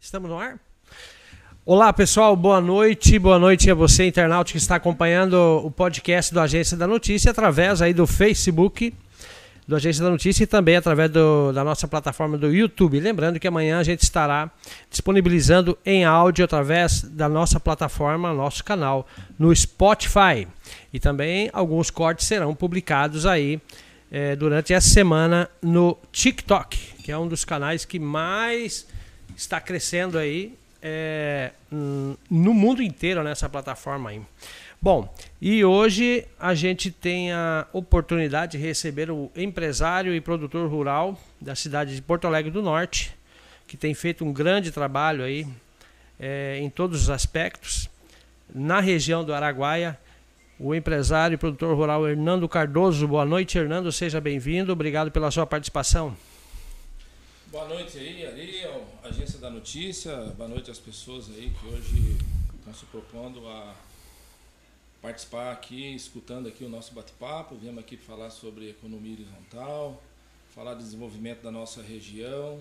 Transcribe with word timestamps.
Estamos 0.00 0.30
no 0.30 0.38
ar? 0.38 0.58
Olá 1.64 1.92
pessoal, 1.92 2.34
boa 2.34 2.60
noite, 2.60 3.18
boa 3.18 3.38
noite 3.38 3.70
a 3.70 3.74
você 3.74 4.06
internauta 4.06 4.50
que 4.50 4.58
está 4.58 4.76
acompanhando 4.76 5.34
o 5.64 5.70
podcast 5.70 6.34
do 6.34 6.40
Agência 6.40 6.76
da 6.76 6.86
Notícia 6.86 7.30
através 7.30 7.80
aí 7.80 7.94
do 7.94 8.06
Facebook 8.06 8.92
do 9.66 9.76
Agência 9.76 10.02
da 10.02 10.10
Notícia 10.10 10.42
e 10.42 10.46
também 10.46 10.76
através 10.76 11.10
do, 11.10 11.52
da 11.52 11.62
nossa 11.62 11.86
plataforma 11.86 12.36
do 12.36 12.52
YouTube. 12.52 12.98
Lembrando 12.98 13.38
que 13.38 13.46
amanhã 13.46 13.78
a 13.78 13.82
gente 13.82 14.02
estará 14.02 14.50
disponibilizando 14.90 15.78
em 15.86 16.04
áudio 16.04 16.44
através 16.44 17.02
da 17.02 17.28
nossa 17.28 17.60
plataforma, 17.60 18.32
nosso 18.32 18.64
canal 18.64 19.06
no 19.38 19.54
Spotify. 19.54 20.48
E 20.92 20.98
também 20.98 21.48
alguns 21.52 21.90
cortes 21.90 22.26
serão 22.26 22.54
publicados 22.54 23.24
aí 23.24 23.60
eh, 24.10 24.34
durante 24.34 24.74
essa 24.74 24.88
semana 24.88 25.48
no 25.62 25.96
TikTok, 26.10 26.76
que 27.04 27.12
é 27.12 27.16
um 27.16 27.28
dos 27.28 27.44
canais 27.44 27.84
que 27.84 27.98
mais 27.98 28.86
está 29.36 29.60
crescendo 29.60 30.18
aí 30.18 30.54
é, 30.82 31.52
no 31.70 32.52
mundo 32.52 32.82
inteiro 32.82 33.22
nessa 33.22 33.48
plataforma 33.48 34.10
aí. 34.10 34.20
Bom, 34.80 35.14
e 35.40 35.64
hoje 35.64 36.26
a 36.40 36.54
gente 36.54 36.90
tem 36.90 37.30
a 37.30 37.68
oportunidade 37.72 38.52
de 38.52 38.58
receber 38.58 39.12
o 39.12 39.30
empresário 39.36 40.12
e 40.12 40.20
produtor 40.20 40.68
rural 40.68 41.16
da 41.40 41.54
cidade 41.54 41.94
de 41.94 42.02
Porto 42.02 42.26
Alegre 42.26 42.50
do 42.50 42.60
Norte, 42.60 43.14
que 43.68 43.76
tem 43.76 43.94
feito 43.94 44.24
um 44.24 44.32
grande 44.32 44.72
trabalho 44.72 45.22
aí 45.22 45.46
é, 46.18 46.58
em 46.60 46.68
todos 46.68 47.02
os 47.02 47.10
aspectos. 47.10 47.88
Na 48.52 48.80
região 48.80 49.24
do 49.24 49.32
Araguaia, 49.32 49.96
o 50.58 50.74
empresário 50.74 51.36
e 51.36 51.38
produtor 51.38 51.76
rural 51.76 52.08
Hernando 52.08 52.48
Cardoso. 52.48 53.06
Boa 53.06 53.24
noite, 53.24 53.56
Hernando, 53.56 53.90
seja 53.92 54.20
bem-vindo. 54.20 54.72
Obrigado 54.72 55.12
pela 55.12 55.30
sua 55.30 55.46
participação. 55.46 56.16
Boa 57.52 57.68
noite 57.68 57.98
aí, 57.98 58.26
Ari, 58.26 58.62
Agência 59.04 59.38
da 59.38 59.50
Notícia. 59.50 60.16
Boa 60.38 60.48
noite 60.48 60.70
às 60.70 60.78
pessoas 60.78 61.28
aí 61.28 61.50
que 61.50 61.66
hoje 61.66 62.16
estão 62.56 62.72
se 62.72 62.86
propondo 62.86 63.46
a 63.46 63.74
participar 65.02 65.52
aqui, 65.52 65.94
escutando 65.94 66.48
aqui 66.48 66.64
o 66.64 66.68
nosso 66.70 66.94
bate-papo. 66.94 67.54
Viemos 67.54 67.80
aqui 67.80 67.98
falar 67.98 68.30
sobre 68.30 68.70
economia 68.70 69.12
horizontal, 69.12 70.02
falar 70.54 70.72
do 70.72 70.82
desenvolvimento 70.82 71.42
da 71.42 71.50
nossa 71.50 71.82
região, 71.82 72.58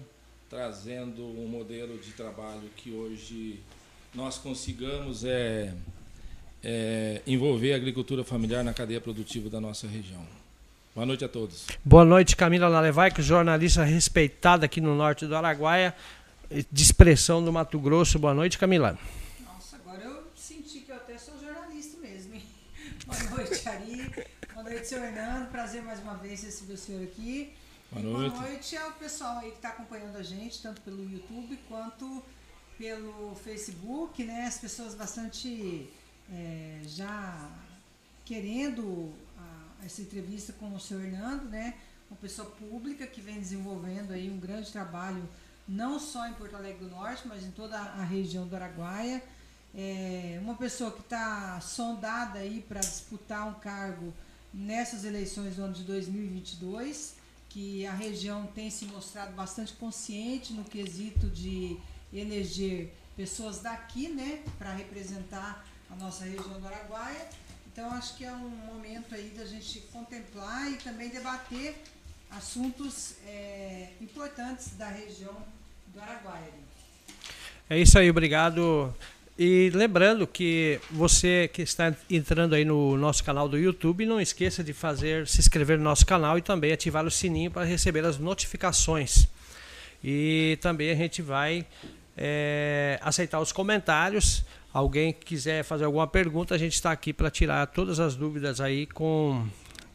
trazendo 0.49 1.23
um 1.23 1.47
modelo 1.47 1.97
de 1.97 2.11
trabalho 2.11 2.69
que 2.75 2.91
hoje 2.91 3.61
nós 4.13 4.37
consigamos 4.39 5.23
é, 5.23 5.73
é, 6.61 7.21
envolver 7.25 7.71
a 7.71 7.77
agricultura 7.77 8.25
familiar 8.25 8.61
na 8.61 8.73
cadeia 8.73 8.99
produtiva 8.99 9.49
da 9.49 9.61
nossa 9.61 9.87
região. 9.87 10.40
Boa 10.93 11.05
noite 11.05 11.23
a 11.23 11.29
todos. 11.29 11.67
Boa 11.85 12.03
noite, 12.03 12.35
Camila 12.35 12.69
Nalevaico, 12.69 13.21
jornalista 13.21 13.81
respeitada 13.81 14.65
aqui 14.65 14.81
no 14.81 14.93
norte 14.93 15.25
do 15.25 15.33
Araguaia, 15.33 15.95
de 16.69 16.83
expressão 16.83 17.41
do 17.41 17.51
Mato 17.51 17.79
Grosso. 17.79 18.19
Boa 18.19 18.33
noite, 18.33 18.57
Camila. 18.57 18.99
Nossa, 19.39 19.77
agora 19.77 20.03
eu 20.03 20.23
senti 20.35 20.79
que 20.79 20.91
eu 20.91 20.97
até 20.97 21.17
sou 21.17 21.39
jornalista 21.39 21.97
mesmo. 21.97 22.35
Hein? 22.35 22.43
Boa 23.07 23.23
noite, 23.23 23.69
Ari. 23.69 24.25
Boa 24.53 24.63
noite, 24.63 24.85
senhor 24.85 25.05
Hernando. 25.05 25.49
Prazer 25.49 25.81
mais 25.81 26.01
uma 26.01 26.15
vez 26.15 26.43
receber 26.43 26.73
o 26.73 26.77
senhor 26.77 27.03
aqui. 27.03 27.53
Boa 27.89 28.03
noite. 28.03 28.35
Boa 28.35 28.49
noite 28.49 28.75
ao 28.75 28.91
pessoal 28.91 29.37
aí 29.37 29.51
que 29.51 29.55
está 29.55 29.69
acompanhando 29.69 30.17
a 30.17 30.23
gente, 30.23 30.61
tanto 30.61 30.81
pelo 30.81 31.09
YouTube 31.09 31.57
quanto 31.69 32.21
pelo 32.77 33.33
Facebook, 33.45 34.25
né? 34.25 34.45
As 34.45 34.57
pessoas 34.57 34.93
bastante 34.93 35.87
é, 36.29 36.81
já 36.83 37.49
querendo 38.25 39.13
essa 39.83 40.01
entrevista 40.01 40.53
com 40.53 40.73
o 40.73 40.79
senhor 40.79 41.03
Hernando, 41.03 41.49
né? 41.49 41.75
Uma 42.09 42.17
pessoa 42.17 42.49
pública 42.49 43.07
que 43.07 43.21
vem 43.21 43.39
desenvolvendo 43.39 44.11
aí 44.11 44.29
um 44.29 44.39
grande 44.39 44.71
trabalho, 44.71 45.27
não 45.67 45.99
só 45.99 46.27
em 46.27 46.33
Porto 46.33 46.55
Alegre 46.55 46.85
do 46.85 46.89
Norte, 46.89 47.27
mas 47.27 47.43
em 47.43 47.51
toda 47.51 47.77
a 47.77 48.03
região 48.03 48.47
do 48.47 48.55
Araguaia. 48.55 49.23
É 49.73 50.37
uma 50.41 50.55
pessoa 50.55 50.91
que 50.91 50.99
está 50.99 51.61
sondada 51.61 52.39
aí 52.39 52.65
para 52.67 52.81
disputar 52.81 53.47
um 53.47 53.53
cargo 53.53 54.13
nessas 54.53 55.05
eleições 55.05 55.55
do 55.55 55.63
ano 55.63 55.73
de 55.73 55.83
2022, 55.83 57.15
que 57.47 57.85
a 57.85 57.93
região 57.93 58.45
tem 58.47 58.69
se 58.69 58.85
mostrado 58.85 59.31
bastante 59.33 59.73
consciente 59.73 60.51
no 60.51 60.65
quesito 60.65 61.29
de 61.29 61.77
eleger 62.11 62.93
pessoas 63.15 63.61
daqui, 63.61 64.09
né, 64.09 64.43
para 64.57 64.73
representar 64.73 65.65
a 65.89 65.95
nossa 65.95 66.25
região 66.25 66.59
do 66.59 66.67
Araguaia. 66.67 67.29
Então 67.71 67.89
acho 67.91 68.17
que 68.17 68.25
é 68.25 68.31
um 68.31 68.49
momento 68.49 69.15
aí 69.15 69.31
da 69.37 69.45
gente 69.45 69.79
contemplar 69.93 70.69
e 70.71 70.75
também 70.75 71.09
debater 71.09 71.75
assuntos 72.29 73.15
é, 73.25 73.89
importantes 74.01 74.75
da 74.77 74.89
região 74.89 75.35
do 75.87 75.99
Araguaia. 76.01 76.51
É 77.69 77.79
isso 77.79 77.97
aí, 77.97 78.09
obrigado. 78.09 78.93
E 79.39 79.71
lembrando 79.73 80.27
que 80.27 80.79
você 80.91 81.49
que 81.53 81.61
está 81.61 81.95
entrando 82.09 82.53
aí 82.53 82.65
no 82.65 82.97
nosso 82.97 83.23
canal 83.23 83.47
do 83.47 83.57
YouTube, 83.57 84.05
não 84.05 84.19
esqueça 84.19 84.61
de 84.63 84.73
fazer, 84.73 85.25
se 85.25 85.39
inscrever 85.39 85.77
no 85.77 85.83
nosso 85.83 86.05
canal 86.05 86.37
e 86.37 86.41
também 86.41 86.73
ativar 86.73 87.05
o 87.05 87.11
sininho 87.11 87.49
para 87.49 87.63
receber 87.63 88.05
as 88.05 88.17
notificações. 88.17 89.27
E 90.03 90.57
também 90.61 90.91
a 90.91 90.95
gente 90.95 91.21
vai 91.21 91.65
é, 92.17 92.99
aceitar 93.01 93.39
os 93.39 93.51
comentários 93.51 94.43
alguém 94.73 95.13
que 95.13 95.25
quiser 95.25 95.63
fazer 95.63 95.85
alguma 95.85 96.07
pergunta, 96.07 96.55
a 96.55 96.57
gente 96.57 96.73
está 96.73 96.91
aqui 96.91 97.11
para 97.11 97.29
tirar 97.29 97.67
todas 97.67 97.99
as 97.99 98.15
dúvidas 98.15 98.61
aí 98.61 98.85
com, 98.85 99.45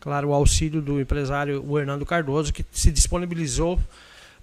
claro, 0.00 0.28
o 0.28 0.32
auxílio 0.32 0.82
do 0.82 1.00
empresário 1.00 1.64
o 1.66 1.78
Hernando 1.78 2.04
Cardoso, 2.04 2.52
que 2.52 2.64
se 2.70 2.90
disponibilizou 2.90 3.80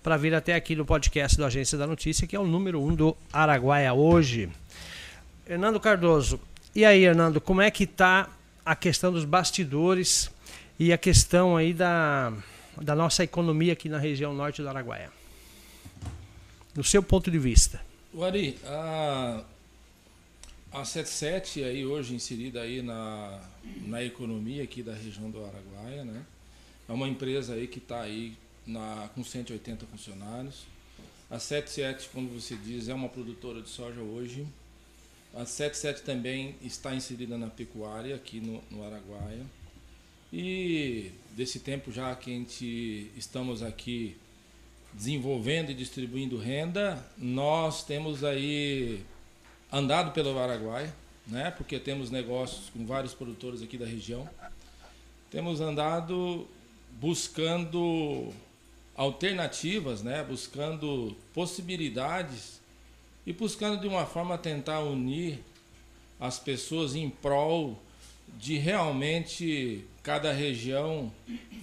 para 0.02 0.18
vir 0.18 0.34
até 0.34 0.56
aqui 0.56 0.76
no 0.76 0.86
podcast 0.86 1.38
do 1.38 1.46
Agência 1.46 1.78
da 1.78 1.88
Notícia, 1.88 2.28
que 2.28 2.36
é 2.36 2.40
o 2.40 2.46
número 2.46 2.82
um 2.82 2.94
do 2.94 3.16
Araguaia 3.32 3.94
hoje. 3.94 4.50
Hernando 5.48 5.80
Cardoso, 5.80 6.40
e 6.76 6.84
aí, 6.84 7.06
Hernando, 7.06 7.40
como 7.40 7.62
é 7.62 7.70
que 7.70 7.84
está 7.84 8.28
a 8.66 8.76
questão 8.76 9.12
dos 9.12 9.26
bastidores 9.26 10.32
e 10.80 10.92
a 10.92 10.98
questão 10.98 11.56
aí 11.56 11.72
da, 11.72 12.34
da 12.82 12.96
nossa 12.96 13.24
economia 13.24 13.74
aqui 13.74 13.88
na 13.88 14.00
região 14.00 14.34
norte 14.34 14.62
do 14.62 14.68
Araguaia? 14.68 15.12
No 16.76 16.84
seu 16.84 17.04
ponto 17.04 17.30
de 17.30 17.38
vista. 17.38 17.80
Ari, 18.20 18.58
a, 18.66 19.44
a 20.74 20.84
77 20.84 21.64
aí 21.64 21.86
hoje 21.86 22.16
inserida 22.16 22.62
aí 22.62 22.82
na, 22.82 23.40
na 23.86 24.04
economia 24.04 24.64
aqui 24.64 24.82
da 24.82 24.94
região 24.94 25.30
do 25.30 25.46
Araguaia, 25.46 26.04
né? 26.04 26.26
É 26.90 26.92
uma 26.92 27.08
empresa 27.08 27.54
aí 27.54 27.68
que 27.68 27.78
está 27.78 28.02
aí 28.02 28.36
na, 28.66 29.08
com 29.14 29.24
180 29.24 29.86
funcionários. 29.86 30.66
A 31.30 31.38
77, 31.38 32.10
como 32.10 32.28
você 32.30 32.56
diz, 32.56 32.90
é 32.90 32.94
uma 32.94 33.08
produtora 33.08 33.62
de 33.62 33.70
soja 33.70 34.02
hoje. 34.02 34.48
A 35.36 35.46
77 35.46 36.02
também 36.02 36.56
está 36.62 36.94
inserida 36.96 37.38
na 37.38 37.48
pecuária 37.48 38.16
aqui 38.16 38.40
no, 38.40 38.64
no 38.72 38.84
Araguaia. 38.84 39.46
E 40.32 41.12
desse 41.32 41.60
tempo 41.60 41.92
já 41.92 42.16
que 42.16 42.32
a 42.32 42.34
gente 42.34 43.12
estamos 43.16 43.62
aqui 43.62 44.18
desenvolvendo 44.92 45.70
e 45.70 45.76
distribuindo 45.76 46.38
renda, 46.38 47.04
nós 47.16 47.84
temos 47.84 48.24
aí 48.24 49.04
andado 49.74 50.12
pelo 50.12 50.38
Araguaia, 50.38 50.94
né? 51.26 51.50
Porque 51.50 51.80
temos 51.80 52.12
negócios 52.12 52.70
com 52.70 52.86
vários 52.86 53.16
produtores 53.16 53.64
aqui 53.64 53.76
da 53.76 53.88
região. 53.88 54.30
Temos 55.32 55.60
andado 55.60 56.48
buscando 57.02 58.32
alternativas, 58.96 60.04
né? 60.04 60.24
Buscando 60.24 61.18
possibilidades 61.34 62.62
e 63.26 63.34
buscando 63.34 63.82
de 63.82 63.88
uma 63.88 64.06
forma 64.06 64.38
tentar 64.38 64.82
unir 64.82 65.40
as 66.20 66.38
pessoas 66.38 66.96
em 66.96 67.10
prol 67.10 67.82
de 68.38 68.58
realmente 68.58 69.84
cada 70.04 70.32
região 70.32 71.12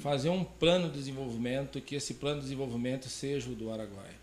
fazer 0.03 0.31
um 0.31 0.43
plano 0.43 0.89
de 0.89 0.99
desenvolvimento 0.99 1.81
que 1.81 1.95
esse 1.95 2.15
plano 2.15 2.37
de 2.37 2.47
desenvolvimento 2.47 3.09
seja 3.09 3.51
o 3.51 3.55
do 3.55 3.71
Araguaia. 3.71 4.19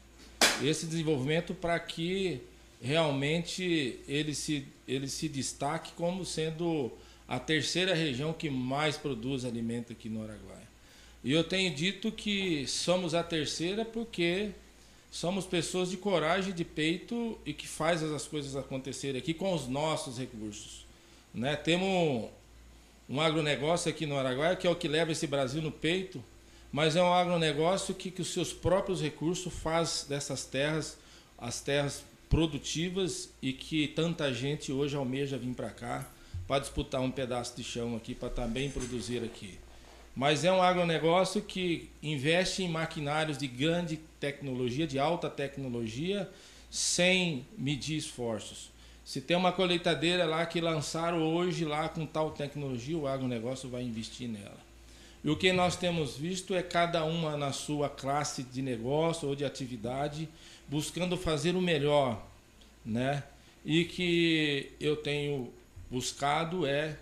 Esse 0.62 0.88
desenvolvimento 0.88 1.54
para 1.54 1.80
que 1.80 2.42
realmente 2.82 4.00
ele 4.08 4.34
se, 4.34 4.68
ele 4.88 5.08
se 5.08 5.28
destaque 5.28 5.92
como 5.96 6.26
sendo 6.26 6.92
a 7.28 7.40
terceira 7.40 7.94
região 7.94 8.32
que 8.32 8.50
mais 8.50 8.98
produz 8.98 9.44
alimento 9.44 9.92
aqui 9.92 10.10
no 10.10 10.24
Araguaia. 10.24 10.68
E 11.24 11.32
eu 11.32 11.44
tenho 11.44 11.74
dito 11.74 12.12
que 12.12 12.66
somos 12.68 13.14
a 13.14 13.24
terceira 13.24 13.84
porque 13.84 14.52
somos 15.12 15.46
pessoas 15.46 15.90
de 15.90 15.98
coragem, 15.98 16.54
de 16.54 16.64
peito 16.64 17.38
e 17.46 17.54
que 17.54 17.68
faz 17.68 18.04
as 18.04 18.28
coisas 18.28 18.56
acontecerem 18.56 19.20
aqui 19.20 19.34
com 19.34 19.54
os 19.54 19.68
nossos 19.68 20.18
recursos. 20.18 20.86
Né? 21.34 21.56
Temos 21.56 22.30
um 23.10 23.20
agronegócio 23.20 23.90
aqui 23.90 24.06
no 24.06 24.18
Araguaia 24.18 24.56
que 24.56 24.68
é 24.68 24.70
o 24.70 24.76
que 24.76 24.88
leva 24.88 25.12
esse 25.12 25.28
Brasil 25.28 25.62
no 25.62 25.72
peito, 25.72 26.24
mas 26.72 26.96
é 26.96 27.02
um 27.02 27.14
agronegócio 27.14 27.96
que, 27.96 28.12
que 28.12 28.22
os 28.22 28.32
seus 28.32 28.54
próprios 28.54 29.02
recursos 29.02 29.52
faz 29.54 30.06
dessas 30.08 30.46
terras 30.46 30.98
as 31.38 31.62
terras 31.62 32.04
produtivas 32.30 33.30
e 33.42 33.54
que 33.54 33.88
tanta 33.88 34.34
gente 34.34 34.72
hoje 34.72 34.96
almeja 34.96 35.38
vir 35.38 35.54
para 35.54 35.70
cá 35.70 36.10
para 36.48 36.60
disputar 36.60 37.02
um 37.02 37.12
pedaço 37.12 37.56
de 37.56 37.64
chão 37.64 37.96
aqui 37.96 38.16
para 38.16 38.30
também 38.30 38.70
produzir 38.70 39.24
aqui. 39.24 39.60
mas 40.16 40.44
é 40.44 40.52
um 40.52 40.64
agronegócio 40.64 41.42
que 41.44 41.90
investe 42.02 42.64
em 42.64 42.70
maquinários 42.70 43.38
de 43.38 43.48
grande 43.48 43.98
tecnologia, 44.20 44.88
de 44.88 44.98
alta 44.98 45.30
tecnologia, 45.30 46.28
sem 46.72 47.46
medir 47.56 47.98
esforços. 47.98 48.72
Se 49.06 49.22
tem 49.22 49.38
uma 49.38 49.52
colheitadeira 49.52 50.26
lá 50.26 50.46
que 50.46 50.60
lançaram 50.60 51.22
hoje 51.24 51.64
lá 51.64 51.88
com 51.88 52.06
tal 52.06 52.32
tecnologia, 52.32 52.98
o 52.98 53.08
agronegócio 53.08 53.70
vai 53.70 53.84
investir 53.84 54.28
nela. 54.28 54.58
E 55.24 55.30
o 55.30 55.36
que 55.36 55.52
nós 55.52 55.76
temos 55.76 56.18
visto 56.18 56.56
é 56.56 56.64
cada 56.64 57.04
uma 57.04 57.38
na 57.38 57.52
sua 57.52 57.90
classe 57.90 58.44
de 58.44 58.62
negócio 58.62 59.28
ou 59.28 59.36
de 59.36 59.46
atividade, 59.46 60.28
buscando 60.68 61.18
fazer 61.18 61.56
o 61.56 61.62
melhor, 61.62 62.26
né? 62.86 63.24
E 63.66 63.86
que 63.86 64.72
eu 64.80 64.96
tenho 64.96 65.52
buscado 65.90 66.66
é 66.66 66.98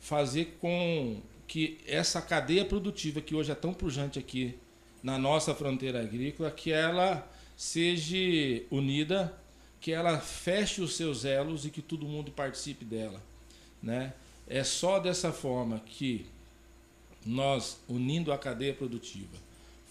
fazer 0.00 0.56
com 0.60 1.20
que 1.46 1.78
essa 1.86 2.20
cadeia 2.20 2.64
produtiva 2.64 3.20
que 3.20 3.34
hoje 3.34 3.52
é 3.52 3.54
tão 3.54 3.74
pujante 3.74 4.18
aqui 4.18 4.54
na 5.02 5.18
nossa 5.18 5.54
fronteira 5.54 6.00
agrícola, 6.00 6.50
que 6.50 6.72
ela 6.72 7.28
seja 7.56 8.16
unida 8.70 9.36
que 9.82 9.90
ela 9.90 10.20
feche 10.20 10.80
os 10.80 10.94
seus 10.94 11.24
elos 11.24 11.66
e 11.66 11.70
que 11.70 11.82
todo 11.82 12.06
mundo 12.06 12.30
participe 12.30 12.84
dela. 12.84 13.20
Né? 13.82 14.12
É 14.46 14.62
só 14.62 15.00
dessa 15.00 15.32
forma 15.32 15.80
que 15.80 16.24
nós, 17.26 17.80
unindo 17.88 18.32
a 18.32 18.38
cadeia 18.38 18.72
produtiva, 18.72 19.36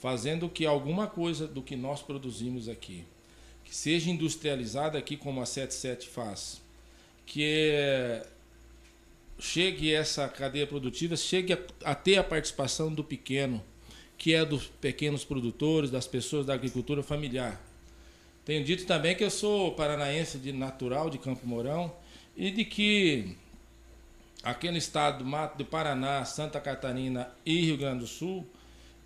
fazendo 0.02 0.50
que 0.50 0.66
alguma 0.66 1.06
coisa 1.06 1.48
do 1.48 1.62
que 1.62 1.76
nós 1.76 2.02
produzimos 2.02 2.68
aqui, 2.68 3.06
que 3.64 3.74
seja 3.74 4.10
industrializada 4.10 4.98
aqui 4.98 5.16
como 5.16 5.40
a 5.40 5.46
77 5.46 6.10
faz, 6.10 6.60
que 7.24 7.72
chegue 9.38 9.94
essa 9.94 10.28
cadeia 10.28 10.66
produtiva, 10.66 11.16
chegue 11.16 11.54
a, 11.54 11.60
a 11.86 11.94
ter 11.94 12.18
a 12.18 12.24
participação 12.24 12.92
do 12.92 13.04
pequeno, 13.04 13.64
que 14.18 14.34
é 14.34 14.44
dos 14.44 14.66
pequenos 14.66 15.24
produtores, 15.24 15.92
das 15.92 16.08
pessoas 16.08 16.48
da 16.48 16.56
agricultura 16.56 17.04
familiar. 17.04 17.62
Tenho 18.44 18.66
dito 18.66 18.88
também 18.88 19.16
que 19.16 19.24
eu 19.24 19.30
sou 19.30 19.76
paranaense 19.76 20.40
de 20.40 20.52
natural, 20.52 21.12
de 21.12 21.20
Campo 21.20 21.46
Mourão, 21.46 21.94
e 22.36 22.50
de 22.50 22.66
que 22.66 23.38
aquele 24.42 24.80
estado 24.80 25.20
do 25.20 25.26
Mato 25.26 25.60
do 25.60 25.66
Paraná, 25.66 26.26
Santa 26.26 26.60
Catarina 26.60 27.32
e 27.46 27.62
Rio 27.62 27.78
Grande 27.78 28.00
do 28.00 28.08
Sul, 28.08 28.48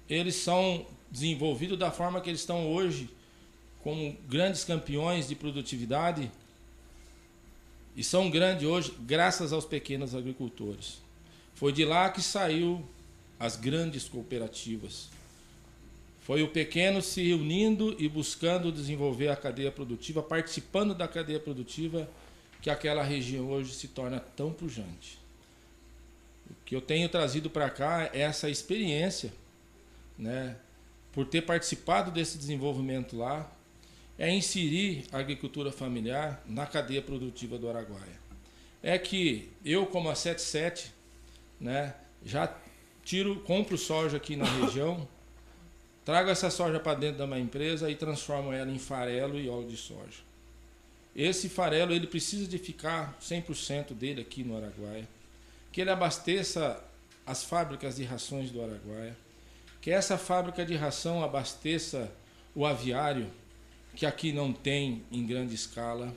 eles 0.10 0.36
são 0.36 0.86
desenvolvidos 1.10 1.78
da 1.78 1.92
forma 1.92 2.22
que 2.22 2.30
eles 2.30 2.42
estão 2.42 2.72
hoje, 2.72 3.10
como 3.84 4.16
grandes 4.28 4.64
campeões 4.64 5.28
de 5.28 5.36
produtividade, 5.36 6.32
e 7.96 8.04
são 8.04 8.30
grandes 8.30 8.68
hoje 8.68 8.94
graças 9.00 9.54
aos 9.54 9.66
pequenos 9.66 10.14
agricultores. 10.14 11.02
Foi 11.54 11.72
de 11.72 11.86
lá 11.86 12.10
que 12.10 12.22
saiu 12.22 12.86
as 13.40 13.56
grandes 13.56 14.10
cooperativas. 14.10 15.10
Foi 16.22 16.42
o 16.42 16.48
pequeno 16.48 17.02
se 17.02 17.34
unindo 17.34 17.96
e 18.00 18.10
buscando 18.10 18.72
desenvolver 18.72 19.30
a 19.30 19.36
cadeia 19.36 19.72
produtiva, 19.72 20.24
participando 20.24 20.94
da 20.94 21.08
cadeia 21.08 21.40
produtiva, 21.40 22.10
que 22.62 22.70
aquela 22.70 23.04
região 23.04 23.50
hoje 23.50 23.74
se 23.74 23.88
torna 23.88 24.20
tão 24.20 24.52
pujante. 24.52 25.20
O 26.50 26.54
que 26.66 26.76
eu 26.76 26.82
tenho 26.82 27.08
trazido 27.08 27.50
para 27.50 27.70
cá 27.70 28.10
é 28.12 28.22
essa 28.22 28.50
experiência, 28.50 29.32
né, 30.18 30.56
por 31.12 31.26
ter 31.26 31.42
participado 31.42 32.12
desse 32.12 32.38
desenvolvimento 32.38 33.18
lá, 33.18 33.52
é 34.18 34.30
inserir 34.34 35.06
a 35.12 35.20
agricultura 35.20 35.72
familiar 35.72 36.42
na 36.46 36.66
cadeia 36.66 37.02
produtiva 37.02 37.58
do 37.58 37.70
Araguaia. 37.70 38.26
É 38.82 38.98
que 38.98 39.50
eu, 39.64 39.86
como 39.86 40.10
a 40.10 40.16
77, 40.16 40.94
né, 41.60 41.94
já 42.24 42.54
tiro, 43.04 43.42
compro 43.42 43.78
soja 43.78 44.18
aqui 44.18 44.36
na 44.36 44.46
região 44.46 45.08
Trago 46.06 46.30
essa 46.30 46.52
soja 46.52 46.80
para 46.80 46.94
dentro 47.00 47.18
da 47.18 47.26
minha 47.26 47.40
empresa 47.40 47.90
e 47.90 47.96
transformo 47.96 48.54
ela 48.54 48.70
em 48.70 48.78
farelo 48.78 49.40
e 49.40 49.50
óleo 49.50 49.68
de 49.68 49.76
soja. 49.76 50.20
Esse 51.16 51.50
farelo 51.50 51.92
ele 51.94 52.06
precisa 52.06 52.48
de 52.48 52.60
ficar 52.60 53.18
100% 53.20 53.92
dele 53.96 54.22
aqui 54.22 54.44
no 54.44 54.56
Araguaia, 54.56 55.08
que 55.72 55.82
ele 55.82 55.90
abasteça 55.90 56.80
as 57.26 57.44
fábricas 57.44 57.96
de 57.96 58.04
rações 58.04 58.52
do 58.52 58.62
Araguaia, 58.62 59.18
que 59.86 59.92
essa 59.92 60.18
fábrica 60.18 60.66
de 60.66 60.76
ração 60.76 61.24
abasteça 61.24 62.12
o 62.56 62.66
aviário, 62.66 63.30
que 63.96 64.04
aqui 64.04 64.34
não 64.34 64.52
tem 64.52 65.04
em 65.12 65.24
grande 65.24 65.54
escala, 65.54 66.12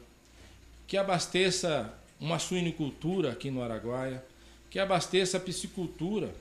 que 0.87 0.97
abasteça 0.97 1.93
uma 2.19 2.39
suinicultura 2.39 3.31
aqui 3.31 3.51
no 3.51 3.63
Araguaia, 3.63 4.25
que 4.71 4.79
abasteça 4.79 5.37
a 5.37 5.41
piscicultura, 5.41 6.35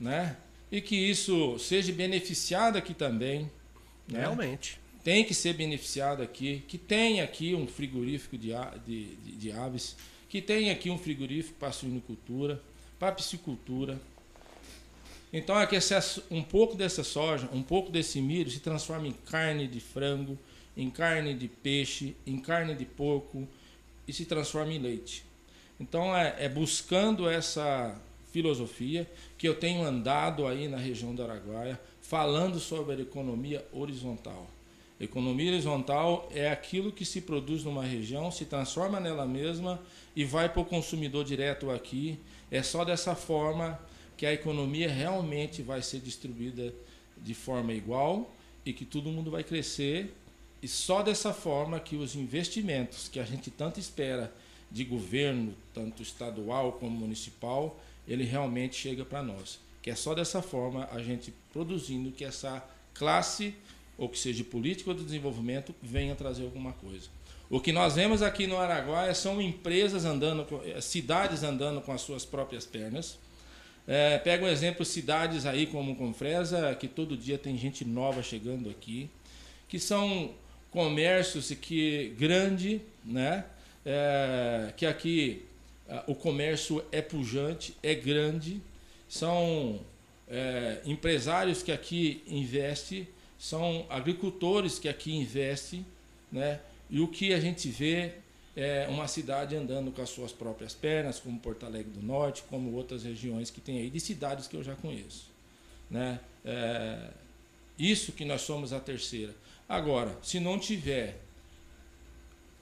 né? 0.00 0.36
e 0.72 0.80
que 0.80 0.96
isso 0.96 1.56
seja 1.60 1.92
beneficiado 1.92 2.76
aqui 2.76 2.94
também. 2.94 3.48
Né? 4.08 4.18
Realmente. 4.18 4.80
Tem 5.04 5.24
que 5.24 5.34
ser 5.34 5.52
beneficiado 5.52 6.20
aqui, 6.20 6.64
que 6.66 6.78
tenha 6.78 7.22
aqui 7.22 7.54
um 7.54 7.68
frigorífico 7.68 8.36
de, 8.36 8.50
de, 8.84 9.14
de, 9.14 9.36
de 9.36 9.52
aves, 9.52 9.94
que 10.28 10.42
tenha 10.42 10.72
aqui 10.72 10.90
um 10.90 10.98
frigorífico 10.98 11.60
para 11.60 11.68
a 11.68 11.72
suinicultura, 11.72 12.60
para 12.98 13.10
a 13.10 13.12
piscicultura. 13.12 14.00
Então 15.32 15.58
é 15.60 15.66
que 15.66 15.76
um 16.30 16.42
pouco 16.42 16.76
dessa 16.76 17.04
soja, 17.04 17.48
um 17.52 17.62
pouco 17.62 17.90
desse 17.90 18.20
milho 18.20 18.50
se 18.50 18.60
transforma 18.60 19.06
em 19.06 19.12
carne 19.12 19.68
de 19.68 19.80
frango, 19.80 20.36
em 20.76 20.90
carne 20.90 21.34
de 21.34 21.46
peixe, 21.46 22.16
em 22.26 22.38
carne 22.38 22.74
de 22.74 22.84
porco 22.84 23.46
e 24.08 24.12
se 24.12 24.24
transforma 24.24 24.72
em 24.72 24.78
leite. 24.78 25.24
Então 25.78 26.16
é, 26.16 26.34
é 26.38 26.48
buscando 26.48 27.28
essa 27.28 27.96
filosofia 28.32 29.08
que 29.38 29.48
eu 29.48 29.54
tenho 29.54 29.82
andado 29.84 30.46
aí 30.46 30.68
na 30.68 30.76
região 30.76 31.14
do 31.14 31.22
Araguaia 31.22 31.80
falando 32.00 32.58
sobre 32.58 32.94
a 32.94 33.00
economia 33.00 33.64
horizontal. 33.72 34.48
Economia 35.00 35.52
horizontal 35.52 36.28
é 36.34 36.50
aquilo 36.50 36.92
que 36.92 37.06
se 37.06 37.22
produz 37.22 37.64
numa 37.64 37.84
região, 37.84 38.30
se 38.30 38.44
transforma 38.44 39.00
nela 39.00 39.24
mesma 39.24 39.80
e 40.14 40.24
vai 40.24 40.48
para 40.48 40.60
o 40.60 40.64
consumidor 40.64 41.24
direto 41.24 41.70
aqui. 41.70 42.18
É 42.50 42.62
só 42.62 42.84
dessa 42.84 43.14
forma 43.14 43.80
que 44.20 44.26
a 44.26 44.34
economia 44.34 44.86
realmente 44.86 45.62
vai 45.62 45.80
ser 45.80 45.98
distribuída 45.98 46.74
de 47.16 47.32
forma 47.32 47.72
igual 47.72 48.30
e 48.66 48.70
que 48.70 48.84
todo 48.84 49.08
mundo 49.08 49.30
vai 49.30 49.42
crescer. 49.42 50.14
E 50.62 50.68
só 50.68 51.02
dessa 51.02 51.32
forma 51.32 51.80
que 51.80 51.96
os 51.96 52.14
investimentos 52.14 53.08
que 53.08 53.18
a 53.18 53.24
gente 53.24 53.50
tanto 53.50 53.80
espera 53.80 54.30
de 54.70 54.84
governo, 54.84 55.54
tanto 55.72 56.02
estadual 56.02 56.72
como 56.72 56.90
municipal, 56.90 57.80
ele 58.06 58.22
realmente 58.24 58.76
chega 58.76 59.06
para 59.06 59.22
nós. 59.22 59.58
Que 59.80 59.88
é 59.90 59.94
só 59.94 60.14
dessa 60.14 60.42
forma 60.42 60.86
a 60.92 61.02
gente 61.02 61.32
produzindo 61.50 62.12
que 62.12 62.22
essa 62.22 62.62
classe, 62.92 63.54
ou 63.96 64.06
que 64.06 64.18
seja 64.18 64.44
política 64.44 64.90
ou 64.90 64.96
de 64.96 65.02
desenvolvimento, 65.02 65.74
venha 65.82 66.14
trazer 66.14 66.44
alguma 66.44 66.74
coisa. 66.74 67.08
O 67.48 67.58
que 67.58 67.72
nós 67.72 67.94
vemos 67.94 68.20
aqui 68.20 68.46
no 68.46 68.58
Araguaia 68.58 69.14
são 69.14 69.40
empresas 69.40 70.04
andando, 70.04 70.46
eh, 70.66 70.78
cidades 70.82 71.42
andando 71.42 71.80
com 71.80 71.90
as 71.90 72.02
suas 72.02 72.26
próprias 72.26 72.66
pernas. 72.66 73.18
É, 73.92 74.18
pega 74.18 74.44
um 74.44 74.48
exemplo, 74.48 74.84
cidades 74.84 75.44
aí 75.44 75.66
como 75.66 75.96
Confresa, 75.96 76.72
que 76.76 76.86
todo 76.86 77.16
dia 77.16 77.36
tem 77.36 77.58
gente 77.58 77.84
nova 77.84 78.22
chegando 78.22 78.70
aqui, 78.70 79.10
que 79.68 79.80
são 79.80 80.30
comércios 80.70 81.50
que 81.60 82.14
grande, 82.16 82.80
né? 83.04 83.44
É, 83.84 84.72
que 84.76 84.86
aqui 84.86 85.44
o 86.06 86.14
comércio 86.14 86.84
é 86.92 87.02
pujante, 87.02 87.76
é 87.82 87.92
grande, 87.92 88.60
são 89.08 89.80
é, 90.28 90.80
empresários 90.84 91.60
que 91.60 91.72
aqui 91.72 92.22
investem, 92.28 93.08
são 93.36 93.86
agricultores 93.90 94.78
que 94.78 94.88
aqui 94.88 95.12
investem, 95.16 95.84
né? 96.30 96.60
e 96.88 97.00
o 97.00 97.08
que 97.08 97.34
a 97.34 97.40
gente 97.40 97.68
vê 97.68 98.12
é 98.56 98.86
uma 98.88 99.06
cidade 99.06 99.54
andando 99.54 99.92
com 99.92 100.02
as 100.02 100.10
suas 100.10 100.32
próprias 100.32 100.74
pernas, 100.74 101.20
como 101.20 101.38
Porto 101.38 101.64
Alegre 101.64 101.92
do 101.92 102.02
Norte, 102.02 102.42
como 102.48 102.72
outras 102.72 103.04
regiões 103.04 103.50
que 103.50 103.60
tem 103.60 103.78
aí, 103.78 103.90
de 103.90 104.00
cidades 104.00 104.46
que 104.46 104.56
eu 104.56 104.62
já 104.62 104.74
conheço. 104.74 105.26
Né? 105.88 106.20
É, 106.44 107.10
isso 107.78 108.12
que 108.12 108.24
nós 108.24 108.42
somos 108.42 108.72
a 108.72 108.80
terceira. 108.80 109.34
Agora, 109.68 110.16
se 110.22 110.40
não 110.40 110.58
tiver 110.58 111.20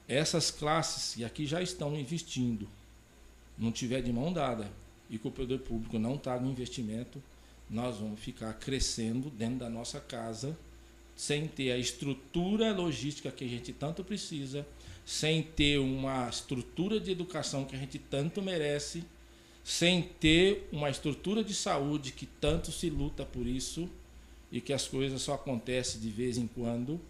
essas 0.07 0.49
classes, 0.51 1.17
e 1.17 1.25
aqui 1.25 1.45
já 1.45 1.61
estão 1.61 1.95
investindo, 1.95 2.67
não 3.57 3.71
tiver 3.71 4.01
de 4.01 4.11
mão 4.13 4.31
dada 4.31 4.69
e 5.09 5.17
que 5.17 5.27
o 5.27 5.31
poder 5.31 5.59
público 5.59 5.99
não 5.99 6.15
está 6.15 6.39
no 6.39 6.49
investimento, 6.49 7.21
nós 7.69 7.97
vamos 7.97 8.19
ficar 8.19 8.53
crescendo 8.53 9.29
dentro 9.29 9.57
da 9.57 9.69
nossa 9.69 9.99
casa 9.99 10.57
sem 11.15 11.47
ter 11.47 11.71
a 11.71 11.77
estrutura 11.77 12.71
logística 12.73 13.29
que 13.29 13.43
a 13.43 13.47
gente 13.47 13.73
tanto 13.73 14.03
precisa, 14.03 14.65
sem 15.09 15.41
ter 15.41 15.79
uma 15.79 16.29
estrutura 16.29 16.99
de 16.99 17.09
educação 17.09 17.65
que 17.65 17.75
a 17.75 17.79
gente 17.79 17.97
tanto 17.97 18.43
merece, 18.43 19.03
sem 19.63 20.03
ter 20.03 20.69
uma 20.71 20.87
estrutura 20.87 21.43
de 21.43 21.55
saúde 21.55 22.11
que 22.11 22.27
tanto 22.27 22.71
se 22.71 22.91
luta 22.91 23.25
por 23.25 23.47
isso 23.47 23.89
e 24.51 24.61
que 24.61 24.71
as 24.71 24.87
coisas 24.87 25.19
só 25.23 25.33
acontecem 25.33 25.99
de 25.99 26.11
vez 26.11 26.37
em 26.37 26.45
quando, 26.45 27.01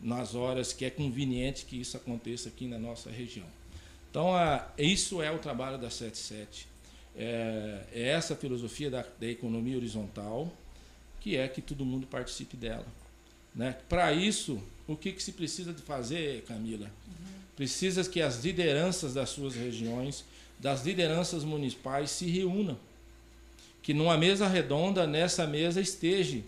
nas 0.00 0.34
horas 0.34 0.72
que 0.72 0.84
é 0.84 0.90
conveniente 0.90 1.64
que 1.64 1.80
isso 1.80 1.96
aconteça 1.96 2.48
aqui 2.48 2.66
na 2.66 2.76
nossa 2.76 3.08
região. 3.08 3.46
Então, 4.10 4.32
isso 4.76 5.22
é 5.22 5.30
o 5.30 5.38
trabalho 5.38 5.78
da 5.78 5.88
77. 5.88 6.66
é, 7.16 7.84
é 7.92 8.08
essa 8.08 8.34
filosofia 8.34 8.90
da, 8.90 9.06
da 9.20 9.28
economia 9.28 9.76
horizontal, 9.76 10.52
que 11.20 11.36
é 11.36 11.46
que 11.46 11.62
todo 11.62 11.84
mundo 11.84 12.04
participe 12.04 12.56
dela. 12.56 12.86
Né? 13.54 13.76
Para 13.88 14.12
isso, 14.12 14.60
o 14.88 14.96
que, 14.96 15.12
que 15.12 15.22
se 15.22 15.30
precisa 15.30 15.72
de 15.72 15.82
fazer, 15.82 16.42
Camila? 16.42 16.90
Uhum. 17.06 17.43
Precisa 17.56 18.08
que 18.08 18.20
as 18.20 18.44
lideranças 18.44 19.14
das 19.14 19.30
suas 19.30 19.54
regiões, 19.54 20.24
das 20.58 20.84
lideranças 20.84 21.44
municipais 21.44 22.10
se 22.10 22.26
reúnam. 22.26 22.76
Que 23.82 23.94
numa 23.94 24.16
mesa 24.16 24.48
redonda, 24.48 25.06
nessa 25.06 25.46
mesa 25.46 25.80
esteja 25.80 26.40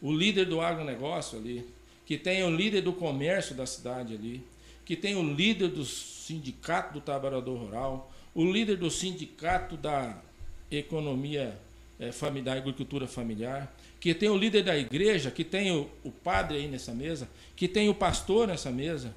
o 0.00 0.12
líder 0.12 0.46
do 0.46 0.60
agronegócio 0.60 1.38
ali, 1.38 1.66
que 2.04 2.18
tenha 2.18 2.46
o 2.46 2.54
líder 2.54 2.82
do 2.82 2.92
comércio 2.92 3.54
da 3.54 3.64
cidade 3.64 4.14
ali, 4.14 4.44
que 4.84 4.96
tenha 4.96 5.18
o 5.18 5.34
líder 5.34 5.68
do 5.68 5.84
sindicato 5.84 6.94
do 6.94 7.00
trabalhador 7.00 7.56
rural, 7.56 8.12
o 8.34 8.44
líder 8.44 8.76
do 8.76 8.90
sindicato 8.90 9.76
da 9.76 10.20
economia 10.70 11.56
é, 11.98 12.10
familiar, 12.10 12.56
agricultura 12.56 13.06
familiar, 13.06 13.72
que 14.00 14.12
tem 14.12 14.28
o 14.28 14.36
líder 14.36 14.64
da 14.64 14.76
igreja, 14.76 15.30
que 15.30 15.44
tem 15.44 15.70
o, 15.70 15.88
o 16.02 16.10
padre 16.10 16.58
aí 16.58 16.68
nessa 16.68 16.92
mesa, 16.92 17.28
que 17.54 17.68
tem 17.68 17.88
o 17.88 17.94
pastor 17.94 18.48
nessa 18.48 18.70
mesa, 18.70 19.14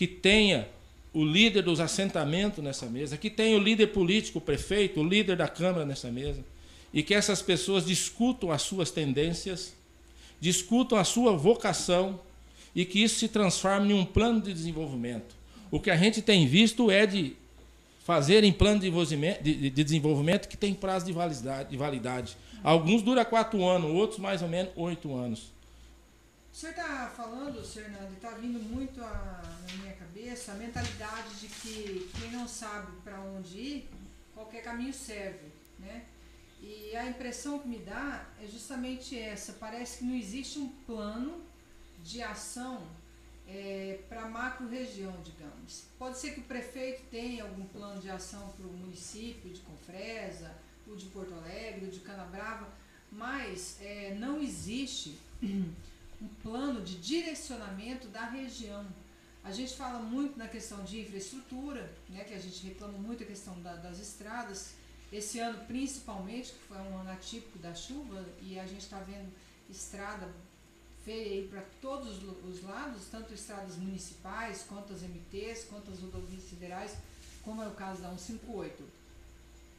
que 0.00 0.06
tenha 0.06 0.66
o 1.12 1.22
líder 1.22 1.60
dos 1.60 1.78
assentamentos 1.78 2.64
nessa 2.64 2.86
mesa, 2.86 3.18
que 3.18 3.28
tenha 3.28 3.54
o 3.54 3.60
líder 3.60 3.88
político, 3.88 4.38
o 4.38 4.40
prefeito, 4.40 4.98
o 4.98 5.04
líder 5.04 5.36
da 5.36 5.46
Câmara 5.46 5.84
nessa 5.84 6.10
mesa, 6.10 6.42
e 6.90 7.02
que 7.02 7.12
essas 7.12 7.42
pessoas 7.42 7.84
discutam 7.84 8.50
as 8.50 8.62
suas 8.62 8.90
tendências, 8.90 9.74
discutam 10.40 10.96
a 10.96 11.04
sua 11.04 11.36
vocação 11.36 12.18
e 12.74 12.86
que 12.86 13.02
isso 13.02 13.18
se 13.18 13.28
transforme 13.28 13.92
em 13.92 13.94
um 13.94 14.06
plano 14.06 14.40
de 14.40 14.54
desenvolvimento. 14.54 15.34
O 15.70 15.78
que 15.78 15.90
a 15.90 15.96
gente 15.98 16.22
tem 16.22 16.46
visto 16.46 16.90
é 16.90 17.04
de 17.04 17.36
fazerem 18.02 18.54
plano 18.54 18.80
de 18.80 19.68
desenvolvimento 19.68 20.48
que 20.48 20.56
tem 20.56 20.72
prazo 20.72 21.04
de 21.04 21.12
validade. 21.12 21.68
De 21.68 21.76
validade. 21.76 22.36
Alguns 22.64 23.02
duram 23.02 23.22
quatro 23.26 23.62
anos, 23.66 23.90
outros 23.90 24.18
mais 24.18 24.40
ou 24.40 24.48
menos 24.48 24.72
oito 24.76 25.14
anos. 25.14 25.52
Senhor 26.60 26.72
está 26.72 27.10
falando, 27.16 27.64
senhor 27.64 27.88
Nando, 27.88 28.12
está 28.12 28.32
vindo 28.32 28.58
muito 28.58 29.02
a, 29.02 29.42
na 29.66 29.76
minha 29.78 29.94
cabeça 29.94 30.52
a 30.52 30.56
mentalidade 30.56 31.40
de 31.40 31.48
que 31.48 32.10
quem 32.20 32.32
não 32.32 32.46
sabe 32.46 32.92
para 33.02 33.18
onde 33.18 33.58
ir, 33.58 33.90
qualquer 34.34 34.62
caminho 34.62 34.92
serve. 34.92 35.50
Né? 35.78 36.04
E 36.60 36.94
a 36.94 37.08
impressão 37.08 37.60
que 37.60 37.66
me 37.66 37.78
dá 37.78 38.26
é 38.38 38.46
justamente 38.46 39.18
essa: 39.18 39.54
parece 39.54 40.00
que 40.00 40.04
não 40.04 40.14
existe 40.14 40.58
um 40.58 40.68
plano 40.84 41.42
de 42.04 42.22
ação 42.22 42.86
é, 43.48 44.00
para 44.06 44.24
a 44.24 44.28
macro-região, 44.28 45.18
digamos. 45.22 45.86
Pode 45.98 46.18
ser 46.18 46.34
que 46.34 46.40
o 46.40 46.44
prefeito 46.44 47.04
tenha 47.10 47.44
algum 47.44 47.64
plano 47.68 48.02
de 48.02 48.10
ação 48.10 48.50
para 48.50 48.66
o 48.66 48.72
município 48.74 49.50
de 49.50 49.60
Confresa, 49.60 50.54
o 50.86 50.94
de 50.94 51.06
Porto 51.06 51.32
Alegre, 51.32 51.86
o 51.86 51.90
de 51.90 52.00
Canabrava, 52.00 52.68
mas 53.10 53.78
é, 53.80 54.14
não 54.20 54.42
existe 54.42 55.18
um 56.20 56.28
plano 56.42 56.82
de 56.82 56.96
direcionamento 56.96 58.08
da 58.08 58.26
região. 58.26 58.86
A 59.42 59.50
gente 59.52 59.74
fala 59.74 60.00
muito 60.00 60.38
na 60.38 60.48
questão 60.48 60.84
de 60.84 61.00
infraestrutura, 61.00 61.90
né, 62.08 62.24
que 62.24 62.34
a 62.34 62.38
gente 62.38 62.66
reclama 62.66 62.98
muito 62.98 63.22
a 63.22 63.26
questão 63.26 63.60
da, 63.62 63.74
das 63.76 63.98
estradas. 63.98 64.74
Esse 65.10 65.38
ano, 65.40 65.64
principalmente, 65.66 66.52
que 66.52 66.58
foi 66.68 66.76
um 66.76 66.98
ano 66.98 67.10
atípico 67.10 67.58
da 67.58 67.74
chuva, 67.74 68.24
e 68.42 68.58
a 68.58 68.66
gente 68.66 68.82
está 68.82 68.98
vendo 69.00 69.32
estrada 69.68 70.28
feia 71.04 71.48
para 71.48 71.62
todos 71.80 72.22
os 72.44 72.62
lados, 72.62 73.06
tanto 73.10 73.32
estradas 73.32 73.76
municipais, 73.76 74.64
quanto 74.68 74.92
as 74.92 75.02
MTs, 75.02 75.64
quanto 75.64 75.90
as 75.90 76.00
rodovias 76.00 76.44
federais, 76.44 76.96
como 77.42 77.62
é 77.62 77.68
o 77.68 77.72
caso 77.72 78.02
da 78.02 78.10
158. 78.10 78.84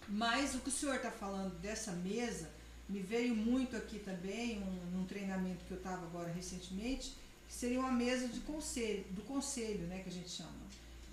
Mas 0.08 0.56
o 0.56 0.60
que 0.60 0.70
o 0.70 0.72
senhor 0.72 0.96
está 0.96 1.12
falando 1.12 1.54
dessa 1.60 1.92
mesa, 1.92 2.50
me 2.90 3.00
veio 3.00 3.36
muito 3.36 3.76
aqui 3.76 4.00
também, 4.00 4.60
um, 4.60 4.98
num 4.98 5.06
treinamento 5.06 5.64
que 5.66 5.72
eu 5.72 5.78
estava 5.78 6.06
agora 6.06 6.32
recentemente, 6.32 7.14
que 7.48 7.54
seria 7.54 7.80
uma 7.80 7.92
mesa 7.92 8.28
de 8.28 8.40
conselho, 8.42 9.04
do 9.12 9.22
conselho, 9.22 9.88
né, 9.88 10.00
que 10.04 10.10
a 10.10 10.12
gente 10.12 10.30
chama. 10.30 10.52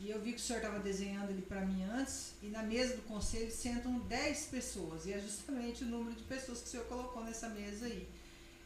E 0.01 0.11
eu 0.11 0.21
vi 0.21 0.33
que 0.33 0.39
o 0.39 0.41
senhor 0.41 0.61
estava 0.61 0.79
desenhando 0.79 1.31
ele 1.31 1.43
para 1.43 1.61
mim 1.67 1.83
antes, 1.83 2.35
e 2.43 2.47
na 2.47 2.63
mesa 2.63 2.95
do 2.95 3.03
conselho 3.03 3.51
sentam 3.51 3.99
10 4.01 4.47
pessoas, 4.47 5.07
e 5.07 5.13
é 5.13 5.21
justamente 5.21 5.83
o 5.83 5.87
número 5.87 6.15
de 6.15 6.23
pessoas 6.23 6.61
que 6.61 6.69
o 6.69 6.71
senhor 6.71 6.87
colocou 6.87 7.25
nessa 7.25 7.49
mesa 7.49 7.87
aí. 7.87 8.09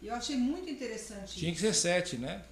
E 0.03 0.09
eu 0.09 0.15
achei 0.15 0.37
muito 0.37 0.69
interessante 0.69 1.39
Tinha 1.39 1.51
isso. 1.51 1.61
que 1.61 1.67
ser 1.69 1.75
sete, 1.75 2.17
né? 2.19 2.45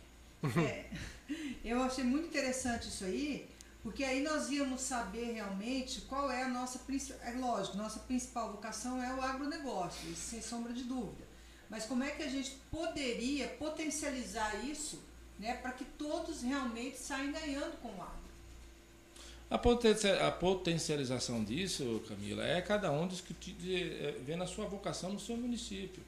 É, 0.66 0.86
eu 1.62 1.82
achei 1.82 2.04
muito 2.04 2.28
interessante 2.28 2.88
isso 2.88 3.04
aí, 3.04 3.46
porque 3.82 4.04
aí 4.04 4.22
nós 4.22 4.50
íamos 4.50 4.82
saber 4.82 5.32
realmente 5.32 6.02
qual 6.02 6.30
é 6.30 6.42
a 6.42 6.48
nossa 6.48 6.80
principal. 6.80 7.20
É 7.26 7.32
lógico, 7.32 7.76
nossa 7.76 8.00
principal 8.00 8.52
vocação 8.52 9.02
é 9.02 9.14
o 9.14 9.22
agronegócio, 9.22 10.14
sem 10.14 10.42
sombra 10.42 10.72
de 10.72 10.84
dúvida. 10.84 11.24
Mas 11.68 11.86
como 11.86 12.02
é 12.02 12.10
que 12.10 12.22
a 12.22 12.28
gente 12.28 12.56
poderia 12.70 13.48
potencializar 13.48 14.64
isso 14.64 15.00
né, 15.38 15.54
para 15.54 15.72
que 15.72 15.84
todos 15.84 16.42
realmente 16.42 16.98
saiam 16.98 17.32
ganhando 17.32 17.80
com 17.80 17.88
o 17.88 18.02
agro? 18.02 18.20
A 19.48 20.30
potencialização 20.30 21.42
disso, 21.42 22.02
Camila, 22.08 22.44
é 22.44 22.60
cada 22.60 22.92
um 22.92 23.08
discutir, 23.08 23.56
é, 24.00 24.12
vendo 24.24 24.44
a 24.44 24.46
sua 24.46 24.66
vocação 24.66 25.12
no 25.12 25.18
seu 25.18 25.36
município. 25.36 26.02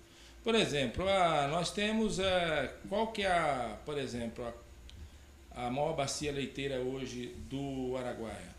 Por 0.44 0.54
exemplo, 0.54 1.08
a, 1.08 1.48
nós 1.48 1.72
temos 1.72 2.20
a, 2.20 2.72
qual 2.88 3.08
que 3.12 3.22
é, 3.22 3.32
a, 3.32 3.78
por 3.84 3.98
exemplo, 3.98 4.44
a, 4.46 4.52
a 5.54 5.70
maior 5.70 5.94
bacia 5.94 6.32
leiteira 6.32 6.80
hoje 6.80 7.34
do 7.48 7.96
Araguaia? 7.96 8.52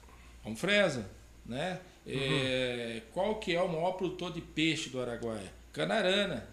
Confresa, 0.44 1.10
né? 1.46 1.80
Uhum. 2.06 2.14
É, 2.16 3.02
qual 3.14 3.36
que 3.36 3.56
é 3.56 3.62
o 3.62 3.68
maior 3.68 3.94
produtor 3.94 4.32
de 4.34 4.42
peixe 4.42 4.90
do 4.90 5.02
Araguaia? 5.02 5.52
Canarana, 5.72 6.48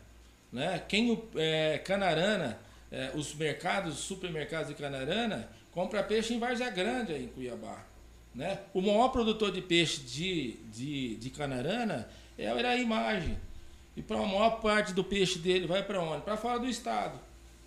né? 0.53 0.83
Quem 0.89 1.23
é, 1.37 1.79
Canarana, 1.79 2.59
é, 2.91 3.11
os 3.15 3.35
mercados, 3.35 3.95
os 3.95 4.01
supermercados 4.01 4.69
de 4.69 4.75
Canarana 4.75 5.49
compra 5.73 6.03
peixe 6.03 6.35
em 6.35 6.39
Várzea 6.39 6.71
Grande 6.71 7.15
em 7.15 7.29
Cuiabá, 7.29 7.85
né? 8.35 8.61
O 8.73 8.81
maior 8.81 9.09
produtor 9.09 9.53
de 9.53 9.61
peixe 9.61 10.01
de, 10.01 10.53
de, 10.73 11.17
de 11.17 11.31
Canarana 11.31 12.09
é 12.39 12.49
a 12.49 12.77
Imagem 12.77 13.37
e 13.97 14.03
para 14.03 14.19
a 14.19 14.27
maior 14.27 14.61
parte 14.61 14.93
do 14.95 15.05
peixe 15.05 15.39
dele 15.39 15.67
vai 15.67 15.83
para 15.83 16.01
onde? 16.01 16.23
Para 16.23 16.37
fora 16.37 16.59
do 16.59 16.67
estado. 16.67 17.19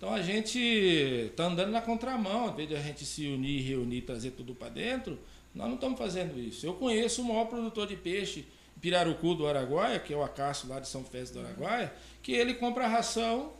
Então 0.04 0.12
a 0.14 0.20
gente 0.20 0.58
está 0.58 1.44
andando 1.44 1.70
na 1.70 1.80
contramão, 1.80 2.50
em 2.50 2.54
vez 2.54 2.68
de 2.68 2.76
a 2.76 2.78
gente 2.78 3.06
se 3.06 3.26
unir, 3.26 3.66
reunir, 3.66 4.02
trazer 4.02 4.32
tudo 4.32 4.54
para 4.54 4.68
dentro, 4.68 5.18
nós 5.54 5.66
não 5.66 5.76
estamos 5.76 5.98
fazendo 5.98 6.38
isso. 6.38 6.66
Eu 6.66 6.74
conheço 6.74 7.22
o 7.22 7.24
maior 7.24 7.46
produtor 7.46 7.86
de 7.86 7.96
peixe, 7.96 8.44
Pirarucu 8.82 9.34
do 9.34 9.46
Araguaia, 9.46 9.98
que 9.98 10.12
é 10.12 10.16
o 10.16 10.22
Acácio 10.22 10.68
lá 10.68 10.78
de 10.78 10.88
São 10.88 11.02
Félix 11.02 11.30
do 11.30 11.40
Araguaia, 11.40 11.90
que 12.22 12.32
ele 12.32 12.52
compra 12.52 12.86
ração 12.86 13.54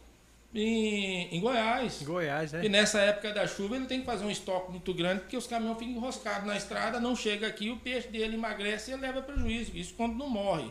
em, 0.54 1.34
em 1.34 1.40
Goiás. 1.40 2.02
Goiás, 2.02 2.52
né? 2.52 2.62
E 2.62 2.68
nessa 2.68 3.00
época 3.00 3.32
da 3.32 3.46
chuva 3.46 3.76
ele 3.76 3.86
tem 3.86 4.00
que 4.00 4.06
fazer 4.06 4.26
um 4.26 4.30
estoque 4.30 4.70
muito 4.70 4.92
grande, 4.92 5.20
porque 5.20 5.38
os 5.38 5.46
caminhões 5.46 5.78
ficam 5.78 5.94
enroscados 5.94 6.46
na 6.46 6.58
estrada, 6.58 7.00
não 7.00 7.16
chega 7.16 7.46
aqui, 7.46 7.70
o 7.70 7.78
peixe 7.78 8.08
dele 8.08 8.34
emagrece 8.34 8.90
e 8.90 8.96
leva 8.96 9.22
prejuízo. 9.22 9.74
Isso 9.74 9.94
quando 9.94 10.14
não 10.14 10.28
morre. 10.28 10.70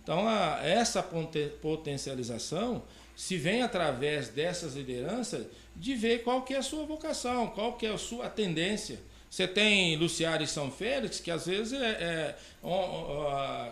Então, 0.00 0.28
a, 0.28 0.60
essa 0.62 1.02
potencialização 1.60 2.84
se 3.14 3.36
vem 3.36 3.62
através 3.62 4.28
dessas 4.28 4.74
lideranças 4.74 5.46
de 5.74 5.94
ver 5.94 6.22
qual 6.22 6.42
que 6.42 6.54
é 6.54 6.58
a 6.58 6.62
sua 6.62 6.84
vocação, 6.84 7.46
qual 7.48 7.74
que 7.74 7.86
é 7.86 7.90
a 7.90 7.98
sua 7.98 8.28
tendência. 8.28 9.00
Você 9.32 9.48
tem 9.48 9.96
Luciário 9.96 10.44
e 10.44 10.46
São 10.46 10.70
Félix, 10.70 11.18
que 11.18 11.30
às 11.30 11.46
vezes 11.46 11.72
é, 11.72 11.86
é 11.86 12.36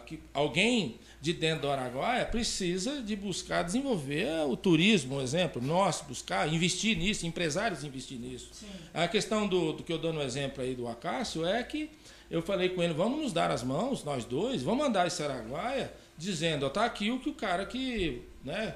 que 0.06 0.18
alguém 0.32 0.98
de 1.20 1.34
dentro 1.34 1.62
do 1.62 1.70
Araguaia 1.70 2.24
precisa 2.24 3.02
de 3.02 3.14
buscar 3.14 3.62
desenvolver 3.62 4.26
o 4.48 4.56
turismo, 4.56 5.16
um 5.16 5.20
exemplo, 5.20 5.60
nós 5.60 6.00
buscar 6.00 6.50
investir 6.50 6.96
nisso, 6.96 7.26
empresários 7.26 7.84
investir 7.84 8.18
nisso. 8.18 8.48
Sim. 8.52 8.66
A 8.94 9.06
questão 9.06 9.46
do, 9.46 9.74
do 9.74 9.82
que 9.82 9.92
eu 9.92 9.98
dou 9.98 10.14
no 10.14 10.22
exemplo 10.22 10.64
aí 10.64 10.74
do 10.74 10.88
Acácio 10.88 11.44
é 11.44 11.62
que 11.62 11.90
eu 12.30 12.40
falei 12.40 12.70
com 12.70 12.82
ele, 12.82 12.94
vamos 12.94 13.20
nos 13.20 13.32
dar 13.32 13.50
as 13.50 13.62
mãos, 13.62 14.02
nós 14.02 14.24
dois, 14.24 14.62
vamos 14.62 14.86
andar 14.86 15.06
esse 15.08 15.22
Araguaia 15.22 15.92
dizendo, 16.16 16.66
está 16.66 16.86
aqui 16.86 17.10
o 17.10 17.20
que 17.20 17.28
o 17.28 17.34
cara 17.34 17.66
que 17.66 18.22
né, 18.42 18.74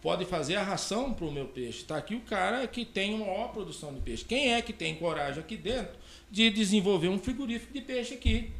pode 0.00 0.24
fazer 0.24 0.56
a 0.56 0.62
ração 0.62 1.14
para 1.14 1.24
o 1.24 1.32
meu 1.32 1.46
peixe. 1.46 1.78
Está 1.78 1.96
aqui 1.96 2.14
o 2.14 2.20
cara 2.20 2.66
que 2.66 2.84
tem 2.84 3.14
uma 3.14 3.26
maior 3.26 3.48
produção 3.48 3.94
de 3.94 4.00
peixe. 4.00 4.24
Quem 4.24 4.52
é 4.52 4.60
que 4.60 4.72
tem 4.72 4.94
coragem 4.96 5.40
aqui 5.40 5.56
dentro 5.56 5.96
de 6.30 6.50
desenvolver 6.50 7.08
um 7.08 7.18
frigorífico 7.18 7.72
de 7.72 7.80
peixe 7.80 8.14
aqui? 8.14 8.52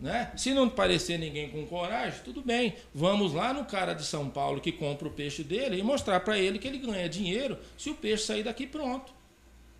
Né? 0.00 0.32
Se 0.36 0.52
não 0.52 0.68
parecer 0.68 1.16
ninguém 1.16 1.48
com 1.48 1.64
coragem, 1.66 2.20
tudo 2.24 2.42
bem. 2.42 2.74
Vamos 2.92 3.32
lá 3.32 3.54
no 3.54 3.64
cara 3.64 3.92
de 3.92 4.04
São 4.04 4.28
Paulo 4.28 4.60
que 4.60 4.72
compra 4.72 5.06
o 5.06 5.10
peixe 5.12 5.44
dele 5.44 5.78
e 5.78 5.82
mostrar 5.82 6.18
para 6.20 6.36
ele 6.36 6.58
que 6.58 6.66
ele 6.66 6.78
ganha 6.78 7.08
dinheiro 7.08 7.56
se 7.78 7.88
o 7.88 7.94
peixe 7.94 8.24
sair 8.24 8.42
daqui 8.42 8.66
pronto. 8.66 9.12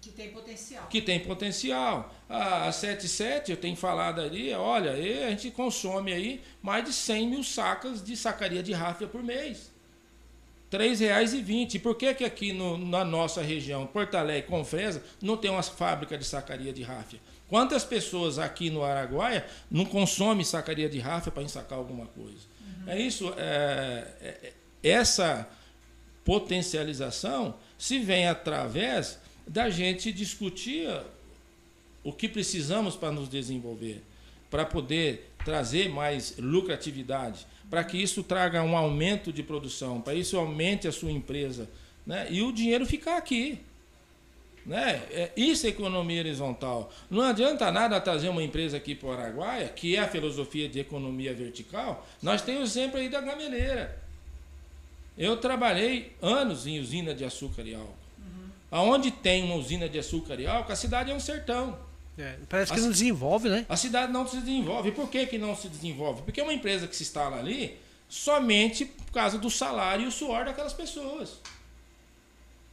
Que 0.01 0.11
tem 0.11 0.31
potencial. 0.31 0.87
Que 0.89 1.01
tem 1.03 1.21
potencial. 1.21 2.15
A, 2.29 2.71
77, 2.71 3.51
eu 3.51 3.57
tenho 3.57 3.77
falado 3.77 4.21
ali, 4.21 4.53
olha, 4.53 4.93
a 4.93 5.31
gente 5.31 5.51
consome 5.51 6.13
aí 6.13 6.41
mais 6.61 6.85
de 6.85 6.93
100 6.93 7.29
mil 7.29 7.43
sacas 7.43 8.05
de 8.05 8.17
sacaria 8.17 8.63
de 8.63 8.73
ráfia 8.73 9.09
por 9.09 9.23
mês. 9.23 9.72
R$ 10.73 10.79
3,20. 10.79 11.81
Por 11.81 11.95
que, 11.95 12.15
que 12.15 12.25
aqui 12.25 12.53
no, 12.53 12.79
na 12.79 13.05
nossa 13.05 13.43
região, 13.43 13.87
Porto 13.87 14.15
Alegre, 14.15 14.49
Confresa, 14.49 15.03
não 15.21 15.37
tem 15.37 15.51
uma 15.51 15.63
fábrica 15.63 16.17
de 16.17 16.25
sacaria 16.25 16.73
de 16.73 16.83
ráfia? 16.83 17.21
Quantas 17.49 17.85
pessoas 17.85 18.39
aqui 18.39 18.71
no 18.71 18.83
Araguaia 18.83 19.45
não 19.71 19.85
consomem 19.85 20.45
sacaria 20.45 20.89
de 20.89 20.99
ráfia 20.99 21.31
para 21.31 21.43
ensacar 21.43 21.79
alguma 21.79 22.07
coisa? 22.07 22.41
Uhum. 22.61 22.91
É 22.91 22.99
isso, 22.99 23.33
é, 23.37 24.07
é, 24.21 24.53
essa 24.83 25.47
potencialização 26.25 27.55
se 27.77 27.99
vem 27.99 28.27
através 28.27 29.19
da 29.47 29.69
gente 29.69 30.13
discutir 30.13 30.89
o 32.05 32.13
que 32.13 32.29
precisamos 32.29 32.97
para 32.97 33.13
nos 33.13 33.29
desenvolver, 33.29 34.03
para 34.51 34.65
poder 34.65 35.33
trazer 35.45 35.89
mais 35.89 36.37
lucratividade, 36.39 37.47
para 37.73 37.83
que 37.83 37.97
isso 37.97 38.23
traga 38.23 38.63
um 38.63 38.77
aumento 38.77 39.33
de 39.33 39.43
produção, 39.43 39.99
para 39.99 40.15
isso 40.15 40.37
aumente 40.37 40.87
a 40.87 40.93
sua 40.93 41.11
empresa, 41.11 41.71
né? 42.07 42.27
E 42.29 42.43
o 42.43 42.53
dinheiro 42.53 42.85
ficar 42.85 43.17
aqui. 43.17 43.61
Né? 44.67 45.03
É, 45.11 45.31
isso 45.35 45.65
é 45.65 45.71
economia 45.71 46.21
horizontal. 46.21 46.93
Não 47.09 47.23
adianta 47.23 47.73
nada 47.73 47.99
trazer 47.99 48.29
uma 48.29 48.43
empresa 48.43 48.77
aqui 48.77 48.95
para 48.95 49.09
o 49.09 49.13
Araguaia, 49.13 49.69
que 49.71 49.97
é 49.97 50.01
a 50.01 50.07
filosofia 50.07 50.69
de 50.69 50.81
economia 50.81 51.33
vertical. 51.33 52.07
Nós 52.21 52.43
temos 52.43 52.73
sempre 52.73 53.01
aí 53.01 53.09
da 53.09 53.23
gameleira. 53.23 53.99
Eu 55.17 55.39
trabalhei 55.39 56.13
anos 56.21 56.67
em 56.67 56.79
usina 56.79 57.15
de 57.15 57.25
açúcar 57.25 57.63
e 57.63 57.75
álcool. 57.75 57.95
Uhum. 58.19 58.51
Aonde 58.71 59.11
tem 59.11 59.45
uma 59.45 59.55
usina 59.55 59.89
de 59.89 59.99
açúcar 59.99 60.39
e 60.39 60.47
álcool, 60.47 60.73
a 60.73 60.77
cidade 60.77 61.11
é 61.11 61.15
um 61.15 61.21
sertão. 61.21 61.79
É, 62.19 62.37
parece 62.49 62.73
que 62.73 62.79
a, 62.79 62.83
não 62.83 62.91
desenvolve, 62.91 63.49
né? 63.49 63.65
A 63.69 63.77
cidade 63.77 64.13
não 64.13 64.27
se 64.27 64.37
desenvolve. 64.39 64.93
por 64.93 65.09
que, 65.09 65.27
que 65.27 65.39
não 65.39 65.57
se 65.57 65.69
desenvolve? 65.69 66.23
Porque 66.23 66.41
é 66.41 66.43
uma 66.43 66.53
empresa 66.53 66.87
que 66.87 66.95
se 66.95 67.03
instala 67.03 67.39
ali 67.39 67.79
somente 68.09 68.85
por 68.85 69.13
causa 69.13 69.39
do 69.39 69.49
salário 69.49 70.05
e 70.05 70.09
o 70.09 70.13
suor 70.13 70.45
daquelas 70.45 70.75
pessoas. 70.75 71.41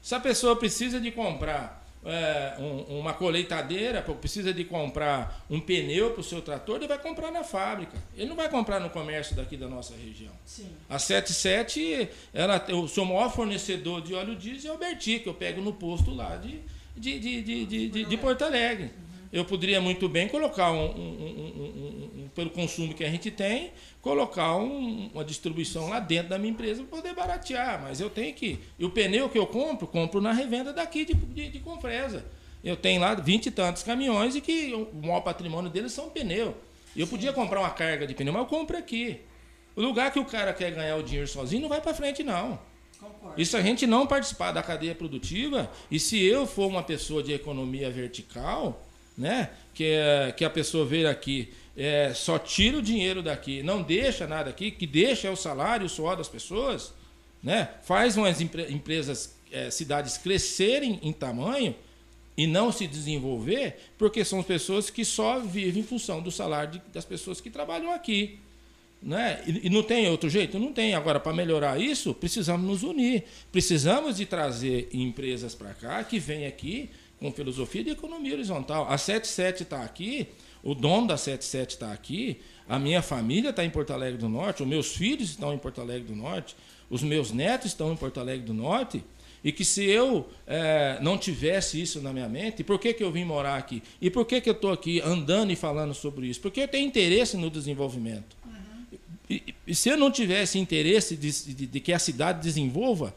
Se 0.01 0.13
a 0.13 0.19
pessoa 0.19 0.55
precisa 0.55 1.00
de 1.00 1.12
comprar 1.12 1.79
é, 2.03 2.55
um, 2.60 3.00
uma 3.00 3.13
colheitadeira, 3.13 4.01
precisa 4.01 4.53
de 4.53 4.63
comprar 4.63 5.46
um 5.50 5.60
pneu 5.60 6.12
para 6.12 6.22
o 6.22 6.24
seu 6.24 6.41
trator, 6.41 6.77
ele 6.77 6.88
vai 6.88 6.98
comprar 6.98 7.31
na 7.31 7.43
fábrica. 7.43 7.98
Ele 8.15 8.27
não 8.27 8.36
vai 8.36 8.50
comprar 8.50 8.79
no 8.79 8.89
comércio 8.89 9.36
daqui 9.36 9.58
da 9.58 9.67
nossa 9.67 9.93
região. 9.96 10.34
Sim. 10.46 10.69
A 10.89 11.00
77, 11.00 12.10
ela, 12.34 12.65
o 12.74 12.88
seu 12.88 13.05
maior 13.05 13.34
fornecedor 13.34 14.01
de 14.01 14.13
óleo 14.13 14.36
diesel 14.36 14.74
é 14.74 14.75
o 14.75 14.77
Berti, 14.77 15.19
que 15.19 15.29
eu 15.29 15.34
pego 15.34 15.62
no 15.62 15.74
posto 15.74 16.13
lá 16.13 16.36
de, 16.36 16.62
de, 16.96 17.19
de, 17.19 17.41
de, 17.41 17.65
de, 17.65 17.89
de, 17.89 18.05
de 18.05 18.17
Porto 18.17 18.43
Alegre. 18.43 18.91
Eu 19.31 19.45
poderia 19.45 19.79
muito 19.79 20.09
bem 20.09 20.27
colocar, 20.27 20.71
um, 20.71 20.86
um, 20.86 22.24
um, 22.24 22.29
pelo 22.33 22.50
consumo 22.50 22.93
que 22.93 23.03
a 23.03 23.09
gente 23.09 23.29
tem, 23.29 23.71
colocar 24.01 24.55
uma 24.55 25.24
distribuição 25.24 25.88
lá 25.88 26.00
dentro 26.00 26.29
da 26.29 26.38
minha 26.39 26.51
empresa 26.51 26.83
para 26.83 26.98
poder 26.98 27.13
baratear. 27.13 27.81
Mas 27.81 28.00
eu 28.00 28.09
tenho 28.09 28.33
que. 28.33 28.59
E 28.79 28.86
o 28.86 28.89
pneu 28.89 29.29
que 29.29 29.38
eu 29.38 29.45
compro, 29.45 29.86
compro 29.86 30.19
na 30.19 30.31
revenda 30.31 30.74
daqui 30.74 31.05
de, 31.05 31.13
de, 31.13 31.50
de 31.50 31.59
Confresa. 31.59 32.25
Eu 32.63 32.75
tenho 32.75 33.00
lá 33.00 33.13
vinte 33.13 33.45
e 33.45 33.51
tantos 33.51 33.83
caminhões 33.83 34.36
e 34.36 34.41
que 34.41 34.74
o 34.74 34.89
maior 35.05 35.21
patrimônio 35.21 35.69
deles 35.69 35.93
são 35.93 36.09
pneu. 36.09 36.57
Eu 36.95 37.05
podia 37.07 37.31
comprar 37.31 37.59
uma 37.59 37.69
carga 37.69 38.07
de 38.07 38.15
pneu, 38.15 38.33
mas 38.33 38.41
eu 38.41 38.48
compro 38.48 38.77
aqui. 38.77 39.21
O 39.75 39.81
lugar 39.81 40.12
que 40.12 40.19
o 40.19 40.25
cara 40.25 40.51
quer 40.53 40.71
ganhar 40.71 40.98
o 40.98 41.03
dinheiro 41.03 41.27
sozinho 41.27 41.62
não 41.62 41.69
vai 41.69 41.79
para 41.79 41.93
frente, 41.93 42.24
não. 42.24 42.59
Concordo. 43.00 43.39
E 43.39 43.45
se 43.45 43.55
a 43.55 43.62
gente 43.62 43.88
não 43.88 44.05
participar 44.05 44.51
da 44.51 44.62
cadeia 44.62 44.93
produtiva, 44.93 45.71
e 45.89 46.00
se 46.00 46.21
eu 46.21 46.45
for 46.45 46.67
uma 46.67 46.83
pessoa 46.83 47.24
de 47.24 47.31
economia 47.31 47.89
vertical, 47.89 48.86
né? 49.19 49.49
Que, 49.73 49.83
é, 49.83 50.33
que 50.35 50.45
a 50.45 50.49
pessoa 50.49 50.85
veio 50.85 51.09
aqui, 51.09 51.49
é, 51.75 52.13
só 52.13 52.39
tira 52.39 52.77
o 52.77 52.81
dinheiro 52.81 53.21
daqui, 53.21 53.61
não 53.61 53.83
deixa 53.83 54.25
nada 54.25 54.49
aqui, 54.49 54.71
que 54.71 54.88
deixa 54.88 55.27
é 55.27 55.31
o 55.31 55.35
salário, 55.35 55.85
o 55.85 55.89
suor 55.89 56.15
das 56.15 56.29
pessoas, 56.29 56.93
né? 57.43 57.69
Faz 57.83 58.15
umas 58.15 58.39
empresas, 58.41 59.35
é, 59.51 59.69
cidades 59.69 60.17
crescerem 60.17 60.99
em 61.03 61.11
tamanho 61.11 61.75
e 62.38 62.47
não 62.47 62.71
se 62.71 62.88
desenvolver, 62.88 63.77
porque 63.97 64.23
são 64.23 64.41
pessoas 64.41 64.89
que 64.89 65.03
só 65.03 65.39
vivem 65.39 65.81
em 65.81 65.85
função 65.85 66.21
do 66.21 66.31
salário 66.31 66.73
de, 66.73 66.81
das 66.93 67.03
pessoas 67.03 67.41
que 67.41 67.49
trabalham 67.49 67.91
aqui. 67.91 68.39
Né? 69.01 69.41
E, 69.45 69.67
e 69.67 69.69
não 69.69 69.83
tem 69.83 70.09
outro 70.09 70.29
jeito? 70.29 70.59
Não 70.59 70.73
tem. 70.73 70.93
Agora, 70.93 71.19
para 71.19 71.33
melhorar 71.33 71.79
isso, 71.79 72.13
precisamos 72.13 72.65
nos 72.65 72.83
unir. 72.83 73.23
Precisamos 73.51 74.17
de 74.17 74.25
trazer 74.25 74.89
empresas 74.91 75.55
para 75.55 75.73
cá 75.73 76.03
que 76.03 76.19
venham 76.19 76.47
aqui 76.47 76.89
com 77.19 77.31
filosofia 77.31 77.83
de 77.83 77.89
economia 77.91 78.33
horizontal. 78.33 78.88
A 78.89 78.97
77 78.97 79.63
está 79.63 79.83
aqui, 79.83 80.27
o 80.63 80.73
dono 80.73 81.07
da 81.07 81.17
77 81.17 81.71
está 81.71 81.91
aqui, 81.91 82.39
a 82.67 82.79
minha 82.79 83.01
família 83.01 83.49
está 83.49 83.63
em 83.63 83.69
Porto 83.69 83.91
Alegre 83.91 84.17
do 84.17 84.29
Norte, 84.29 84.63
os 84.63 84.69
meus 84.69 84.95
filhos 84.95 85.29
estão 85.29 85.53
em 85.53 85.58
Porto 85.58 85.82
Alegre 85.82 86.08
do 86.08 86.15
Norte, 86.15 86.55
os 86.89 87.03
meus 87.03 87.32
netos 87.32 87.67
estão 87.67 87.91
em 87.91 87.95
Porto 87.95 88.19
Alegre 88.19 88.45
do 88.45 88.53
Norte, 88.53 89.03
e 89.43 89.51
que 89.51 89.63
se 89.63 89.86
eu 89.86 90.27
é, 90.45 90.99
não 91.01 91.17
tivesse 91.17 91.82
isso 91.82 92.01
na 92.01 92.12
minha 92.12 92.27
mente, 92.27 92.63
por 92.63 92.77
que, 92.77 92.93
que 92.93 93.03
eu 93.03 93.12
vim 93.12 93.23
morar 93.23 93.58
aqui? 93.58 93.82
E 94.01 94.10
por 94.10 94.25
que, 94.25 94.41
que 94.41 94.49
eu 94.49 94.53
estou 94.53 94.71
aqui 94.71 94.99
andando 95.01 95.51
e 95.51 95.55
falando 95.55 95.93
sobre 95.93 96.27
isso? 96.27 96.41
Porque 96.41 96.62
eu 96.62 96.67
tenho 96.67 96.86
interesse 96.86 97.38
no 97.38 97.49
desenvolvimento. 97.49 98.36
Uhum. 98.45 98.99
E, 99.29 99.55
e, 99.65 99.75
se 99.75 99.88
eu 99.88 99.95
não 99.95 100.12
tivesse 100.12 100.60
interesse 100.60 101.15
de, 101.15 101.53
de, 101.53 101.65
de 101.67 101.79
que 101.79 101.93
a 101.93 101.99
cidade 101.99 102.41
desenvolva, 102.41 103.15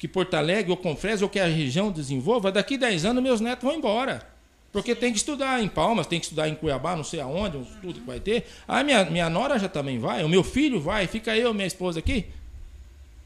que 0.00 0.08
Porto 0.08 0.32
Alegre 0.32 0.70
ou 0.70 0.78
Confresa 0.78 1.26
ou 1.26 1.28
que 1.28 1.38
a 1.38 1.46
região 1.46 1.92
desenvolva, 1.92 2.50
daqui 2.50 2.78
10 2.78 3.04
anos 3.04 3.22
meus 3.22 3.38
netos 3.38 3.62
vão 3.62 3.76
embora. 3.76 4.26
Porque 4.72 4.94
tem 4.94 5.12
que 5.12 5.18
estudar 5.18 5.62
em 5.62 5.68
Palmas, 5.68 6.06
tem 6.06 6.18
que 6.18 6.24
estudar 6.24 6.48
em 6.48 6.54
Cuiabá, 6.54 6.96
não 6.96 7.04
sei 7.04 7.20
aonde, 7.20 7.58
um 7.58 7.62
estudo 7.62 8.00
que 8.00 8.06
vai 8.06 8.18
ter. 8.18 8.46
Aí 8.66 8.82
minha, 8.82 9.04
minha 9.04 9.28
nora 9.28 9.58
já 9.58 9.68
também 9.68 9.98
vai, 9.98 10.24
o 10.24 10.28
meu 10.28 10.42
filho 10.42 10.80
vai, 10.80 11.06
fica 11.06 11.36
eu 11.36 11.52
minha 11.52 11.66
esposa 11.66 11.98
aqui. 11.98 12.24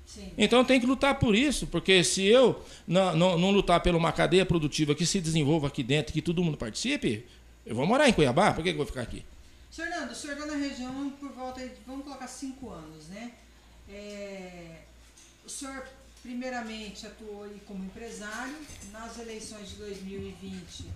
Sim. 0.05 0.33
Então 0.37 0.65
tem 0.65 0.81
que 0.81 0.87
lutar 0.87 1.17
por 1.17 1.37
isso, 1.37 1.69
porque 1.69 2.03
se 2.03 2.25
eu 2.25 2.61
não, 2.89 3.15
não, 3.15 3.39
não, 3.39 3.51
lutar 3.53 3.79
por 3.81 3.95
uma 3.95 4.11
cadeia 4.11 4.45
produtiva 4.45 4.97
que 4.97 5.07
se 5.07 5.21
desenvolva 5.21 5.69
aqui 5.69 5.85
dentro, 5.85 6.13
que 6.13 6.21
todo 6.21 6.43
mundo 6.43 6.57
participe, 6.57 7.25
eu 7.65 7.77
vou 7.77 7.87
morar 7.87 8.09
em 8.09 8.13
Cuiabá, 8.13 8.53
por 8.53 8.65
que, 8.65 8.71
que 8.71 8.75
eu 8.75 8.79
vou 8.79 8.87
ficar 8.87 9.03
aqui? 9.03 9.25
Fernando, 9.71 10.11
o 10.11 10.15
senhor 10.15 10.33
está 10.33 10.47
na 10.47 10.57
região 10.57 11.11
por 11.21 11.31
volta 11.31 11.61
de, 11.61 11.71
vamos 11.87 12.05
colocar, 12.05 12.27
cinco 12.27 12.71
anos, 12.71 13.07
né? 13.11 13.31
É, 13.89 14.79
o 15.47 15.49
senhor 15.49 15.85
Primeiramente, 16.25 17.07
atuou 17.07 17.47
como 17.67 17.85
empresário. 17.85 18.57
Nas 18.91 19.19
eleições 19.19 19.69
de 19.69 19.77
2020, 19.77 20.91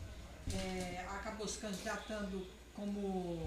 é, 0.55 1.05
acabou 1.11 1.47
se 1.47 1.59
candidatando 1.59 2.47
como 2.75 3.39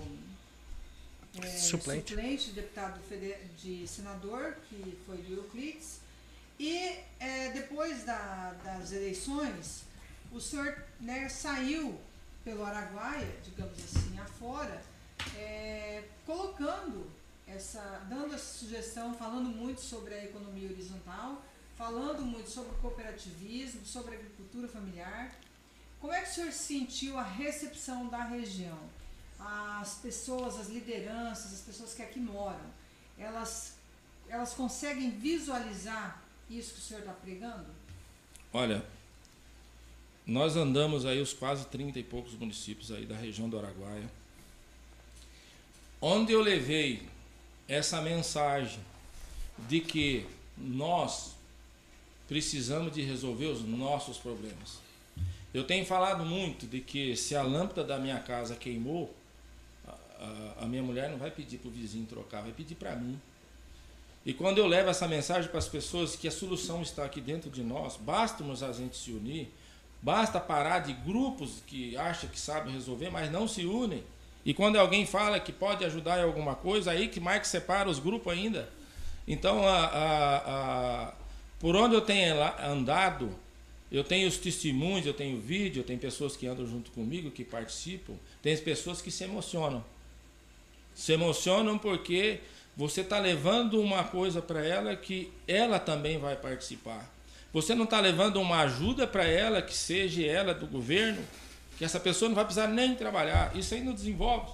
é, 1.41 1.47
suplente. 1.57 2.11
suplente 2.11 2.45
de 2.49 2.51
deputado 2.51 3.01
de 3.57 3.87
senador, 3.87 4.57
que 4.69 4.95
foi 5.07 5.17
do 5.23 5.33
Euclides. 5.33 6.01
E 6.59 6.99
é, 7.19 7.49
depois 7.51 8.03
da, 8.03 8.53
das 8.63 8.91
eleições, 8.91 9.81
o 10.31 10.39
senhor 10.39 10.85
né, 10.99 11.27
saiu 11.29 11.99
pelo 12.45 12.63
Araguaia, 12.63 13.39
digamos 13.43 13.79
assim, 13.83 14.19
afora, 14.19 14.83
é, 15.35 16.03
colocando 16.27 17.09
essa, 17.47 18.05
dando 18.07 18.35
essa 18.35 18.59
sugestão, 18.59 19.15
falando 19.15 19.49
muito 19.49 19.81
sobre 19.81 20.13
a 20.13 20.23
economia 20.23 20.69
horizontal 20.69 21.43
falando 21.81 22.21
muito 22.21 22.47
sobre 22.47 22.77
cooperativismo, 22.77 23.83
sobre 23.83 24.13
agricultura 24.13 24.67
familiar. 24.67 25.35
Como 25.99 26.13
é 26.13 26.21
que 26.21 26.29
o 26.29 26.31
senhor 26.31 26.51
sentiu 26.51 27.17
a 27.17 27.23
recepção 27.23 28.07
da 28.07 28.23
região? 28.23 28.77
As 29.39 29.95
pessoas, 29.95 30.59
as 30.59 30.69
lideranças, 30.69 31.51
as 31.51 31.61
pessoas 31.61 31.95
que 31.95 32.03
aqui 32.03 32.19
moram, 32.19 32.67
elas, 33.17 33.77
elas 34.29 34.53
conseguem 34.53 35.09
visualizar 35.09 36.21
isso 36.47 36.75
que 36.75 36.79
o 36.81 36.83
senhor 36.83 36.99
está 36.99 37.13
pregando? 37.13 37.65
Olha, 38.53 38.85
nós 40.23 40.55
andamos 40.55 41.03
aí 41.03 41.19
os 41.19 41.33
quase 41.33 41.65
30 41.65 41.97
e 41.97 42.03
poucos 42.03 42.33
municípios 42.33 42.91
aí 42.91 43.07
da 43.07 43.15
região 43.15 43.49
do 43.49 43.57
Araguaia, 43.57 44.07
onde 45.99 46.31
eu 46.31 46.41
levei 46.41 47.09
essa 47.67 47.99
mensagem 48.01 48.79
de 49.67 49.81
que 49.81 50.27
nós 50.55 51.40
precisamos 52.31 52.93
de 52.93 53.01
resolver 53.01 53.47
os 53.47 53.61
nossos 53.61 54.17
problemas. 54.17 54.79
Eu 55.53 55.65
tenho 55.65 55.85
falado 55.85 56.25
muito 56.25 56.65
de 56.65 56.79
que 56.79 57.13
se 57.13 57.35
a 57.35 57.43
lâmpada 57.43 57.83
da 57.83 57.99
minha 57.99 58.19
casa 58.19 58.55
queimou, 58.55 59.13
a, 59.85 60.63
a 60.63 60.65
minha 60.65 60.81
mulher 60.81 61.09
não 61.09 61.17
vai 61.17 61.29
pedir 61.29 61.57
para 61.57 61.67
o 61.67 61.71
vizinho 61.71 62.05
trocar, 62.05 62.41
vai 62.41 62.53
pedir 62.53 62.75
para 62.75 62.95
mim. 62.95 63.19
E 64.25 64.33
quando 64.33 64.59
eu 64.59 64.65
levo 64.65 64.89
essa 64.89 65.09
mensagem 65.09 65.49
para 65.49 65.59
as 65.59 65.67
pessoas 65.67 66.15
que 66.15 66.25
a 66.25 66.31
solução 66.31 66.81
está 66.81 67.03
aqui 67.03 67.19
dentro 67.19 67.49
de 67.49 67.63
nós, 67.63 67.97
basta 67.97 68.45
a 68.45 68.71
gente 68.71 68.95
se 68.95 69.11
unir, 69.11 69.51
basta 70.01 70.39
parar 70.39 70.79
de 70.79 70.93
grupos 70.93 71.61
que 71.67 71.97
acham 71.97 72.29
que 72.29 72.39
sabem 72.39 72.73
resolver, 72.73 73.09
mas 73.09 73.29
não 73.29 73.45
se 73.45 73.65
unem. 73.65 74.05
E 74.45 74.53
quando 74.53 74.77
alguém 74.77 75.05
fala 75.05 75.37
que 75.37 75.51
pode 75.51 75.83
ajudar 75.83 76.19
em 76.19 76.23
alguma 76.23 76.55
coisa, 76.55 76.91
aí 76.91 77.09
que 77.09 77.19
mais 77.19 77.45
separa 77.45 77.89
os 77.89 77.99
grupos 77.99 78.31
ainda. 78.31 78.69
Então 79.27 79.67
a, 79.67 79.85
a, 79.85 81.13
por 81.61 81.75
onde 81.75 81.93
eu 81.93 82.01
tenho 82.01 82.35
andado, 82.59 83.29
eu 83.91 84.03
tenho 84.03 84.27
os 84.27 84.37
testemunhos, 84.37 85.05
eu 85.05 85.13
tenho 85.13 85.39
vídeo, 85.39 85.81
eu 85.81 85.83
tenho 85.83 85.99
pessoas 85.99 86.35
que 86.35 86.47
andam 86.47 86.65
junto 86.65 86.89
comigo, 86.89 87.29
que 87.29 87.45
participam, 87.45 88.15
tem 88.41 88.57
pessoas 88.57 88.99
que 88.99 89.11
se 89.11 89.23
emocionam. 89.23 89.85
Se 90.95 91.13
emocionam 91.13 91.77
porque 91.77 92.39
você 92.75 93.01
está 93.01 93.19
levando 93.19 93.79
uma 93.79 94.03
coisa 94.03 94.41
para 94.41 94.65
ela 94.65 94.95
que 94.95 95.31
ela 95.47 95.77
também 95.77 96.17
vai 96.17 96.35
participar. 96.35 97.07
Você 97.53 97.75
não 97.75 97.83
está 97.83 97.99
levando 97.99 98.37
uma 98.41 98.61
ajuda 98.61 99.05
para 99.05 99.25
ela 99.25 99.61
que 99.61 99.75
seja 99.75 100.25
ela 100.25 100.55
do 100.55 100.65
governo, 100.65 101.23
que 101.77 101.85
essa 101.85 101.99
pessoa 101.99 102.27
não 102.27 102.35
vai 102.35 102.45
precisar 102.45 102.67
nem 102.67 102.95
trabalhar. 102.95 103.55
Isso 103.55 103.75
aí 103.75 103.83
não 103.83 103.93
desenvolve. 103.93 104.51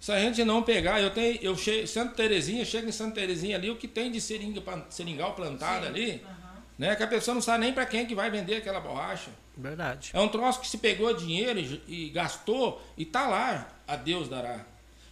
Se 0.00 0.12
a 0.12 0.20
gente 0.20 0.44
não 0.44 0.62
pegar, 0.62 1.00
eu 1.00 1.10
tenho, 1.10 1.38
eu 1.42 1.56
chego, 1.56 1.86
Santa 1.86 2.14
Terezinha, 2.14 2.64
chego 2.64 2.88
em 2.88 2.92
Santa 2.92 3.16
Terezinha 3.16 3.56
ali, 3.56 3.70
o 3.70 3.76
que 3.76 3.88
tem 3.88 4.10
de 4.10 4.20
seringa, 4.20 4.62
seringal 4.90 5.34
plantado 5.34 5.86
Sim. 5.86 5.88
ali, 5.90 6.10
uhum. 6.12 6.62
né? 6.78 6.94
Que 6.96 7.02
a 7.02 7.06
pessoa 7.06 7.34
não 7.34 7.42
sabe 7.42 7.64
nem 7.64 7.72
para 7.72 7.84
quem 7.84 8.06
que 8.06 8.14
vai 8.14 8.30
vender 8.30 8.56
aquela 8.56 8.80
borracha. 8.80 9.30
Verdade. 9.56 10.10
É 10.12 10.20
um 10.20 10.28
troço 10.28 10.60
que 10.60 10.68
se 10.68 10.78
pegou 10.78 11.12
dinheiro 11.12 11.58
e, 11.58 11.82
e 11.88 12.10
gastou 12.10 12.80
e 12.96 13.04
tá 13.04 13.26
lá, 13.26 13.68
a 13.88 13.96
Deus 13.96 14.28
dará. 14.28 14.64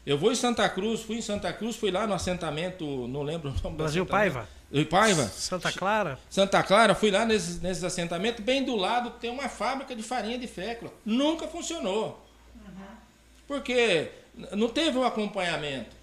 Eu 0.06 0.16
vou 0.16 0.30
em 0.30 0.36
Santa 0.36 0.68
Cruz, 0.68 1.02
fui 1.02 1.16
em 1.16 1.22
Santa 1.22 1.52
Cruz, 1.52 1.74
fui 1.74 1.90
lá 1.90 2.06
no 2.06 2.14
assentamento, 2.14 3.08
não 3.08 3.22
lembro 3.22 3.50
o 3.50 3.62
nome 3.64 3.76
Brasil 3.76 4.06
Paiva. 4.06 4.48
Paiva. 4.88 5.24
Santa 5.24 5.72
Clara. 5.72 6.18
Santa 6.30 6.62
Clara, 6.62 6.94
fui 6.94 7.10
lá 7.10 7.24
nesses, 7.24 7.60
nesses 7.60 7.82
assentamentos, 7.82 8.44
bem 8.44 8.64
do 8.64 8.76
lado 8.76 9.10
tem 9.18 9.30
uma 9.30 9.48
fábrica 9.48 9.96
de 9.96 10.02
farinha 10.04 10.38
de 10.38 10.46
fécula. 10.46 10.92
Nunca 11.04 11.48
funcionou. 11.48 12.24
Uhum. 12.54 12.84
Porque 13.48 14.10
não 14.52 14.68
teve 14.68 14.98
um 14.98 15.04
acompanhamento, 15.04 15.96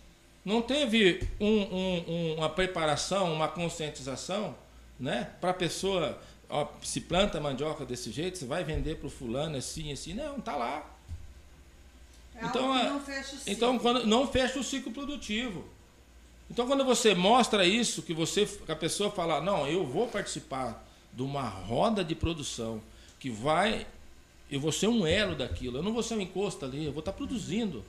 não 0.44 0.62
teve 0.62 1.28
um, 1.40 1.48
um, 1.48 2.36
uma 2.38 2.50
preparação, 2.50 3.32
uma 3.32 3.48
conscientização 3.48 4.56
né, 5.00 5.30
para 5.40 5.52
a 5.52 5.54
pessoa. 5.54 6.20
Ó, 6.50 6.68
se 6.82 7.02
planta 7.02 7.40
mandioca 7.40 7.86
desse 7.86 8.12
jeito, 8.12 8.38
você 8.38 8.46
vai 8.46 8.64
vender 8.64 8.98
para 8.98 9.08
o 9.08 9.10
fulano 9.10 9.58
assim, 9.58 9.92
assim. 9.92 10.14
Não, 10.14 10.38
está 10.38 10.56
lá. 10.56 10.90
É 12.36 12.46
então, 12.46 12.74
não 12.74 13.00
fecha 13.00 13.36
o 13.36 13.40
ciclo. 13.40 13.54
então 13.54 13.80
quando 13.80 14.06
não 14.06 14.28
fecha 14.28 14.60
o 14.60 14.64
ciclo 14.64 14.92
produtivo. 14.92 15.66
Então 16.50 16.68
quando 16.68 16.84
você 16.84 17.16
mostra 17.16 17.66
isso, 17.66 18.02
que 18.02 18.14
você 18.14 18.46
que 18.46 18.72
a 18.72 18.76
pessoa 18.76 19.10
fala, 19.10 19.40
não, 19.40 19.68
eu 19.68 19.86
vou 19.86 20.08
participar 20.08 20.86
de 21.12 21.22
uma 21.22 21.48
roda 21.48 22.04
de 22.04 22.16
produção 22.16 22.82
que 23.20 23.30
vai, 23.30 23.88
eu 24.52 24.60
vou 24.60 24.72
ser 24.72 24.88
um 24.88 25.08
elo 25.08 25.36
daquilo, 25.36 25.78
eu 25.78 25.84
não 25.84 25.94
vou 25.94 26.04
ser 26.04 26.16
um 26.16 26.22
encosto 26.22 26.66
ali, 26.66 26.86
eu 26.86 26.92
vou 26.92 27.00
estar 27.00 27.14
produzindo. 27.14 27.84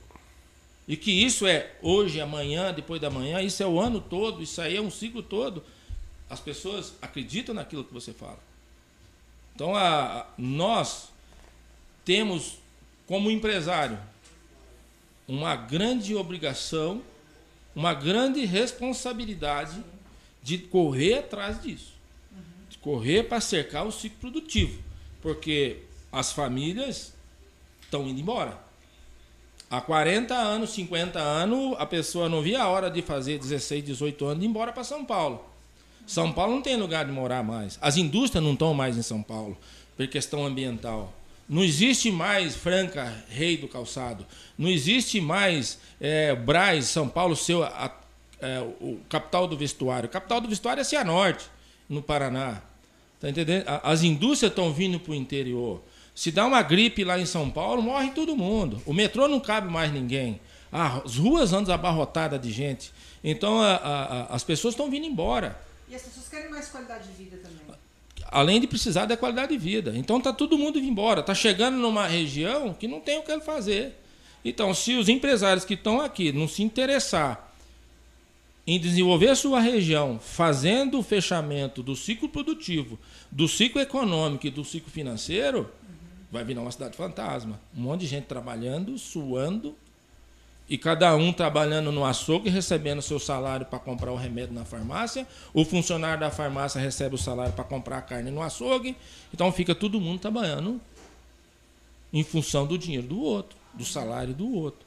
E 0.87 0.95
que 0.95 1.11
isso 1.11 1.47
é 1.47 1.71
hoje, 1.81 2.21
amanhã, 2.21 2.73
depois 2.73 3.01
da 3.01 3.09
manhã, 3.09 3.41
isso 3.41 3.63
é 3.63 3.65
o 3.65 3.79
ano 3.79 3.99
todo, 3.99 4.43
isso 4.43 4.61
aí 4.61 4.77
é 4.77 4.81
um 4.81 4.91
ciclo 4.91 5.23
todo. 5.23 5.63
As 6.29 6.39
pessoas 6.39 6.93
acreditam 7.01 7.55
naquilo 7.55 7.83
que 7.83 7.93
você 7.93 8.13
fala. 8.13 8.39
Então, 9.55 9.75
a, 9.75 10.19
a, 10.19 10.27
nós 10.37 11.09
temos, 12.03 12.59
como 13.07 13.31
empresário, 13.31 13.97
uma 15.27 15.55
grande 15.55 16.13
obrigação, 16.13 17.01
uma 17.75 17.93
grande 17.93 18.45
responsabilidade 18.45 19.83
de 20.43 20.59
correr 20.59 21.19
atrás 21.19 21.61
disso. 21.61 21.93
De 22.69 22.77
correr 22.77 23.23
para 23.23 23.41
cercar 23.41 23.87
o 23.87 23.91
ciclo 23.91 24.19
produtivo. 24.19 24.83
Porque 25.21 25.79
as 26.11 26.31
famílias 26.31 27.13
estão 27.81 28.07
indo 28.07 28.21
embora. 28.21 28.64
Há 29.69 29.81
40 29.81 30.33
anos, 30.33 30.71
50 30.71 31.19
anos, 31.19 31.75
a 31.79 31.85
pessoa 31.85 32.29
não 32.29 32.41
via 32.41 32.61
a 32.61 32.67
hora 32.67 32.89
de 32.89 33.01
fazer 33.01 33.39
16, 33.39 33.83
18 33.83 34.25
anos 34.25 34.43
e 34.43 34.45
ir 34.45 34.49
embora 34.49 34.71
para 34.71 34.83
São 34.83 35.03
Paulo. 35.03 35.43
São 36.05 36.31
Paulo 36.31 36.55
não 36.55 36.61
tem 36.61 36.75
lugar 36.77 37.05
de 37.05 37.11
morar 37.11 37.43
mais. 37.43 37.77
As 37.81 37.97
indústrias 37.97 38.43
não 38.43 38.53
estão 38.53 38.73
mais 38.73 38.95
em 38.95 39.01
São 39.01 39.23
Paulo, 39.23 39.57
por 39.97 40.07
questão 40.07 40.45
ambiental. 40.45 41.11
Não 41.47 41.63
existe 41.63 42.11
mais 42.11 42.55
Franca, 42.55 43.23
rei 43.29 43.57
do 43.57 43.67
calçado. 43.67 44.25
Não 44.57 44.69
existe 44.69 45.19
mais 45.19 45.79
é, 45.99 46.35
Braz, 46.35 46.85
São 46.85 47.07
Paulo, 47.07 47.35
seu, 47.35 47.63
a, 47.63 47.91
é, 48.39 48.59
o 48.79 48.99
capital 49.09 49.47
do 49.47 49.57
vestuário. 49.57 50.07
A 50.07 50.11
capital 50.11 50.41
do 50.41 50.47
vestuário 50.47 50.81
é 50.81 50.83
Cianorte, 50.83 51.45
no 51.89 52.01
Paraná. 52.01 52.61
Tá 53.19 53.29
entendendo? 53.29 53.65
As 53.83 54.03
indústrias 54.03 54.51
estão 54.51 54.71
vindo 54.73 54.99
para 54.99 55.11
o 55.11 55.15
interior. 55.15 55.81
Se 56.15 56.31
dá 56.31 56.45
uma 56.45 56.61
gripe 56.61 57.03
lá 57.03 57.19
em 57.19 57.25
São 57.25 57.49
Paulo, 57.49 57.81
morre 57.81 58.11
todo 58.11 58.37
mundo. 58.37 58.81
O 58.85 58.93
metrô 58.93 59.27
não 59.27 59.41
cabe 59.41 59.69
mais 59.69 59.91
ninguém. 59.91 60.39
As 60.71 61.17
ruas 61.17 61.51
andam 61.51 61.75
abarrotadas 61.75 62.41
de 62.41 62.51
gente. 62.51 62.91
Então 63.21 63.61
a, 63.61 63.75
a, 63.75 64.35
as 64.35 64.43
pessoas 64.43 64.73
estão 64.73 64.89
vindo 64.89 65.05
embora. 65.05 65.59
E 65.89 65.95
as 65.95 66.01
pessoas 66.01 66.29
querem 66.29 66.49
mais 66.49 66.69
qualidade 66.69 67.07
de 67.09 67.13
vida 67.23 67.37
também. 67.37 67.75
Além 68.27 68.61
de 68.61 68.67
precisar 68.67 69.05
da 69.05 69.17
qualidade 69.17 69.51
de 69.51 69.57
vida. 69.57 69.93
Então 69.95 70.17
está 70.17 70.31
todo 70.31 70.57
mundo 70.57 70.79
indo 70.79 70.87
embora. 70.87 71.19
Está 71.19 71.35
chegando 71.35 71.77
numa 71.77 72.07
região 72.07 72.73
que 72.73 72.87
não 72.87 73.01
tem 73.01 73.19
o 73.19 73.23
que 73.23 73.37
fazer. 73.41 73.93
Então, 74.43 74.73
se 74.75 74.95
os 74.95 75.09
empresários 75.09 75.65
que 75.65 75.73
estão 75.73 75.99
aqui 75.99 76.31
não 76.31 76.47
se 76.47 76.61
interessar 76.61 77.51
em 78.67 78.79
desenvolver 78.79 79.35
sua 79.35 79.59
região, 79.59 80.19
fazendo 80.19 80.99
o 80.99 81.03
fechamento 81.03 81.83
do 81.83 81.95
ciclo 81.95 82.29
produtivo, 82.29 82.97
do 83.31 83.47
ciclo 83.47 83.81
econômico 83.81 84.47
e 84.47 84.51
do 84.51 84.63
ciclo 84.63 84.91
financeiro, 84.91 85.69
vai 86.35 86.43
virar 86.43 86.61
uma 86.61 86.71
cidade 86.71 86.95
fantasma. 86.95 87.59
Um 87.75 87.81
monte 87.81 88.01
de 88.01 88.07
gente 88.07 88.25
trabalhando, 88.25 88.97
suando, 88.97 89.75
e 90.67 90.77
cada 90.77 91.15
um 91.15 91.31
trabalhando 91.31 91.91
no 91.91 92.03
açougue, 92.03 92.49
recebendo 92.49 93.01
seu 93.01 93.19
salário 93.19 93.65
para 93.65 93.77
comprar 93.77 94.11
o 94.11 94.15
remédio 94.15 94.53
na 94.53 94.65
farmácia. 94.65 95.27
O 95.53 95.63
funcionário 95.63 96.19
da 96.19 96.31
farmácia 96.31 96.81
recebe 96.81 97.15
o 97.15 97.17
salário 97.17 97.53
para 97.53 97.63
comprar 97.63 97.99
a 97.99 98.01
carne 98.01 98.31
no 98.31 98.41
açougue. 98.41 98.95
Então 99.33 99.51
fica 99.51 99.75
todo 99.75 100.01
mundo 100.01 100.19
trabalhando 100.19 100.81
em 102.11 102.23
função 102.23 102.65
do 102.65 102.77
dinheiro 102.77 103.07
do 103.07 103.21
outro, 103.21 103.55
do 103.73 103.85
salário 103.85 104.33
do 104.33 104.51
outro. 104.55 104.85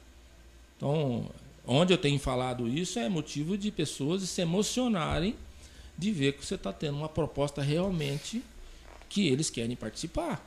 Então, 0.76 1.26
onde 1.66 1.92
eu 1.92 1.98
tenho 1.98 2.18
falado 2.18 2.68
isso 2.68 2.98
é 2.98 3.08
motivo 3.08 3.56
de 3.56 3.70
pessoas 3.70 4.22
se 4.22 4.40
emocionarem 4.40 5.36
de 5.96 6.10
ver 6.10 6.32
que 6.32 6.44
você 6.44 6.56
está 6.56 6.72
tendo 6.72 6.96
uma 6.96 7.08
proposta 7.08 7.62
realmente 7.62 8.42
que 9.08 9.28
eles 9.28 9.48
querem 9.48 9.76
participar. 9.76 10.44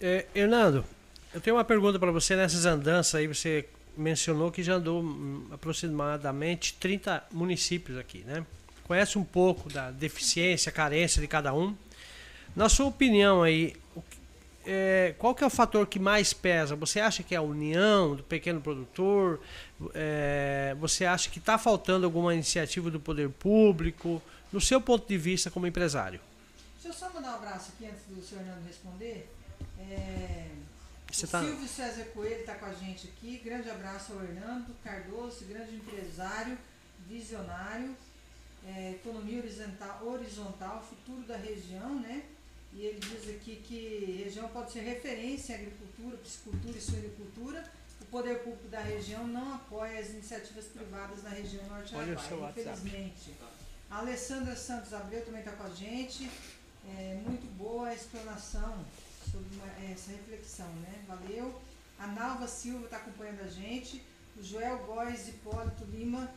É, 0.00 0.26
Hernando, 0.34 0.84
eu 1.34 1.40
tenho 1.40 1.56
uma 1.56 1.64
pergunta 1.64 1.98
para 1.98 2.12
você 2.12 2.36
nessas 2.36 2.64
andanças 2.64 3.16
aí. 3.16 3.26
Você 3.26 3.68
mencionou 3.96 4.50
que 4.50 4.62
já 4.62 4.74
andou 4.74 5.02
hum, 5.02 5.46
aproximadamente 5.50 6.74
30 6.74 7.24
municípios 7.32 7.98
aqui, 7.98 8.20
né? 8.20 8.46
Conhece 8.84 9.18
um 9.18 9.24
pouco 9.24 9.68
da 9.68 9.90
deficiência, 9.90 10.70
carência 10.70 11.20
de 11.20 11.26
cada 11.26 11.52
um. 11.52 11.76
Na 12.54 12.68
sua 12.68 12.86
opinião 12.86 13.42
aí, 13.42 13.74
é, 14.64 15.14
qual 15.18 15.34
que 15.34 15.42
é 15.42 15.46
o 15.46 15.50
fator 15.50 15.86
que 15.86 15.98
mais 15.98 16.32
pesa? 16.32 16.76
Você 16.76 17.00
acha 17.00 17.22
que 17.22 17.34
é 17.34 17.38
a 17.38 17.42
união 17.42 18.14
do 18.14 18.22
pequeno 18.22 18.60
produtor? 18.60 19.40
É, 19.94 20.76
você 20.78 21.04
acha 21.04 21.28
que 21.28 21.38
está 21.38 21.58
faltando 21.58 22.06
alguma 22.06 22.32
iniciativa 22.32 22.90
do 22.90 23.00
poder 23.00 23.28
público? 23.30 24.22
No 24.52 24.60
seu 24.60 24.80
ponto 24.80 25.06
de 25.06 25.18
vista 25.18 25.50
como 25.50 25.66
empresário. 25.66 26.20
Deixa 26.80 26.88
eu 26.88 26.92
só 26.92 27.12
mandar 27.12 27.32
um 27.32 27.34
abraço 27.34 27.72
aqui 27.74 27.90
antes 27.90 28.02
do 28.08 28.22
senhor 28.22 28.42
Hernando 28.42 28.66
responder. 28.66 29.28
O 31.24 31.28
tá... 31.28 31.40
Silvio 31.42 31.68
César 31.68 32.04
Coelho 32.14 32.40
está 32.40 32.54
com 32.54 32.66
a 32.66 32.74
gente 32.74 33.08
aqui. 33.08 33.38
Grande 33.44 33.68
abraço 33.70 34.12
ao 34.12 34.22
Hernando 34.22 34.74
Cardoso, 34.84 35.44
grande 35.46 35.74
empresário, 35.74 36.56
visionário, 37.08 37.96
é, 38.66 38.92
economia 38.92 39.38
horizontal, 39.38 40.06
horizontal, 40.06 40.84
futuro 40.88 41.22
da 41.26 41.36
região, 41.36 41.98
né? 42.00 42.22
E 42.72 42.82
ele 42.82 43.00
diz 43.00 43.28
aqui 43.34 43.56
que 43.56 44.22
região 44.24 44.48
pode 44.48 44.72
ser 44.72 44.80
referência 44.80 45.54
em 45.54 45.56
agricultura, 45.56 46.16
piscicultura 46.18 46.76
e 46.76 46.80
suinicultura. 46.80 47.64
O 48.00 48.04
poder 48.06 48.38
público 48.38 48.68
da 48.68 48.80
região 48.80 49.26
não 49.26 49.54
apoia 49.54 49.98
as 49.98 50.10
iniciativas 50.10 50.66
privadas 50.66 51.22
da 51.22 51.30
região 51.30 51.64
norte 51.66 51.94
araguaia, 51.94 52.50
infelizmente. 52.50 53.34
A 53.90 53.98
Alessandra 53.98 54.54
Santos 54.54 54.92
Abreu 54.92 55.24
também 55.24 55.40
está 55.40 55.52
com 55.52 55.64
a 55.64 55.70
gente. 55.70 56.30
É, 56.86 57.20
muito 57.26 57.46
boa 57.56 57.88
a 57.88 57.94
explanação 57.94 58.84
sobre 59.30 59.48
uma, 59.56 59.92
essa 59.92 60.10
reflexão, 60.10 60.68
né? 60.76 61.04
Valeu. 61.06 61.60
A 61.98 62.06
Nalva 62.06 62.48
Silva 62.48 62.84
está 62.84 62.96
acompanhando 62.98 63.40
a 63.42 63.48
gente. 63.48 64.02
O 64.36 64.42
Joel 64.42 64.78
Góes 64.86 65.28
Hipólito 65.28 65.84
Lima. 65.84 66.30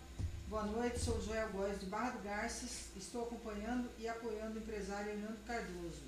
Boa 0.47 0.63
noite, 0.63 0.99
sou 0.99 1.17
o 1.17 1.23
Joel 1.23 1.49
Góes 1.49 1.79
de 1.79 1.85
Barra 1.85 2.11
do 2.11 2.23
Garças. 2.23 2.87
Estou 2.95 3.23
acompanhando 3.23 3.89
e 3.97 4.07
apoiando 4.07 4.59
o 4.59 4.61
empresário 4.61 5.11
Hernando 5.11 5.45
Cardoso. 5.45 6.03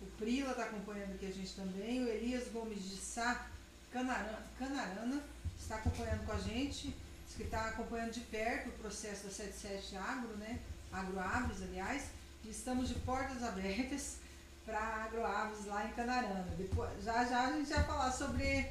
O 0.00 0.06
Prila 0.18 0.50
está 0.50 0.64
acompanhando 0.64 1.14
aqui 1.14 1.26
a 1.26 1.32
gente 1.32 1.54
também. 1.54 2.04
O 2.04 2.08
Elias 2.08 2.48
Gomes 2.48 2.82
de 2.82 2.96
Sá 2.96 3.46
Canarana, 3.92 4.46
Canarana 4.58 5.22
está 5.58 5.76
acompanhando 5.76 6.24
com 6.24 6.32
a 6.32 6.38
gente. 6.38 6.94
Diz 7.26 7.36
que 7.36 7.42
está 7.42 7.68
acompanhando 7.68 8.12
de 8.12 8.20
perto 8.20 8.68
o 8.68 8.72
processo 8.72 9.24
da 9.24 9.30
77 9.30 9.96
Agro, 9.96 10.36
né? 10.36 10.60
Agroabres, 10.92 11.62
aliás. 11.62 12.04
E 12.44 12.50
estamos 12.50 12.88
de 12.88 12.94
portas 12.96 13.42
abertas 13.42 14.18
para 14.64 14.78
agroaves 14.78 15.66
lá 15.66 15.86
em 15.86 15.92
Canarana. 15.92 16.54
Depois, 16.56 16.90
já 17.02 17.24
já 17.24 17.48
a 17.48 17.52
gente 17.52 17.70
vai 17.70 17.84
falar 17.84 18.12
sobre 18.12 18.66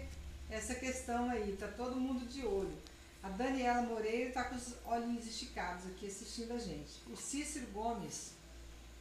essa 0.50 0.76
questão 0.76 1.30
aí, 1.30 1.56
tá 1.60 1.68
todo 1.68 1.96
mundo 1.96 2.26
de 2.26 2.46
olho. 2.46 2.78
A 3.22 3.30
Daniela 3.30 3.82
Moreira 3.84 4.30
está 4.30 4.44
com 4.44 4.56
os 4.56 4.74
olhinhos 4.86 5.26
esticados 5.26 5.86
aqui 5.88 6.08
assistindo 6.08 6.54
a 6.54 6.58
gente. 6.58 6.92
O 7.10 7.16
Cícero 7.16 7.68
Gomes 7.68 8.34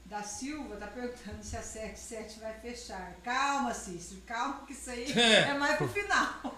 da 0.04 0.22
Silva 0.22 0.74
está 0.74 0.86
perguntando 0.86 1.42
se 1.42 1.56
a 1.56 1.62
77 1.62 2.40
vai 2.40 2.52
fechar. 2.60 3.16
Calma, 3.24 3.74
Cícero, 3.74 4.20
calma 4.22 4.64
que 4.66 4.74
isso 4.74 4.90
aí 4.90 5.10
é, 5.12 5.50
é 5.50 5.54
mais 5.54 5.76
pro 5.76 5.88
final. 5.88 6.56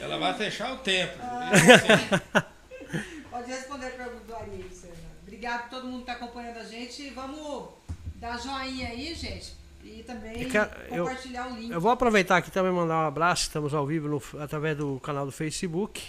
Ela 0.00 0.18
vai 0.18 0.36
fechar 0.36 0.74
o 0.74 0.78
tempo. 0.78 1.16
Ah, 1.20 2.44
pode 3.30 3.50
responder 3.50 3.86
a 3.86 3.90
pergunta 3.90 4.24
do 4.24 4.36
Ari 4.36 4.50
aí, 4.50 4.68
Fernando. 4.68 5.20
Obrigado 5.22 5.60
a 5.60 5.68
todo 5.68 5.86
mundo 5.86 6.04
que 6.04 6.10
está 6.10 6.24
acompanhando 6.24 6.58
a 6.58 6.64
gente. 6.64 7.08
Vamos 7.10 7.70
dar 8.16 8.38
joinha 8.38 8.88
aí, 8.88 9.14
gente. 9.14 9.59
E 9.82 10.02
também 10.02 10.42
Eu 10.42 10.48
quero- 10.50 10.70
eu- 10.90 11.04
compartilhar 11.04 11.48
o 11.52 11.56
link. 11.56 11.70
Eu 11.70 11.80
vou 11.80 11.90
aproveitar 11.90 12.36
aqui 12.38 12.50
também 12.50 12.70
e 12.72 12.74
mandar 12.74 13.04
um 13.04 13.06
abraço. 13.08 13.42
Estamos 13.44 13.72
ao 13.74 13.86
vivo 13.86 14.08
no- 14.08 14.40
através 14.42 14.76
do 14.76 15.00
canal 15.00 15.24
do 15.26 15.32
Facebook. 15.32 16.02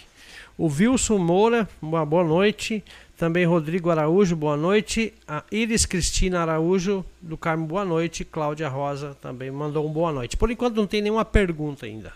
O 0.58 0.66
Wilson 0.66 1.18
Moura, 1.18 1.68
uma 1.80 2.04
boa 2.04 2.22
noite. 2.24 2.84
Também 3.16 3.44
Rodrigo 3.46 3.88
Araújo, 3.90 4.34
boa 4.36 4.56
noite. 4.56 5.14
A 5.26 5.44
Iris 5.50 5.86
Cristina 5.86 6.40
Araújo, 6.40 7.04
do 7.20 7.36
Carmo, 7.38 7.66
boa 7.66 7.84
noite. 7.84 8.24
Cláudia 8.24 8.68
Rosa 8.68 9.16
também 9.22 9.50
mandou 9.50 9.86
um 9.88 9.92
boa 9.92 10.12
noite. 10.12 10.36
Por 10.36 10.50
enquanto 10.50 10.74
não 10.76 10.86
tem 10.86 11.00
nenhuma 11.00 11.24
pergunta 11.24 11.86
ainda. 11.86 12.12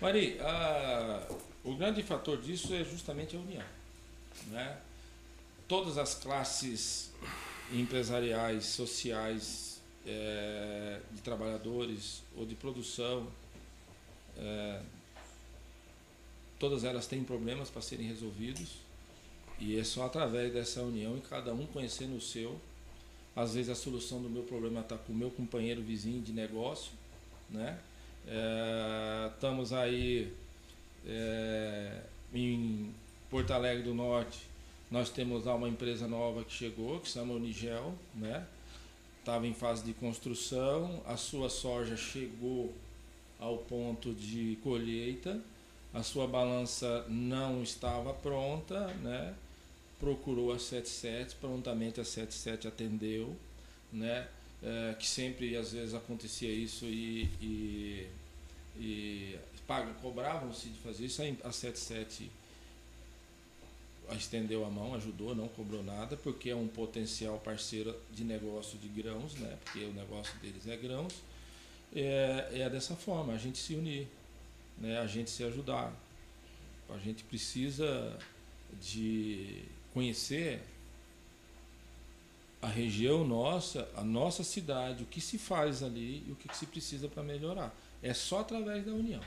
Mari, 0.00 0.38
a- 0.40 1.22
o 1.64 1.74
grande 1.74 2.02
fator 2.02 2.36
disso 2.38 2.72
é 2.74 2.84
justamente 2.84 3.36
a 3.36 3.38
união. 3.40 3.62
Né? 4.50 4.76
Todas 5.66 5.98
as 5.98 6.14
classes 6.14 7.12
empresariais, 7.72 8.66
sociais, 8.66 9.73
eh, 10.06 11.00
de 11.12 11.20
trabalhadores 11.22 12.22
ou 12.36 12.44
de 12.44 12.54
produção, 12.54 13.26
eh, 14.36 14.82
todas 16.58 16.84
elas 16.84 17.06
têm 17.06 17.22
problemas 17.24 17.70
para 17.70 17.82
serem 17.82 18.06
resolvidos 18.06 18.84
e 19.58 19.78
é 19.78 19.84
só 19.84 20.06
através 20.06 20.52
dessa 20.52 20.82
união 20.82 21.16
e 21.16 21.20
cada 21.20 21.52
um 21.52 21.66
conhecendo 21.66 22.16
o 22.16 22.20
seu. 22.20 22.60
Às 23.36 23.54
vezes 23.54 23.70
a 23.70 23.74
solução 23.74 24.22
do 24.22 24.28
meu 24.28 24.42
problema 24.44 24.80
está 24.80 24.96
com 24.96 25.12
o 25.12 25.16
meu 25.16 25.30
companheiro 25.30 25.82
vizinho 25.82 26.22
de 26.22 26.32
negócio, 26.32 26.92
né? 27.50 27.78
É, 28.26 29.30
estamos 29.34 29.72
aí 29.72 30.32
é, 31.06 32.02
em 32.32 32.94
Porto 33.30 33.52
Alegre 33.52 33.82
do 33.82 33.94
Norte. 33.94 34.38
Nós 34.90 35.10
temos 35.10 35.44
lá 35.44 35.54
uma 35.54 35.68
empresa 35.68 36.06
nova 36.06 36.44
que 36.44 36.52
chegou, 36.52 37.00
que 37.00 37.08
se 37.08 37.14
chama 37.14 37.34
Unigel, 37.34 37.94
né? 38.14 38.46
Estava 39.24 39.46
em 39.46 39.54
fase 39.54 39.82
de 39.82 39.94
construção, 39.94 41.02
a 41.06 41.16
sua 41.16 41.48
soja 41.48 41.96
chegou 41.96 42.70
ao 43.40 43.56
ponto 43.56 44.12
de 44.12 44.58
colheita, 44.62 45.40
a 45.94 46.02
sua 46.02 46.26
balança 46.26 47.06
não 47.08 47.62
estava 47.62 48.12
pronta, 48.12 48.86
né? 49.02 49.34
Procurou 49.98 50.52
a 50.52 50.58
77, 50.58 51.36
prontamente 51.36 52.02
a 52.02 52.04
77 52.04 52.68
atendeu, 52.68 53.34
né? 53.90 54.28
É, 54.62 54.94
que 54.98 55.06
sempre 55.06 55.56
às 55.56 55.72
vezes 55.72 55.94
acontecia 55.94 56.52
isso 56.52 56.84
e, 56.84 57.22
e, 57.40 58.06
e 58.76 59.38
cobravam-se 60.02 60.68
de 60.68 60.78
fazer 60.80 61.06
isso, 61.06 61.22
a 61.42 61.50
77 61.50 62.30
estendeu 64.12 64.64
a 64.64 64.70
mão, 64.70 64.94
ajudou, 64.94 65.34
não 65.34 65.48
cobrou 65.48 65.82
nada, 65.82 66.16
porque 66.16 66.50
é 66.50 66.56
um 66.56 66.68
potencial 66.68 67.38
parceiro 67.38 67.94
de 68.12 68.24
negócio 68.24 68.78
de 68.78 68.88
grãos, 68.88 69.34
né? 69.34 69.56
porque 69.64 69.84
o 69.84 69.92
negócio 69.92 70.38
deles 70.40 70.66
é 70.66 70.76
grãos, 70.76 71.14
é, 71.94 72.48
é 72.52 72.70
dessa 72.70 72.94
forma, 72.94 73.32
a 73.32 73.38
gente 73.38 73.58
se 73.58 73.74
unir, 73.74 74.06
né? 74.78 74.98
a 74.98 75.06
gente 75.06 75.30
se 75.30 75.42
ajudar. 75.44 75.92
A 76.90 76.98
gente 76.98 77.24
precisa 77.24 78.18
de 78.80 79.62
conhecer 79.92 80.60
a 82.60 82.68
região 82.68 83.26
nossa, 83.26 83.88
a 83.94 84.02
nossa 84.02 84.42
cidade, 84.42 85.02
o 85.02 85.06
que 85.06 85.20
se 85.20 85.38
faz 85.38 85.82
ali 85.82 86.24
e 86.26 86.32
o 86.32 86.36
que 86.36 86.54
se 86.56 86.66
precisa 86.66 87.08
para 87.08 87.22
melhorar. 87.22 87.74
É 88.02 88.14
só 88.14 88.40
através 88.40 88.84
da 88.84 88.92
união. 88.92 89.20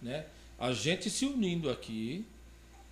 Né? 0.00 0.26
A 0.58 0.72
gente 0.72 1.10
se 1.10 1.26
unindo 1.26 1.70
aqui, 1.70 2.24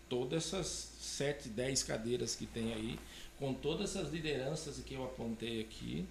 todas 0.09 0.47
essas 0.47 0.93
sete, 1.01 1.49
dez 1.49 1.83
cadeiras 1.83 2.35
que 2.35 2.47
tem 2.47 2.73
aí, 2.73 2.99
com 3.39 3.53
todas 3.53 3.97
essas 3.97 4.13
lideranças 4.13 4.79
que 4.85 4.95
eu 4.95 5.05
apontei 5.05 5.61
aqui, 5.61 6.07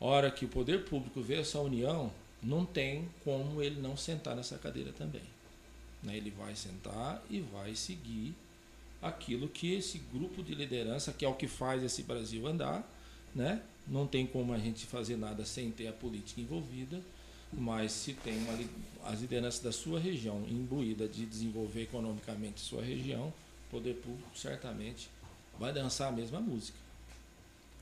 hora 0.00 0.30
que 0.30 0.44
o 0.44 0.48
poder 0.48 0.84
público 0.84 1.22
vê 1.22 1.36
essa 1.36 1.60
união, 1.60 2.12
não 2.42 2.66
tem 2.66 3.08
como 3.22 3.62
ele 3.62 3.80
não 3.80 3.96
sentar 3.96 4.34
nessa 4.34 4.58
cadeira 4.58 4.92
também. 4.92 5.22
Né? 6.02 6.16
Ele 6.16 6.30
vai 6.30 6.56
sentar 6.56 7.22
e 7.30 7.40
vai 7.40 7.74
seguir 7.74 8.34
aquilo 9.00 9.48
que 9.48 9.74
esse 9.74 9.98
grupo 9.98 10.42
de 10.42 10.54
liderança, 10.54 11.12
que 11.12 11.24
é 11.24 11.28
o 11.28 11.34
que 11.34 11.46
faz 11.46 11.82
esse 11.82 12.02
Brasil 12.02 12.46
andar, 12.46 12.88
né? 13.34 13.62
Não 13.86 14.06
tem 14.06 14.26
como 14.26 14.52
a 14.52 14.58
gente 14.58 14.86
fazer 14.86 15.16
nada 15.16 15.44
sem 15.44 15.70
ter 15.70 15.88
a 15.88 15.92
política 15.92 16.40
envolvida, 16.40 17.02
mas 17.52 17.92
se 17.92 18.14
tem 18.14 18.36
uma, 18.38 18.58
as 19.10 19.20
lideranças 19.20 19.60
da 19.60 19.72
sua 19.72 20.00
região 20.00 20.44
imbuída 20.48 21.06
de 21.06 21.26
desenvolver 21.26 21.82
economicamente 21.82 22.60
sua 22.60 22.82
região, 22.82 23.28
o 23.28 23.70
poder 23.70 23.94
público 23.94 24.36
certamente 24.36 25.10
vai 25.58 25.72
dançar 25.72 26.08
a 26.08 26.12
mesma 26.12 26.40
música. 26.40 26.78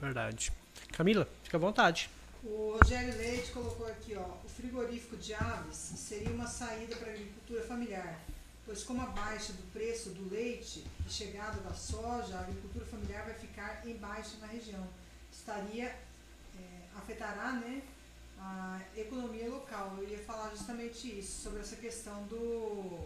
Verdade. 0.01 0.53
Camila, 0.93 1.29
fica 1.43 1.57
à 1.57 1.61
vontade. 1.61 2.11
O 2.43 2.79
Rogério 2.81 3.17
Leite 3.19 3.53
colocou 3.53 3.87
aqui, 3.87 4.17
ó, 4.17 4.25
o 4.45 4.49
frigorífico 4.49 5.17
de 5.17 5.35
aves 5.35 5.77
seria 5.77 6.31
uma 6.31 6.47
saída 6.47 6.97
para 6.97 7.11
a 7.11 7.15
agricultura 7.15 7.63
familiar, 7.63 8.19
pois 8.65 8.83
como 8.83 9.03
a 9.03 9.07
baixa 9.07 9.53
do 9.53 9.63
preço 9.73 10.09
do 10.11 10.31
leite 10.31 10.85
e 11.07 11.13
chegada 11.13 11.61
da 11.61 11.75
soja, 11.75 12.37
a 12.37 12.41
agricultura 12.41 12.87
familiar 12.87 13.27
vai 13.27 13.35
ficar 13.35 13.87
em 13.87 13.95
baixa 13.95 14.39
na 14.41 14.47
região. 14.47 14.89
Estaria, 15.31 15.85
é, 15.85 16.87
afetará, 16.97 17.53
né, 17.53 17.83
a 18.41 18.81
economia 18.97 19.49
local. 19.49 19.95
Eu 19.99 20.09
ia 20.09 20.19
falar 20.19 20.51
justamente 20.51 21.07
isso, 21.19 21.43
sobre 21.43 21.61
essa 21.61 21.77
questão 21.77 22.23
do, 22.25 22.99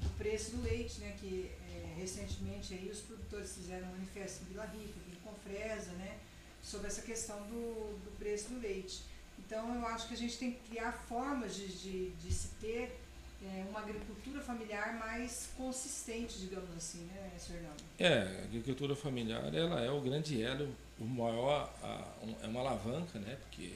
do 0.00 0.10
preço 0.16 0.56
do 0.56 0.62
leite, 0.62 1.00
né, 1.00 1.14
que 1.20 1.50
é, 1.70 1.94
recentemente 2.00 2.72
aí 2.74 2.88
os 2.90 3.00
produtores 3.00 3.54
fizeram 3.54 3.86
um 3.88 3.92
manifesto 3.92 4.42
em 4.44 4.46
Vila 4.46 4.64
Rica, 4.64 4.98
em 5.12 5.14
Confresa, 5.22 5.92
né, 5.92 6.16
sobre 6.62 6.86
essa 6.88 7.02
questão 7.02 7.36
do, 7.48 7.98
do 8.04 8.10
preço 8.18 8.48
do 8.50 8.60
leite. 8.60 9.02
Então, 9.38 9.74
eu 9.74 9.86
acho 9.86 10.06
que 10.08 10.14
a 10.14 10.16
gente 10.16 10.38
tem 10.38 10.52
que 10.52 10.70
criar 10.70 10.92
formas 10.92 11.54
de, 11.56 11.66
de, 11.68 12.10
de 12.10 12.32
se 12.32 12.48
ter 12.60 12.96
é, 13.42 13.64
uma 13.68 13.80
agricultura 13.80 14.40
familiar 14.40 14.94
mais 14.98 15.48
consistente, 15.56 16.38
digamos 16.38 16.70
assim, 16.76 17.00
né. 17.12 17.30
Fernando? 17.38 17.82
É, 17.98 18.40
a 18.42 18.44
agricultura 18.44 18.94
familiar 18.94 19.52
ela 19.54 19.80
é 19.80 19.90
o 19.90 20.00
grande 20.00 20.40
elo, 20.42 20.72
o 20.98 21.04
maior, 21.04 21.72
a- 21.82 22.12
um- 22.22 22.36
é 22.42 22.46
uma 22.46 22.60
alavanca, 22.60 23.18
né? 23.18 23.36
Porque 23.42 23.72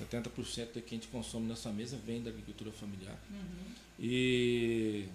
70% 0.00 0.72
do 0.72 0.82
que 0.82 0.94
a 0.94 0.98
gente 0.98 1.08
consome 1.08 1.46
nessa 1.46 1.70
mesa 1.70 1.96
vem 2.04 2.22
da 2.22 2.30
agricultura 2.30 2.72
familiar. 2.72 3.18
E 3.98 5.06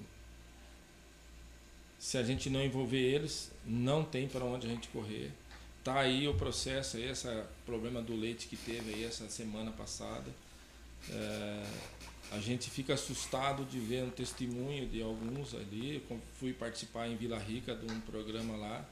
se 1.98 2.18
a 2.18 2.24
gente 2.24 2.50
não 2.50 2.64
envolver 2.64 2.98
eles, 2.98 3.52
não 3.66 4.04
tem 4.04 4.28
para 4.28 4.46
onde 4.46 4.68
a 4.68 4.70
gente 4.70 4.88
correr. 4.88 5.32
Tá 5.84 6.00
aí 6.00 6.28
o 6.28 6.34
processo, 6.34 6.98
aí, 6.98 7.10
esse 7.10 7.28
problema 7.66 8.02
do 8.02 8.16
leite 8.16 8.48
que 8.48 8.56
teve 8.56 8.94
aí 8.94 9.04
essa 9.04 9.28
semana 9.30 9.72
passada. 9.72 10.32
É, 11.10 11.66
a 12.32 12.40
gente 12.40 12.70
fica 12.70 12.94
assustado 12.94 13.66
de 13.66 13.80
ver 13.80 14.04
um 14.04 14.10
testemunho 14.10 14.88
de 14.88 15.02
alguns 15.02 15.54
ali. 15.54 16.04
Eu 16.10 16.22
fui 16.40 16.54
participar 16.54 17.08
em 17.08 17.16
Vila 17.16 17.38
Rica 17.38 17.76
de 17.76 17.92
um 17.92 18.00
programa 18.02 18.56
lá, 18.56 18.86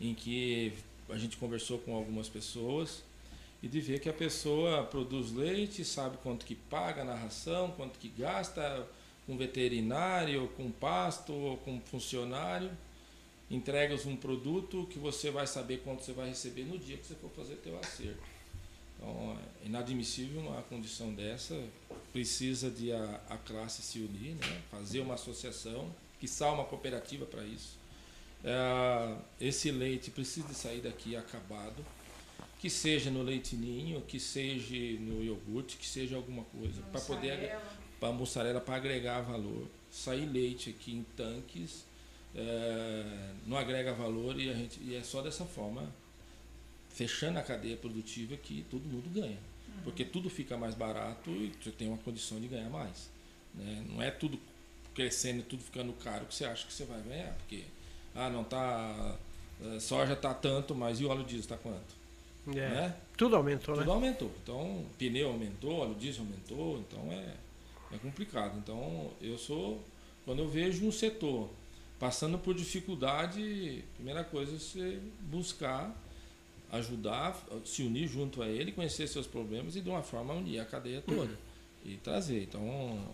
em 0.00 0.14
que 0.14 0.72
a 1.08 1.16
gente 1.16 1.36
conversou 1.36 1.78
com 1.78 1.94
algumas 1.94 2.28
pessoas 2.28 3.02
e 3.62 3.68
de 3.68 3.80
ver 3.80 4.00
que 4.00 4.08
a 4.08 4.12
pessoa 4.12 4.84
produz 4.84 5.32
leite, 5.32 5.84
sabe 5.84 6.16
quanto 6.18 6.46
que 6.46 6.54
paga 6.54 7.04
na 7.04 7.14
ração, 7.14 7.72
quanto 7.72 7.98
que 7.98 8.08
gasta 8.08 8.86
com 9.26 9.36
veterinário, 9.36 10.48
com 10.56 10.70
pasto, 10.70 11.58
com 11.64 11.80
funcionário, 11.80 12.70
entregas 13.50 14.06
um 14.06 14.16
produto 14.16 14.86
que 14.90 14.98
você 14.98 15.30
vai 15.30 15.46
saber 15.46 15.78
quanto 15.78 16.02
você 16.02 16.12
vai 16.12 16.28
receber 16.28 16.64
no 16.64 16.78
dia 16.78 16.96
que 16.96 17.06
você 17.06 17.14
for 17.14 17.30
fazer 17.30 17.56
teu 17.56 17.78
acerto. 17.78 18.22
Então, 18.96 19.38
é 19.62 19.66
inadmissível 19.66 20.40
uma 20.40 20.62
condição 20.62 21.12
dessa, 21.12 21.60
precisa 22.12 22.70
de 22.70 22.92
a, 22.92 23.20
a 23.28 23.36
classe 23.38 23.82
se 23.82 24.00
unir, 24.00 24.34
né? 24.34 24.62
fazer 24.70 25.00
uma 25.00 25.14
associação, 25.14 25.90
que 26.18 26.28
uma 26.42 26.64
cooperativa 26.64 27.24
para 27.24 27.44
isso. 27.44 27.76
É, 28.44 29.16
esse 29.40 29.70
leite 29.70 30.10
precisa 30.10 30.52
sair 30.52 30.80
daqui 30.80 31.16
acabado, 31.16 31.84
que 32.58 32.68
seja 32.68 33.10
no 33.10 33.22
leite 33.22 33.54
ninho, 33.54 34.00
que 34.02 34.18
seja 34.18 34.74
no 35.00 35.22
iogurte, 35.22 35.76
que 35.76 35.86
seja 35.86 36.16
alguma 36.16 36.44
coisa, 36.44 36.82
para 36.90 37.00
poder 37.00 37.56
para 38.00 38.12
mussarela 38.12 38.60
para 38.60 38.76
agregar 38.76 39.20
valor. 39.22 39.66
Sair 39.90 40.26
leite 40.26 40.70
aqui 40.70 40.92
em 40.92 41.04
tanques 41.16 41.84
é, 42.34 43.32
não 43.46 43.56
agrega 43.56 43.92
valor 43.92 44.38
e, 44.38 44.50
a 44.50 44.54
gente, 44.54 44.78
e 44.80 44.94
é 44.94 45.02
só 45.02 45.22
dessa 45.22 45.44
forma, 45.44 45.92
fechando 46.90 47.38
a 47.38 47.42
cadeia 47.42 47.76
produtiva, 47.76 48.36
que 48.36 48.64
todo 48.70 48.82
mundo 48.82 49.08
ganha. 49.12 49.38
Porque 49.84 50.04
tudo 50.04 50.28
fica 50.28 50.56
mais 50.56 50.74
barato 50.74 51.30
e 51.30 51.52
você 51.60 51.70
tem 51.70 51.88
uma 51.88 51.98
condição 51.98 52.40
de 52.40 52.48
ganhar 52.48 52.68
mais. 52.68 53.10
Né? 53.54 53.84
Não 53.88 54.02
é 54.02 54.10
tudo 54.10 54.38
crescendo 54.94 55.40
e 55.40 55.42
tudo 55.42 55.62
ficando 55.62 55.92
caro 55.92 56.26
que 56.26 56.34
você 56.34 56.44
acha 56.44 56.66
que 56.66 56.72
você 56.72 56.84
vai 56.84 57.00
ganhar. 57.02 57.32
Porque, 57.34 57.64
ah, 58.14 58.28
não 58.28 58.42
tá. 58.42 59.16
a 59.76 59.80
Soja 59.80 60.16
tá 60.16 60.34
tanto, 60.34 60.74
mas 60.74 61.00
e 61.00 61.04
o 61.04 61.08
óleo 61.08 61.24
diesel 61.24 61.40
está 61.40 61.56
quanto? 61.56 61.97
É, 62.56 62.68
Né? 62.70 62.96
Tudo 63.16 63.36
aumentou, 63.36 63.74
Tudo 63.74 63.86
né? 63.86 63.92
aumentou. 63.92 64.30
Então, 64.42 64.84
pneu 64.98 65.28
aumentou, 65.28 65.78
óleo 65.78 65.94
diesel 65.94 66.24
aumentou, 66.24 66.78
então 66.78 67.12
é, 67.12 67.34
é 67.94 67.98
complicado. 67.98 68.58
Então, 68.58 69.10
eu 69.20 69.36
sou, 69.36 69.82
quando 70.24 70.40
eu 70.40 70.48
vejo 70.48 70.86
um 70.86 70.92
setor 70.92 71.48
passando 71.98 72.38
por 72.38 72.54
dificuldade, 72.54 73.84
primeira 73.96 74.22
coisa 74.22 74.54
é 74.54 74.58
você 74.58 75.00
buscar 75.20 75.94
ajudar, 76.70 77.42
se 77.64 77.82
unir 77.82 78.08
junto 78.08 78.42
a 78.42 78.48
ele, 78.48 78.72
conhecer 78.72 79.06
seus 79.08 79.26
problemas 79.26 79.76
e 79.76 79.80
de 79.80 79.88
uma 79.88 80.02
forma 80.02 80.34
unir 80.34 80.60
a 80.60 80.64
cadeia 80.64 81.00
toda 81.00 81.34
e 81.84 81.96
trazer. 81.96 82.42
Então, 82.42 83.08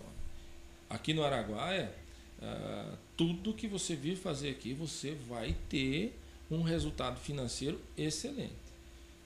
aqui 0.89 1.13
no 1.13 1.23
Araguaia, 1.23 1.93
uh, 2.41 2.97
tudo 3.15 3.53
que 3.53 3.67
você 3.67 3.95
vir 3.95 4.17
fazer 4.17 4.49
aqui, 4.49 4.73
você 4.73 5.15
vai 5.27 5.55
ter 5.69 6.17
um 6.51 6.61
resultado 6.61 7.19
financeiro 7.19 7.79
excelente. 7.97 8.64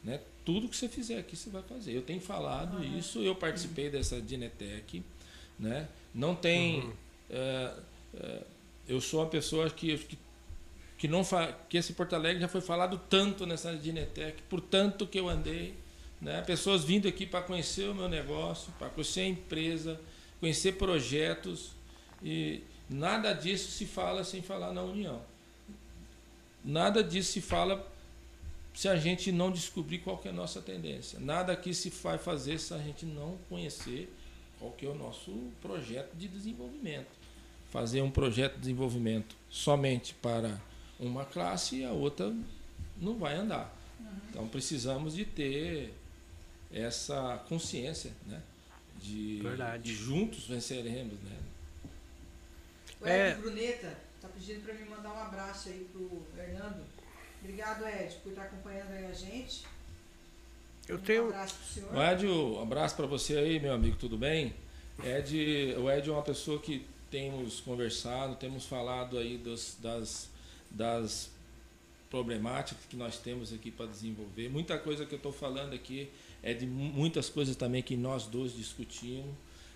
Né? 0.03 0.19
Tudo 0.45 0.67
que 0.67 0.75
você 0.75 0.89
fizer 0.89 1.19
aqui, 1.19 1.35
você 1.35 1.49
vai 1.49 1.61
fazer. 1.63 1.93
Eu 1.93 2.01
tenho 2.01 2.21
falado 2.21 2.77
uhum. 2.77 2.97
isso, 2.97 3.19
eu 3.19 3.35
participei 3.35 3.89
dessa 3.89 4.21
Dinetec. 4.21 5.03
Né? 5.57 5.87
Não 6.13 6.35
tem. 6.35 6.81
Uhum. 6.81 6.93
Uh, 7.29 7.81
uh, 8.15 8.45
eu 8.87 8.99
sou 8.99 9.19
uma 9.21 9.29
pessoa 9.29 9.69
que, 9.69 9.97
que 9.97 10.17
que 10.99 11.07
não 11.07 11.21
que 11.69 11.77
esse 11.77 11.93
Porto 11.93 12.13
Alegre 12.13 12.41
já 12.41 12.49
foi 12.49 12.59
falado 12.59 12.99
tanto 13.09 13.45
nessa 13.45 13.73
Dinetec, 13.73 14.41
por 14.49 14.59
tanto 14.59 15.07
que 15.07 15.17
eu 15.17 15.29
andei, 15.29 15.73
né? 16.19 16.41
Pessoas 16.41 16.83
vindo 16.83 17.07
aqui 17.07 17.25
para 17.25 17.41
conhecer 17.41 17.89
o 17.89 17.95
meu 17.95 18.09
negócio, 18.09 18.69
para 18.77 18.89
conhecer 18.89 19.21
a 19.21 19.27
empresa, 19.27 19.99
conhecer 20.41 20.73
projetos 20.73 21.71
e 22.21 22.61
nada 22.89 23.31
disso 23.31 23.71
se 23.71 23.85
fala 23.85 24.25
sem 24.25 24.41
falar 24.41 24.73
na 24.73 24.83
união. 24.83 25.21
Nada 26.65 27.01
disso 27.01 27.31
se 27.31 27.39
fala 27.39 27.88
se 28.73 28.87
a 28.87 28.95
gente 28.95 29.31
não 29.31 29.51
descobrir 29.51 29.99
qual 29.99 30.21
é 30.23 30.29
a 30.29 30.33
nossa 30.33 30.61
tendência. 30.61 31.19
Nada 31.19 31.53
aqui 31.53 31.73
se 31.73 31.89
vai 31.89 32.17
fazer 32.17 32.59
se 32.59 32.73
a 32.73 32.77
gente 32.77 33.05
não 33.05 33.37
conhecer 33.49 34.11
qual 34.59 34.71
que 34.71 34.85
é 34.85 34.89
o 34.89 34.95
nosso 34.95 35.31
projeto 35.61 36.15
de 36.15 36.27
desenvolvimento. 36.27 37.07
Fazer 37.71 38.01
um 38.01 38.11
projeto 38.11 38.55
de 38.55 38.61
desenvolvimento 38.61 39.35
somente 39.49 40.13
para 40.15 40.59
uma 40.99 41.25
classe 41.25 41.77
e 41.77 41.85
a 41.85 41.91
outra 41.91 42.33
não 42.97 43.17
vai 43.17 43.35
andar. 43.35 43.73
Uhum. 43.99 44.07
Então 44.29 44.47
precisamos 44.47 45.15
de 45.15 45.25
ter 45.25 45.93
essa 46.71 47.43
consciência, 47.47 48.11
né? 48.25 48.41
De, 49.01 49.39
Verdade. 49.41 49.83
de 49.83 49.95
juntos 49.95 50.45
venceremos, 50.47 51.17
né? 51.21 51.37
O 52.99 53.07
Ed 53.07 53.13
é... 53.13 53.35
Bruneta 53.35 53.97
está 54.15 54.27
pedindo 54.27 54.61
para 54.63 54.73
me 54.73 54.89
mandar 54.89 55.13
um 55.13 55.19
abraço 55.19 55.69
aí 55.69 55.87
pro 55.91 56.21
Fernando. 56.35 56.83
Obrigado, 57.41 57.85
Ed, 57.87 58.15
por 58.23 58.29
estar 58.29 58.43
acompanhando 58.43 58.91
aí 58.91 59.05
a 59.05 59.13
gente. 59.13 59.65
Eu 60.87 60.97
um 60.97 61.01
tenho. 61.01 61.25
abraço 61.27 61.55
pro 61.55 61.65
senhor. 61.65 61.93
O 61.93 62.01
Ed, 62.01 62.27
um 62.27 62.61
abraço 62.61 62.95
para 62.95 63.05
você 63.05 63.37
aí, 63.37 63.59
meu 63.59 63.73
amigo, 63.73 63.95
tudo 63.97 64.17
bem? 64.17 64.53
Ed, 65.03 65.75
o 65.77 65.89
Ed 65.89 66.09
é 66.09 66.11
uma 66.11 66.21
pessoa 66.21 66.59
que 66.59 66.85
temos 67.09 67.59
conversado, 67.61 68.35
temos 68.35 68.65
falado 68.65 69.17
aí 69.17 69.37
dos, 69.37 69.77
das 69.81 70.29
das 70.69 71.29
problemáticas 72.09 72.85
que 72.85 72.95
nós 72.95 73.17
temos 73.17 73.53
aqui 73.53 73.71
para 73.71 73.85
desenvolver. 73.87 74.49
Muita 74.49 74.77
coisa 74.77 75.05
que 75.05 75.13
eu 75.13 75.17
estou 75.17 75.31
falando 75.31 75.73
aqui 75.73 76.09
é 76.41 76.53
de 76.53 76.65
muitas 76.65 77.29
coisas 77.29 77.55
também 77.55 77.83
que 77.83 77.95
nós 77.95 78.25
dois 78.25 78.55
discutimos. 78.55 79.33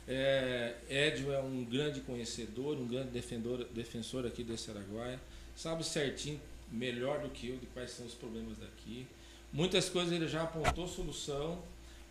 É, 0.07 0.75
Edio 0.89 1.31
é 1.31 1.39
um 1.41 1.63
grande 1.63 2.01
conhecedor, 2.01 2.77
um 2.77 2.87
grande 2.87 3.09
defensor, 3.11 3.65
defensor 3.65 4.25
aqui 4.25 4.43
desse 4.43 4.69
Araguaia, 4.69 5.19
sabe 5.55 5.83
certinho, 5.83 6.39
melhor 6.73 7.19
do 7.19 7.29
que 7.29 7.49
eu, 7.49 7.57
de 7.57 7.65
quais 7.67 7.91
são 7.91 8.05
os 8.05 8.13
problemas 8.13 8.57
daqui. 8.57 9.05
Muitas 9.51 9.87
coisas 9.89 10.11
ele 10.11 10.27
já 10.27 10.43
apontou 10.43 10.87
solução 10.87 11.61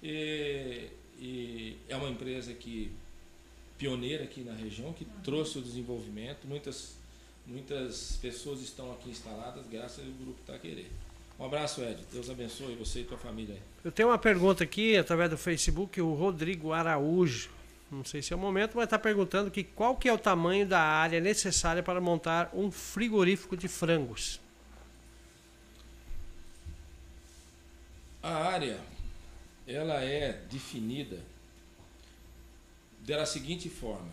e, 0.02 0.88
e 1.18 1.76
é 1.88 1.96
uma 1.96 2.08
empresa 2.08 2.54
que 2.54 2.92
pioneira 3.76 4.24
aqui 4.24 4.42
na 4.42 4.54
região, 4.54 4.92
que 4.92 5.04
trouxe 5.24 5.58
o 5.58 5.62
desenvolvimento. 5.62 6.46
Muitas 6.46 7.02
Muitas 7.46 8.18
pessoas 8.22 8.60
estão 8.60 8.92
aqui 8.92 9.10
instaladas 9.10 9.66
graças 9.66 10.04
ao 10.04 10.12
grupo 10.12 10.40
Taquerê. 10.46 10.86
Um 11.38 11.44
abraço, 11.44 11.82
Ed. 11.82 11.98
Deus 12.12 12.30
abençoe 12.30 12.76
você 12.76 13.00
e 13.00 13.04
tua 13.04 13.18
família. 13.18 13.56
Eu 13.84 13.90
tenho 13.90 14.10
uma 14.10 14.18
pergunta 14.18 14.62
aqui, 14.62 14.96
através 14.96 15.28
do 15.28 15.36
Facebook, 15.36 16.00
o 16.00 16.14
Rodrigo 16.14 16.72
Araújo. 16.72 17.50
Não 17.90 18.04
sei 18.04 18.22
se 18.22 18.32
é 18.32 18.36
o 18.36 18.38
momento, 18.38 18.76
mas 18.76 18.84
está 18.84 18.98
perguntando 18.98 19.50
que 19.50 19.64
qual 19.64 19.96
que 19.96 20.08
é 20.08 20.12
o 20.12 20.18
tamanho 20.18 20.66
da 20.66 20.80
área 20.80 21.20
necessária 21.20 21.82
para 21.82 22.00
montar 22.00 22.50
um 22.54 22.70
frigorífico 22.70 23.56
de 23.56 23.66
frangos. 23.66 24.40
A 28.22 28.34
área, 28.34 28.78
ela 29.66 30.00
é 30.02 30.32
definida 30.48 31.20
da 33.00 33.26
seguinte 33.26 33.68
forma. 33.68 34.12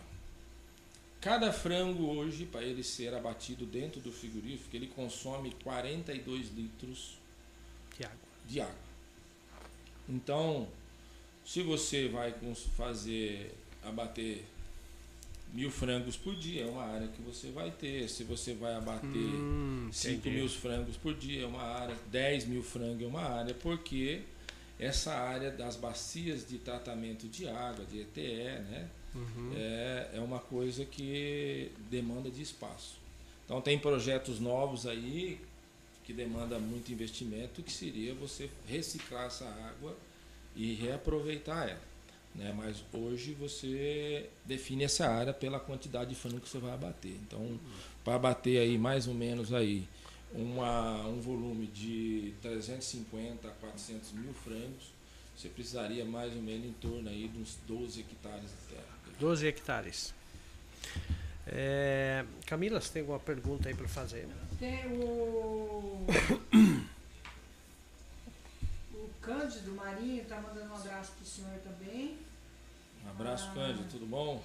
Cada 1.20 1.52
frango 1.52 2.06
hoje, 2.06 2.46
para 2.46 2.62
ele 2.62 2.82
ser 2.82 3.14
abatido 3.14 3.66
dentro 3.66 4.00
do 4.00 4.10
frigorífico, 4.10 4.74
ele 4.74 4.88
consome 4.88 5.54
42 5.62 6.48
litros 6.48 7.18
de 7.96 8.04
água. 8.04 8.18
De 8.48 8.60
água. 8.60 8.90
Então, 10.08 10.66
se 11.44 11.62
você 11.62 12.08
vai 12.08 12.34
fazer 12.76 13.54
abater 13.82 14.44
mil 15.52 15.70
frangos 15.70 16.16
por 16.16 16.34
dia, 16.36 16.64
é 16.64 16.66
uma 16.66 16.84
área 16.84 17.08
que 17.08 17.20
você 17.22 17.50
vai 17.50 17.70
ter. 17.70 18.08
Se 18.08 18.24
você 18.24 18.54
vai 18.54 18.74
abater 18.74 19.08
hum, 19.08 19.88
5 19.92 20.28
mil 20.28 20.48
frangos 20.48 20.96
por 20.96 21.14
dia, 21.14 21.42
é 21.42 21.46
uma 21.46 21.62
área. 21.62 21.96
10 22.10 22.46
mil 22.46 22.62
frangos 22.62 23.02
é 23.02 23.06
uma 23.06 23.22
área, 23.22 23.54
porque 23.54 24.22
essa 24.78 25.12
área 25.12 25.50
das 25.50 25.76
bacias 25.76 26.46
de 26.46 26.58
tratamento 26.58 27.28
de 27.28 27.48
água, 27.48 27.84
de 27.84 28.00
ETE, 28.00 28.60
né? 28.70 28.88
Uhum. 29.14 29.52
É, 29.56 30.10
é 30.14 30.20
uma 30.20 30.38
coisa 30.38 30.84
que 30.84 31.70
demanda 31.90 32.30
de 32.30 32.42
espaço. 32.42 32.98
Então 33.44 33.60
tem 33.60 33.78
projetos 33.78 34.38
novos 34.38 34.86
aí 34.86 35.40
que 36.04 36.12
demanda 36.12 36.58
muito 36.58 36.92
investimento, 36.92 37.62
que 37.62 37.72
seria 37.72 38.14
você 38.14 38.48
reciclar 38.66 39.26
essa 39.26 39.44
água 39.44 39.96
e 40.54 40.74
reaproveitar 40.74 41.68
ela. 41.68 41.89
Né? 42.34 42.54
Mas 42.56 42.82
hoje 42.92 43.34
você 43.34 44.28
define 44.44 44.84
essa 44.84 45.08
área 45.08 45.32
pela 45.32 45.58
quantidade 45.58 46.10
de 46.10 46.16
frango 46.16 46.40
que 46.40 46.48
você 46.48 46.58
vai 46.58 46.72
abater. 46.72 47.12
Então, 47.26 47.58
para 48.04 48.14
abater 48.14 48.60
aí 48.60 48.78
mais 48.78 49.06
ou 49.08 49.14
menos 49.14 49.52
aí 49.52 49.88
uma, 50.32 51.06
um 51.06 51.20
volume 51.20 51.66
de 51.66 52.34
350 52.40 53.48
a 53.48 53.50
400 53.50 54.12
mil 54.12 54.32
frangos, 54.32 54.92
você 55.36 55.48
precisaria 55.48 56.04
mais 56.04 56.34
ou 56.34 56.42
menos 56.42 56.66
em 56.66 56.72
torno 56.74 57.08
aí 57.08 57.28
de 57.28 57.38
uns 57.38 57.58
12 57.66 58.00
hectares 58.00 58.50
de 58.50 58.74
terra. 58.74 59.00
12 59.18 59.46
hectares. 59.46 60.14
É, 61.46 62.24
Camila, 62.46 62.80
você 62.80 62.92
tem 62.92 63.00
alguma 63.00 63.18
pergunta 63.18 63.68
aí 63.68 63.74
para 63.74 63.88
fazer? 63.88 64.28
Tem 64.58 64.86
o. 64.86 66.06
Cândido 69.20 69.72
Marinho 69.72 70.22
está 70.22 70.40
mandando 70.40 70.72
um 70.72 70.76
abraço 70.76 71.12
para 71.12 71.22
o 71.22 71.26
senhor 71.26 71.58
também. 71.60 72.18
Um 73.04 73.10
abraço, 73.10 73.48
ah, 73.50 73.54
Cândido, 73.54 73.88
tudo 73.90 74.06
bom? 74.06 74.42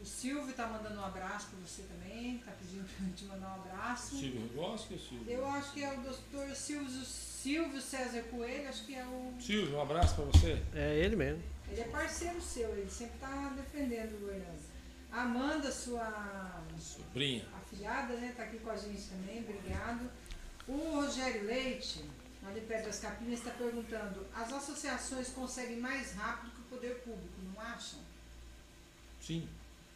O 0.00 0.04
Silvio 0.04 0.50
está 0.50 0.66
mandando 0.66 0.98
um 0.98 1.04
abraço 1.04 1.48
para 1.48 1.58
você 1.58 1.82
também, 1.82 2.36
está 2.36 2.52
pedindo 2.52 2.88
para 2.96 3.06
te 3.14 3.24
mandar 3.26 3.50
um 3.50 3.54
abraço. 3.60 4.16
Silvio 4.18 4.50
Rosca, 4.56 4.96
Silvio? 4.96 5.30
Eu 5.30 5.46
acho 5.46 5.72
que 5.72 5.84
é 5.84 5.92
o 5.92 6.00
doutor 6.00 6.56
Silvio, 6.56 7.04
Silvio 7.04 7.80
César 7.80 8.22
Coelho, 8.30 8.68
acho 8.68 8.86
que 8.86 8.94
é 8.94 9.04
o. 9.04 9.34
Silvio, 9.38 9.76
um 9.76 9.82
abraço 9.82 10.14
para 10.14 10.24
você. 10.24 10.62
É 10.74 10.96
ele 10.98 11.16
mesmo. 11.16 11.42
Ele 11.70 11.82
é 11.82 11.84
parceiro 11.84 12.40
seu, 12.40 12.70
ele 12.70 12.90
sempre 12.90 13.14
está 13.14 13.52
defendendo 13.56 14.14
o 14.16 14.20
Goiânia. 14.26 14.70
Amanda, 15.12 15.70
sua 15.70 16.62
sobrinha, 16.78 17.44
afilhada, 17.60 18.14
né? 18.14 18.28
Está 18.30 18.44
aqui 18.44 18.58
com 18.58 18.70
a 18.70 18.76
gente 18.76 19.02
também, 19.02 19.40
obrigado. 19.40 20.10
O 20.66 21.00
Rogério 21.00 21.44
Leite, 21.44 22.04
perto 22.66 22.84
das 22.86 22.98
Capinas, 23.00 23.38
está 23.38 23.50
perguntando: 23.50 24.26
as 24.34 24.52
associações 24.52 25.28
conseguem 25.28 25.78
mais 25.78 26.12
rápido 26.14 26.52
que 26.52 26.60
o 26.60 26.64
poder 26.64 26.94
público, 27.00 27.34
não 27.42 27.60
acham? 27.60 27.98
Sim, 29.20 29.46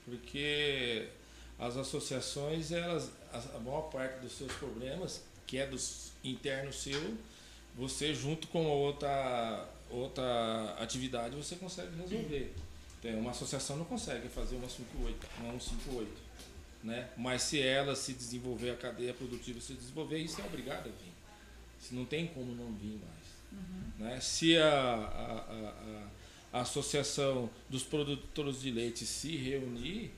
porque 0.05 1.09
as 1.59 1.77
associações, 1.77 2.73
elas, 2.73 3.11
a 3.33 3.59
maior 3.59 3.83
parte 3.83 4.21
dos 4.21 4.37
seus 4.37 4.53
problemas, 4.53 5.23
que 5.47 5.59
é 5.59 5.67
dos 5.67 6.13
internos 6.23 6.83
seu, 6.83 7.17
você 7.75 8.15
junto 8.15 8.49
com 8.49 8.67
outra 8.67 9.69
outra 9.91 10.77
atividade 10.79 11.37
você 11.37 11.57
consegue 11.57 11.95
resolver. 11.97 12.55
Tem 13.01 13.15
uma 13.17 13.31
associação 13.31 13.77
não 13.77 13.85
consegue 13.85 14.29
fazer 14.29 14.57
uma 14.57 14.69
58, 14.69 15.27
uma 15.39 15.53
158, 15.61 16.11
né? 16.83 17.11
Mas 17.17 17.43
se 17.43 17.61
ela 17.61 17.95
se 17.95 18.15
desenvolver, 18.15 18.71
a 18.71 18.77
cadeia 18.77 19.13
produtiva 19.13 19.61
se 19.61 19.75
desenvolver, 19.75 20.19
isso 20.19 20.41
é 20.41 20.45
obrigado 20.45 20.89
não 21.93 22.05
tem 22.05 22.27
como 22.29 22.55
não 22.55 22.73
vir 22.73 22.99
mais. 22.99 23.25
Uhum. 23.53 24.05
Né? 24.05 24.21
Se 24.21 24.57
a, 24.57 24.69
a, 24.69 26.55
a, 26.55 26.59
a, 26.59 26.61
associação 26.61 27.51
dos 27.69 27.83
produtores 27.83 28.61
de 28.61 28.71
leite 28.71 29.05
se 29.05 29.37
reunir, 29.37 30.11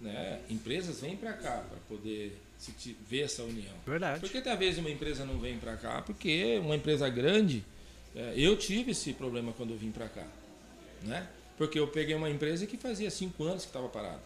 né? 0.00 0.40
empresas 0.48 1.00
vêm 1.00 1.16
para 1.16 1.32
cá 1.32 1.64
para 1.68 1.78
poder 1.88 2.38
se 2.58 2.96
ver 3.08 3.22
essa 3.22 3.42
união. 3.42 3.74
Verdade. 3.86 4.20
Porque 4.20 4.40
talvez 4.40 4.78
uma 4.78 4.90
empresa 4.90 5.24
não 5.24 5.38
vem 5.38 5.58
para 5.58 5.76
cá, 5.76 6.02
porque 6.02 6.58
uma 6.58 6.76
empresa 6.76 7.08
grande 7.08 7.64
é, 8.14 8.34
eu 8.36 8.56
tive 8.56 8.90
esse 8.90 9.12
problema 9.12 9.52
quando 9.52 9.70
eu 9.70 9.76
vim 9.76 9.90
para 9.90 10.08
cá, 10.08 10.26
né? 11.02 11.28
Porque 11.56 11.78
eu 11.78 11.86
peguei 11.88 12.14
uma 12.14 12.30
empresa 12.30 12.66
que 12.66 12.76
fazia 12.76 13.10
cinco 13.10 13.44
anos 13.44 13.62
que 13.62 13.68
estava 13.68 13.88
parada. 13.88 14.22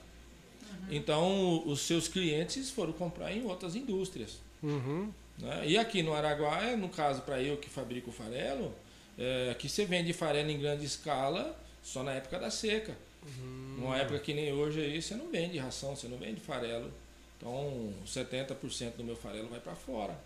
Então, 0.90 1.66
os 1.66 1.80
seus 1.80 2.08
clientes 2.08 2.70
foram 2.70 2.92
comprar 2.92 3.32
em 3.32 3.44
outras 3.44 3.74
indústrias. 3.74 4.38
Uhum. 4.62 5.12
Né? 5.42 5.64
E 5.66 5.76
aqui 5.76 6.02
no 6.02 6.14
Araguaia, 6.14 6.76
no 6.76 6.88
caso 6.88 7.22
para 7.22 7.42
eu 7.42 7.56
que 7.56 7.68
fabrico 7.68 8.12
farelo, 8.12 8.72
é, 9.18 9.50
aqui 9.50 9.68
você 9.68 9.84
vende 9.84 10.12
farelo 10.12 10.50
em 10.50 10.58
grande 10.58 10.86
escala 10.86 11.58
só 11.82 12.04
na 12.04 12.12
época 12.12 12.38
da 12.38 12.50
seca. 12.50 12.96
Uhum. 13.24 13.76
Numa 13.80 13.98
época 13.98 14.20
que 14.20 14.32
nem 14.32 14.52
hoje 14.52 14.80
aí, 14.80 15.02
você 15.02 15.14
não 15.14 15.30
vende 15.30 15.58
ração, 15.58 15.96
você 15.96 16.06
não 16.06 16.16
vende 16.16 16.40
farelo. 16.40 16.92
Então, 17.36 17.92
70% 18.06 18.96
do 18.96 19.04
meu 19.04 19.16
farelo 19.16 19.48
vai 19.48 19.58
para 19.58 19.74
fora. 19.74 20.16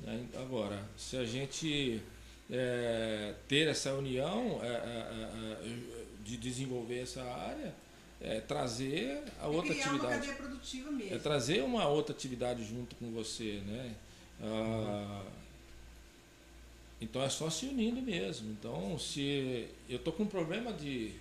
Né? 0.00 0.26
Agora, 0.36 0.78
se 0.96 1.16
a 1.16 1.24
gente 1.24 2.02
é, 2.50 3.34
ter 3.48 3.66
essa 3.66 3.94
união 3.94 4.60
é, 4.62 4.66
é, 4.66 4.70
é, 4.70 5.72
é 5.72 6.04
de 6.22 6.36
desenvolver 6.36 7.00
essa 7.00 7.22
área, 7.22 7.74
é 8.20 8.40
trazer 8.40 9.22
a 9.40 9.46
outra 9.46 9.72
atividade. 9.72 9.98
uma 9.98 10.10
cadeia 10.10 10.34
produtiva 10.34 10.90
mesmo. 10.90 11.14
É 11.14 11.18
trazer 11.18 11.62
uma 11.62 11.88
outra 11.88 12.14
atividade 12.14 12.62
junto 12.64 12.94
com 12.96 13.10
você, 13.10 13.62
né? 13.66 13.94
Ah, 14.42 15.22
então 17.00 17.22
é 17.22 17.28
só 17.28 17.48
se 17.48 17.66
unindo 17.66 18.02
mesmo. 18.02 18.50
Então, 18.50 18.98
se 18.98 19.68
eu 19.88 19.98
tô 19.98 20.12
com 20.12 20.24
um 20.24 20.26
problema 20.26 20.72
de, 20.72 21.12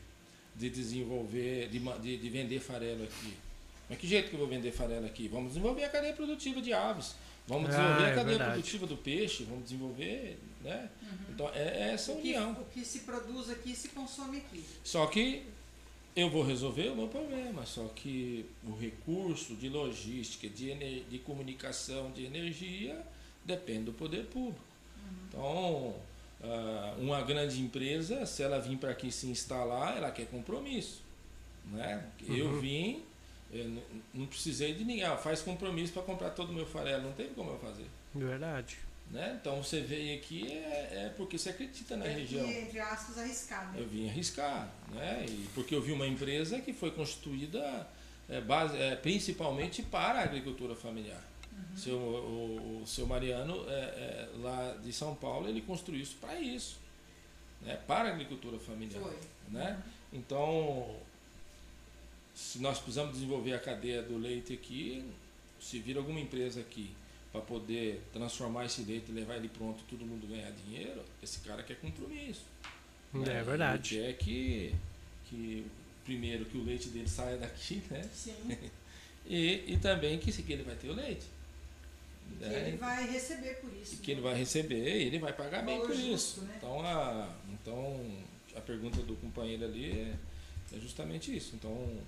de 0.55 0.69
desenvolver, 0.69 1.69
de, 1.69 1.79
de, 1.79 2.17
de 2.17 2.29
vender 2.29 2.59
farelo 2.59 3.03
aqui. 3.03 3.33
Mas 3.89 3.97
que 3.99 4.07
jeito 4.07 4.29
que 4.29 4.35
eu 4.35 4.39
vou 4.39 4.47
vender 4.47 4.71
farelo 4.71 5.05
aqui? 5.05 5.27
Vamos 5.27 5.49
desenvolver 5.49 5.83
a 5.85 5.89
cadeia 5.89 6.13
produtiva 6.13 6.61
de 6.61 6.73
aves. 6.73 7.15
Vamos 7.47 7.69
Ah, 7.69 7.71
desenvolver 7.71 8.03
é 8.03 8.11
a 8.11 8.15
cadeia 8.15 8.25
verdade. 8.37 8.51
produtiva 8.53 8.87
do 8.87 8.97
peixe. 8.97 9.43
Vamos 9.45 9.63
desenvolver, 9.63 10.37
né? 10.63 10.89
Então 11.29 11.49
é, 11.53 11.59
é 11.89 11.93
essa 11.93 12.11
o, 12.11 12.15
que, 12.15 12.29
união. 12.29 12.51
o 12.53 12.65
que 12.65 12.83
se 12.83 12.99
produz 12.99 13.49
aqui 13.49 13.73
se 13.75 13.89
consome 13.89 14.37
aqui. 14.39 14.65
Só 14.83 15.05
que 15.07 15.43
eu 16.17 16.29
vou 16.29 16.43
resolver 16.43 16.89
o 16.89 16.95
meu 16.95 17.07
problema, 17.07 17.65
só 17.65 17.87
que 17.95 18.45
o 18.65 18.75
recurso 18.75 19.55
de 19.55 19.69
logística, 19.69 20.49
de, 20.49 21.01
de 21.03 21.19
comunicação, 21.19 22.11
de 22.11 22.25
energia, 22.25 22.99
depende 23.45 23.83
do 23.85 23.93
poder 23.93 24.25
público. 24.25 24.59
Então, 25.29 25.95
ah, 26.43 26.95
uma 26.97 27.21
grande 27.21 27.61
empresa, 27.61 28.25
se 28.25 28.41
ela 28.41 28.59
vir 28.59 28.77
para 28.77 28.91
aqui 28.91 29.11
se 29.11 29.27
instalar, 29.27 29.95
ela 29.97 30.09
quer 30.11 30.25
compromisso. 30.27 31.01
Né? 31.65 32.03
Eu 32.27 32.47
Uhum. 32.47 32.59
vim, 32.59 33.03
eu 33.51 33.65
n- 33.65 33.81
não 34.13 34.25
precisei 34.25 34.73
de 34.73 34.83
ninguém, 34.83 35.03
ah, 35.03 35.17
faz 35.17 35.41
compromisso 35.41 35.93
para 35.93 36.01
comprar 36.01 36.31
todo 36.31 36.49
o 36.49 36.53
meu 36.53 36.65
farelo, 36.65 37.03
não 37.03 37.13
teve 37.13 37.29
como 37.35 37.51
eu 37.51 37.59
fazer. 37.59 37.85
Verdade. 38.15 38.77
Né? 39.11 39.37
Então 39.39 39.63
você 39.63 39.79
veio 39.79 40.17
aqui 40.17 40.51
é, 40.51 41.05
é 41.05 41.13
porque 41.15 41.37
você 41.37 41.49
acredita 41.49 41.95
na 41.95 42.05
região. 42.05 42.45
entre 42.45 42.79
aspas, 42.79 43.17
arriscar, 43.17 43.71
né? 43.71 43.79
Eu 43.79 43.87
vim 43.87 44.09
arriscar, 44.09 44.69
né? 44.89 45.25
E 45.27 45.47
porque 45.55 45.73
eu 45.73 45.81
vi 45.81 45.93
uma 45.93 46.05
empresa 46.05 46.59
que 46.59 46.73
foi 46.73 46.91
constituída 46.91 47.87
é, 48.27 48.41
base, 48.41 48.75
é, 48.77 48.95
principalmente 48.97 49.81
para 49.81 50.19
a 50.19 50.23
agricultura 50.23 50.75
familiar. 50.75 51.23
Seu, 51.75 51.95
o, 51.95 52.81
o 52.81 52.87
seu 52.87 53.05
Mariano, 53.05 53.65
é, 53.67 53.71
é, 53.71 54.29
lá 54.39 54.77
de 54.83 54.91
São 54.91 55.15
Paulo, 55.15 55.47
ele 55.47 55.61
construiu 55.61 56.01
isso 56.01 56.15
para 56.19 56.39
isso, 56.39 56.79
né? 57.61 57.79
para 57.87 58.09
a 58.09 58.13
agricultura 58.13 58.59
familiar. 58.59 59.01
Foi. 59.01 59.17
Né? 59.49 59.81
Então, 60.11 60.95
se 62.35 62.59
nós 62.59 62.79
precisamos 62.79 63.13
desenvolver 63.13 63.53
a 63.53 63.59
cadeia 63.59 64.01
do 64.01 64.17
leite 64.17 64.53
aqui, 64.53 65.03
se 65.59 65.79
vir 65.79 65.97
alguma 65.97 66.19
empresa 66.19 66.61
aqui 66.61 66.91
para 67.31 67.41
poder 67.41 68.01
transformar 68.13 68.65
esse 68.65 68.81
leite 68.81 69.09
e 69.09 69.13
levar 69.13 69.35
ele 69.35 69.49
pronto 69.49 69.81
e 69.81 69.89
todo 69.89 70.05
mundo 70.05 70.27
ganhar 70.27 70.51
dinheiro, 70.51 71.01
esse 71.21 71.39
cara 71.39 71.61
quer 71.63 71.75
compromisso. 71.75 72.45
né? 73.13 73.39
É 73.39 73.43
verdade. 73.43 73.97
Ele 73.97 74.13
quer 74.13 74.17
que, 74.17 74.75
que 75.25 75.65
primeiro 76.05 76.45
que 76.45 76.57
o 76.57 76.63
leite 76.63 76.89
dele 76.89 77.07
saia 77.07 77.37
daqui, 77.37 77.83
né? 77.91 78.07
Sim. 78.13 78.35
E, 79.29 79.73
e 79.73 79.77
também 79.77 80.17
que, 80.17 80.31
que 80.31 80.53
ele 80.53 80.63
vai 80.63 80.75
ter 80.75 80.87
o 80.87 80.93
leite. 80.93 81.25
Que 82.39 82.45
né? 82.45 82.67
ele 82.69 82.77
vai 82.77 83.05
receber 83.11 83.55
por 83.55 83.69
isso. 83.73 83.95
E 83.95 83.97
que 83.97 84.11
ele 84.11 84.21
né? 84.21 84.29
vai 84.29 84.39
receber 84.39 85.01
e 85.01 85.03
ele 85.03 85.19
vai 85.19 85.33
pagar 85.33 85.63
bem 85.65 85.81
por 85.81 85.93
justo, 85.93 86.13
isso. 86.13 86.41
né? 86.43 86.53
Então, 86.57 86.79
a, 86.79 87.35
então 87.51 88.05
a 88.55 88.61
pergunta 88.61 89.01
do 89.01 89.17
companheiro 89.17 89.65
ali 89.65 89.91
é, 89.91 90.13
é 90.77 90.79
justamente 90.79 91.35
isso. 91.35 91.55
Então, 91.55 91.99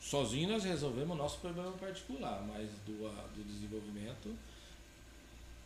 sozinho 0.00 0.48
nós 0.48 0.64
resolvemos 0.64 1.14
o 1.14 1.18
nosso 1.18 1.38
problema 1.38 1.72
particular, 1.72 2.42
mas 2.46 2.68
do, 2.86 3.08
do 3.34 3.44
desenvolvimento, 3.44 4.28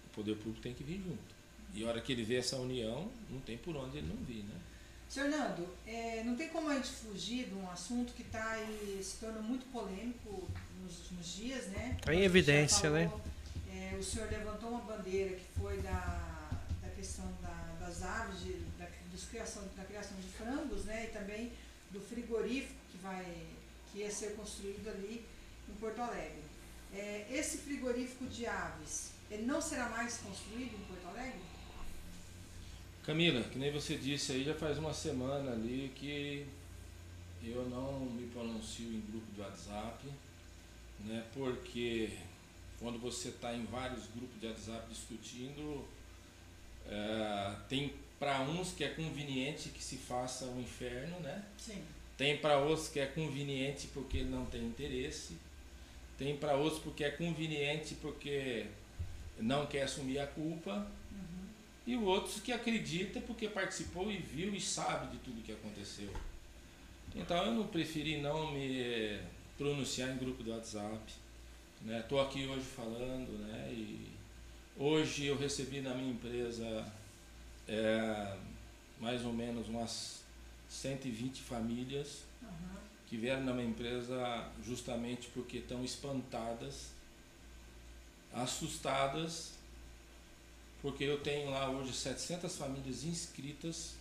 o 0.06 0.08
poder 0.14 0.36
público 0.36 0.60
tem 0.60 0.74
que 0.74 0.82
vir 0.84 0.98
junto. 1.02 1.34
E 1.74 1.84
a 1.84 1.88
hora 1.88 2.00
que 2.00 2.12
ele 2.12 2.22
vê 2.24 2.36
essa 2.36 2.56
união, 2.56 3.08
não 3.30 3.40
tem 3.40 3.56
por 3.58 3.74
onde 3.76 3.98
ele 3.98 4.06
não 4.06 4.16
vir, 4.24 4.44
né? 4.44 4.54
Senhor 5.08 5.28
Nando, 5.28 5.68
é, 5.86 6.22
não 6.24 6.34
tem 6.34 6.48
como 6.48 6.68
a 6.70 6.74
gente 6.74 6.88
fugir 6.88 7.46
de 7.46 7.54
um 7.54 7.68
assunto 7.70 8.12
que 8.14 8.22
está 8.22 8.52
aí 8.52 9.00
se 9.02 9.18
tornando 9.18 9.42
muito 9.44 9.66
polêmico 9.70 10.48
nos 10.82 10.98
últimos 11.00 11.34
dias, 11.34 11.66
né? 11.68 11.98
Tá 12.00 12.12
em 12.12 12.16
Como 12.16 12.18
a 12.18 12.20
gente 12.20 12.20
já 12.20 12.24
evidência, 12.24 12.90
né? 12.90 13.10
é, 13.70 13.96
o 13.98 14.02
senhor 14.02 14.30
levantou 14.30 14.70
uma 14.70 14.80
bandeira 14.80 15.36
que 15.36 15.44
foi 15.60 15.76
da, 15.78 16.50
da 16.82 16.88
questão 16.96 17.26
da- 17.42 17.74
das 17.80 18.02
aves, 18.02 18.40
de, 18.40 18.52
da, 18.78 18.86
dos 19.12 19.24
criação, 19.24 19.62
da 19.76 19.84
criação 19.84 20.16
de 20.16 20.26
frangos, 20.28 20.84
né? 20.84 21.04
E 21.04 21.08
também 21.16 21.52
do 21.90 22.00
frigorífico 22.00 22.74
que 22.90 22.98
vai 22.98 23.24
que 23.94 24.00
ia 24.00 24.10
ser 24.10 24.34
construído 24.34 24.88
ali 24.88 25.24
em 25.68 25.74
Porto 25.74 26.00
Alegre. 26.00 26.42
É, 26.92 27.26
esse 27.30 27.58
frigorífico 27.58 28.26
de 28.26 28.44
aves, 28.44 29.12
ele 29.30 29.44
não 29.44 29.60
será 29.62 29.88
mais 29.88 30.18
construído 30.18 30.74
em 30.74 30.84
Porto 30.84 31.06
Alegre? 31.06 31.40
Camila, 33.04 33.42
que 33.44 33.58
nem 33.58 33.70
você 33.70 33.96
disse 33.96 34.32
aí, 34.32 34.44
já 34.44 34.54
faz 34.54 34.78
uma 34.78 34.92
semana 34.92 35.52
ali 35.52 35.92
que 35.94 36.46
eu 37.42 37.68
não 37.68 38.00
me 38.00 38.26
pronuncio 38.28 38.86
em 38.86 39.00
grupo 39.00 39.30
de 39.32 39.40
WhatsApp, 39.40 40.06
né? 41.00 41.24
Porque 41.34 42.18
quando 42.80 42.98
você 42.98 43.28
está 43.28 43.54
em 43.54 43.64
vários 43.66 44.06
grupos 44.06 44.40
de 44.40 44.46
WhatsApp 44.46 44.88
discutindo, 44.88 45.86
eh, 46.86 47.56
tem 47.68 47.94
para 48.18 48.40
uns 48.40 48.72
que 48.72 48.84
é 48.84 48.88
conveniente 48.88 49.68
que 49.68 49.84
se 49.84 49.96
faça 49.96 50.46
o 50.46 50.58
inferno, 50.60 51.20
né? 51.20 51.44
Sim. 51.58 51.82
Tem 52.16 52.36
para 52.36 52.58
outros 52.58 52.88
que 52.88 53.00
é 53.00 53.06
conveniente 53.06 53.88
porque 53.92 54.18
ele 54.18 54.30
não 54.30 54.46
tem 54.46 54.62
interesse. 54.64 55.36
Tem 56.16 56.36
para 56.36 56.54
outros 56.54 56.80
porque 56.80 57.04
é 57.04 57.10
conveniente 57.10 57.94
porque 57.96 58.66
não 59.38 59.66
quer 59.66 59.82
assumir 59.82 60.18
a 60.18 60.26
culpa. 60.26 60.86
E 61.86 61.96
outros 61.96 62.40
que 62.40 62.52
acredita 62.52 63.20
porque 63.20 63.48
participou 63.48 64.10
e 64.10 64.16
viu 64.16 64.54
e 64.54 64.60
sabe 64.60 65.12
de 65.12 65.18
tudo 65.18 65.42
que 65.42 65.52
aconteceu. 65.52 66.10
Então 67.14 67.44
eu 67.44 67.52
não 67.52 67.66
preferi 67.66 68.20
não 68.20 68.52
me 68.52 69.20
pronunciar 69.58 70.10
em 70.10 70.16
grupo 70.16 70.42
do 70.42 70.50
WhatsApp. 70.50 71.12
Estou 71.86 72.20
aqui 72.20 72.46
hoje 72.46 72.64
falando, 72.64 73.38
né? 73.46 73.68
E 73.70 74.08
hoje 74.76 75.26
eu 75.26 75.36
recebi 75.36 75.80
na 75.80 75.94
minha 75.94 76.12
empresa 76.12 76.90
é, 77.68 78.36
mais 78.98 79.24
ou 79.24 79.32
menos 79.32 79.68
umas 79.68 80.23
120 80.74 81.42
famílias 81.42 82.22
Aham. 82.42 82.76
que 83.06 83.16
vieram 83.16 83.44
na 83.44 83.52
minha 83.52 83.68
empresa 83.68 84.50
justamente 84.64 85.28
porque 85.28 85.58
estão 85.58 85.84
espantadas, 85.84 86.90
assustadas, 88.32 89.52
porque 90.82 91.04
eu 91.04 91.20
tenho 91.20 91.50
lá 91.50 91.70
hoje 91.70 91.92
700 91.92 92.54
famílias 92.56 93.04
inscritas 93.04 93.94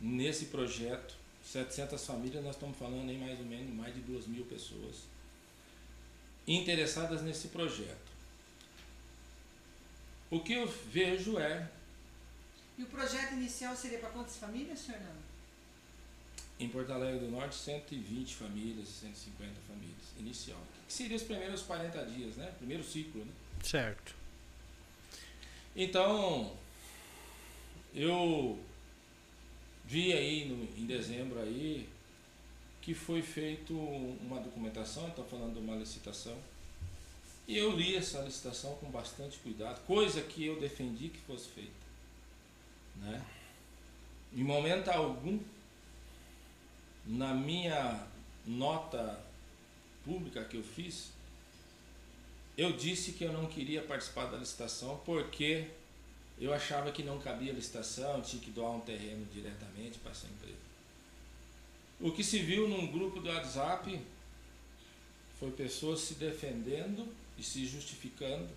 nesse 0.00 0.46
projeto. 0.46 1.14
700 1.44 2.04
famílias, 2.04 2.42
nós 2.42 2.56
estamos 2.56 2.76
falando 2.76 3.08
em 3.10 3.18
mais 3.18 3.38
ou 3.38 3.44
menos 3.44 3.74
mais 3.74 3.94
de 3.94 4.00
2 4.00 4.26
mil 4.26 4.44
pessoas 4.46 4.96
interessadas 6.46 7.22
nesse 7.22 7.48
projeto. 7.48 8.06
O 10.30 10.40
que 10.40 10.54
eu 10.54 10.66
vejo 10.66 11.38
é 11.38 11.68
E 12.78 12.82
o 12.82 12.86
projeto 12.86 13.34
inicial 13.34 13.76
seria 13.76 13.98
para 13.98 14.10
quantas 14.10 14.36
famílias, 14.36 14.78
senhor 14.78 15.00
Nando? 15.00 15.25
Em 16.58 16.68
Porto 16.68 16.90
Alegre 16.92 17.20
do 17.20 17.30
Norte, 17.30 17.54
120 17.54 18.34
famílias, 18.34 18.88
150 18.88 19.52
famílias, 19.68 19.96
inicial. 20.18 20.60
Que 20.86 20.92
seria 20.92 21.16
os 21.16 21.22
primeiros 21.22 21.62
40 21.62 22.04
dias, 22.06 22.36
né? 22.36 22.52
Primeiro 22.58 22.82
ciclo, 22.82 23.24
né? 23.24 23.32
Certo. 23.62 24.14
Então, 25.74 26.56
eu 27.94 28.58
vi 29.84 30.12
aí 30.12 30.46
no, 30.46 30.64
em 30.80 30.86
dezembro 30.86 31.38
aí 31.40 31.88
que 32.80 32.94
foi 32.94 33.20
feito 33.20 33.76
uma 33.76 34.40
documentação, 34.40 35.08
estou 35.08 35.24
falando 35.24 35.54
de 35.54 35.58
uma 35.58 35.74
licitação, 35.74 36.36
e 37.48 37.58
eu 37.58 37.76
li 37.76 37.96
essa 37.96 38.20
licitação 38.20 38.76
com 38.76 38.88
bastante 38.90 39.38
cuidado, 39.38 39.84
coisa 39.86 40.20
que 40.22 40.46
eu 40.46 40.60
defendi 40.60 41.08
que 41.08 41.18
fosse 41.18 41.48
feita. 41.48 41.70
Né? 42.96 43.24
Em 44.32 44.42
momento 44.42 44.88
algum, 44.88 45.38
na 47.06 47.32
minha 47.32 48.06
nota 48.44 49.20
pública 50.04 50.44
que 50.44 50.56
eu 50.56 50.62
fiz, 50.62 51.10
eu 52.56 52.72
disse 52.72 53.12
que 53.12 53.24
eu 53.24 53.32
não 53.32 53.46
queria 53.46 53.82
participar 53.82 54.26
da 54.26 54.38
licitação 54.38 55.00
porque 55.04 55.68
eu 56.38 56.52
achava 56.52 56.92
que 56.92 57.02
não 57.02 57.18
cabia 57.18 57.52
licitação, 57.52 58.20
tinha 58.22 58.42
que 58.42 58.50
doar 58.50 58.72
um 58.72 58.80
terreno 58.80 59.26
diretamente 59.32 59.98
para 59.98 60.10
essa 60.12 60.26
empresa. 60.26 60.66
O 62.00 62.12
que 62.12 62.22
se 62.22 62.38
viu 62.38 62.68
num 62.68 62.86
grupo 62.86 63.20
do 63.20 63.28
WhatsApp 63.28 64.00
foi 65.38 65.50
pessoas 65.50 66.00
se 66.00 66.14
defendendo 66.14 67.06
e 67.38 67.42
se 67.42 67.66
justificando, 67.66 68.48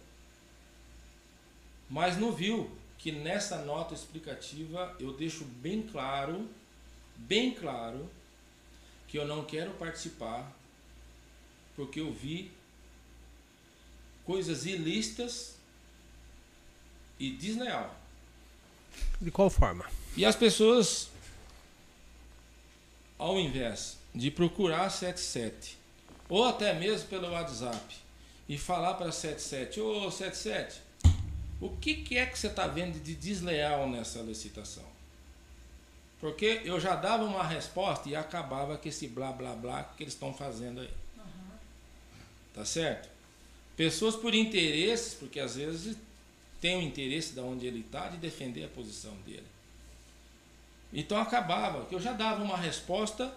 mas 1.90 2.18
não 2.18 2.32
viu 2.32 2.70
que 2.98 3.12
nessa 3.12 3.64
nota 3.64 3.94
explicativa 3.94 4.96
eu 5.00 5.14
deixo 5.14 5.46
bem 5.46 5.82
claro, 5.82 6.50
bem 7.16 7.54
claro, 7.54 8.10
que 9.10 9.18
eu 9.18 9.28
não 9.28 9.44
quero 9.44 9.72
participar 9.72 10.56
porque 11.76 12.00
eu 12.00 12.14
vi 12.14 12.52
coisas 14.26 14.66
ilícitas 14.66 15.56
e 17.20 17.32
desleal. 17.32 17.96
De 19.20 19.32
qual 19.32 19.50
forma? 19.50 19.86
E 20.16 20.26
as 20.26 20.36
pessoas, 20.36 21.10
ao 23.18 23.40
invés 23.40 23.98
de 24.14 24.30
procurar 24.30 24.90
77, 24.90 25.78
ou 26.28 26.46
até 26.46 26.74
mesmo 26.74 27.08
pelo 27.08 27.32
WhatsApp, 27.32 27.96
e 28.48 28.58
falar 28.58 28.96
para 28.96 29.12
77, 29.12 29.80
ô 29.80 30.08
oh, 30.08 30.12
77, 30.12 30.82
o 31.62 31.70
que, 31.78 31.96
que 31.96 32.18
é 32.18 32.26
que 32.26 32.38
você 32.38 32.48
está 32.48 32.68
vendo 32.68 33.02
de 33.02 33.16
desleal 33.16 33.90
nessa 33.90 34.22
licitação? 34.22 34.99
Porque 36.20 36.62
eu 36.66 36.80
já 36.80 36.96
dava 36.96 37.24
uma 37.24 37.44
resposta 37.44 38.10
e 38.10 38.16
acabava 38.16 38.78
com 38.78 38.90
esse 38.90 39.08
blá 39.08 39.32
blá 39.32 39.54
blá 39.54 39.84
que 39.84 40.04
eles 40.04 40.14
estão 40.14 40.34
fazendo 40.34 40.82
aí. 40.82 40.90
Uhum. 41.18 41.58
Tá 42.54 42.66
certo? 42.66 43.10
Pessoas 43.78 44.16
por 44.16 44.36
interesses, 44.36 45.14
porque 45.14 45.40
às 45.40 45.56
vezes 45.56 45.96
tem 46.60 46.78
o 46.78 46.82
interesse 46.82 47.34
de 47.34 47.40
onde 47.40 47.66
ele 47.66 47.80
está 47.80 48.10
de 48.10 48.18
defender 48.18 48.66
a 48.66 48.68
posição 48.68 49.16
dele. 49.26 49.48
Então 50.92 51.18
acabava, 51.18 51.86
que 51.86 51.96
eu 51.96 52.00
já 52.02 52.12
dava 52.12 52.44
uma 52.44 52.58
resposta 52.58 53.34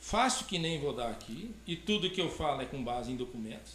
fácil 0.00 0.46
que 0.46 0.58
nem 0.58 0.80
vou 0.80 0.94
dar 0.94 1.10
aqui, 1.10 1.54
e 1.66 1.76
tudo 1.76 2.10
que 2.10 2.20
eu 2.20 2.30
falo 2.30 2.62
é 2.62 2.64
com 2.64 2.82
base 2.82 3.12
em 3.12 3.16
documentos, 3.16 3.74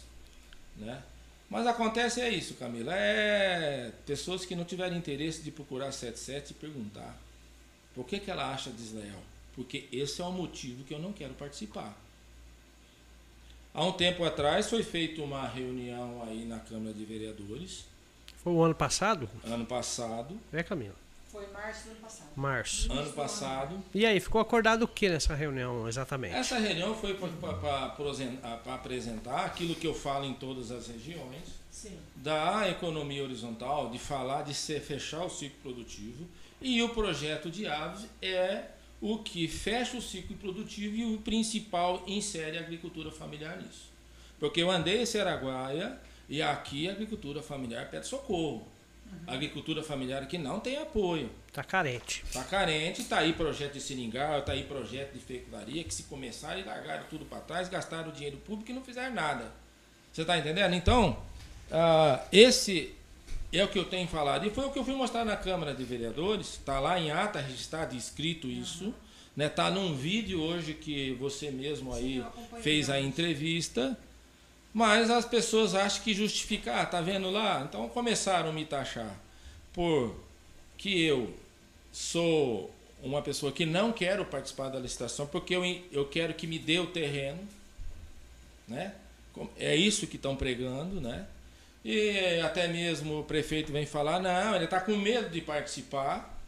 né? 0.76 1.02
Mas 1.48 1.66
acontece 1.66 2.20
é 2.20 2.28
isso, 2.28 2.54
Camila, 2.54 2.92
é 2.94 3.92
pessoas 4.04 4.44
que 4.44 4.54
não 4.54 4.64
tiverem 4.64 4.98
interesse 4.98 5.42
de 5.42 5.50
procurar 5.50 5.92
77 5.92 6.50
e 6.50 6.54
perguntar 6.54 7.16
por 7.98 8.06
que, 8.06 8.20
que 8.20 8.30
ela 8.30 8.54
acha 8.54 8.70
desleal? 8.70 9.20
Porque 9.56 9.88
esse 9.90 10.22
é 10.22 10.24
o 10.24 10.30
motivo 10.30 10.84
que 10.84 10.94
eu 10.94 11.00
não 11.00 11.12
quero 11.12 11.34
participar. 11.34 11.98
Há 13.74 13.84
um 13.84 13.90
tempo 13.90 14.22
atrás 14.24 14.70
foi 14.70 14.84
feita 14.84 15.20
uma 15.20 15.44
reunião 15.48 16.22
aí 16.22 16.44
na 16.44 16.60
Câmara 16.60 16.94
de 16.94 17.04
Vereadores. 17.04 17.86
Foi 18.36 18.52
o 18.52 18.62
ano 18.62 18.76
passado? 18.76 19.28
Ano 19.42 19.66
passado. 19.66 20.38
É, 20.52 20.62
Camila. 20.62 20.94
Foi 21.32 21.44
março 21.48 21.86
do 21.86 21.90
ano 21.90 22.00
passado. 22.00 22.28
Março. 22.36 22.92
Ano 22.92 23.12
passado. 23.12 23.82
E 23.92 24.06
aí, 24.06 24.20
ficou 24.20 24.40
acordado 24.40 24.84
o 24.84 24.88
que 24.88 25.08
nessa 25.08 25.34
reunião 25.34 25.88
exatamente? 25.88 26.36
Essa 26.36 26.56
reunião 26.56 26.94
foi 26.94 27.14
para 27.14 28.74
apresentar 28.74 29.44
aquilo 29.44 29.74
que 29.74 29.88
eu 29.88 29.94
falo 29.94 30.24
em 30.24 30.34
todas 30.34 30.70
as 30.70 30.86
regiões. 30.86 31.42
Sim. 31.68 31.98
Da 32.14 32.68
economia 32.68 33.24
horizontal, 33.24 33.90
de 33.90 33.98
falar 33.98 34.42
de 34.42 34.54
ser, 34.54 34.80
fechar 34.80 35.24
o 35.24 35.28
ciclo 35.28 35.58
produtivo. 35.62 36.28
E 36.60 36.82
o 36.82 36.88
projeto 36.88 37.50
de 37.50 37.66
aves 37.66 38.06
é 38.20 38.64
o 39.00 39.18
que 39.18 39.46
fecha 39.46 39.96
o 39.96 40.02
ciclo 40.02 40.36
produtivo 40.36 40.96
e 40.96 41.14
o 41.14 41.18
principal 41.18 42.02
insere 42.06 42.58
a 42.58 42.60
agricultura 42.60 43.10
familiar 43.10 43.56
nisso. 43.56 43.90
Porque 44.40 44.60
eu 44.60 44.70
andei 44.70 45.02
em 45.02 45.06
Seraguaia 45.06 45.98
e 46.28 46.42
aqui 46.42 46.88
a 46.88 46.92
agricultura 46.92 47.42
familiar 47.42 47.88
pede 47.90 48.06
socorro. 48.06 48.66
Uhum. 49.06 49.18
A 49.26 49.34
agricultura 49.34 49.82
familiar 49.82 50.26
que 50.26 50.36
não 50.36 50.60
tem 50.60 50.76
apoio. 50.76 51.30
Está 51.46 51.62
carente. 51.64 52.22
Está 52.26 52.44
carente, 52.44 53.00
está 53.00 53.18
aí 53.18 53.32
projeto 53.32 53.74
de 53.74 53.80
seringal, 53.80 54.40
está 54.40 54.52
aí 54.52 54.64
projeto 54.64 55.14
de 55.14 55.20
fecundaria, 55.20 55.82
que 55.82 55.94
se 55.94 56.04
começaram 56.04 56.60
e 56.60 56.64
largaram 56.64 57.04
tudo 57.08 57.24
para 57.24 57.40
trás, 57.40 57.68
gastaram 57.68 58.12
dinheiro 58.12 58.36
público 58.38 58.70
e 58.70 58.74
não 58.74 58.82
fizeram 58.82 59.14
nada. 59.14 59.50
Você 60.12 60.22
está 60.22 60.36
entendendo? 60.36 60.74
Então, 60.74 61.10
uh, 61.70 62.20
esse 62.30 62.94
é 63.52 63.64
o 63.64 63.68
que 63.68 63.78
eu 63.78 63.84
tenho 63.84 64.06
falado. 64.08 64.46
E 64.46 64.50
foi 64.50 64.66
o 64.66 64.70
que 64.70 64.78
eu 64.78 64.84
fui 64.84 64.94
mostrar 64.94 65.24
na 65.24 65.36
Câmara 65.36 65.74
de 65.74 65.84
Vereadores. 65.84 66.54
Está 66.54 66.80
lá 66.80 66.98
em 67.00 67.10
ata 67.10 67.40
registrado, 67.40 67.96
escrito 67.96 68.46
isso. 68.48 68.86
Uhum. 68.86 68.94
Né? 69.36 69.48
Tá 69.48 69.70
num 69.70 69.94
vídeo 69.94 70.40
hoje 70.40 70.74
que 70.74 71.12
você 71.14 71.50
mesmo 71.50 71.94
aí 71.94 72.22
Sim, 72.22 72.60
fez 72.60 72.90
a 72.90 73.00
entrevista. 73.00 73.96
Mas 74.74 75.10
as 75.10 75.24
pessoas 75.24 75.74
acham 75.74 76.02
que 76.02 76.12
justificar, 76.12 76.82
ah, 76.82 76.86
tá 76.86 77.00
vendo 77.00 77.30
lá? 77.30 77.64
Então 77.68 77.88
começaram 77.88 78.50
a 78.50 78.52
me 78.52 78.64
taxar 78.64 79.18
por 79.72 80.14
que 80.76 81.02
eu 81.02 81.34
sou 81.90 82.72
uma 83.02 83.22
pessoa 83.22 83.50
que 83.50 83.64
não 83.64 83.92
quero 83.92 84.24
participar 84.24 84.68
da 84.68 84.78
licitação 84.78 85.26
porque 85.26 85.54
eu, 85.54 85.64
eu 85.90 86.04
quero 86.04 86.34
que 86.34 86.46
me 86.46 86.58
dê 86.58 86.78
o 86.78 86.86
terreno, 86.86 87.40
né? 88.66 88.94
É 89.56 89.74
isso 89.74 90.06
que 90.06 90.16
estão 90.16 90.36
pregando, 90.36 91.00
né? 91.00 91.26
E 91.90 92.38
até 92.42 92.68
mesmo 92.68 93.20
o 93.20 93.24
prefeito 93.24 93.72
vem 93.72 93.86
falar, 93.86 94.20
não, 94.20 94.54
ele 94.54 94.66
está 94.66 94.78
com 94.78 94.94
medo 94.94 95.30
de 95.30 95.40
participar, 95.40 96.38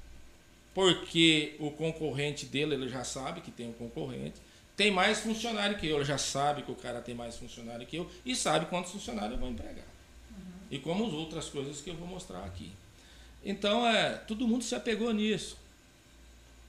porque 0.74 1.56
o 1.58 1.70
concorrente 1.70 2.44
dele, 2.44 2.74
ele 2.74 2.90
já 2.90 3.04
sabe 3.04 3.40
que 3.40 3.50
tem 3.50 3.70
um 3.70 3.72
concorrente, 3.72 4.34
tem 4.76 4.90
mais 4.90 5.20
funcionário 5.20 5.78
que 5.78 5.86
eu, 5.86 5.96
ele 5.96 6.04
já 6.04 6.18
sabe 6.18 6.60
que 6.60 6.70
o 6.70 6.74
cara 6.74 7.00
tem 7.00 7.14
mais 7.14 7.38
funcionário 7.38 7.86
que 7.86 7.96
eu 7.96 8.10
e 8.22 8.36
sabe 8.36 8.66
quantos 8.66 8.92
funcionários 8.92 9.32
eu 9.32 9.38
vou 9.38 9.48
empregar. 9.48 9.86
Uhum. 10.30 10.46
E 10.70 10.78
como 10.78 11.06
as 11.06 11.14
outras 11.14 11.48
coisas 11.48 11.80
que 11.80 11.88
eu 11.88 11.96
vou 11.96 12.06
mostrar 12.06 12.44
aqui. 12.44 12.70
Então, 13.42 13.88
é, 13.88 14.16
todo 14.16 14.46
mundo 14.46 14.62
se 14.62 14.74
apegou 14.74 15.10
nisso. 15.10 15.56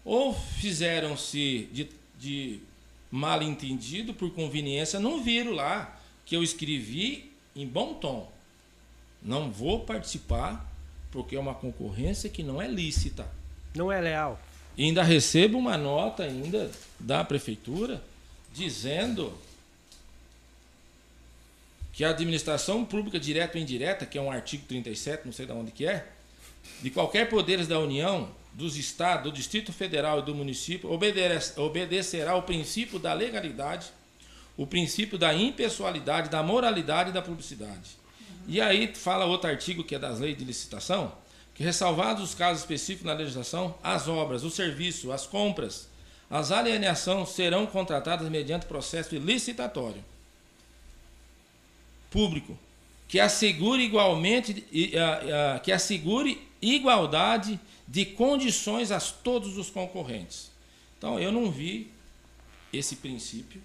Ou 0.05 0.33
fizeram-se 0.33 1.67
de, 1.73 1.89
de 2.17 2.61
mal 3.11 3.43
entendido, 3.43 4.13
por 4.13 4.31
conveniência, 4.33 4.97
não 4.97 5.21
viram 5.21 5.51
lá 5.51 5.99
que 6.25 6.37
eu 6.37 6.41
escrevi 6.41 7.33
em 7.53 7.67
bom 7.67 7.95
tom 7.95 8.30
não 9.21 9.51
vou 9.51 9.81
participar 9.81 10.69
porque 11.11 11.35
é 11.35 11.39
uma 11.39 11.53
concorrência 11.53 12.29
que 12.29 12.41
não 12.41 12.61
é 12.61 12.67
lícita. 12.67 13.27
Não 13.75 13.91
é 13.91 13.99
leal. 13.99 14.39
E 14.77 14.85
ainda 14.85 15.03
recebo 15.03 15.57
uma 15.57 15.77
nota 15.77 16.23
ainda 16.23 16.71
da 16.99 17.23
prefeitura 17.23 18.01
dizendo 18.53 19.33
que 21.93 22.05
a 22.05 22.09
administração 22.09 22.85
pública 22.85 23.19
direta 23.19 23.57
ou 23.57 23.61
indireta, 23.61 24.05
que 24.05 24.17
é 24.17 24.21
um 24.21 24.31
artigo 24.31 24.65
37, 24.65 25.25
não 25.25 25.33
sei 25.33 25.45
de 25.45 25.51
onde 25.51 25.71
que 25.71 25.85
é, 25.85 26.07
de 26.81 26.89
qualquer 26.89 27.29
poderes 27.29 27.67
da 27.67 27.79
União, 27.79 28.29
dos 28.53 28.77
estados, 28.77 29.23
do 29.23 29.31
Distrito 29.31 29.71
Federal 29.71 30.19
e 30.19 30.23
do 30.23 30.35
município, 30.35 30.89
obedecerá 30.91 32.31
ao 32.31 32.43
princípio 32.43 32.97
da 32.97 33.13
legalidade, 33.13 33.87
o 34.57 34.65
princípio 34.65 35.17
da 35.17 35.33
impessoalidade, 35.33 36.29
da 36.29 36.41
moralidade 36.41 37.09
e 37.09 37.13
da 37.13 37.21
publicidade 37.21 38.00
e 38.47 38.59
aí 38.59 38.93
fala 38.95 39.25
outro 39.25 39.49
artigo 39.49 39.83
que 39.83 39.95
é 39.95 39.99
das 39.99 40.19
leis 40.19 40.37
de 40.37 40.43
licitação, 40.43 41.15
que 41.53 41.63
ressalvados 41.63 42.23
os 42.23 42.35
casos 42.35 42.63
específicos 42.63 43.05
na 43.05 43.13
legislação, 43.13 43.75
as 43.83 44.07
obras, 44.07 44.43
o 44.43 44.49
serviço, 44.49 45.11
as 45.11 45.25
compras, 45.27 45.87
as 46.29 46.51
alienações 46.51 47.29
serão 47.29 47.65
contratadas 47.65 48.29
mediante 48.29 48.65
processo 48.65 49.15
licitatório 49.15 50.03
público, 52.09 52.57
que 53.07 53.19
assegure 53.19 53.83
igualmente 53.83 54.65
que 55.63 55.71
assegure 55.71 56.47
igualdade 56.61 57.59
de 57.87 58.05
condições 58.05 58.91
a 58.91 58.99
todos 58.99 59.57
os 59.57 59.69
concorrentes. 59.69 60.51
Então 60.97 61.19
eu 61.19 61.31
não 61.31 61.51
vi 61.51 61.91
esse 62.71 62.97
princípio. 62.97 63.61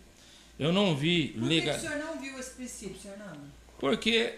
Eu 0.58 0.72
não 0.72 0.96
vi 0.96 1.34
legal. 1.36 1.74
Por 1.74 1.80
que 1.82 1.86
o 1.86 1.90
senhor 1.90 2.04
não 2.04 2.20
viu 2.20 2.38
esse 2.38 2.50
princípio, 2.52 3.00
senhor 3.00 3.18
não? 3.18 3.36
Porque 3.78 4.34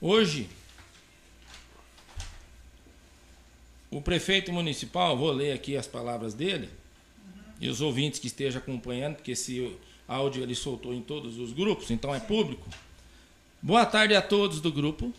Hoje, 0.00 0.48
o 3.90 4.00
prefeito 4.00 4.52
municipal, 4.52 5.16
vou 5.16 5.32
ler 5.32 5.52
aqui 5.52 5.76
as 5.76 5.86
palavras 5.86 6.34
dele, 6.34 6.68
uhum. 7.24 7.42
e 7.60 7.68
os 7.68 7.80
ouvintes 7.80 8.20
que 8.20 8.26
estejam 8.26 8.60
acompanhando, 8.60 9.16
porque 9.16 9.30
esse 9.30 9.74
áudio 10.06 10.42
ele 10.42 10.54
soltou 10.54 10.92
em 10.92 11.00
todos 11.00 11.38
os 11.38 11.52
grupos, 11.52 11.90
então 11.90 12.14
é 12.14 12.20
público. 12.20 12.68
Boa 13.62 13.86
tarde 13.86 14.14
a 14.14 14.22
todos 14.22 14.60
do 14.60 14.70
grupo. 14.70 15.12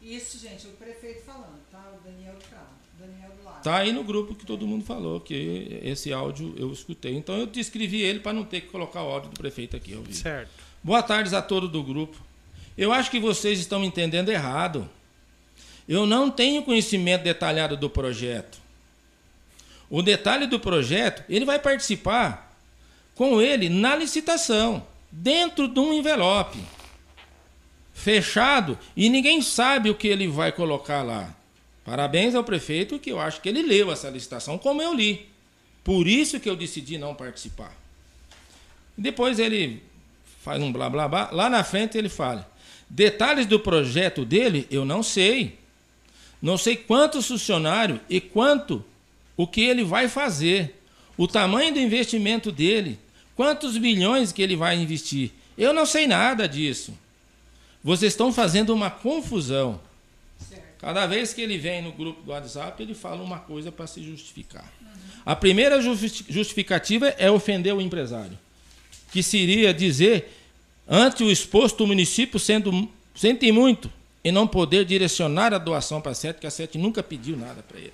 Isso, 0.00 0.38
gente, 0.38 0.66
o 0.66 0.70
prefeito 0.70 1.24
falando, 1.24 1.60
tá? 1.70 1.92
O 1.98 2.04
Daniel 2.04 2.34
do 2.34 3.04
Daniel 3.04 3.30
do. 3.30 3.62
Tá 3.62 3.78
aí 3.78 3.92
no 3.92 4.04
grupo 4.04 4.34
que 4.34 4.46
todo 4.46 4.66
mundo 4.66 4.84
falou, 4.84 5.20
que 5.20 5.80
esse 5.82 6.12
áudio 6.12 6.54
eu 6.56 6.72
escutei. 6.72 7.14
Então 7.16 7.36
eu 7.36 7.46
descrevi 7.46 8.00
ele 8.00 8.20
para 8.20 8.32
não 8.32 8.44
ter 8.44 8.62
que 8.62 8.68
colocar 8.68 9.02
o 9.02 9.08
áudio 9.08 9.30
do 9.30 9.36
prefeito 9.36 9.76
aqui. 9.76 9.92
Eu 9.92 10.02
vi. 10.02 10.14
Certo. 10.14 10.50
Boa 10.82 11.02
tarde 11.02 11.34
a 11.34 11.42
todos 11.42 11.70
do 11.70 11.82
grupo. 11.82 12.29
Eu 12.76 12.92
acho 12.92 13.10
que 13.10 13.20
vocês 13.20 13.58
estão 13.58 13.80
me 13.80 13.86
entendendo 13.86 14.30
errado. 14.30 14.88
Eu 15.88 16.06
não 16.06 16.30
tenho 16.30 16.62
conhecimento 16.62 17.22
detalhado 17.22 17.76
do 17.76 17.90
projeto. 17.90 18.58
O 19.88 20.02
detalhe 20.02 20.46
do 20.46 20.60
projeto, 20.60 21.24
ele 21.28 21.44
vai 21.44 21.58
participar 21.58 22.56
com 23.14 23.40
ele 23.42 23.68
na 23.68 23.96
licitação, 23.96 24.86
dentro 25.10 25.66
de 25.66 25.80
um 25.80 25.92
envelope 25.92 26.58
fechado 28.00 28.78
e 28.96 29.10
ninguém 29.10 29.42
sabe 29.42 29.90
o 29.90 29.94
que 29.94 30.08
ele 30.08 30.26
vai 30.26 30.50
colocar 30.52 31.02
lá. 31.02 31.34
Parabéns 31.84 32.34
ao 32.34 32.42
prefeito 32.42 32.98
que 32.98 33.10
eu 33.10 33.20
acho 33.20 33.40
que 33.40 33.48
ele 33.48 33.62
leu 33.62 33.92
essa 33.92 34.08
licitação 34.08 34.56
como 34.56 34.80
eu 34.80 34.94
li. 34.94 35.28
Por 35.84 36.06
isso 36.06 36.40
que 36.40 36.48
eu 36.48 36.56
decidi 36.56 36.96
não 36.96 37.14
participar. 37.14 37.74
Depois 38.96 39.38
ele 39.38 39.82
faz 40.42 40.62
um 40.62 40.72
blá 40.72 40.88
blá 40.88 41.08
blá. 41.08 41.30
Lá 41.30 41.50
na 41.50 41.64
frente 41.64 41.98
ele 41.98 42.08
fala: 42.08 42.49
detalhes 42.90 43.46
do 43.46 43.60
projeto 43.60 44.24
dele 44.24 44.66
eu 44.70 44.84
não 44.84 45.02
sei. 45.02 45.58
Não 46.42 46.58
sei 46.58 46.76
quantos 46.76 47.28
funcionários 47.28 48.00
e 48.08 48.20
quanto 48.20 48.84
o 49.36 49.46
que 49.46 49.60
ele 49.60 49.84
vai 49.84 50.08
fazer, 50.08 50.74
o 51.16 51.28
tamanho 51.28 51.72
do 51.72 51.78
investimento 51.78 52.50
dele, 52.50 52.98
quantos 53.36 53.78
bilhões 53.78 54.32
que 54.32 54.42
ele 54.42 54.56
vai 54.56 54.76
investir. 54.76 55.30
Eu 55.56 55.72
não 55.72 55.86
sei 55.86 56.06
nada 56.06 56.48
disso. 56.48 56.96
Vocês 57.82 58.12
estão 58.12 58.32
fazendo 58.32 58.74
uma 58.74 58.90
confusão. 58.90 59.80
Cada 60.78 61.06
vez 61.06 61.34
que 61.34 61.42
ele 61.42 61.58
vem 61.58 61.82
no 61.82 61.92
grupo 61.92 62.22
do 62.22 62.30
WhatsApp, 62.30 62.82
ele 62.82 62.94
fala 62.94 63.22
uma 63.22 63.38
coisa 63.38 63.70
para 63.70 63.86
se 63.86 64.02
justificar. 64.02 64.70
A 65.24 65.36
primeira 65.36 65.80
justificativa 65.82 67.08
é 67.18 67.30
ofender 67.30 67.74
o 67.74 67.80
empresário, 67.80 68.38
que 69.12 69.22
seria 69.22 69.74
dizer, 69.74 70.32
ante 70.90 71.22
o 71.22 71.30
exposto, 71.30 71.84
o 71.84 71.86
município 71.86 72.40
sendo, 72.40 72.88
sente 73.14 73.50
muito 73.52 73.90
e 74.24 74.32
não 74.32 74.46
poder 74.46 74.84
direcionar 74.84 75.54
a 75.54 75.58
doação 75.58 76.00
para 76.00 76.10
a 76.12 76.14
SET, 76.14 76.40
que 76.40 76.46
a 76.46 76.50
SET 76.50 76.76
nunca 76.76 77.02
pediu 77.02 77.36
nada 77.36 77.62
para 77.62 77.78
ele. 77.78 77.92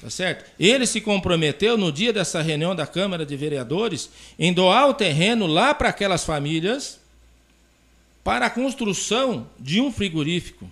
Tá 0.00 0.08
certo? 0.08 0.50
Ele 0.58 0.86
se 0.86 1.00
comprometeu 1.00 1.76
no 1.76 1.92
dia 1.92 2.12
dessa 2.12 2.40
reunião 2.40 2.74
da 2.74 2.86
Câmara 2.86 3.26
de 3.26 3.36
Vereadores 3.36 4.08
em 4.38 4.52
doar 4.52 4.88
o 4.88 4.94
terreno 4.94 5.46
lá 5.46 5.74
para 5.74 5.90
aquelas 5.90 6.24
famílias 6.24 6.98
para 8.24 8.46
a 8.46 8.50
construção 8.50 9.46
de 9.58 9.80
um 9.80 9.92
frigorífico. 9.92 10.68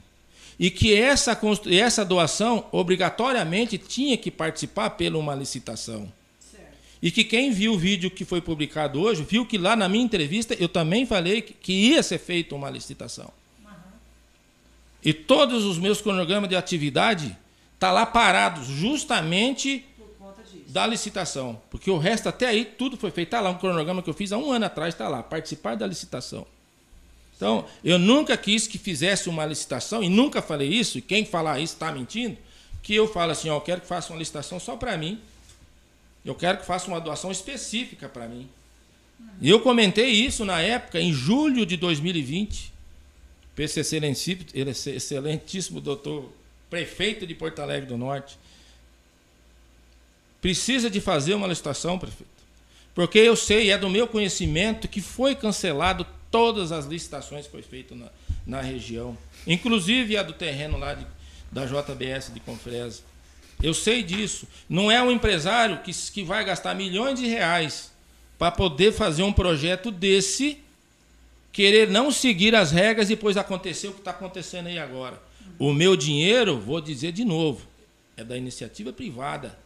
E 0.59 0.71
que 0.71 0.95
essa, 0.95 1.39
essa 1.71 2.05
doação 2.05 2.67
obrigatoriamente 2.73 3.79
tinha 3.79 4.17
que 4.17 4.31
participar 4.31 4.91
pela 4.91 5.19
uma 5.19 5.35
licitação. 5.35 6.11
E 7.01 7.11
que 7.11 7.23
quem 7.23 7.51
viu 7.51 7.75
o 7.75 7.79
vídeo 7.79 8.11
que 8.11 8.25
foi 8.25 8.41
publicado 8.41 9.01
hoje, 9.01 9.25
viu 9.29 9.47
que 9.47 9.57
lá 9.57 9.77
na 9.77 9.89
minha 9.89 10.05
entrevista 10.05 10.55
eu 10.59 10.69
também 10.69 11.07
falei 11.07 11.43
que, 11.43 11.73
ia 11.73 12.03
ser 12.03 12.19
feita 12.19 12.55
uma 12.55 12.69
licitação. 12.69 13.31
Uhum. 13.65 13.71
E 15.05 15.13
todos 15.13 15.65
os 15.65 15.79
meus 15.79 16.01
cronogramas 16.01 16.49
de 16.49 16.57
atividade 16.57 17.37
tá 17.79 17.93
lá 17.93 18.05
parados 18.05 18.67
justamente 18.67 19.85
da 20.69 20.87
licitação. 20.87 21.61
Porque 21.71 21.91
o 21.91 21.99
resto 21.99 22.29
até 22.29 22.47
aí 22.47 22.65
tudo 22.65 22.97
foi 22.97 23.11
feito. 23.11 23.29
Está 23.29 23.41
lá 23.41 23.51
um 23.51 23.59
cronograma 23.59 24.03
que 24.03 24.11
eu 24.11 24.15
fiz 24.15 24.33
há 24.33 24.39
um 24.39 24.53
ano 24.53 24.67
atrás, 24.67 24.95
está 24.95 25.09
lá, 25.09 25.23
participar 25.23 25.77
da 25.77 25.87
licitação. 25.87 26.47
Então, 27.39 27.65
eu 27.85 27.99
nunca 28.01 28.37
quis 28.37 28.67
que 28.67 28.79
fizesse 28.79 29.29
uma 29.29 29.47
licitação, 29.47 30.03
e 30.03 30.09
nunca 30.09 30.43
falei 30.43 30.69
isso, 30.69 30.99
e 30.99 31.01
quem 31.01 31.25
falar 31.25 31.61
isso 31.61 31.75
está 31.75 31.93
mentindo, 31.93 32.37
que 32.83 32.93
eu 32.93 33.07
falo 33.07 33.31
assim, 33.31 33.49
ó, 33.49 33.57
eu 33.57 33.61
quero 33.61 33.81
que 33.81 33.87
faça 33.87 34.13
uma 34.13 34.19
licitação 34.19 34.59
só 34.59 34.77
para 34.77 34.97
mim. 34.99 35.21
Eu 36.29 36.35
quero 36.35 36.59
que 36.59 36.67
faça 36.67 36.89
uma 36.89 37.01
doação 37.01 37.33
específica 37.33 38.07
para 38.07 38.29
mim. 38.29 38.47
E 39.41 39.49
eu 39.49 39.61
comentei 39.61 40.11
isso 40.11 40.45
na 40.45 40.61
época, 40.61 41.01
em 41.01 41.11
julho 41.11 41.65
de 41.65 41.75
2020. 41.79 42.71
Esse 43.57 43.81
excelentíssimo 44.91 45.81
doutor 45.81 46.31
prefeito 46.69 47.27
de 47.27 47.35
Porto 47.35 47.61
Alegre 47.61 47.89
do 47.89 47.97
Norte. 47.97 48.39
Precisa 50.43 50.91
de 50.91 51.01
fazer 51.01 51.33
uma 51.33 51.47
licitação, 51.47 51.99
prefeito. 51.99 52.31
Porque 52.95 53.19
eu 53.19 53.35
sei, 53.35 53.71
é 53.71 53.79
do 53.79 53.89
meu 53.89 54.07
conhecimento, 54.07 54.87
que 54.87 55.01
foi 55.01 55.35
cancelado 55.35 56.07
todas 56.31 56.73
as 56.73 56.85
licitações 56.85 57.47
que 57.47 57.51
foi 57.51 57.63
feito 57.63 57.95
na, 57.95 58.11
na 58.47 58.61
região, 58.61 59.17
inclusive 59.47 60.15
a 60.19 60.23
do 60.23 60.35
terreno 60.35 60.77
lá 60.77 60.93
de, 60.93 61.07
da 61.51 61.65
JBS 61.65 62.35
de 62.35 62.41
Confresa. 62.41 63.03
Eu 63.63 63.75
sei 63.75 64.03
disso. 64.03 64.47
Não 64.69 64.91
é 64.91 65.03
um 65.03 65.11
empresário 65.11 65.81
que, 65.83 65.93
que 65.93 66.23
vai 66.23 66.45
gastar 66.45 66.75
milhões 66.75 67.19
de 67.19 67.27
reais 67.27 67.93
para 68.39 68.53
poder 68.53 68.93
fazer 68.93 69.23
um 69.25 69.33
projeto 69.33 69.91
desse, 69.91 70.59
querer 71.53 71.89
não 71.89 72.11
seguir 72.11 72.55
as 72.55 72.71
regras 72.71 73.11
e 73.11 73.17
depois 73.17 73.37
acontecer 73.37 73.89
o 73.89 73.93
que 73.93 73.99
está 73.99 74.13
acontecendo 74.13 74.69
aí 74.69 74.79
agora. 74.79 75.21
O 75.59 75.73
meu 75.73 75.97
dinheiro, 75.97 76.59
vou 76.59 76.81
dizer 76.81 77.11
de 77.11 77.25
novo, 77.25 77.67
é 78.17 78.23
da 78.23 78.37
iniciativa 78.37 78.93
privada. 78.93 79.59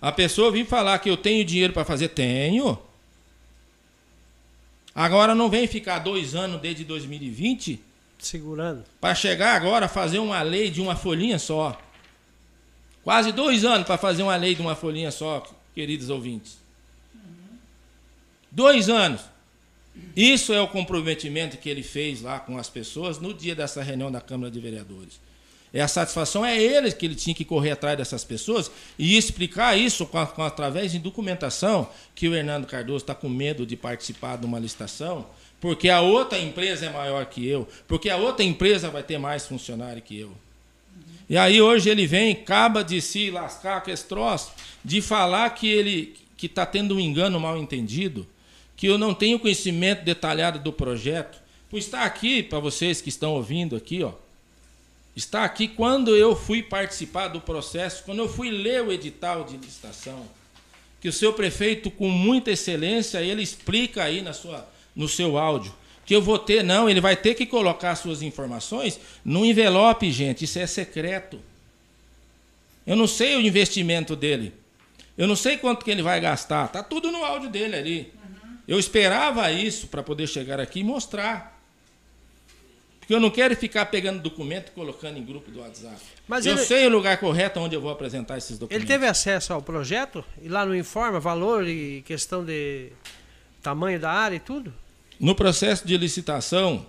A 0.00 0.12
pessoa 0.12 0.52
vem 0.52 0.64
falar 0.64 0.98
que 0.98 1.08
eu 1.08 1.16
tenho 1.16 1.44
dinheiro 1.44 1.72
para 1.72 1.84
fazer, 1.84 2.08
tenho. 2.08 2.78
Agora 4.94 5.34
não 5.34 5.48
vem 5.48 5.66
ficar 5.66 6.00
dois 6.00 6.34
anos 6.34 6.60
desde 6.60 6.84
2020 6.84 7.80
segurando 8.18 8.82
para 9.00 9.14
chegar 9.14 9.54
agora 9.54 9.86
a 9.86 9.88
fazer 9.88 10.18
uma 10.18 10.40
lei 10.42 10.70
de 10.70 10.80
uma 10.80 10.96
folhinha 10.96 11.38
só. 11.38 11.78
Quase 13.06 13.30
dois 13.30 13.64
anos 13.64 13.86
para 13.86 13.96
fazer 13.96 14.24
uma 14.24 14.34
lei 14.34 14.56
de 14.56 14.60
uma 14.60 14.74
folhinha 14.74 15.12
só, 15.12 15.40
queridos 15.72 16.10
ouvintes. 16.10 16.58
Dois 18.50 18.88
anos. 18.88 19.20
Isso 20.16 20.52
é 20.52 20.60
o 20.60 20.66
comprometimento 20.66 21.56
que 21.56 21.68
ele 21.70 21.84
fez 21.84 22.20
lá 22.20 22.40
com 22.40 22.58
as 22.58 22.68
pessoas 22.68 23.20
no 23.20 23.32
dia 23.32 23.54
dessa 23.54 23.80
reunião 23.80 24.10
da 24.10 24.20
Câmara 24.20 24.50
de 24.50 24.58
Vereadores. 24.58 25.20
É 25.72 25.80
a 25.80 25.86
satisfação 25.86 26.44
é 26.44 26.60
ele 26.60 26.90
que 26.90 27.06
ele 27.06 27.14
tinha 27.14 27.32
que 27.32 27.44
correr 27.44 27.70
atrás 27.70 27.96
dessas 27.96 28.24
pessoas 28.24 28.72
e 28.98 29.16
explicar 29.16 29.78
isso 29.78 30.04
com, 30.04 30.26
com 30.26 30.42
através 30.42 30.90
de 30.90 30.98
documentação 30.98 31.88
que 32.12 32.26
o 32.26 32.34
Hernando 32.34 32.66
Cardoso 32.66 33.04
está 33.04 33.14
com 33.14 33.28
medo 33.28 33.64
de 33.64 33.76
participar 33.76 34.36
de 34.36 34.46
uma 34.46 34.58
licitação, 34.58 35.24
porque 35.60 35.88
a 35.88 36.00
outra 36.00 36.40
empresa 36.40 36.86
é 36.86 36.90
maior 36.90 37.24
que 37.26 37.46
eu, 37.46 37.68
porque 37.86 38.10
a 38.10 38.16
outra 38.16 38.44
empresa 38.44 38.90
vai 38.90 39.04
ter 39.04 39.16
mais 39.16 39.46
funcionário 39.46 40.02
que 40.02 40.18
eu. 40.18 40.36
E 41.28 41.36
aí 41.36 41.60
hoje 41.60 41.90
ele 41.90 42.06
vem, 42.06 42.32
acaba 42.32 42.84
de 42.84 43.00
se 43.00 43.30
lascar 43.30 43.82
com 43.82 43.90
esse 43.90 44.04
troço, 44.04 44.52
de 44.84 45.00
falar 45.00 45.50
que 45.50 45.68
ele 45.68 46.16
que 46.36 46.46
está 46.46 46.66
tendo 46.66 46.96
um 46.96 47.00
engano 47.00 47.40
mal 47.40 47.56
entendido, 47.56 48.26
que 48.76 48.86
eu 48.86 48.98
não 48.98 49.14
tenho 49.14 49.38
conhecimento 49.38 50.04
detalhado 50.04 50.58
do 50.58 50.72
projeto. 50.72 51.40
Por 51.70 51.78
estar 51.78 52.04
aqui, 52.04 52.42
para 52.42 52.60
vocês 52.60 53.00
que 53.00 53.08
estão 53.08 53.32
ouvindo 53.32 53.74
aqui, 53.74 54.02
ó, 54.02 54.12
está 55.16 55.44
aqui 55.44 55.66
quando 55.66 56.14
eu 56.14 56.36
fui 56.36 56.62
participar 56.62 57.28
do 57.28 57.40
processo, 57.40 58.04
quando 58.04 58.18
eu 58.18 58.28
fui 58.28 58.50
ler 58.50 58.82
o 58.82 58.92
edital 58.92 59.44
de 59.44 59.56
licitação, 59.56 60.26
que 61.00 61.08
o 61.08 61.12
seu 61.12 61.32
prefeito, 61.32 61.90
com 61.90 62.10
muita 62.10 62.50
excelência, 62.50 63.22
ele 63.22 63.42
explica 63.42 64.04
aí 64.04 64.20
na 64.20 64.34
sua, 64.34 64.68
no 64.94 65.08
seu 65.08 65.38
áudio, 65.38 65.74
que 66.06 66.14
eu 66.14 66.22
vou 66.22 66.38
ter, 66.38 66.62
não, 66.62 66.88
ele 66.88 67.00
vai 67.00 67.16
ter 67.16 67.34
que 67.34 67.44
colocar 67.44 67.96
suas 67.96 68.22
informações 68.22 69.00
no 69.24 69.44
envelope, 69.44 70.10
gente, 70.12 70.44
isso 70.44 70.56
é 70.58 70.66
secreto. 70.66 71.40
Eu 72.86 72.94
não 72.94 73.08
sei 73.08 73.34
o 73.34 73.40
investimento 73.40 74.14
dele. 74.14 74.54
Eu 75.18 75.26
não 75.26 75.34
sei 75.34 75.56
quanto 75.56 75.84
que 75.84 75.90
ele 75.90 76.02
vai 76.02 76.20
gastar. 76.20 76.68
Tá 76.68 76.80
tudo 76.80 77.10
no 77.10 77.24
áudio 77.24 77.50
dele 77.50 77.74
ali. 77.74 78.12
Eu 78.68 78.78
esperava 78.78 79.50
isso 79.50 79.88
para 79.88 80.02
poder 80.02 80.28
chegar 80.28 80.60
aqui 80.60 80.80
e 80.80 80.84
mostrar. 80.84 81.60
Porque 83.00 83.12
eu 83.12 83.20
não 83.20 83.30
quero 83.30 83.56
ficar 83.56 83.86
pegando 83.86 84.20
documento 84.20 84.68
e 84.68 84.72
colocando 84.72 85.18
em 85.18 85.24
grupo 85.24 85.50
do 85.50 85.60
WhatsApp. 85.60 85.96
Mas 86.28 86.46
eu 86.46 86.52
ele... 86.52 86.64
sei 86.64 86.86
o 86.86 86.90
lugar 86.90 87.18
correto 87.18 87.58
onde 87.58 87.74
eu 87.74 87.80
vou 87.80 87.90
apresentar 87.90 88.38
esses 88.38 88.58
documentos. 88.58 88.76
Ele 88.76 88.86
teve 88.86 89.06
acesso 89.06 89.52
ao 89.52 89.62
projeto? 89.62 90.24
E 90.40 90.48
lá 90.48 90.64
no 90.64 90.76
informa 90.76 91.18
valor 91.18 91.66
e 91.66 92.02
questão 92.02 92.44
de 92.44 92.92
tamanho 93.60 93.98
da 93.98 94.12
área 94.12 94.36
e 94.36 94.40
tudo? 94.40 94.72
No 95.18 95.34
processo 95.34 95.86
de 95.86 95.96
licitação, 95.96 96.86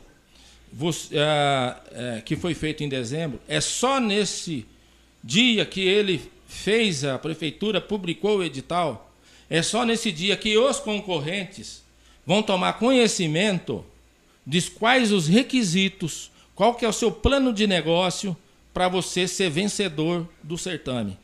você, 0.71 1.15
uh, 1.15 1.19
uh, 1.19 2.21
que 2.23 2.35
foi 2.35 2.53
feito 2.53 2.83
em 2.83 2.89
dezembro, 2.89 3.39
é 3.47 3.61
só 3.61 3.99
nesse 3.99 4.65
dia 5.23 5.65
que 5.65 5.81
ele 5.81 6.29
fez, 6.47 7.03
a 7.03 7.17
prefeitura 7.17 7.79
publicou 7.79 8.39
o 8.39 8.43
edital, 8.43 9.11
é 9.49 9.61
só 9.61 9.85
nesse 9.85 10.11
dia 10.11 10.35
que 10.35 10.57
os 10.57 10.79
concorrentes 10.79 11.83
vão 12.25 12.43
tomar 12.43 12.73
conhecimento 12.73 13.85
de 14.45 14.61
quais 14.71 15.11
os 15.11 15.27
requisitos, 15.27 16.29
qual 16.53 16.75
que 16.75 16.85
é 16.85 16.89
o 16.89 16.93
seu 16.93 17.11
plano 17.11 17.53
de 17.53 17.65
negócio 17.65 18.35
para 18.73 18.89
você 18.89 19.27
ser 19.27 19.49
vencedor 19.49 20.27
do 20.43 20.57
certame. 20.57 21.17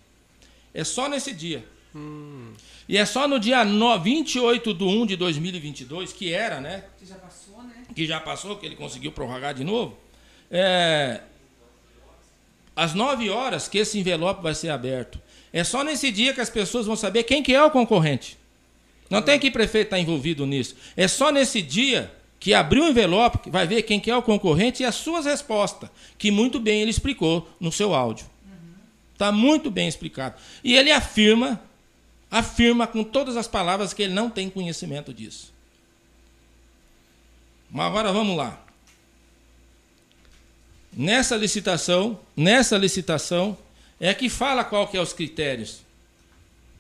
É 0.74 0.84
só 0.84 1.08
nesse 1.08 1.34
dia. 1.34 1.64
Hum. 1.94 2.54
E 2.94 2.98
é 2.98 3.08
só 3.08 3.28
no 3.28 3.40
dia 3.40 3.66
28 3.98 4.72
de 4.72 4.84
1 4.84 5.06
de 5.08 5.16
2022, 5.16 6.14
que 6.14 6.32
era, 6.32 6.62
né? 6.62 6.84
Que 7.00 7.08
já 7.08 7.16
passou, 7.16 7.64
né? 7.64 7.74
Que 7.96 8.06
já 8.06 8.20
passou, 8.20 8.56
que 8.56 8.68
ele 8.68 8.76
conseguiu 8.76 9.12
prorrogar 9.12 9.56
de 9.56 9.64
novo. 9.64 9.98
É, 10.52 11.22
às 12.76 12.94
9 12.94 13.32
horas 13.32 13.68
que 13.68 13.80
esse 13.80 13.98
envelope 13.98 14.44
vai 14.44 14.54
ser 14.54 14.70
aberto. 14.70 15.20
É 15.52 15.64
só 15.64 15.84
nesse 15.84 16.12
dia 16.12 16.36
que 16.36 16.42
as 16.42 16.52
pessoas 16.52 16.86
vão 16.86 16.96
saber 16.96 17.24
quem 17.24 17.42
que 17.42 17.52
é 17.52 17.64
o 17.64 17.72
concorrente. 17.72 18.38
Não 19.10 19.24
tem 19.24 19.40
que 19.40 19.50
prefeito 19.50 19.88
estar 19.88 20.00
envolvido 20.00 20.46
nisso. 20.46 20.76
É 20.96 21.08
só 21.08 21.32
nesse 21.32 21.64
dia 21.64 22.14
que 22.40 22.54
abriu 22.54 22.84
o 22.84 22.90
envelope, 22.90 23.50
vai 23.50 23.66
ver 23.66 23.82
quem 23.82 24.00
que 24.00 24.12
é 24.12 24.16
o 24.16 24.22
concorrente 24.22 24.84
e 24.84 24.86
as 24.86 24.94
suas 24.94 25.26
respostas, 25.26 25.90
que 26.16 26.30
muito 26.30 26.60
bem 26.60 26.84
ele 26.84 26.92
explicou 26.92 27.50
no 27.60 27.72
seu 27.72 27.96
áudio. 27.96 28.28
Está 29.14 29.32
muito 29.32 29.72
bem 29.72 29.88
explicado. 29.88 30.36
E 30.64 30.76
ele 30.76 30.92
afirma, 30.92 31.60
afirma 32.34 32.88
com 32.88 33.04
todas 33.04 33.38
as 33.38 33.48
palavras 33.48 33.94
que 33.94 34.02
ele 34.02 34.14
não 34.14 34.28
tem 34.28 34.50
conhecimento 34.50 35.14
disso. 35.14 35.54
Mas 37.70 37.86
agora 37.86 38.12
vamos 38.12 38.36
lá. 38.36 38.60
Nessa 40.92 41.36
licitação, 41.36 42.20
nessa 42.36 42.76
licitação, 42.76 43.56
é 44.00 44.16
que 44.16 44.30
fala 44.30 44.64
qual 44.64 44.88
que 44.88 44.98
é 44.98 45.00
os 45.00 45.14
critérios. 45.14 45.82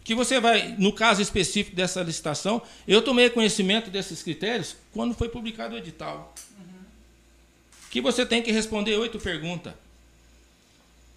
Que 0.04 0.16
você 0.16 0.40
vai, 0.40 0.76
no 0.80 0.92
caso 0.92 1.22
específico 1.22 1.76
dessa 1.76 2.02
licitação, 2.02 2.60
eu 2.88 3.04
tomei 3.04 3.30
conhecimento 3.30 3.92
desses 3.92 4.24
critérios 4.24 4.76
quando 4.92 5.14
foi 5.14 5.30
publicado 5.30 5.76
o 5.76 5.78
edital. 5.78 6.34
Uhum. 6.58 6.84
Que 7.92 8.02
você 8.02 8.26
tem 8.26 8.42
que 8.42 8.52
responder 8.52 8.96
oito 8.98 9.20
perguntas. 9.20 9.76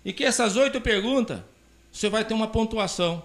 E 0.05 0.13
que 0.13 0.25
essas 0.25 0.57
oito 0.57 0.79
perguntas, 0.79 1.41
você 1.91 2.11
vai 2.11 2.23
ter 2.23 2.35
uma 2.35 2.49
pontuação. 2.49 3.25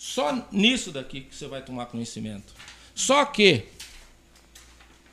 Só 0.00 0.46
nisso 0.50 0.90
daqui 0.90 1.20
que 1.20 1.36
você 1.36 1.46
vai 1.46 1.60
tomar 1.60 1.84
conhecimento. 1.84 2.54
Só 2.94 3.22
que, 3.26 3.66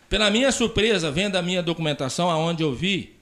pela 0.08 0.32
minha 0.32 0.50
surpresa, 0.50 1.12
vendo 1.12 1.36
a 1.36 1.42
minha 1.42 1.62
documentação, 1.62 2.30
aonde 2.30 2.64
eu 2.64 2.74
vi 2.74 3.14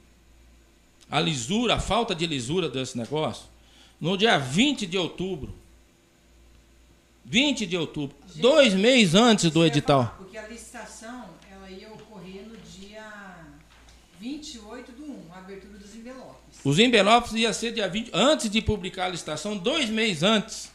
a 1.09 1.19
lisura, 1.19 1.73
a 1.73 1.79
falta 1.79 2.13
de 2.13 2.27
lisura 2.27 2.69
desse 2.69 2.95
negócio, 2.95 3.47
no 3.99 4.15
dia 4.15 4.37
20 4.37 4.85
de 4.85 4.95
outubro, 4.95 5.55
20 7.25 7.65
de 7.65 7.75
outubro, 7.75 8.15
Gente, 8.27 8.41
dois 8.41 8.75
meses 8.75 9.15
antes 9.15 9.49
do 9.49 9.65
edital. 9.65 10.03
Falar, 10.03 10.17
porque 10.19 10.37
a 10.37 10.47
licitação 10.47 11.31
ela 11.51 11.67
ia 11.71 11.91
ocorrer 11.91 12.43
no 12.43 12.57
dia 12.57 13.11
28 14.19 14.91
do 14.91 15.03
1, 15.03 15.33
a 15.33 15.39
abertura 15.39 15.79
dos 15.79 15.95
envelopes. 15.95 16.59
Os 16.63 16.77
envelopes 16.77 17.33
ia 17.33 17.51
ser 17.51 17.73
dia 17.73 17.89
20, 17.89 18.11
antes 18.13 18.51
de 18.51 18.61
publicar 18.61 19.05
a 19.05 19.09
licitação, 19.09 19.57
dois 19.57 19.89
meses 19.89 20.21
antes. 20.21 20.74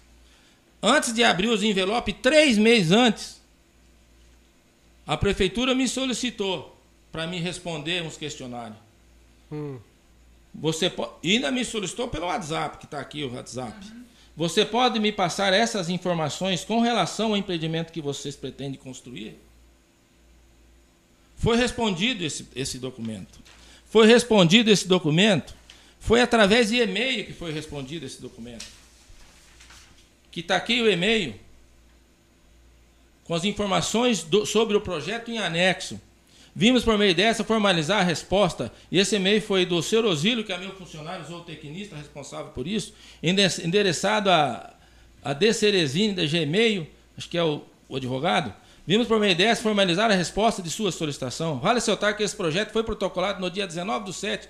Antes 0.83 1.13
de 1.13 1.23
abrir 1.23 1.49
os 1.49 1.63
envelopes, 1.63 2.15
três 2.23 2.57
meses 2.57 2.91
antes. 2.91 3.41
A 5.07 5.17
prefeitura 5.17 5.75
me 5.75 5.89
solicitou 5.89 6.77
para 7.11 7.27
me 7.27 7.39
responder 7.39 8.03
uns 8.03 8.17
questionários. 8.17 8.79
Hum. 9.51 9.79
Você 10.55 10.89
pode, 10.89 11.13
ainda 11.25 11.51
me 11.51 11.65
solicitou 11.65 12.09
pelo 12.09 12.27
WhatsApp, 12.27 12.79
que 12.79 12.85
está 12.85 13.01
aqui 13.01 13.25
o 13.25 13.33
WhatsApp. 13.35 13.87
Uhum. 13.87 14.05
Você 14.37 14.65
pode 14.65 14.99
me 14.99 15.13
passar 15.13 15.53
essas 15.53 15.89
informações 15.89 16.65
com 16.65 16.81
relação 16.81 17.31
ao 17.31 17.37
empreendimento 17.37 17.93
que 17.93 18.01
vocês 18.01 18.35
pretendem 18.35 18.79
construir? 18.79 19.39
Foi 21.37 21.57
respondido 21.57 22.25
esse, 22.25 22.47
esse 22.55 22.79
documento. 22.79 23.39
Foi 23.87 24.07
respondido 24.07 24.71
esse 24.71 24.87
documento. 24.87 25.55
Foi 25.99 26.21
através 26.21 26.69
de 26.69 26.77
e-mail 26.77 27.27
que 27.27 27.33
foi 27.33 27.53
respondido 27.53 28.07
esse 28.07 28.21
documento. 28.21 28.65
Que 30.31 30.41
está 30.41 30.57
aqui 30.57 30.81
o 30.81 30.91
e-mail 30.91 31.35
com 33.25 33.35
as 33.35 33.45
informações 33.45 34.25
do, 34.25 34.45
sobre 34.45 34.77
o 34.77 34.81
projeto 34.81 35.31
em 35.31 35.39
anexo. 35.39 36.01
Vimos 36.55 36.83
por 36.83 36.99
meio 36.99 37.15
dessa 37.15 37.45
formalizar 37.45 38.01
a 38.01 38.03
resposta, 38.03 38.73
e 38.91 38.99
esse 38.99 39.15
e-mail 39.15 39.41
foi 39.41 39.65
do 39.65 39.81
seu 39.83 40.05
Osílio, 40.05 40.43
que 40.43 40.53
é 40.53 40.59
meu 40.59 40.73
funcionário, 40.73 41.25
zootecnista 41.25 41.95
responsável 41.95 42.51
por 42.53 42.67
isso, 42.67 42.93
endereçado 43.23 44.29
a, 44.29 44.75
a 45.23 45.33
D. 45.33 45.53
Cerezine, 45.53 46.13
da 46.13 46.27
Gmail, 46.27 46.89
acho 47.17 47.29
que 47.29 47.39
é 47.39 47.45
o, 47.45 47.63
o 47.89 47.95
advogado. 47.95 48.53
Vimos 48.85 49.07
por 49.07 49.21
meio 49.21 49.37
dessa 49.37 49.63
formalizar 49.63 50.11
a 50.11 50.15
resposta 50.15 50.61
de 50.61 50.69
sua 50.69 50.91
solicitação. 50.91 51.61
Vale 51.61 51.77
ressaltar 51.77 52.17
que 52.17 52.25
esse 52.25 52.35
projeto 52.35 52.73
foi 52.73 52.83
protocolado 52.83 53.41
no 53.41 53.49
dia 53.49 53.65
19 53.65 54.07
do 54.07 54.13
7, 54.13 54.49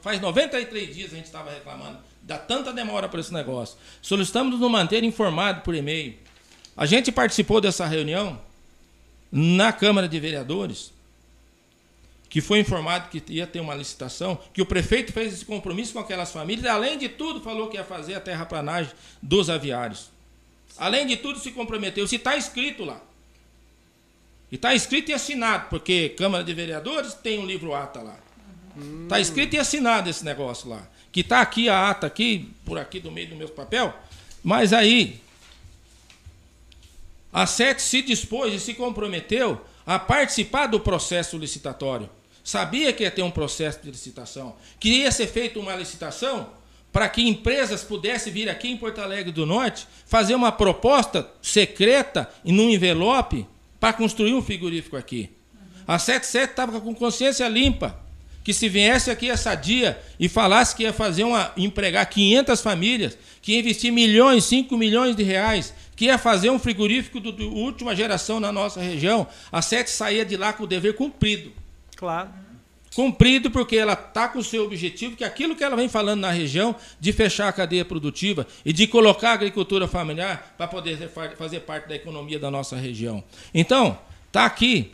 faz 0.00 0.18
93 0.22 0.94
dias 0.94 1.12
a 1.12 1.16
gente 1.16 1.26
estava 1.26 1.50
reclamando. 1.50 1.98
Dá 2.30 2.38
tanta 2.38 2.72
demora 2.72 3.08
para 3.08 3.18
esse 3.18 3.32
negócio. 3.32 3.76
Solicitamos 4.00 4.60
nos 4.60 4.70
manter 4.70 5.02
informado 5.02 5.62
por 5.62 5.74
e-mail. 5.74 6.16
A 6.76 6.86
gente 6.86 7.10
participou 7.10 7.60
dessa 7.60 7.84
reunião 7.84 8.40
na 9.32 9.72
Câmara 9.72 10.08
de 10.08 10.20
Vereadores 10.20 10.92
que 12.28 12.40
foi 12.40 12.60
informado 12.60 13.08
que 13.08 13.20
ia 13.32 13.48
ter 13.48 13.58
uma 13.58 13.74
licitação, 13.74 14.38
que 14.54 14.62
o 14.62 14.66
prefeito 14.66 15.12
fez 15.12 15.32
esse 15.32 15.44
compromisso 15.44 15.92
com 15.92 15.98
aquelas 15.98 16.30
famílias, 16.30 16.64
além 16.66 16.96
de 16.96 17.08
tudo, 17.08 17.40
falou 17.40 17.68
que 17.68 17.76
ia 17.76 17.82
fazer 17.82 18.14
a 18.14 18.20
terraplanagem 18.20 18.92
dos 19.20 19.50
aviários. 19.50 20.12
Além 20.78 21.08
de 21.08 21.16
tudo, 21.16 21.40
se 21.40 21.50
comprometeu. 21.50 22.06
Se 22.06 22.14
está 22.14 22.36
escrito 22.36 22.84
lá. 22.84 23.00
E 24.52 24.54
está 24.54 24.72
escrito 24.72 25.10
e 25.10 25.14
assinado, 25.14 25.68
porque 25.68 26.10
Câmara 26.10 26.44
de 26.44 26.54
Vereadores 26.54 27.12
tem 27.12 27.40
um 27.40 27.46
livro 27.46 27.74
ata 27.74 28.00
lá. 28.00 28.16
Está 29.02 29.18
escrito 29.18 29.54
e 29.54 29.58
assinado 29.58 30.08
esse 30.08 30.24
negócio 30.24 30.68
lá. 30.68 30.88
Que 31.12 31.20
está 31.20 31.40
aqui 31.40 31.68
a 31.68 31.90
ata, 31.90 32.06
aqui, 32.06 32.50
por 32.64 32.78
aqui 32.78 33.00
do 33.00 33.10
meio 33.10 33.28
do 33.28 33.36
meu 33.36 33.48
papel. 33.48 33.94
Mas 34.42 34.72
aí, 34.72 35.20
a 37.32 37.46
SET 37.46 37.80
se 37.80 38.02
dispôs 38.02 38.52
e 38.54 38.60
se 38.60 38.74
comprometeu 38.74 39.60
a 39.86 39.98
participar 39.98 40.66
do 40.66 40.80
processo 40.80 41.36
licitatório. 41.36 42.08
Sabia 42.42 42.92
que 42.92 43.02
ia 43.02 43.10
ter 43.10 43.22
um 43.22 43.30
processo 43.30 43.80
de 43.82 43.90
licitação, 43.90 44.56
que 44.78 44.88
ia 44.88 45.10
ser 45.10 45.26
feita 45.26 45.58
uma 45.58 45.74
licitação 45.74 46.48
para 46.92 47.08
que 47.08 47.22
empresas 47.22 47.84
pudessem 47.84 48.32
vir 48.32 48.48
aqui 48.48 48.68
em 48.68 48.76
Porto 48.76 49.00
Alegre 49.00 49.30
do 49.30 49.46
Norte 49.46 49.86
fazer 50.06 50.34
uma 50.34 50.50
proposta 50.50 51.28
secreta 51.40 52.28
e 52.44 52.50
num 52.50 52.68
envelope 52.68 53.46
para 53.78 53.92
construir 53.92 54.34
um 54.34 54.42
frigorífico 54.42 54.96
aqui. 54.96 55.30
A 55.86 55.98
77 55.98 56.50
estava 56.50 56.80
com 56.80 56.94
consciência 56.94 57.48
limpa 57.48 57.98
que 58.42 58.52
se 58.52 58.68
viesse 58.68 59.10
aqui 59.10 59.30
essa 59.30 59.54
dia 59.54 60.00
e 60.18 60.28
falasse 60.28 60.74
que 60.74 60.82
ia 60.82 60.92
fazer 60.92 61.24
uma 61.24 61.52
empregar 61.56 62.08
500 62.08 62.60
famílias, 62.60 63.18
que 63.42 63.52
ia 63.52 63.60
investir 63.60 63.92
milhões, 63.92 64.44
5 64.44 64.76
milhões 64.76 65.14
de 65.14 65.22
reais, 65.22 65.74
que 65.94 66.06
ia 66.06 66.16
fazer 66.16 66.50
um 66.50 66.58
frigorífico 66.58 67.20
do, 67.20 67.32
do 67.32 67.52
última 67.52 67.94
geração 67.94 68.40
na 68.40 68.50
nossa 68.50 68.80
região, 68.80 69.26
a 69.52 69.60
SET 69.60 69.90
saía 69.90 70.24
de 70.24 70.36
lá 70.36 70.52
com 70.52 70.64
o 70.64 70.66
dever 70.66 70.94
cumprido. 70.94 71.52
Claro. 71.96 72.30
Cumprido 72.94 73.50
porque 73.50 73.76
ela 73.76 73.92
está 73.92 74.26
com 74.28 74.40
o 74.40 74.44
seu 74.44 74.64
objetivo, 74.64 75.14
que 75.14 75.22
é 75.22 75.26
aquilo 75.26 75.54
que 75.54 75.62
ela 75.62 75.76
vem 75.76 75.88
falando 75.88 76.20
na 76.20 76.30
região, 76.30 76.74
de 76.98 77.12
fechar 77.12 77.48
a 77.48 77.52
cadeia 77.52 77.84
produtiva 77.84 78.46
e 78.64 78.72
de 78.72 78.86
colocar 78.86 79.30
a 79.30 79.34
agricultura 79.34 79.86
familiar 79.86 80.54
para 80.56 80.66
poder 80.66 81.08
fazer 81.36 81.60
parte 81.60 81.88
da 81.88 81.94
economia 81.94 82.38
da 82.38 82.50
nossa 82.50 82.76
região. 82.76 83.22
Então, 83.54 83.96
está 84.26 84.44
aqui 84.44 84.90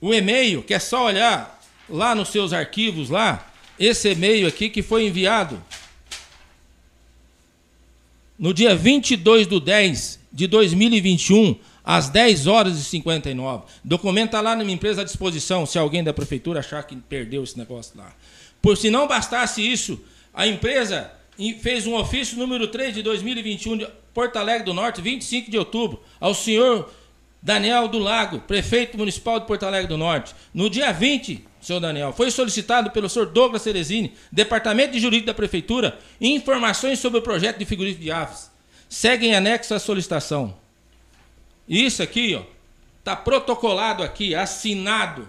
o 0.00 0.14
e-mail, 0.14 0.62
que 0.62 0.72
é 0.72 0.78
só 0.78 1.06
olhar 1.06 1.53
lá 1.88 2.14
nos 2.14 2.28
seus 2.28 2.52
arquivos 2.52 3.10
lá, 3.10 3.52
esse 3.78 4.10
e-mail 4.10 4.46
aqui 4.46 4.68
que 4.68 4.82
foi 4.82 5.06
enviado 5.06 5.62
no 8.38 8.52
dia 8.52 8.74
22 8.74 9.46
do 9.46 9.60
10 9.60 10.20
de 10.32 10.46
2021 10.46 11.56
às 11.84 12.08
10 12.08 12.46
horas 12.46 12.78
e 12.78 12.84
59. 12.84 13.64
Documento 13.84 14.26
está 14.26 14.40
lá 14.40 14.56
na 14.56 14.64
minha 14.64 14.74
empresa 14.74 15.02
à 15.02 15.04
disposição, 15.04 15.66
se 15.66 15.78
alguém 15.78 16.02
da 16.02 16.12
prefeitura 16.12 16.60
achar 16.60 16.82
que 16.82 16.96
perdeu 16.96 17.44
esse 17.44 17.58
negócio 17.58 17.96
lá. 17.96 18.12
Por 18.62 18.76
se 18.76 18.90
não 18.90 19.06
bastasse 19.06 19.60
isso, 19.60 20.00
a 20.32 20.46
empresa 20.46 21.12
fez 21.60 21.86
um 21.86 21.94
ofício 21.94 22.38
número 22.38 22.68
3 22.68 22.94
de 22.94 23.02
2021 23.02 23.76
de 23.78 23.86
Porto 24.14 24.36
Alegre 24.36 24.64
do 24.64 24.72
Norte, 24.72 25.02
25 25.02 25.50
de 25.50 25.58
outubro, 25.58 26.00
ao 26.18 26.34
senhor 26.34 26.90
Daniel 27.42 27.88
do 27.88 27.98
Lago, 27.98 28.40
prefeito 28.40 28.96
municipal 28.96 29.38
de 29.38 29.46
Porto 29.46 29.64
Alegre 29.64 29.88
do 29.88 29.98
Norte. 29.98 30.34
No 30.54 30.70
dia 30.70 30.92
20, 30.92 31.44
senhor 31.64 31.80
Daniel, 31.80 32.12
foi 32.12 32.30
solicitado 32.30 32.90
pelo 32.90 33.08
senhor 33.08 33.26
Douglas 33.26 33.62
Cerezini, 33.62 34.14
Departamento 34.30 34.92
de 34.92 35.00
Jurídico 35.00 35.26
da 35.26 35.34
Prefeitura, 35.34 35.98
informações 36.20 36.98
sobre 36.98 37.20
o 37.20 37.22
projeto 37.22 37.58
de 37.58 37.64
figurífico 37.64 38.02
de 38.02 38.10
aves. 38.10 38.50
Seguem 38.88 39.34
anexo 39.34 39.74
à 39.74 39.78
solicitação. 39.78 40.54
Isso 41.68 42.02
aqui, 42.02 42.34
ó, 42.34 42.42
tá 43.02 43.16
protocolado 43.16 44.02
aqui, 44.02 44.34
assinado 44.34 45.26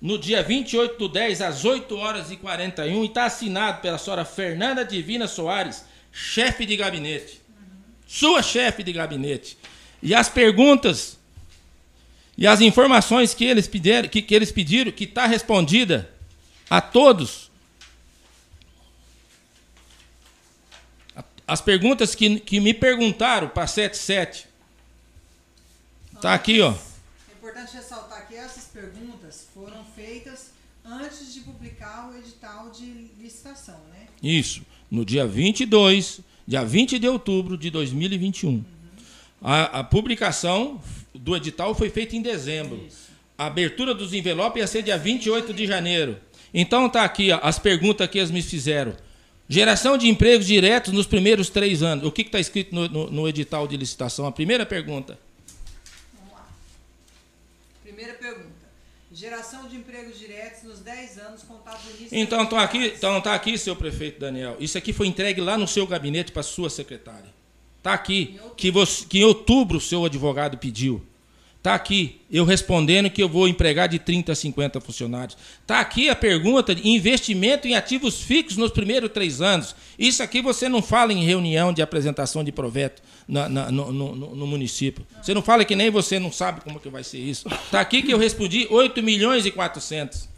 no 0.00 0.18
dia 0.18 0.42
28 0.42 0.98
do 0.98 1.08
10 1.08 1.40
às 1.42 1.64
8 1.64 1.96
horas 1.96 2.30
e 2.30 2.36
41 2.36 3.02
e 3.02 3.06
está 3.06 3.24
assinado 3.24 3.80
pela 3.80 3.98
senhora 3.98 4.24
Fernanda 4.24 4.84
Divina 4.84 5.26
Soares, 5.26 5.84
chefe 6.12 6.64
de 6.64 6.76
gabinete. 6.76 7.40
Sua 8.06 8.42
chefe 8.42 8.82
de 8.82 8.92
gabinete. 8.92 9.56
E 10.02 10.14
as 10.14 10.28
perguntas 10.28 11.18
e 12.36 12.46
as 12.46 12.60
informações 12.60 13.34
que 13.34 13.44
eles 13.44 13.66
pediram, 13.68 14.08
que, 14.08 14.20
que 14.20 14.34
eles 14.34 14.50
pediram, 14.50 14.90
que 14.90 15.04
está 15.04 15.26
respondida 15.26 16.10
a 16.68 16.80
todos. 16.80 17.50
As 21.46 21.60
perguntas 21.60 22.14
que, 22.14 22.40
que 22.40 22.58
me 22.58 22.72
perguntaram 22.72 23.48
para 23.48 23.66
77 23.66 24.54
Tá 26.24 26.32
aqui, 26.32 26.58
ó. 26.62 26.70
É 26.70 27.32
importante 27.36 27.76
ressaltar 27.76 28.26
que 28.26 28.34
essas 28.34 28.64
perguntas 28.64 29.46
foram 29.52 29.84
feitas 29.94 30.52
antes 30.82 31.34
de 31.34 31.40
publicar 31.40 32.10
o 32.10 32.16
edital 32.16 32.70
de 32.70 33.10
licitação, 33.20 33.78
né? 33.92 34.06
Isso, 34.22 34.62
no 34.90 35.04
dia 35.04 35.26
22, 35.26 36.20
dia 36.46 36.64
20 36.64 36.98
de 36.98 37.06
outubro 37.06 37.58
de 37.58 37.68
2021. 37.68 38.48
Uhum. 38.48 38.64
A, 39.42 39.80
a, 39.80 39.84
publicação 39.84 40.80
do 41.14 41.36
edital 41.36 41.74
foi 41.74 41.88
feita 41.90 42.16
em 42.16 42.22
dezembro. 42.22 42.84
Isso. 42.86 43.12
A 43.38 43.46
abertura 43.46 43.94
dos 43.94 44.12
envelopes 44.12 44.60
ia 44.60 44.66
ser 44.66 44.82
dia 44.82 44.98
28 44.98 45.52
de 45.52 45.66
janeiro. 45.66 46.18
Então 46.52 46.88
tá 46.88 47.04
aqui 47.04 47.32
ó, 47.32 47.40
as 47.42 47.58
perguntas 47.58 48.08
que 48.08 48.18
eles 48.18 48.30
me 48.30 48.42
fizeram. 48.42 48.94
Geração 49.48 49.98
de 49.98 50.08
empregos 50.08 50.46
diretos 50.46 50.92
nos 50.92 51.06
primeiros 51.06 51.50
três 51.50 51.82
anos. 51.82 52.06
O 52.06 52.12
que 52.12 52.22
está 52.22 52.40
escrito 52.40 52.74
no, 52.74 52.88
no, 52.88 53.10
no 53.10 53.28
edital 53.28 53.66
de 53.66 53.76
licitação? 53.76 54.26
A 54.26 54.32
primeira 54.32 54.64
pergunta. 54.64 55.18
Primeira 57.82 58.14
pergunta. 58.14 58.54
Geração 59.12 59.68
de 59.68 59.76
empregos 59.76 60.18
diretos 60.18 60.62
nos 60.64 60.80
10 60.80 61.18
anos 61.18 61.42
contados 61.42 61.84
início 61.98 62.18
Então 62.18 62.42
está 62.42 62.62
aqui, 62.62 62.92
então 62.96 63.20
tá 63.20 63.34
aqui, 63.34 63.56
seu 63.56 63.76
prefeito 63.76 64.18
Daniel. 64.18 64.56
Isso 64.58 64.76
aqui 64.76 64.92
foi 64.92 65.06
entregue 65.06 65.40
lá 65.40 65.58
no 65.58 65.68
seu 65.68 65.86
gabinete 65.86 66.32
para 66.32 66.42
sua 66.42 66.70
secretária. 66.70 67.32
Está 67.84 67.92
aqui. 67.92 68.40
Que, 68.56 68.70
você, 68.70 69.04
que 69.04 69.18
em 69.18 69.24
outubro 69.24 69.76
o 69.76 69.80
seu 69.80 70.06
advogado 70.06 70.56
pediu. 70.56 71.02
Está 71.58 71.74
aqui, 71.74 72.20
eu 72.30 72.44
respondendo 72.44 73.10
que 73.10 73.22
eu 73.22 73.28
vou 73.28 73.46
empregar 73.46 73.88
de 73.88 73.98
30 73.98 74.32
a 74.32 74.34
50 74.34 74.80
funcionários. 74.80 75.36
Está 75.60 75.80
aqui 75.80 76.08
a 76.08 76.16
pergunta 76.16 76.74
de 76.74 76.86
investimento 76.88 77.66
em 77.66 77.74
ativos 77.74 78.20
fixos 78.22 78.56
nos 78.56 78.70
primeiros 78.70 79.10
três 79.12 79.40
anos. 79.40 79.74
Isso 79.98 80.22
aqui 80.22 80.40
você 80.42 80.66
não 80.68 80.82
fala 80.82 81.12
em 81.12 81.24
reunião 81.24 81.72
de 81.72 81.80
apresentação 81.82 82.42
de 82.42 82.52
projeto 82.52 83.02
na, 83.28 83.48
na, 83.48 83.70
no, 83.70 83.92
no, 83.92 84.14
no, 84.34 84.46
município. 84.46 85.06
Você 85.22 85.32
não 85.32 85.40
fala 85.42 85.64
que 85.64 85.76
nem 85.76 85.90
você 85.90 86.18
não 86.18 86.32
sabe 86.32 86.60
como 86.62 86.80
que 86.80 86.88
vai 86.90 87.04
ser 87.04 87.18
isso. 87.18 87.48
Está 87.48 87.80
aqui 87.80 88.02
que 88.02 88.12
eu 88.12 88.18
respondi 88.18 88.66
8 88.70 89.02
milhões 89.02 89.46
e 89.46 89.50
400. 89.50 90.28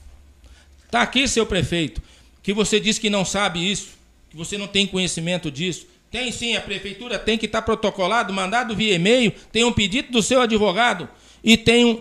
Está 0.84 1.03
aqui, 1.03 1.26
seu 1.26 1.44
prefeito, 1.44 2.01
que 2.40 2.53
você 2.53 2.78
disse 2.78 3.01
que 3.01 3.11
não 3.11 3.24
sabe 3.24 3.68
isso, 3.68 3.90
que 4.30 4.36
você 4.36 4.57
não 4.57 4.68
tem 4.68 4.86
conhecimento 4.86 5.51
disso. 5.51 5.86
Tem 6.17 6.33
sim, 6.33 6.57
a 6.57 6.62
prefeitura 6.62 7.19
tem 7.19 7.37
que 7.37 7.45
estar 7.45 7.61
tá 7.61 7.67
protocolado, 7.67 8.33
mandado 8.33 8.75
via 8.75 8.95
e-mail, 8.95 9.31
tem 9.53 9.64
um 9.64 9.73
pedido 9.73 10.11
do 10.11 10.23
seu 10.23 10.41
advogado 10.41 11.07
e 11.45 11.59
tem 11.59 11.85
um, 11.85 12.01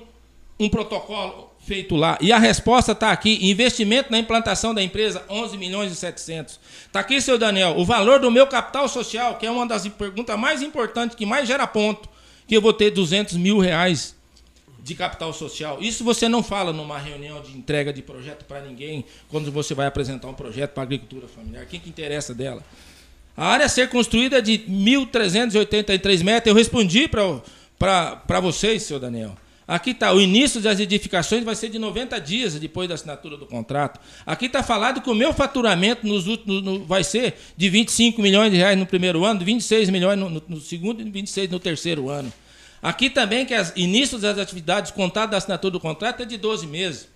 um 0.57 0.69
protocolo 0.69 1.51
feito 1.59 1.97
lá. 1.97 2.17
E 2.21 2.31
a 2.31 2.39
resposta 2.39 2.93
está 2.93 3.11
aqui: 3.11 3.49
investimento 3.51 4.09
na 4.09 4.17
implantação 4.17 4.73
da 4.73 4.81
empresa, 4.81 5.21
11 5.29 5.57
milhões 5.57 5.91
e 5.91 5.97
700. 5.97 6.57
Está 6.85 7.01
aqui, 7.01 7.19
seu 7.19 7.37
Daniel, 7.37 7.77
o 7.77 7.83
valor 7.83 8.21
do 8.21 8.31
meu 8.31 8.47
capital 8.47 8.87
social, 8.87 9.35
que 9.35 9.45
é 9.45 9.51
uma 9.51 9.67
das 9.67 9.85
perguntas 9.85 10.39
mais 10.39 10.61
importantes, 10.61 11.17
que 11.17 11.25
mais 11.25 11.45
gera 11.45 11.67
ponto, 11.67 12.07
que 12.47 12.55
eu 12.55 12.61
vou 12.61 12.71
ter 12.71 12.91
200 12.91 13.35
mil 13.35 13.59
reais 13.59 14.15
de 14.81 14.95
capital 14.95 15.33
social. 15.33 15.79
Isso 15.81 16.05
você 16.05 16.29
não 16.29 16.41
fala 16.41 16.71
numa 16.71 16.97
reunião 16.97 17.41
de 17.41 17.51
entrega 17.51 17.91
de 17.91 18.01
projeto 18.01 18.45
para 18.45 18.61
ninguém, 18.61 19.03
quando 19.27 19.51
você 19.51 19.73
vai 19.73 19.87
apresentar 19.87 20.29
um 20.29 20.33
projeto 20.33 20.71
para 20.71 20.83
a 20.83 20.85
agricultura 20.85 21.27
familiar. 21.27 21.65
Quem 21.65 21.81
que 21.81 21.89
interessa 21.89 22.33
dela? 22.33 22.63
A 23.37 23.47
área 23.47 23.65
a 23.65 23.69
ser 23.69 23.89
construída 23.89 24.37
é 24.37 24.41
de 24.41 24.59
1.383 24.59 26.23
metros. 26.23 26.47
Eu 26.49 26.55
respondi 26.55 27.07
para 27.07 28.39
vocês, 28.39 28.83
senhor 28.83 28.99
Daniel. 28.99 29.35
Aqui 29.67 29.91
está, 29.91 30.13
o 30.13 30.21
início 30.21 30.61
das 30.61 30.79
edificações 30.79 31.43
vai 31.43 31.55
ser 31.55 31.69
de 31.69 31.79
90 31.79 32.21
dias 32.21 32.53
depois 32.53 32.87
da 32.87 32.93
assinatura 32.93 33.35
do 33.35 33.47
contrato. 33.47 33.99
Aqui 34.23 34.45
está 34.45 34.61
falado 34.61 35.01
que 35.01 35.09
o 35.09 35.15
meu 35.15 35.33
faturamento 35.33 36.05
nos 36.05 36.27
últimos, 36.27 36.61
no, 36.61 36.85
vai 36.85 37.03
ser 37.03 37.35
de 37.57 37.67
25 37.67 38.21
milhões 38.21 38.51
de 38.51 38.57
reais 38.57 38.77
no 38.77 38.85
primeiro 38.85 39.25
ano, 39.25 39.43
26 39.43 39.89
milhões 39.89 40.19
no, 40.19 40.29
no, 40.29 40.61
segundo 40.61 41.01
e 41.01 41.09
26 41.09 41.49
no 41.49 41.59
terceiro 41.59 42.09
ano. 42.09 42.31
Aqui 42.79 43.09
também 43.09 43.43
que 43.43 43.55
o 43.55 43.65
início 43.75 44.19
das 44.19 44.37
atividades 44.37 44.91
contado 44.91 45.31
da 45.31 45.37
assinatura 45.37 45.71
do 45.71 45.79
contrato 45.79 46.21
é 46.21 46.25
de 46.25 46.37
12 46.37 46.67
meses. 46.67 47.07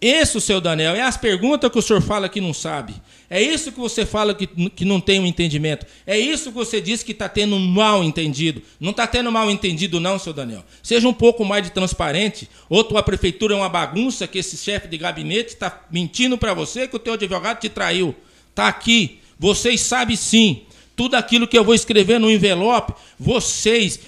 Isso, 0.00 0.40
seu 0.40 0.60
Daniel, 0.60 0.94
é 0.94 1.02
as 1.02 1.16
perguntas 1.16 1.70
que 1.72 1.78
o 1.78 1.82
senhor 1.82 2.00
fala 2.00 2.28
que 2.28 2.40
não 2.40 2.54
sabe. 2.54 2.94
É 3.28 3.42
isso 3.42 3.72
que 3.72 3.80
você 3.80 4.06
fala 4.06 4.32
que, 4.32 4.46
que 4.46 4.84
não 4.84 5.00
tem 5.00 5.18
um 5.18 5.26
entendimento. 5.26 5.84
É 6.06 6.16
isso 6.16 6.50
que 6.50 6.54
você 6.54 6.80
diz 6.80 7.02
que 7.02 7.10
está 7.10 7.28
tendo 7.28 7.56
um 7.56 7.66
mal 7.66 8.04
entendido. 8.04 8.62
Não 8.78 8.92
está 8.92 9.08
tendo 9.08 9.30
mal 9.32 9.50
entendido, 9.50 9.98
não, 9.98 10.16
seu 10.16 10.32
Daniel. 10.32 10.64
Seja 10.84 11.08
um 11.08 11.12
pouco 11.12 11.44
mais 11.44 11.64
de 11.64 11.70
transparente. 11.70 12.48
Ou 12.68 12.84
tua 12.84 13.02
prefeitura 13.02 13.54
é 13.54 13.56
uma 13.56 13.68
bagunça 13.68 14.28
que 14.28 14.38
esse 14.38 14.56
chefe 14.56 14.86
de 14.86 14.96
gabinete 14.96 15.48
está 15.48 15.84
mentindo 15.90 16.38
para 16.38 16.54
você 16.54 16.86
que 16.86 16.94
o 16.96 17.00
teu 17.00 17.14
advogado 17.14 17.58
te 17.58 17.68
traiu. 17.68 18.14
Está 18.50 18.68
aqui. 18.68 19.18
Vocês 19.36 19.80
sabem 19.80 20.16
sim. 20.16 20.62
Tudo 20.94 21.16
aquilo 21.16 21.46
que 21.46 21.58
eu 21.58 21.64
vou 21.64 21.74
escrever 21.74 22.18
no 22.18 22.30
envelope, 22.30 22.94
vocês 23.18 24.00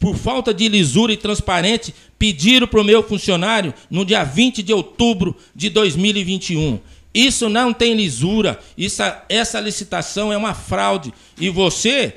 por 0.00 0.16
falta 0.16 0.52
de 0.54 0.66
lisura 0.66 1.12
e 1.12 1.16
transparente, 1.16 1.94
pediram 2.18 2.66
para 2.66 2.80
o 2.80 2.84
meu 2.84 3.02
funcionário 3.02 3.74
no 3.90 4.02
dia 4.04 4.24
20 4.24 4.62
de 4.62 4.72
outubro 4.72 5.36
de 5.54 5.68
2021. 5.68 6.80
Isso 7.12 7.48
não 7.50 7.72
tem 7.72 7.94
lisura, 7.94 8.58
isso, 8.78 9.02
essa 9.28 9.60
licitação 9.60 10.32
é 10.32 10.36
uma 10.36 10.54
fraude. 10.54 11.12
E 11.38 11.50
você, 11.50 12.14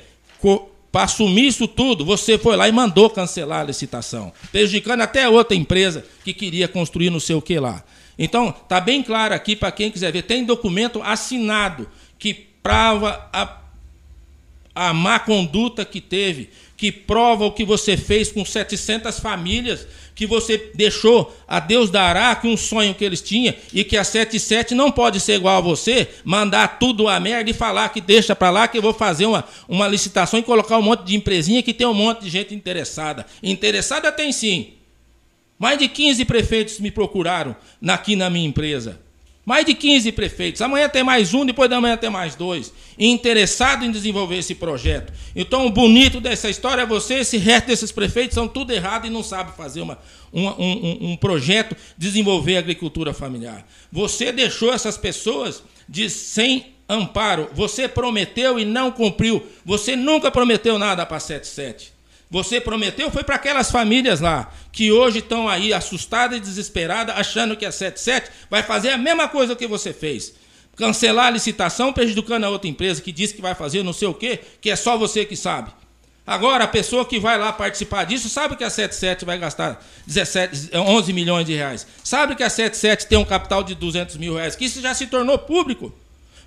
para 0.90 1.04
assumir 1.04 1.48
isso 1.48 1.68
tudo, 1.68 2.06
você 2.06 2.38
foi 2.38 2.56
lá 2.56 2.66
e 2.66 2.72
mandou 2.72 3.10
cancelar 3.10 3.60
a 3.60 3.64
licitação, 3.64 4.32
prejudicando 4.50 5.02
até 5.02 5.28
outra 5.28 5.54
empresa 5.54 6.06
que 6.24 6.32
queria 6.32 6.66
construir 6.66 7.10
não 7.10 7.20
sei 7.20 7.36
o 7.36 7.42
que 7.42 7.58
lá. 7.58 7.84
Então, 8.18 8.48
está 8.48 8.80
bem 8.80 9.02
claro 9.02 9.34
aqui 9.34 9.54
para 9.54 9.72
quem 9.72 9.90
quiser 9.90 10.10
ver, 10.10 10.22
tem 10.22 10.44
documento 10.44 11.02
assinado 11.02 11.86
que 12.18 12.32
prova 12.62 13.28
a, 13.32 13.63
a 14.74 14.92
má 14.92 15.18
conduta 15.18 15.84
que 15.84 16.00
teve 16.00 16.50
que 16.76 16.90
prova 16.90 17.44
o 17.44 17.52
que 17.52 17.64
você 17.64 17.96
fez 17.96 18.32
com 18.32 18.44
700 18.44 19.18
famílias, 19.20 19.86
que 20.14 20.26
você 20.26 20.70
deixou 20.74 21.34
a 21.46 21.60
Deus 21.60 21.88
dará 21.88 22.34
que 22.34 22.46
um 22.46 22.56
sonho 22.56 22.94
que 22.94 23.04
eles 23.04 23.20
tinham 23.20 23.54
e 23.72 23.84
que 23.84 23.96
a 23.96 24.04
77 24.04 24.74
não 24.74 24.90
pode 24.90 25.20
ser 25.20 25.34
igual 25.34 25.56
a 25.56 25.60
você, 25.60 26.08
mandar 26.24 26.78
tudo 26.78 27.08
a 27.08 27.18
merda 27.18 27.50
e 27.50 27.54
falar 27.54 27.88
que 27.88 28.00
deixa 28.00 28.34
para 28.34 28.50
lá 28.50 28.68
que 28.68 28.78
eu 28.78 28.82
vou 28.82 28.92
fazer 28.92 29.26
uma, 29.26 29.44
uma 29.68 29.88
licitação 29.88 30.38
e 30.38 30.42
colocar 30.42 30.78
um 30.78 30.82
monte 30.82 31.04
de 31.04 31.16
empresinha 31.16 31.62
que 31.62 31.72
tem 31.72 31.86
um 31.86 31.94
monte 31.94 32.22
de 32.22 32.30
gente 32.30 32.54
interessada. 32.54 33.24
Interessada 33.42 34.10
tem 34.12 34.32
sim. 34.32 34.74
Mais 35.58 35.78
de 35.78 35.88
15 35.88 36.24
prefeitos 36.24 36.80
me 36.80 36.90
procuraram 36.90 37.56
aqui 37.86 38.16
na 38.16 38.28
minha 38.28 38.46
empresa. 38.46 39.00
Mais 39.44 39.66
de 39.66 39.74
15 39.74 40.10
prefeitos. 40.12 40.62
Amanhã 40.62 40.88
tem 40.88 41.04
mais 41.04 41.34
um, 41.34 41.44
depois 41.44 41.68
da 41.68 41.80
manhã 41.80 41.96
tem 41.96 42.08
mais 42.08 42.34
dois. 42.34 42.72
Interessado 42.98 43.84
em 43.84 43.90
desenvolver 43.90 44.38
esse 44.38 44.54
projeto. 44.54 45.12
Então, 45.36 45.66
o 45.66 45.70
bonito 45.70 46.20
dessa 46.20 46.48
história 46.48 46.82
é 46.82 46.86
você, 46.86 47.14
esse 47.14 47.36
resto 47.36 47.66
desses 47.66 47.92
prefeitos 47.92 48.34
são 48.34 48.48
tudo 48.48 48.72
errado 48.72 49.06
e 49.06 49.10
não 49.10 49.22
sabem 49.22 49.52
fazer 49.54 49.82
uma, 49.82 49.98
uma 50.32 50.58
um, 50.58 51.12
um 51.12 51.16
projeto, 51.16 51.76
desenvolver 51.96 52.56
agricultura 52.56 53.12
familiar. 53.12 53.66
Você 53.92 54.32
deixou 54.32 54.72
essas 54.72 54.96
pessoas 54.96 55.62
de 55.88 56.08
sem 56.08 56.74
amparo. 56.88 57.50
Você 57.52 57.86
prometeu 57.86 58.58
e 58.58 58.64
não 58.64 58.90
cumpriu. 58.90 59.46
Você 59.64 59.94
nunca 59.94 60.30
prometeu 60.30 60.78
nada 60.78 61.04
para 61.04 61.20
77. 61.20 61.93
Você 62.34 62.60
prometeu 62.60 63.12
foi 63.12 63.22
para 63.22 63.36
aquelas 63.36 63.70
famílias 63.70 64.18
lá 64.18 64.52
que 64.72 64.90
hoje 64.90 65.20
estão 65.20 65.48
aí 65.48 65.72
assustadas 65.72 66.36
e 66.36 66.40
desesperadas, 66.40 67.16
achando 67.16 67.56
que 67.56 67.64
a 67.64 67.70
77 67.70 68.28
vai 68.50 68.60
fazer 68.60 68.90
a 68.90 68.98
mesma 68.98 69.28
coisa 69.28 69.54
que 69.54 69.68
você 69.68 69.92
fez. 69.92 70.34
Cancelar 70.74 71.26
a 71.26 71.30
licitação, 71.30 71.92
prejudicando 71.92 72.42
a 72.42 72.50
outra 72.50 72.68
empresa 72.68 73.00
que 73.00 73.12
disse 73.12 73.34
que 73.34 73.40
vai 73.40 73.54
fazer 73.54 73.84
não 73.84 73.92
sei 73.92 74.08
o 74.08 74.14
quê, 74.14 74.40
que 74.60 74.68
é 74.68 74.74
só 74.74 74.98
você 74.98 75.24
que 75.24 75.36
sabe. 75.36 75.70
Agora, 76.26 76.64
a 76.64 76.66
pessoa 76.66 77.04
que 77.04 77.20
vai 77.20 77.38
lá 77.38 77.52
participar 77.52 78.02
disso 78.02 78.28
sabe 78.28 78.56
que 78.56 78.64
a 78.64 78.70
77 78.70 79.24
vai 79.24 79.38
gastar 79.38 79.80
17, 80.04 80.70
11 80.74 81.12
milhões 81.12 81.46
de 81.46 81.54
reais. 81.54 81.86
Sabe 82.02 82.34
que 82.34 82.42
a 82.42 82.50
77 82.50 83.06
tem 83.06 83.16
um 83.16 83.24
capital 83.24 83.62
de 83.62 83.76
200 83.76 84.16
mil 84.16 84.34
reais, 84.34 84.56
que 84.56 84.64
isso 84.64 84.80
já 84.80 84.92
se 84.92 85.06
tornou 85.06 85.38
público. 85.38 85.94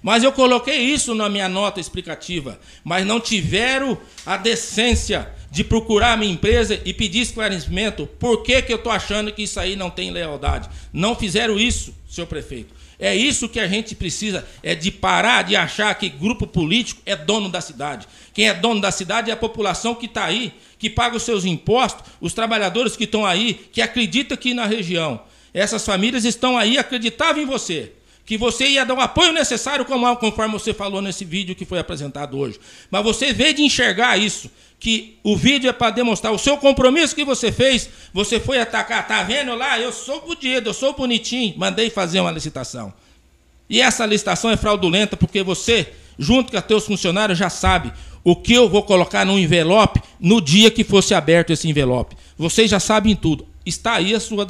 Mas 0.02 0.24
eu 0.24 0.32
coloquei 0.32 0.78
isso 0.78 1.14
na 1.16 1.30
minha 1.30 1.50
nota 1.50 1.80
explicativa. 1.80 2.60
Mas 2.84 3.06
não 3.06 3.20
tiveram 3.20 3.98
a 4.26 4.38
decência 4.38 5.30
de 5.50 5.64
procurar 5.64 6.14
a 6.14 6.18
minha 6.18 6.32
empresa 6.32 6.80
e 6.86 6.93
pedir 6.93 7.22
esclarecimento 7.22 8.06
por 8.20 8.43
que, 8.43 8.62
que 8.62 8.72
eu 8.72 8.78
estou 8.78 8.91
achando 8.91 9.32
que 9.32 9.43
isso 9.43 9.60
aí 9.60 9.76
não 9.76 9.89
tem 9.89 10.12
lealdade. 10.12 10.70
Não 10.91 11.16
fizeram 11.16 11.58
isso, 11.58 11.95
senhor 12.08 12.28
prefeito. 12.28 12.76
É 13.00 13.16
isso 13.16 13.48
que 13.48 13.60
a 13.60 13.68
gente 13.68 13.93
precisa, 13.95 14.45
é 14.64 14.74
de 14.74 14.91
parar 14.91 15.43
de 15.43 15.56
achar 15.56 15.93
que 15.93 16.10
grupo 16.10 16.48
político 16.48 17.02
é 17.06 17.16
dono 17.16 17.48
da 17.48 17.62
cidade. 17.62 18.08
Quem 18.34 18.50
é 18.50 18.54
dono 18.54 18.82
da 18.82 18.91
cidade 18.91 19.30
é 19.30 19.34
a 19.34 19.38
população 19.38 19.93
que 19.93 20.08
está 20.08 20.26
aí, 20.26 20.52
que 20.80 20.89
paga 20.89 21.16
os 21.16 21.24
seus 21.24 21.45
impostos, 21.45 22.04
os 22.20 22.34
trabalhadores 22.34 22.98
que 22.98 23.04
estão 23.04 23.26
aí, 23.26 23.54
que 23.72 23.82
acreditam 23.82 24.36
aqui 24.36 24.54
na 24.54 24.66
região. 24.66 25.22
Essas 25.54 25.86
famílias 25.86 26.26
estão 26.26 26.58
aí, 26.58 26.78
acreditavam 26.78 27.41
em 27.41 27.45
você 27.45 27.93
que 28.28 28.38
você 28.38 28.68
ia 28.68 28.86
dar 28.86 28.94
o 28.94 29.00
apoio 29.00 29.32
necessário, 29.32 29.86
conforme 30.20 30.52
você 30.52 30.74
falou 30.74 31.02
nesse 31.02 31.24
vídeo 31.24 31.56
que 31.56 31.64
foi 31.64 31.80
apresentado 31.80 32.38
hoje. 32.38 32.60
Mas 32.92 33.02
você 33.02 33.32
veio 33.32 33.54
de 33.54 33.64
enxergar 33.64 34.18
isso 34.18 34.52
que 34.78 35.18
o 35.24 35.34
vídeo 35.36 35.70
é 35.70 35.74
para 35.74 35.92
demonstrar 35.92 36.34
o 36.34 36.38
seu 36.38 36.58
compromisso 36.58 37.16
que 37.16 37.24
você 37.24 37.54
fez. 37.54 37.90
Você 38.14 38.38
foi 38.38 38.60
atacar, 38.60 39.08
tá 39.08 39.24
vendo 39.24 39.56
lá? 39.56 39.80
Eu 39.80 39.94
sou 39.94 40.20
podido, 40.20 40.70
eu 40.70 40.74
sou 40.74 40.94
bonitinho. 40.94 41.54
Mandei 41.58 41.90
fazer 41.90 42.20
uma 42.20 42.30
licitação. 42.30 42.94
E 43.70 43.80
essa 43.80 44.06
licitação 44.06 44.52
é 44.52 44.58
fraudulenta 44.58 45.16
porque 45.16 45.42
você, 45.42 45.94
junto 46.20 46.52
com 46.52 46.58
os 46.58 46.66
teus 46.66 46.86
funcionários, 46.86 47.40
já 47.40 47.50
sabe 47.50 47.94
o 48.26 48.36
que 48.36 48.52
eu 48.52 48.68
vou 48.68 48.84
colocar 48.84 49.26
no 49.26 49.40
envelope 49.40 50.02
no 50.20 50.42
dia 50.42 50.70
que 50.70 50.84
fosse 50.84 51.14
aberto 51.14 51.54
esse 51.54 51.70
envelope. 51.70 52.18
Vocês 52.38 52.70
já 52.70 52.80
sabem 52.80 53.16
tudo. 53.16 53.48
Está 53.68 53.95
aí 53.95 54.15
a 54.15 54.20
sua 54.20 54.45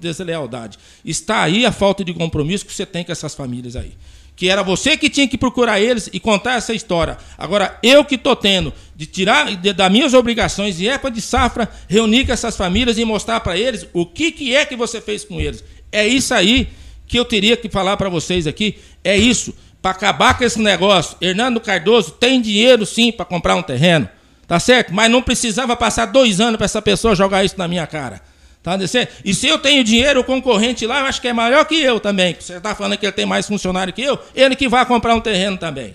deslealdade. 0.00 0.78
Está 1.04 1.42
aí 1.42 1.64
a 1.64 1.72
falta 1.72 2.04
de 2.04 2.12
compromisso 2.12 2.66
que 2.66 2.74
você 2.74 2.84
tem 2.84 3.04
com 3.04 3.12
essas 3.12 3.34
famílias 3.34 3.76
aí 3.76 3.92
que 4.36 4.50
era 4.50 4.62
você 4.62 4.98
que 4.98 5.08
tinha 5.08 5.26
que 5.26 5.38
procurar 5.38 5.80
eles 5.80 6.10
e 6.12 6.20
contar 6.20 6.56
essa 6.56 6.74
história. 6.74 7.16
Agora, 7.38 7.78
eu 7.82 8.04
que 8.04 8.16
estou 8.16 8.36
tendo 8.36 8.72
de 8.94 9.06
tirar 9.06 9.56
de, 9.56 9.72
das 9.72 9.90
minhas 9.90 10.12
obrigações 10.12 10.76
de 10.76 10.86
época 10.86 11.10
de 11.10 11.22
safra, 11.22 11.68
reunir 11.88 12.26
com 12.26 12.32
essas 12.32 12.54
famílias 12.54 12.98
e 12.98 13.04
mostrar 13.04 13.40
para 13.40 13.56
eles 13.56 13.88
o 13.94 14.04
que, 14.04 14.30
que 14.30 14.54
é 14.54 14.66
que 14.66 14.76
você 14.76 15.00
fez 15.00 15.24
com 15.24 15.40
eles. 15.40 15.64
É 15.90 16.06
isso 16.06 16.34
aí 16.34 16.68
que 17.06 17.18
eu 17.18 17.24
teria 17.24 17.56
que 17.56 17.70
falar 17.70 17.96
para 17.96 18.10
vocês 18.10 18.46
aqui. 18.46 18.76
É 19.02 19.16
isso. 19.16 19.54
Para 19.80 19.92
acabar 19.92 20.36
com 20.36 20.44
esse 20.44 20.60
negócio, 20.60 21.16
Hernando 21.20 21.58
Cardoso 21.58 22.10
tem 22.10 22.40
dinheiro 22.42 22.84
sim 22.84 23.10
para 23.10 23.24
comprar 23.24 23.56
um 23.56 23.62
terreno. 23.62 24.06
Tá 24.46 24.60
certo? 24.60 24.92
Mas 24.92 25.10
não 25.10 25.22
precisava 25.22 25.74
passar 25.74 26.06
dois 26.06 26.40
anos 26.40 26.56
para 26.56 26.66
essa 26.66 26.82
pessoa 26.82 27.16
jogar 27.16 27.44
isso 27.44 27.56
na 27.58 27.66
minha 27.66 27.86
cara. 27.86 28.20
Tá 28.66 28.76
E 29.24 29.32
se 29.32 29.46
eu 29.46 29.60
tenho 29.60 29.84
dinheiro, 29.84 30.18
o 30.18 30.24
concorrente 30.24 30.84
lá, 30.88 30.98
eu 30.98 31.06
acho 31.06 31.20
que 31.20 31.28
é 31.28 31.32
maior 31.32 31.64
que 31.64 31.80
eu 31.80 32.00
também. 32.00 32.34
Você 32.36 32.54
está 32.54 32.74
falando 32.74 32.98
que 32.98 33.06
ele 33.06 33.12
tem 33.12 33.24
mais 33.24 33.46
funcionário 33.46 33.92
que 33.92 34.02
eu, 34.02 34.18
ele 34.34 34.56
que 34.56 34.68
vai 34.68 34.84
comprar 34.84 35.14
um 35.14 35.20
terreno 35.20 35.56
também. 35.56 35.94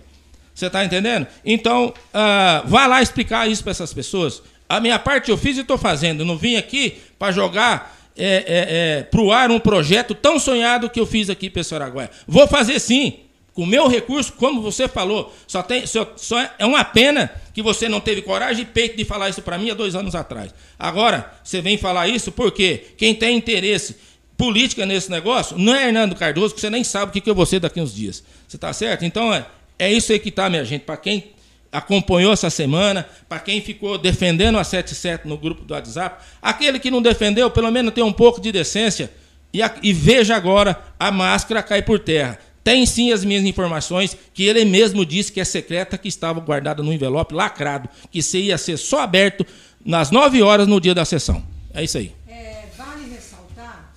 Você 0.56 0.68
está 0.68 0.86
entendendo? 0.86 1.28
Então, 1.44 1.88
uh, 1.90 2.66
vá 2.66 2.88
lá 2.88 3.02
explicar 3.02 3.46
isso 3.50 3.62
para 3.62 3.72
essas 3.72 3.94
pessoas. 3.94 4.42
A 4.70 4.80
minha 4.80 4.98
parte 4.98 5.30
eu 5.30 5.38
fiz 5.38 5.58
e 5.58 5.62
estou 5.62 5.78
fazendo. 5.78 6.24
Não 6.24 6.38
vim 6.38 6.56
aqui 6.56 6.98
para 7.20 7.34
jogar 7.34 7.94
é, 8.18 8.26
é, 8.26 8.44
é, 8.48 9.04
para 9.04 9.20
o 9.20 9.34
ar 9.34 9.52
um 9.52 9.60
projeto 9.60 10.16
tão 10.16 10.40
sonhado 10.40 10.90
que 10.90 11.00
eu 11.02 11.06
fiz 11.06 11.30
aqui 11.30 11.50
para 11.50 11.60
esse 11.60 11.76
Araguaia. 11.76 12.10
Vou 12.26 12.48
fazer 12.48 12.80
sim. 12.80 13.20
Com 13.54 13.64
o 13.64 13.68
meu 13.68 13.90
recurso, 13.90 14.32
como 14.32 14.62
você 14.62 14.88
falou, 14.88 15.36
só, 15.46 15.62
tem, 15.62 15.86
só, 15.86 16.10
só 16.16 16.40
é 16.58 16.66
uma 16.66 16.86
pena 16.86 17.30
que 17.54 17.62
você 17.62 17.90
não 17.90 18.00
teve 18.00 18.22
coragem 18.22 18.64
e 18.64 18.66
peito 18.66 18.98
de 18.98 19.06
falar 19.06 19.30
isso 19.30 19.42
para 19.42 19.58
mim 19.58 19.70
há 19.70 19.74
dois 19.74 19.96
anos 19.96 20.16
atrás. 20.16 20.54
Agora, 20.78 21.34
você 21.44 21.62
vem 21.62 21.78
falar 21.78 22.08
isso 22.08 22.32
porque 22.32 22.86
quem 22.98 23.14
tem 23.14 23.38
interesse 23.38 23.96
política 24.38 24.86
nesse 24.86 25.12
negócio 25.12 25.58
não 25.58 25.76
é 25.76 25.88
Hernando 25.88 26.16
Cardoso, 26.16 26.56
que 26.56 26.62
você 26.62 26.70
nem 26.70 26.84
sabe 26.84 27.10
o 27.10 27.14
que, 27.14 27.22
que 27.22 27.30
eu 27.30 27.36
vou 27.36 27.46
ser 27.46 27.60
daqui 27.60 27.80
uns 27.80 27.94
dias. 27.94 28.24
Você 28.48 28.58
está 28.58 28.74
certo? 28.74 29.06
Então, 29.06 29.34
é, 29.34 29.46
é 29.78 29.92
isso 29.92 30.12
aí 30.12 30.20
que 30.20 30.30
está, 30.30 30.50
minha 30.50 30.66
gente. 30.66 30.82
Para 30.82 30.98
quem 30.98 31.32
acompanhou 31.72 32.34
essa 32.34 32.50
semana, 32.50 33.08
para 33.30 33.40
quem 33.40 33.62
ficou 33.62 33.98
defendendo 33.98 34.58
a 34.58 34.64
77 34.64 35.28
no 35.28 35.38
grupo 35.38 35.64
do 35.64 35.74
WhatsApp, 35.74 36.24
aquele 36.42 36.80
que 36.80 36.92
não 36.92 37.02
defendeu, 37.02 37.50
pelo 37.50 37.72
menos 37.72 37.94
tem 37.94 38.04
um 38.04 38.12
pouco 38.12 38.42
de 38.42 38.52
decência 38.52 39.12
e, 39.54 39.60
e 39.82 39.94
veja 39.94 40.36
agora 40.36 40.82
a 41.00 41.12
máscara 41.12 41.62
cair 41.64 41.84
por 41.84 42.00
terra. 42.00 42.40
Tem 42.64 42.86
sim 42.86 43.12
as 43.12 43.26
minhas 43.26 43.44
informações, 43.44 44.16
que 44.34 44.44
ele 44.44 44.64
mesmo 44.66 45.06
disse 45.06 45.32
que 45.32 45.40
é 45.40 45.46
secreta, 45.46 45.98
que 45.98 46.08
estava 46.08 46.40
guardada 46.40 46.84
no 46.84 46.94
envelope 46.94 47.34
lacrado, 47.34 47.90
que 48.12 48.22
se 48.22 48.38
ia 48.38 48.58
ser 48.58 48.78
só 48.78 49.02
aberto 49.02 49.46
nas 49.84 50.12
9 50.12 50.42
horas 50.44 50.68
no 50.68 50.80
dia 50.80 50.94
da 50.94 51.04
sessão. 51.04 51.44
É 51.74 51.84
isso 51.84 51.98
aí. 51.98 52.16
É, 52.28 52.68
vale 52.78 53.10
ressaltar 53.10 53.94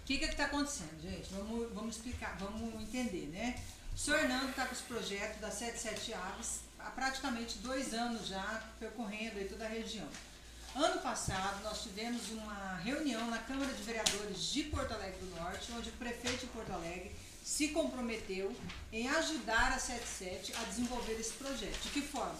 o 0.00 0.04
que 0.04 0.14
está 0.14 0.44
acontecendo, 0.44 1.02
gente. 1.02 1.28
Vamos, 1.32 1.66
vamos 1.74 1.96
explicar, 1.96 2.36
vamos 2.38 2.80
entender, 2.82 3.30
né? 3.32 3.56
O 3.94 3.98
senhor 3.98 4.20
Hernando 4.20 4.50
está 4.50 4.66
com 4.66 4.74
os 4.74 4.82
projetos 4.82 5.40
da 5.40 5.50
77 5.50 6.14
Aves 6.14 6.60
há 6.78 6.90
praticamente 6.90 7.58
dois 7.58 7.92
anos 7.92 8.28
já 8.28 8.62
percorrendo 8.78 9.38
aí 9.38 9.46
toda 9.46 9.64
a 9.64 9.68
região. 9.68 10.06
Ano 10.76 11.00
passado, 11.00 11.64
nós 11.64 11.82
tivemos 11.82 12.30
uma 12.30 12.76
reunião 12.84 13.30
na 13.30 13.38
Câmara 13.38 13.72
de 13.72 13.82
Vereadores 13.82 14.52
de 14.52 14.64
Porto 14.64 14.92
Alegre 14.92 15.18
do 15.20 15.40
Norte, 15.40 15.72
onde 15.76 15.88
o 15.88 15.92
prefeito 15.92 16.40
de 16.40 16.46
Porto 16.48 16.70
Alegre 16.70 17.12
se 17.46 17.68
comprometeu 17.68 18.52
em 18.92 19.06
ajudar 19.08 19.72
a 19.72 19.78
77 19.78 20.52
a 20.56 20.64
desenvolver 20.64 21.12
esse 21.12 21.32
projeto. 21.34 21.80
De 21.80 21.90
que 21.90 22.02
forma? 22.02 22.36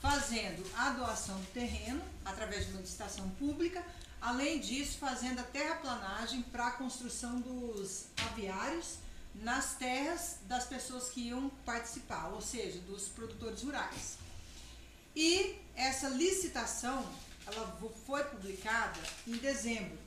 Fazendo 0.00 0.64
a 0.74 0.90
doação 0.90 1.38
do 1.38 1.46
terreno 1.52 2.02
através 2.24 2.64
de 2.64 2.72
uma 2.72 2.80
licitação 2.80 3.28
pública, 3.38 3.84
além 4.18 4.58
disso, 4.58 4.96
fazendo 4.96 5.40
a 5.40 5.42
terraplanagem 5.42 6.40
para 6.40 6.68
a 6.68 6.70
construção 6.70 7.38
dos 7.38 8.06
aviários 8.30 8.94
nas 9.34 9.74
terras 9.74 10.38
das 10.48 10.64
pessoas 10.64 11.10
que 11.10 11.28
iam 11.28 11.50
participar, 11.66 12.28
ou 12.28 12.40
seja, 12.40 12.78
dos 12.78 13.08
produtores 13.08 13.62
rurais. 13.62 14.16
E 15.14 15.54
essa 15.74 16.08
licitação, 16.08 17.06
ela 17.46 17.78
foi 18.06 18.24
publicada 18.24 19.00
em 19.26 19.36
dezembro. 19.36 19.98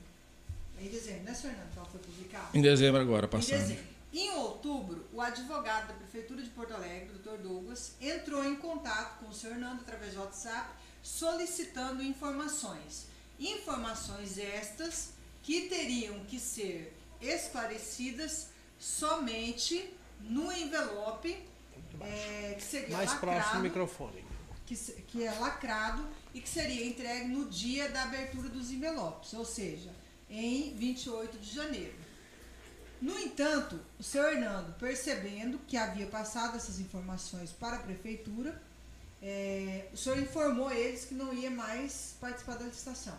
Em 0.80 0.88
dezembro, 0.88 1.22
né, 1.22 1.34
Fernando? 1.34 1.76
Ela 1.76 1.86
foi 1.86 2.00
publicada? 2.00 2.48
Em 2.52 2.60
dezembro 2.60 3.00
agora, 3.00 3.28
passando. 3.28 3.54
Em 3.54 3.62
dezembro. 3.62 3.99
Em 4.12 4.30
outubro, 4.32 5.06
o 5.12 5.20
advogado 5.20 5.88
da 5.88 5.94
Prefeitura 5.94 6.42
de 6.42 6.50
Porto 6.50 6.74
Alegre, 6.74 7.16
Dr. 7.18 7.38
Douglas, 7.42 7.94
entrou 8.00 8.44
em 8.44 8.56
contato 8.56 9.20
com 9.20 9.28
o 9.30 9.32
senhor 9.32 9.54
Hernando 9.54 9.80
através 9.80 10.14
do 10.14 10.20
WhatsApp, 10.20 10.68
solicitando 11.02 12.02
informações. 12.02 13.06
Informações 13.38 14.36
estas 14.36 15.12
que 15.42 15.68
teriam 15.68 16.24
que 16.24 16.40
ser 16.40 16.96
esclarecidas 17.20 18.48
somente 18.78 19.94
no 20.20 20.52
envelope 20.52 21.36
é, 22.00 22.54
que 22.56 22.62
seria 22.62 22.96
Mais 22.96 23.10
lacrado, 23.10 23.36
próximo 23.36 23.56
do 23.56 23.62
microfone. 23.62 24.24
Que, 24.66 24.76
que 24.76 25.24
é 25.24 25.32
lacrado 25.32 26.06
e 26.32 26.40
que 26.40 26.48
seria 26.48 26.86
entregue 26.86 27.28
no 27.28 27.46
dia 27.46 27.88
da 27.88 28.04
abertura 28.04 28.48
dos 28.48 28.70
envelopes, 28.70 29.32
ou 29.34 29.44
seja, 29.44 29.90
em 30.28 30.74
28 30.76 31.38
de 31.38 31.52
janeiro. 31.52 31.94
No 33.00 33.18
entanto, 33.18 33.80
o 33.98 34.02
senhor 34.02 34.32
Hernando, 34.32 34.74
percebendo 34.78 35.58
que 35.66 35.76
havia 35.76 36.06
passado 36.06 36.56
essas 36.56 36.78
informações 36.78 37.50
para 37.50 37.76
a 37.76 37.80
prefeitura, 37.80 38.60
é, 39.22 39.86
o 39.92 39.96
senhor 39.96 40.18
informou 40.18 40.70
eles 40.70 41.06
que 41.06 41.14
não 41.14 41.32
ia 41.32 41.50
mais 41.50 42.14
participar 42.20 42.56
da 42.56 42.66
licitação. 42.66 43.16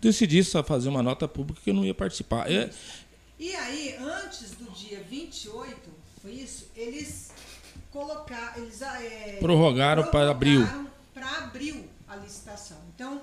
Decidi 0.00 0.42
só 0.44 0.62
fazer 0.62 0.88
uma 0.88 1.02
nota 1.02 1.28
pública 1.28 1.60
que 1.62 1.70
eu 1.70 1.74
não 1.74 1.84
ia 1.84 1.94
participar. 1.94 2.50
É, 2.50 2.70
e 3.38 3.54
aí, 3.54 3.96
antes 3.96 4.52
do 4.52 4.70
dia 4.72 5.00
28, 5.02 5.90
foi 6.20 6.32
isso? 6.32 6.70
Eles 6.74 7.30
colocaram. 7.92 8.62
Eles 8.62 8.82
é, 8.82 9.36
prorrogaram 9.40 10.10
para 10.10 10.30
abril. 10.30 10.66
Para 11.14 11.28
abril 11.38 11.88
a 12.08 12.16
licitação. 12.16 12.78
Então, 12.94 13.22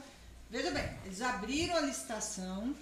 veja 0.49 0.72
bem, 0.72 0.89
eles 1.06 1.22
abriram 1.22 1.76
a 1.76 1.82
licitação 1.82 2.76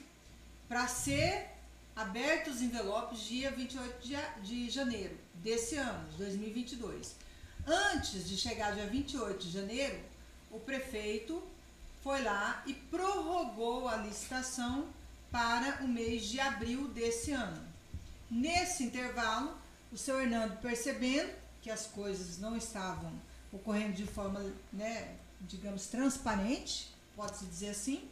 para 0.68 0.88
ser 0.88 1.53
abertos 1.96 2.56
os 2.56 2.62
envelopes 2.62 3.20
dia 3.22 3.52
28 3.52 4.08
de, 4.42 4.70
janeiro 4.70 5.18
desse 5.36 5.76
ano, 5.76 6.10
de 6.10 6.18
2022. 6.18 7.16
Antes 7.66 8.28
de 8.28 8.38
chegar 8.38 8.74
dia 8.74 8.88
28 8.88 9.46
de 9.46 9.52
janeiro, 9.52 10.00
o 10.52 10.60
prefeito 10.60 11.42
foi 12.04 12.22
lá 12.22 12.64
e 12.66 12.74
prorrogou 12.74 13.88
a 13.88 13.98
licitação 13.98 14.88
para 15.32 15.84
o 15.84 15.88
mês 15.88 16.26
de 16.26 16.40
abril 16.40 16.88
desse 16.90 17.32
ano. 17.32 17.62
Nesse 18.30 18.84
intervalo, 18.84 19.58
o 19.92 19.98
seu 19.98 20.20
Hernando 20.20 20.60
percebendo 20.60 21.34
que 21.62 21.70
as 21.70 21.88
coisas 21.88 22.40
não 22.40 22.58
estavam 22.58 23.14
ocorrendo 23.52 23.94
de 23.94 24.06
forma, 24.06 24.44
né, 24.72 25.16
digamos, 25.42 25.88
transparente, 25.88 26.94
pode-se 27.16 27.46
dizer 27.46 27.70
assim, 27.70 28.10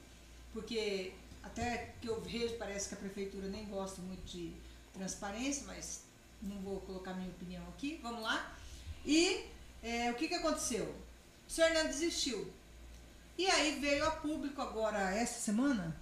porque 0.53 1.13
até 1.43 1.93
que 1.99 2.07
eu 2.07 2.21
vejo, 2.21 2.57
parece 2.57 2.89
que 2.89 2.95
a 2.95 2.97
prefeitura 2.97 3.47
nem 3.47 3.65
gosta 3.65 4.01
muito 4.01 4.23
de 4.25 4.53
transparência, 4.93 5.63
mas 5.65 6.03
não 6.41 6.57
vou 6.61 6.79
colocar 6.81 7.13
minha 7.13 7.29
opinião 7.29 7.63
aqui, 7.69 7.99
vamos 8.01 8.21
lá. 8.21 8.55
E 9.05 9.45
é, 9.81 10.11
o 10.11 10.15
que, 10.15 10.27
que 10.27 10.35
aconteceu? 10.35 10.95
O 11.47 11.51
senhor 11.51 11.69
Hernando 11.69 11.87
desistiu. 11.87 12.51
E 13.37 13.47
aí 13.47 13.79
veio 13.79 14.05
a 14.05 14.11
público 14.11 14.61
agora, 14.61 15.15
essa 15.15 15.39
semana, 15.39 15.95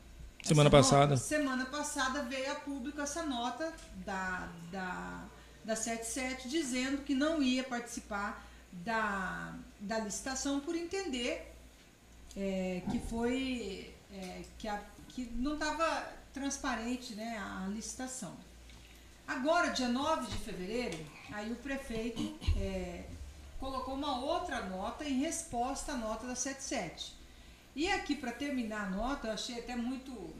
Semana 0.44 0.70
passada. 0.70 1.08
Nota, 1.08 1.18
semana 1.18 1.66
passada 1.66 2.24
veio 2.24 2.52
a 2.52 2.56
público 2.56 3.02
essa 3.02 3.24
nota 3.24 3.74
da, 4.06 4.50
da, 4.72 5.26
da 5.66 5.76
77 5.76 6.48
dizendo 6.48 7.04
que 7.04 7.14
não 7.14 7.42
ia 7.42 7.64
participar 7.64 8.48
da, 8.72 9.54
da 9.80 10.00
licitação 10.00 10.60
por 10.60 10.76
entender 10.76 11.54
é, 12.38 12.82
que 12.90 13.00
foi 13.00 13.94
é, 14.12 14.44
que, 14.58 14.68
a, 14.68 14.82
que 15.10 15.26
não 15.36 15.54
estava 15.54 16.14
transparente 16.34 17.16
né, 17.16 17.38
a 17.38 17.68
licitação. 17.68 18.36
Agora, 19.28 19.70
dia 19.70 19.88
9 19.88 20.28
de 20.28 20.38
fevereiro, 20.38 20.98
aí 21.32 21.52
o 21.52 21.56
prefeito 21.56 22.36
é, 22.58 23.04
colocou 23.60 23.94
uma 23.94 24.20
outra 24.20 24.66
nota 24.66 25.06
em 25.06 25.20
resposta 25.20 25.92
à 25.92 25.98
nota 25.98 26.26
da 26.26 26.36
77. 26.36 27.14
E 27.76 27.88
aqui, 27.92 28.16
para 28.16 28.32
terminar 28.32 28.88
a 28.88 28.90
nota, 28.90 29.28
eu 29.28 29.34
achei 29.34 29.60
até 29.60 29.76
muito 29.76 30.34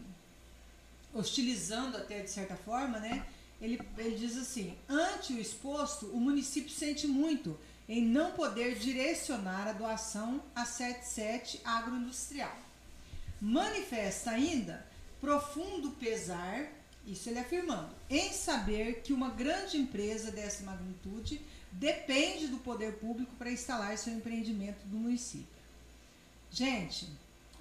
hostilizando 1.14 1.98
até 1.98 2.22
de 2.22 2.30
certa 2.30 2.56
forma, 2.56 3.00
né? 3.00 3.26
Ele, 3.62 3.80
ele 3.98 4.16
diz 4.16 4.38
assim: 4.38 4.76
ante 4.88 5.34
o 5.34 5.40
exposto, 5.40 6.08
o 6.08 6.20
município 6.20 6.72
sente 6.72 7.08
muito 7.08 7.60
em 7.88 8.04
não 8.04 8.32
poder 8.32 8.78
direcionar 8.78 9.68
a 9.68 9.74
doação 9.74 10.42
a 10.56 10.66
77 10.66 11.62
agroindustrial. 11.64 12.69
Manifesta 13.42 14.32
ainda 14.32 14.86
profundo 15.22 15.92
pesar, 15.92 16.68
isso 17.06 17.30
ele 17.30 17.40
afirmando, 17.40 17.90
em 18.10 18.32
saber 18.32 19.02
que 19.02 19.14
uma 19.14 19.30
grande 19.30 19.78
empresa 19.78 20.32
dessa 20.32 20.64
magnitude 20.64 21.42
depende 21.72 22.48
do 22.48 22.58
poder 22.58 22.94
público 22.94 23.36
para 23.36 23.52
instalar 23.52 23.98
seu 23.98 24.14
empreendimento 24.14 24.86
no 24.88 25.00
município. 25.00 25.48
Gente, 26.52 27.08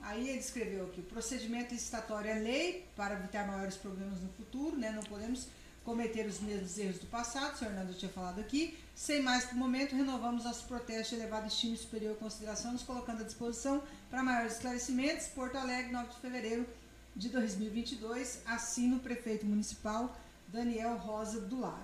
aí 0.02 0.28
ele 0.28 0.38
escreveu 0.38 0.86
aqui: 0.86 1.00
o 1.00 1.04
procedimento 1.04 1.74
licitatório 1.74 2.30
é 2.30 2.34
lei 2.34 2.86
para 2.96 3.14
evitar 3.14 3.46
maiores 3.46 3.76
problemas 3.76 4.20
no 4.20 4.28
futuro, 4.30 4.76
né? 4.76 4.90
Não 4.90 5.02
podemos 5.02 5.46
cometer 5.84 6.26
os 6.26 6.40
mesmos 6.40 6.78
erros 6.78 6.98
do 6.98 7.06
passado, 7.06 7.54
o 7.54 7.58
senhor 7.58 7.72
Hernando 7.72 7.94
tinha 7.94 8.10
falado 8.10 8.40
aqui. 8.40 8.78
Sem 8.98 9.22
mais 9.22 9.44
por 9.44 9.54
momento, 9.54 9.94
renovamos 9.94 10.42
nosso 10.42 10.66
protesto 10.66 11.14
de 11.14 11.20
elevado 11.20 11.46
estima 11.46 11.72
e 11.72 11.78
superior 11.78 12.16
consideração, 12.16 12.72
nos 12.72 12.82
colocando 12.82 13.20
à 13.20 13.24
disposição 13.24 13.80
para 14.10 14.24
maiores 14.24 14.54
esclarecimentos. 14.54 15.28
Porto 15.28 15.56
Alegre, 15.56 15.92
9 15.92 16.08
de 16.08 16.16
fevereiro 16.16 16.66
de 17.14 17.28
2022, 17.28 18.42
assina 18.44 18.96
o 18.96 18.98
prefeito 18.98 19.46
municipal 19.46 20.18
Daniel 20.48 20.96
Rosa 20.96 21.40
do 21.42 21.60
Lago. 21.60 21.78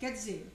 Quer 0.00 0.12
dizer, 0.12 0.52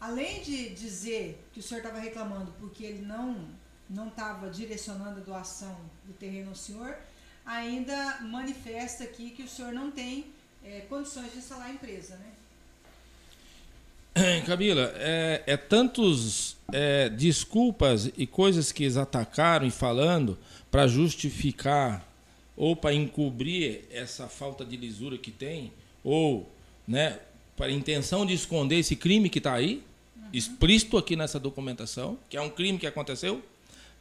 além 0.00 0.42
de 0.42 0.70
dizer 0.70 1.40
que 1.52 1.60
o 1.60 1.62
senhor 1.62 1.82
estava 1.84 2.00
reclamando 2.00 2.52
porque 2.58 2.82
ele 2.82 3.06
não 3.06 3.48
não 3.88 4.08
estava 4.08 4.50
direcionando 4.50 5.20
a 5.20 5.22
doação 5.22 5.80
do 6.04 6.14
terreno 6.14 6.48
ao 6.48 6.56
senhor, 6.56 6.98
ainda 7.46 8.18
manifesta 8.22 9.04
aqui 9.04 9.30
que 9.30 9.44
o 9.44 9.48
senhor 9.48 9.72
não 9.72 9.92
tem 9.92 10.34
é, 10.64 10.80
condições 10.80 11.30
de 11.30 11.38
instalar 11.38 11.68
a 11.68 11.72
empresa, 11.72 12.16
né? 12.16 12.32
Camila, 14.46 14.92
é, 14.96 15.42
é 15.46 15.56
tantos 15.56 16.56
é, 16.72 17.08
desculpas 17.08 18.10
e 18.16 18.26
coisas 18.26 18.72
que 18.72 18.84
eles 18.84 18.96
atacaram 18.96 19.66
e 19.66 19.70
falando 19.70 20.38
para 20.70 20.86
justificar 20.86 22.06
ou 22.56 22.74
para 22.74 22.92
encobrir 22.92 23.84
essa 23.90 24.26
falta 24.26 24.64
de 24.64 24.76
lisura 24.76 25.16
que 25.16 25.30
tem, 25.30 25.72
ou 26.02 26.50
né, 26.86 27.18
para 27.56 27.70
intenção 27.70 28.26
de 28.26 28.34
esconder 28.34 28.80
esse 28.80 28.96
crime 28.96 29.28
que 29.28 29.38
está 29.38 29.54
aí, 29.54 29.82
uhum. 30.16 30.28
explícito 30.32 30.98
aqui 30.98 31.14
nessa 31.14 31.38
documentação, 31.38 32.18
que 32.28 32.36
é 32.36 32.40
um 32.40 32.50
crime 32.50 32.78
que 32.78 32.86
aconteceu, 32.86 33.42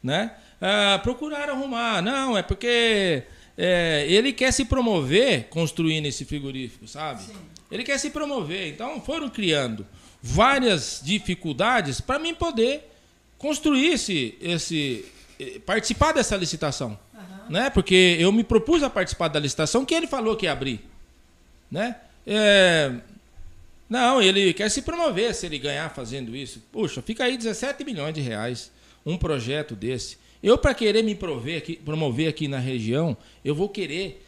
né? 0.02 0.36
Ah, 0.60 1.00
procuraram 1.04 1.54
arrumar. 1.54 2.02
Não, 2.02 2.36
é 2.36 2.42
porque 2.42 3.24
é, 3.58 4.06
ele 4.10 4.34
quer 4.34 4.52
se 4.52 4.66
promover 4.66 5.50
construindo 5.50 6.08
esse 6.08 6.26
frigorífico, 6.26 6.88
sabe? 6.88 7.24
Sim. 7.24 7.34
Ele 7.72 7.84
quer 7.84 8.00
se 8.00 8.10
promover. 8.10 8.70
Então 8.70 9.00
foram 9.02 9.30
criando 9.30 9.86
várias 10.28 11.02
dificuldades 11.04 12.02
para 12.02 12.20
mim 12.20 12.36
poder 12.36 12.92
construir 13.38 13.94
esse, 13.94 14.38
esse 14.42 15.06
eh, 15.40 15.60
participar 15.66 16.12
dessa 16.12 16.36
licitação, 16.36 17.00
uhum. 17.14 17.50
né? 17.50 17.70
Porque 17.70 18.18
eu 18.20 18.32
me 18.32 18.44
propus 18.44 18.84
a 18.84 18.90
participar 18.90 19.30
da 19.30 19.40
licitação 19.40 19.86
que 19.86 19.96
ele 19.96 20.08
falou 20.08 20.36
que 20.36 20.46
ia 20.46 20.52
abrir, 20.52 20.82
né? 21.72 21.96
É... 22.26 22.94
Não, 23.90 24.22
ele 24.22 24.54
quer 24.54 24.70
se 24.70 24.82
promover 24.82 25.34
se 25.34 25.46
ele 25.46 25.58
ganhar 25.58 25.90
fazendo 25.90 26.36
isso. 26.36 26.62
Puxa, 26.74 27.02
fica 27.02 27.24
aí 27.24 27.38
17 27.38 27.86
milhões 27.86 28.14
de 28.14 28.20
reais 28.20 28.70
um 29.06 29.18
projeto 29.18 29.76
desse. 29.76 30.18
Eu 30.44 30.58
para 30.58 30.74
querer 30.74 31.04
me 31.04 31.16
prover 31.16 31.60
aqui, 31.60 31.78
promover 31.78 32.28
aqui 32.28 32.50
na 32.50 32.60
região, 32.60 33.16
eu 33.46 33.56
vou 33.56 33.70
querer 33.70 34.22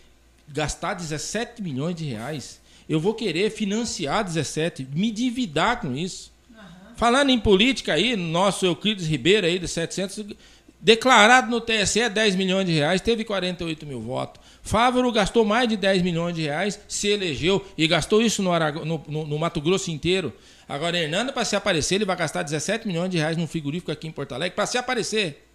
gastar 0.47 0.93
17 0.93 1.61
milhões 1.61 1.93
de 1.93 2.05
reais 2.05 2.61
eu 2.89 2.99
vou 2.99 3.13
querer 3.13 3.51
financiar 3.51 4.23
17, 4.23 4.87
me 4.91 5.11
dividar 5.11 5.79
com 5.79 5.95
isso. 5.95 6.33
Uhum. 6.49 6.95
Falando 6.95 7.29
em 7.29 7.39
política 7.39 7.93
aí, 7.93 8.15
nosso 8.15 8.65
Euclides 8.65 9.05
Ribeiro 9.05 9.45
aí 9.45 9.59
de 9.59 9.67
700, 9.67 10.35
declarado 10.81 11.51
no 11.51 11.61
TSE 11.61 12.09
10 12.09 12.35
milhões 12.35 12.65
de 12.65 12.71
reais, 12.71 12.99
teve 12.99 13.23
48 13.23 13.85
mil 13.85 14.01
votos. 14.01 14.41
Fávoro 14.63 15.11
gastou 15.11 15.45
mais 15.45 15.69
de 15.69 15.77
10 15.77 16.01
milhões 16.01 16.35
de 16.35 16.41
reais, 16.41 16.79
se 16.87 17.09
elegeu 17.09 17.63
e 17.77 17.87
gastou 17.87 18.23
isso 18.23 18.41
no, 18.41 18.57
no, 18.83 19.03
no, 19.07 19.27
no 19.27 19.37
Mato 19.37 19.61
Grosso 19.61 19.91
inteiro. 19.91 20.33
Agora, 20.67 20.97
Hernando, 20.97 21.31
para 21.31 21.45
se 21.45 21.55
aparecer, 21.55 21.95
ele 21.95 22.05
vai 22.05 22.15
gastar 22.15 22.41
17 22.41 22.87
milhões 22.87 23.11
de 23.11 23.17
reais 23.17 23.37
num 23.37 23.47
frigorífico 23.47 23.91
aqui 23.91 24.07
em 24.07 24.11
Porto 24.11 24.33
Alegre 24.33 24.55
para 24.55 24.65
se 24.65 24.79
aparecer. 24.79 25.48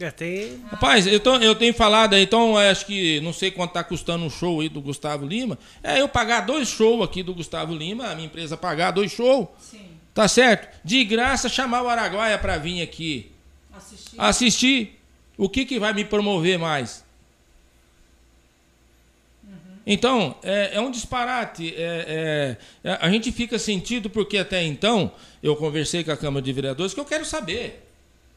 É, 0.00 0.10
tem... 0.10 0.60
Rapaz, 0.70 1.06
eu, 1.06 1.20
tô, 1.20 1.36
eu 1.36 1.54
tenho 1.54 1.72
falado 1.72 2.14
aí, 2.14 2.24
então 2.24 2.56
acho 2.56 2.84
que 2.84 3.20
não 3.20 3.32
sei 3.32 3.50
quanto 3.52 3.70
está 3.70 3.84
custando 3.84 4.24
um 4.24 4.30
show 4.30 4.60
aí 4.60 4.68
do 4.68 4.80
Gustavo 4.80 5.24
Lima. 5.24 5.56
É 5.82 6.00
eu 6.00 6.08
pagar 6.08 6.40
dois 6.40 6.68
shows 6.68 7.02
aqui 7.02 7.22
do 7.22 7.32
Gustavo 7.32 7.72
Lima, 7.72 8.08
a 8.08 8.14
minha 8.14 8.26
empresa 8.26 8.56
pagar 8.56 8.90
dois 8.90 9.12
shows. 9.12 9.46
Sim. 9.60 9.86
Tá 10.12 10.26
certo? 10.26 10.68
De 10.84 11.04
graça 11.04 11.48
chamar 11.48 11.82
o 11.82 11.88
Araguaia 11.88 12.38
para 12.38 12.56
vir 12.56 12.82
aqui. 12.82 13.30
Assistir. 13.72 14.20
Assistir. 14.20 15.00
O 15.36 15.48
que, 15.48 15.64
que 15.64 15.78
vai 15.78 15.92
me 15.92 16.04
promover 16.04 16.58
mais? 16.58 17.04
Uhum. 19.44 19.78
Então, 19.86 20.36
é, 20.42 20.70
é, 20.74 20.80
um 20.80 20.90
disparate. 20.90 21.72
É, 21.76 22.56
é, 22.84 22.90
é, 22.90 22.98
a 23.00 23.10
gente 23.10 23.30
fica 23.30 23.58
sentido 23.58 24.10
porque 24.10 24.38
até 24.38 24.62
então 24.62 25.12
eu 25.42 25.54
conversei 25.54 26.02
com 26.02 26.10
a 26.10 26.16
Câmara 26.16 26.42
de 26.42 26.52
Vereadores 26.52 26.94
que 26.94 27.00
eu 27.00 27.04
quero 27.04 27.24
saber 27.24 27.83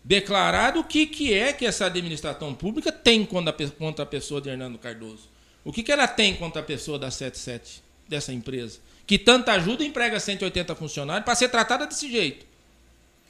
declarado 0.04 0.80
o 0.80 0.84
que, 0.84 1.06
que 1.06 1.34
é 1.34 1.52
que 1.52 1.66
essa 1.66 1.86
administração 1.86 2.54
pública 2.54 2.92
tem 2.92 3.26
contra 3.26 3.54
a, 3.54 3.70
contra 3.72 4.04
a 4.04 4.06
pessoa 4.06 4.40
de 4.40 4.50
Hernando 4.50 4.78
Cardoso. 4.78 5.30
O 5.66 5.72
que, 5.74 5.84
que 5.84 5.92
ela 5.92 6.08
tem 6.08 6.34
contra 6.34 6.62
a 6.62 6.64
pessoa 6.64 6.98
da 6.98 7.12
77, 7.12 7.84
dessa 8.08 8.32
empresa? 8.32 8.80
Que 9.06 9.20
tanta 9.20 9.52
ajuda 9.52 9.84
emprega 9.84 10.18
180 10.20 10.76
funcionários 10.76 11.26
para 11.26 11.36
ser 11.36 11.50
tratada 11.50 11.86
desse 11.86 12.10
jeito. 12.10 12.46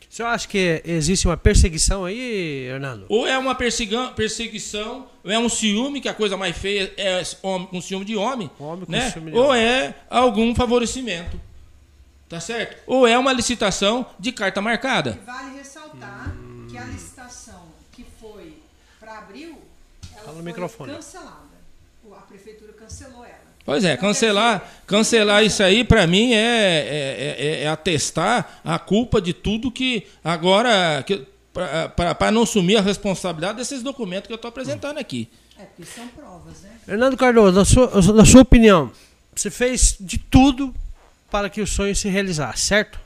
O 0.09 0.13
senhor 0.13 0.29
acha 0.29 0.47
que 0.47 0.81
existe 0.85 1.27
uma 1.27 1.35
perseguição 1.35 2.05
aí, 2.05 2.67
Hernando? 2.67 3.05
Ou 3.09 3.27
é 3.27 3.37
uma 3.37 3.55
perseguição, 3.55 5.07
ou 5.23 5.31
é 5.31 5.37
um 5.37 5.49
ciúme, 5.49 5.99
que 5.99 6.07
a 6.07 6.13
coisa 6.13 6.37
mais 6.37 6.55
feia 6.55 6.93
é 6.95 7.21
um 7.73 7.81
ciúme 7.81 8.05
de 8.05 8.15
homem, 8.15 8.49
homem 8.59 8.85
né? 8.87 9.09
Ciúme 9.09 9.31
de 9.31 9.37
ou 9.37 9.47
homem. 9.47 9.61
é 9.61 9.95
algum 10.09 10.55
favorecimento. 10.55 11.39
Tá 12.29 12.39
certo? 12.39 12.77
Ou 12.85 13.07
é 13.07 13.17
uma 13.17 13.33
licitação 13.33 14.05
de 14.19 14.31
carta 14.31 14.61
marcada. 14.61 15.19
Vale 15.25 15.57
ressaltar 15.57 16.36
que 16.77 16.83
a 16.83 16.85
licitação 16.85 17.63
que 17.91 18.05
foi 18.21 18.53
para 18.99 19.17
abril, 19.17 19.57
ela 20.13 20.21
Fala 20.21 20.33
foi 20.33 20.43
microfone. 20.43 20.93
cancelada. 20.93 21.57
A 22.11 22.21
prefeitura 22.21 22.71
cancelou 22.73 23.25
ela. 23.25 23.47
Pois 23.65 23.83
é, 23.83 23.97
cancelar, 23.97 24.65
cancelar 24.85 25.43
isso 25.43 25.61
aí 25.61 25.83
para 25.83 26.07
mim 26.07 26.33
é, 26.33 26.37
é, 26.37 27.35
é, 27.37 27.63
é, 27.63 27.67
atestar 27.67 28.61
a 28.63 28.79
culpa 28.79 29.19
de 29.19 29.33
tudo 29.33 29.69
que 29.69 30.07
agora 30.23 31.05
para 32.17 32.31
não 32.31 32.43
assumir 32.43 32.77
a 32.77 32.81
responsabilidade 32.81 33.57
desses 33.57 33.83
documentos 33.83 34.27
que 34.27 34.33
eu 34.33 34.37
estou 34.37 34.47
apresentando 34.47 34.99
aqui. 34.99 35.27
É, 35.59 35.63
porque 35.63 35.83
são 35.83 36.07
provas, 36.09 36.61
né? 36.61 36.77
Fernando 36.85 37.17
Cardoso, 37.17 37.57
na 37.57 37.65
sua, 37.65 38.13
na 38.13 38.25
sua 38.25 38.41
opinião, 38.41 38.89
você 39.35 39.49
fez 39.51 39.97
de 39.99 40.17
tudo 40.17 40.73
para 41.29 41.49
que 41.49 41.59
o 41.59 41.67
sonho 41.67 41.93
se 41.93 42.07
realizasse, 42.07 42.67
certo? 42.67 42.97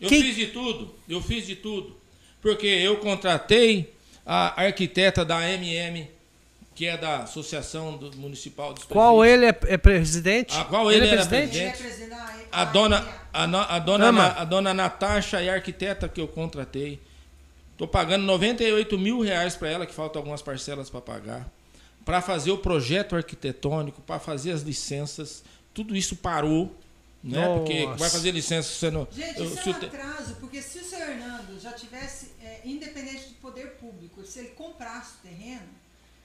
Eu 0.00 0.08
Quem... 0.08 0.22
fiz 0.22 0.36
de 0.36 0.46
tudo, 0.48 0.94
eu 1.08 1.20
fiz 1.20 1.44
de 1.44 1.56
tudo 1.56 2.03
porque 2.44 2.66
eu 2.66 2.98
contratei 2.98 3.94
a 4.26 4.62
arquiteta 4.64 5.24
da 5.24 5.50
MM, 5.50 6.06
que 6.74 6.84
é 6.84 6.94
da 6.94 7.20
Associação 7.20 7.96
do 7.96 8.14
Municipal 8.18 8.74
dos 8.74 8.84
Qual 8.84 9.24
ele 9.24 9.46
é, 9.46 9.58
é 9.62 9.78
presidente? 9.78 10.54
A 10.54 10.64
qual 10.64 10.92
ele, 10.92 11.06
ele 11.06 11.06
é 11.06 11.18
era 11.18 11.26
presidente? 11.26 11.78
presidente? 11.78 12.14
A 12.52 12.66
dona, 12.66 13.08
a, 13.32 13.44
a, 13.44 13.78
dona, 13.78 14.10
a, 14.10 14.42
a 14.42 14.44
dona 14.44 14.74
Natasha 14.74 15.42
e 15.42 15.48
a 15.48 15.54
arquiteta 15.54 16.06
que 16.06 16.20
eu 16.20 16.28
contratei. 16.28 17.00
Estou 17.72 17.88
pagando 17.88 18.24
98 18.24 18.98
mil 18.98 19.22
reais 19.22 19.56
para 19.56 19.70
ela, 19.70 19.86
que 19.86 19.94
faltam 19.94 20.20
algumas 20.20 20.42
parcelas 20.42 20.90
para 20.90 21.00
pagar. 21.00 21.48
Para 22.04 22.20
fazer 22.20 22.50
o 22.50 22.58
projeto 22.58 23.16
arquitetônico, 23.16 24.02
para 24.02 24.20
fazer 24.20 24.52
as 24.52 24.60
licenças. 24.60 25.42
Tudo 25.72 25.96
isso 25.96 26.14
parou 26.14 26.76
né? 27.24 27.56
Porque 27.56 27.86
vai 27.96 28.10
fazer 28.10 28.30
licença 28.30 28.68
você 28.68 28.90
não. 28.90 29.08
Gente, 29.10 29.42
isso 29.42 29.58
é 29.58 29.72
um 29.72 29.76
atraso, 29.76 30.36
porque 30.36 30.60
se 30.60 30.78
o 30.78 30.84
seu 30.84 30.98
Hernando 30.98 31.58
já 31.58 31.72
tivesse, 31.72 32.32
é, 32.42 32.60
independente 32.64 33.28
do 33.28 33.34
poder 33.36 33.76
público, 33.76 34.22
se 34.26 34.40
ele 34.40 34.48
comprasse 34.48 35.14
o 35.14 35.28
terreno, 35.28 35.66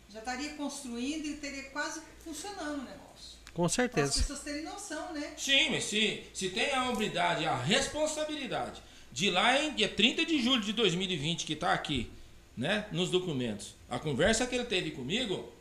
já 0.10 0.20
estaria 0.20 0.54
construindo 0.56 1.26
e 1.26 1.36
teria 1.36 1.64
quase 1.70 2.02
funcionando 2.24 2.82
o 2.82 2.84
negócio. 2.84 3.40
Com 3.54 3.70
certeza. 3.70 4.12
Para 4.12 4.20
as 4.20 4.28
pessoas 4.28 4.40
terem 4.42 4.64
noção, 4.64 5.14
né? 5.14 5.34
Sim, 5.38 5.70
mas 5.72 5.86
se, 5.86 6.24
se 6.34 6.50
tem 6.50 6.74
a 6.74 6.90
hombridade, 6.90 7.46
a 7.46 7.56
responsabilidade 7.56 8.82
de 9.12 9.32
lá 9.32 9.58
em 9.58 9.74
dia 9.74 9.88
30 9.88 10.26
de 10.26 10.42
julho 10.42 10.62
de 10.62 10.74
2020, 10.74 11.46
que 11.46 11.54
está 11.54 11.74
aqui, 11.74 12.12
né, 12.56 12.86
nos 12.92 13.10
documentos, 13.10 13.74
a 13.90 13.98
conversa 13.98 14.46
que 14.46 14.54
ele 14.54 14.66
teve 14.66 14.92
comigo, 14.92 15.52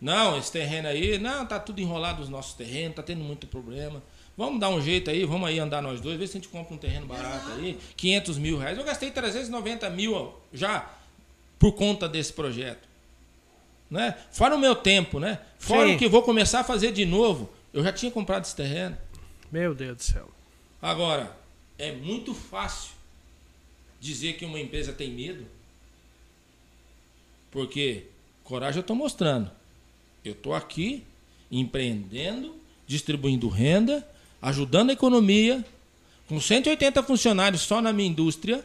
não, 0.00 0.38
esse 0.38 0.50
terreno 0.50 0.88
aí, 0.88 1.18
não, 1.18 1.46
tá 1.46 1.60
tudo 1.60 1.80
enrolado 1.80 2.22
os 2.22 2.28
nossos 2.28 2.54
terrenos, 2.54 2.96
tá 2.96 3.02
tendo 3.02 3.22
muito 3.22 3.46
problema. 3.46 4.02
Vamos 4.36 4.58
dar 4.58 4.70
um 4.70 4.80
jeito 4.80 5.10
aí, 5.10 5.24
vamos 5.24 5.48
aí 5.48 5.58
andar 5.58 5.82
nós 5.82 6.00
dois, 6.00 6.18
ver 6.18 6.26
se 6.26 6.36
a 6.36 6.40
gente 6.40 6.48
compra 6.48 6.74
um 6.74 6.78
terreno 6.78 7.06
barato 7.06 7.52
aí, 7.52 7.78
500 7.96 8.38
mil 8.38 8.58
reais. 8.58 8.78
Eu 8.78 8.84
gastei 8.84 9.10
390 9.10 9.90
mil 9.90 10.32
já 10.52 10.90
por 11.58 11.72
conta 11.72 12.08
desse 12.08 12.32
projeto. 12.32 12.88
Né? 13.90 14.16
Fora 14.30 14.56
o 14.56 14.58
meu 14.58 14.74
tempo, 14.74 15.20
né? 15.20 15.38
Fora 15.58 15.86
Sim. 15.86 15.94
o 15.94 15.98
que 15.98 16.08
vou 16.08 16.22
começar 16.22 16.60
a 16.60 16.64
fazer 16.64 16.92
de 16.92 17.04
novo. 17.04 17.50
Eu 17.72 17.84
já 17.84 17.92
tinha 17.92 18.10
comprado 18.10 18.44
esse 18.44 18.56
terreno. 18.56 18.96
Meu 19.50 19.74
Deus 19.74 19.96
do 19.96 20.02
céu. 20.02 20.30
Agora, 20.80 21.36
é 21.78 21.92
muito 21.92 22.34
fácil 22.34 22.92
dizer 24.00 24.32
que 24.34 24.44
uma 24.44 24.58
empresa 24.58 24.92
tem 24.92 25.10
medo. 25.10 25.46
Porque 27.50 28.06
coragem 28.42 28.78
eu 28.78 28.80
estou 28.80 28.96
mostrando. 28.96 29.50
Eu 30.24 30.32
estou 30.32 30.54
aqui 30.54 31.04
empreendendo, 31.50 32.56
distribuindo 32.86 33.48
renda, 33.48 34.08
ajudando 34.42 34.90
a 34.90 34.92
economia, 34.92 35.64
com 36.28 36.40
180 36.40 37.02
funcionários 37.04 37.62
só 37.62 37.80
na 37.80 37.92
minha 37.92 38.08
indústria. 38.08 38.64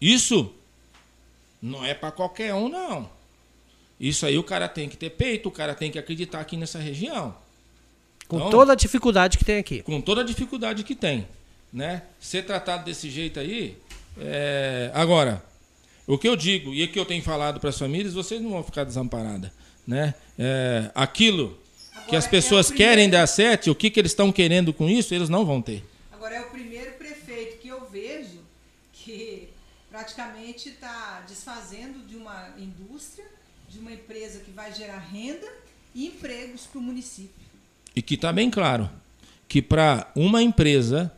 Isso 0.00 0.52
não 1.62 1.84
é 1.84 1.94
para 1.94 2.10
qualquer 2.10 2.52
um, 2.52 2.68
não. 2.68 3.08
Isso 3.98 4.26
aí 4.26 4.36
o 4.36 4.42
cara 4.42 4.68
tem 4.68 4.88
que 4.88 4.96
ter 4.96 5.10
peito, 5.10 5.48
o 5.48 5.52
cara 5.52 5.74
tem 5.74 5.90
que 5.90 5.98
acreditar 5.98 6.40
aqui 6.40 6.56
nessa 6.56 6.78
região. 6.78 7.34
Com 8.26 8.36
então, 8.36 8.50
toda 8.50 8.72
a 8.72 8.76
dificuldade 8.76 9.38
que 9.38 9.44
tem 9.44 9.58
aqui. 9.58 9.82
Com 9.82 10.00
toda 10.00 10.22
a 10.22 10.24
dificuldade 10.24 10.82
que 10.82 10.94
tem. 10.94 11.26
Né? 11.72 12.02
Ser 12.20 12.44
tratado 12.44 12.84
desse 12.84 13.08
jeito 13.08 13.38
aí. 13.38 13.76
É... 14.18 14.90
Agora, 14.94 15.44
o 16.06 16.18
que 16.18 16.28
eu 16.28 16.36
digo 16.36 16.74
e 16.74 16.84
o 16.84 16.88
que 16.90 16.98
eu 16.98 17.04
tenho 17.04 17.22
falado 17.22 17.60
para 17.60 17.70
as 17.70 17.78
famílias, 17.78 18.14
vocês 18.14 18.40
não 18.40 18.50
vão 18.50 18.64
ficar 18.64 18.84
desamparadas. 18.84 19.50
Né? 19.86 20.14
É... 20.38 20.90
Aquilo 20.94 21.58
que 22.08 22.16
as 22.16 22.26
pessoas 22.26 22.70
é 22.70 22.74
querem 22.74 23.08
dar 23.08 23.26
sete, 23.26 23.70
o 23.70 23.74
que, 23.74 23.90
que 23.90 24.00
eles 24.00 24.12
estão 24.12 24.30
querendo 24.30 24.72
com 24.72 24.88
isso, 24.88 25.14
eles 25.14 25.28
não 25.28 25.44
vão 25.44 25.60
ter. 25.60 25.84
Agora 26.12 26.34
é 26.34 26.40
o 26.40 26.50
primeiro 26.50 26.92
prefeito 26.92 27.58
que 27.58 27.68
eu 27.68 27.86
vejo 27.90 28.40
que 28.92 29.48
praticamente 29.90 30.70
está 30.70 31.24
desfazendo 31.28 32.00
de 32.06 32.16
uma 32.16 32.48
indústria, 32.58 33.26
de 33.68 33.78
uma 33.78 33.92
empresa 33.92 34.40
que 34.40 34.50
vai 34.50 34.72
gerar 34.72 34.98
renda 34.98 35.46
e 35.94 36.06
empregos 36.06 36.62
para 36.62 36.78
o 36.78 36.82
município. 36.82 37.44
E 37.94 38.02
que 38.02 38.14
está 38.14 38.32
bem 38.32 38.50
claro 38.50 38.90
que 39.46 39.62
para 39.62 40.10
uma 40.16 40.42
empresa, 40.42 41.12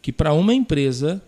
que 0.00 0.12
para 0.12 0.32
uma 0.32 0.54
empresa 0.54 1.22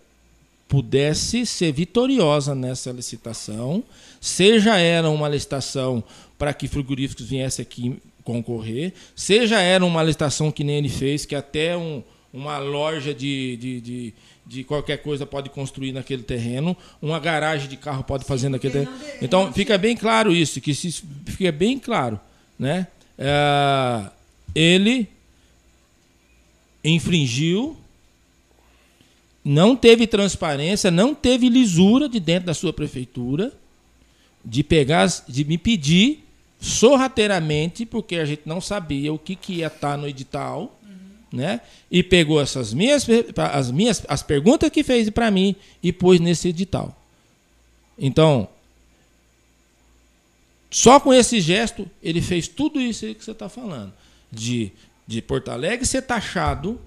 pudesse 0.67 1.45
ser 1.45 1.71
vitoriosa 1.71 2.55
nessa 2.55 2.91
licitação, 2.91 3.83
seja 4.21 4.77
era 4.77 5.09
uma 5.09 5.27
licitação 5.27 6.03
para 6.37 6.53
que 6.53 6.67
frigoríficos 6.67 7.27
viessem 7.27 7.63
aqui 7.63 8.01
concorrer, 8.25 8.91
seja 9.15 9.61
era 9.61 9.85
uma 9.85 10.03
licitação 10.03 10.51
que 10.51 10.63
nem 10.63 10.77
ele 10.77 10.89
fez, 10.89 11.25
que 11.25 11.35
até 11.35 11.77
um, 11.77 12.03
uma 12.33 12.57
loja 12.57 13.13
de, 13.13 13.55
de, 13.55 13.81
de, 13.81 14.13
de, 14.45 14.63
qualquer 14.63 14.97
coisa 14.97 15.25
pode 15.25 15.49
construir 15.51 15.93
naquele 15.93 16.23
terreno, 16.23 16.75
uma 16.99 17.19
garagem 17.19 17.69
de 17.69 17.77
carro 17.77 18.03
pode 18.03 18.25
fazer 18.25 18.49
naquele 18.49 18.73
terreno. 18.73 18.91
Então 19.21 19.53
fica 19.53 19.77
bem 19.77 19.95
claro 19.95 20.33
isso, 20.33 20.59
que 20.59 20.73
se 20.73 20.91
fica 21.27 21.51
bem 21.51 21.77
claro, 21.77 22.19
né? 22.59 22.87
É, 23.17 24.09
ele 24.55 25.07
infringiu, 26.83 27.77
não 29.43 29.75
teve 29.75 30.07
transparência, 30.07 30.89
não 30.89 31.13
teve 31.13 31.47
lisura 31.47 32.09
de 32.09 32.19
dentro 32.19 32.47
da 32.47 32.53
sua 32.55 32.73
prefeitura 32.73 33.53
de 34.43 34.63
pegar, 34.63 35.07
de 35.27 35.45
me 35.45 35.57
pedir 35.57 36.24
sorrateiramente, 36.59 37.85
porque 37.85 38.15
a 38.15 38.25
gente 38.25 38.43
não 38.45 38.59
sabia 38.59 39.13
o 39.13 39.19
que, 39.19 39.35
que 39.35 39.55
ia 39.55 39.67
estar 39.67 39.91
tá 39.91 39.97
no 39.97 40.07
edital, 40.07 40.77
uhum. 40.83 41.37
né? 41.37 41.61
E 41.91 42.01
pegou 42.01 42.41
essas 42.41 42.73
minhas 42.73 43.05
as 43.37 43.71
minhas 43.71 44.03
as 44.07 44.23
perguntas 44.23 44.69
que 44.69 44.83
fez 44.83 45.09
para 45.09 45.29
mim 45.29 45.55
e 45.81 45.91
pôs 45.91 46.19
nesse 46.19 46.49
edital. 46.49 46.95
Então, 47.97 48.47
só 50.69 50.99
com 50.99 51.13
esse 51.13 51.39
gesto 51.39 51.89
ele 52.01 52.21
fez 52.21 52.47
tudo 52.47 52.81
isso 52.81 53.05
que 53.13 53.23
você 53.23 53.31
está 53.31 53.47
falando, 53.47 53.93
de 54.31 54.71
de 55.07 55.21
Porto 55.21 55.49
Alegre 55.49 55.85
ser 55.85 56.01
taxado, 56.01 56.81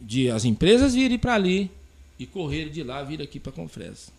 de 0.00 0.30
as 0.30 0.44
empresas 0.44 0.94
virem 0.94 1.18
para 1.18 1.34
ali 1.34 1.70
e 2.18 2.26
correrem 2.26 2.72
de 2.72 2.82
lá 2.82 3.02
vir 3.02 3.20
aqui 3.20 3.40
para 3.40 3.52
Confresa. 3.52 4.12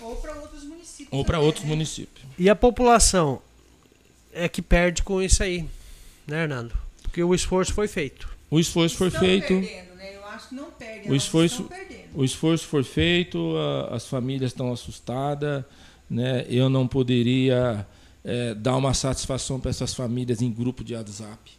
Ou 0.00 0.16
para 0.16 0.34
outros 0.40 0.64
municípios. 0.64 1.08
Ou 1.10 1.24
para 1.24 1.38
outros 1.38 1.64
né? 1.64 1.70
municípios. 1.70 2.24
E 2.38 2.48
a 2.48 2.56
população 2.56 3.40
é 4.32 4.48
que 4.48 4.62
perde 4.62 5.02
com 5.02 5.20
isso 5.22 5.42
aí, 5.42 5.68
né, 6.26 6.42
Hernando? 6.42 6.76
Porque 7.02 7.22
o 7.22 7.34
esforço 7.34 7.72
foi 7.72 7.86
feito. 7.86 8.28
O 8.50 8.58
esforço 8.58 8.96
foi 8.96 9.10
feito. 9.10 9.48
Perdendo, 9.48 9.94
né? 9.96 10.16
Eu 10.16 10.24
acho 10.26 10.48
que 10.48 10.54
não 10.54 10.70
perde. 10.70 11.10
O 11.10 11.14
esforço, 11.14 11.68
o 12.14 12.24
esforço 12.24 12.66
foi 12.66 12.82
feito, 12.82 13.56
a, 13.56 13.96
as 13.96 14.06
famílias 14.06 14.52
estão 14.52 14.72
assustadas, 14.72 15.64
né? 16.08 16.46
Eu 16.48 16.68
não 16.68 16.88
poderia 16.88 17.86
é, 18.24 18.54
dar 18.54 18.76
uma 18.76 18.94
satisfação 18.94 19.60
para 19.60 19.70
essas 19.70 19.94
famílias 19.94 20.40
em 20.40 20.50
grupo 20.50 20.82
de 20.82 20.94
WhatsApp, 20.94 21.52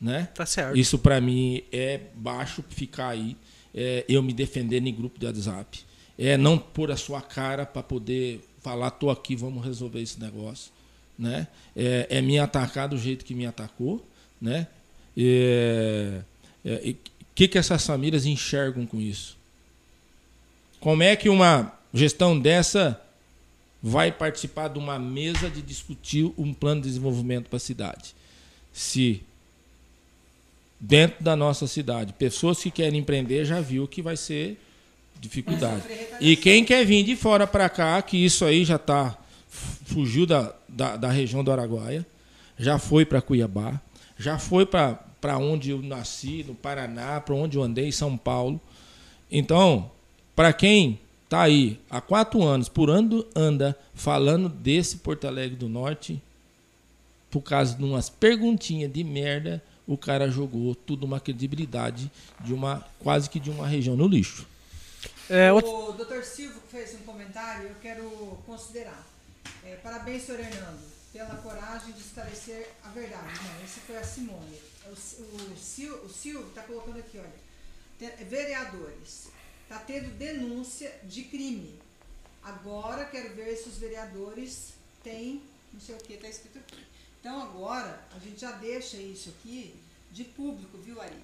né? 0.00 0.28
Tá 0.34 0.46
certo. 0.46 0.76
Isso 0.76 0.98
para 0.98 1.20
mim 1.20 1.62
é 1.72 2.00
baixo 2.14 2.64
ficar 2.68 3.08
aí, 3.08 3.36
é, 3.74 4.04
eu 4.08 4.22
me 4.22 4.32
defendendo 4.32 4.86
em 4.86 4.94
grupo 4.94 5.18
de 5.18 5.26
WhatsApp, 5.26 5.84
é 6.16 6.36
não 6.36 6.56
pôr 6.56 6.92
a 6.92 6.96
sua 6.96 7.20
cara 7.20 7.66
para 7.66 7.82
poder 7.82 8.40
falar, 8.60 8.90
tô 8.92 9.10
aqui, 9.10 9.34
vamos 9.34 9.64
resolver 9.64 10.00
esse 10.00 10.20
negócio 10.20 10.72
né? 11.18 11.46
É, 11.76 12.06
é 12.10 12.22
me 12.22 12.38
atacar 12.38 12.88
do 12.88 12.98
jeito 12.98 13.24
que 13.24 13.34
me 13.34 13.46
atacou, 13.46 14.06
né? 14.40 14.66
É, 15.16 16.20
é, 16.64 16.90
o 16.90 16.96
que, 17.34 17.48
que 17.48 17.58
essas 17.58 17.84
famílias 17.86 18.26
enxergam 18.26 18.86
com 18.86 19.00
isso? 19.00 19.36
Como 20.80 21.02
é 21.02 21.16
que 21.16 21.28
uma 21.28 21.72
gestão 21.92 22.38
dessa 22.38 23.00
vai 23.82 24.10
participar 24.10 24.68
de 24.68 24.78
uma 24.78 24.98
mesa 24.98 25.48
de 25.48 25.62
discutir 25.62 26.32
um 26.36 26.52
plano 26.52 26.82
de 26.82 26.88
desenvolvimento 26.88 27.48
para 27.48 27.56
a 27.56 27.60
cidade? 27.60 28.14
Se 28.72 29.22
dentro 30.78 31.22
da 31.22 31.34
nossa 31.34 31.66
cidade, 31.66 32.12
pessoas 32.12 32.62
que 32.62 32.70
querem 32.70 33.00
empreender 33.00 33.44
já 33.44 33.60
viu 33.60 33.88
que 33.88 34.02
vai 34.02 34.16
ser 34.16 34.58
dificuldade. 35.20 35.82
E 36.20 36.36
quem 36.36 36.64
quer 36.64 36.84
vir 36.84 37.04
de 37.04 37.16
fora 37.16 37.46
para 37.46 37.68
cá, 37.68 38.00
que 38.02 38.16
isso 38.16 38.44
aí 38.44 38.64
já 38.64 38.76
está 38.76 39.16
fugiu 39.84 40.26
da, 40.26 40.54
da, 40.74 40.96
da 40.96 41.10
região 41.10 41.44
do 41.44 41.52
Araguaia, 41.52 42.06
já 42.58 42.78
foi 42.78 43.04
para 43.04 43.22
Cuiabá, 43.22 43.80
já 44.18 44.38
foi 44.38 44.66
para 44.66 45.38
onde 45.38 45.70
eu 45.70 45.80
nasci, 45.82 46.44
no 46.46 46.54
Paraná, 46.54 47.20
para 47.20 47.34
onde 47.34 47.56
eu 47.56 47.62
andei, 47.62 47.88
em 47.88 47.92
São 47.92 48.16
Paulo. 48.16 48.60
Então, 49.30 49.90
para 50.36 50.52
quem 50.52 51.00
está 51.24 51.42
aí 51.42 51.80
há 51.90 52.00
quatro 52.00 52.42
anos, 52.42 52.68
por 52.68 52.90
ano 52.90 53.24
anda 53.34 53.76
falando 53.94 54.48
desse 54.48 54.98
Porto 54.98 55.26
Alegre 55.26 55.56
do 55.56 55.68
Norte, 55.68 56.22
por 57.30 57.40
causa 57.40 57.74
de 57.74 57.82
umas 57.82 58.08
perguntinhas 58.08 58.92
de 58.92 59.02
merda, 59.02 59.62
o 59.86 59.98
cara 59.98 60.30
jogou 60.30 60.74
tudo 60.74 61.04
uma 61.04 61.20
credibilidade 61.20 62.10
de 62.40 62.54
uma 62.54 62.84
quase 63.00 63.28
que 63.28 63.40
de 63.40 63.50
uma 63.50 63.66
região 63.66 63.96
no 63.96 64.06
lixo. 64.06 64.46
É, 65.28 65.52
o 65.52 65.60
doutor 65.92 66.22
Silvio 66.22 66.60
fez 66.70 66.94
um 66.94 67.04
comentário, 67.04 67.68
eu 67.68 67.74
quero 67.82 68.08
considerar. 68.46 69.13
É, 69.64 69.76
parabéns, 69.76 70.24
senhor 70.24 70.40
Hernando, 70.40 70.82
pela 71.12 71.36
coragem 71.36 71.92
de 71.92 72.00
esclarecer 72.00 72.70
a 72.82 72.88
verdade. 72.90 73.26
Não, 73.44 73.64
esse 73.64 73.80
foi 73.80 73.96
a 73.96 74.04
Simone. 74.04 74.60
O, 74.86 74.90
o, 74.90 75.52
o 76.04 76.08
Silvio 76.08 76.48
está 76.48 76.62
colocando 76.62 76.98
aqui, 76.98 77.18
olha. 77.18 78.24
Vereadores. 78.24 79.28
Está 79.62 79.78
tendo 79.78 80.16
denúncia 80.18 80.94
de 81.04 81.24
crime. 81.24 81.80
Agora 82.42 83.06
quero 83.06 83.34
ver 83.34 83.56
se 83.56 83.68
os 83.68 83.78
vereadores 83.78 84.74
têm 85.02 85.42
não 85.74 85.80
sei 85.80 85.94
o 85.96 85.98
que 85.98 86.14
está 86.14 86.28
escrito 86.28 86.58
aqui. 86.58 86.86
Então 87.20 87.42
agora 87.42 88.00
a 88.14 88.18
gente 88.18 88.40
já 88.40 88.52
deixa 88.52 88.96
isso 88.96 89.30
aqui 89.30 89.74
de 90.12 90.24
público, 90.24 90.78
viu, 90.78 91.00
Ari? 91.00 91.16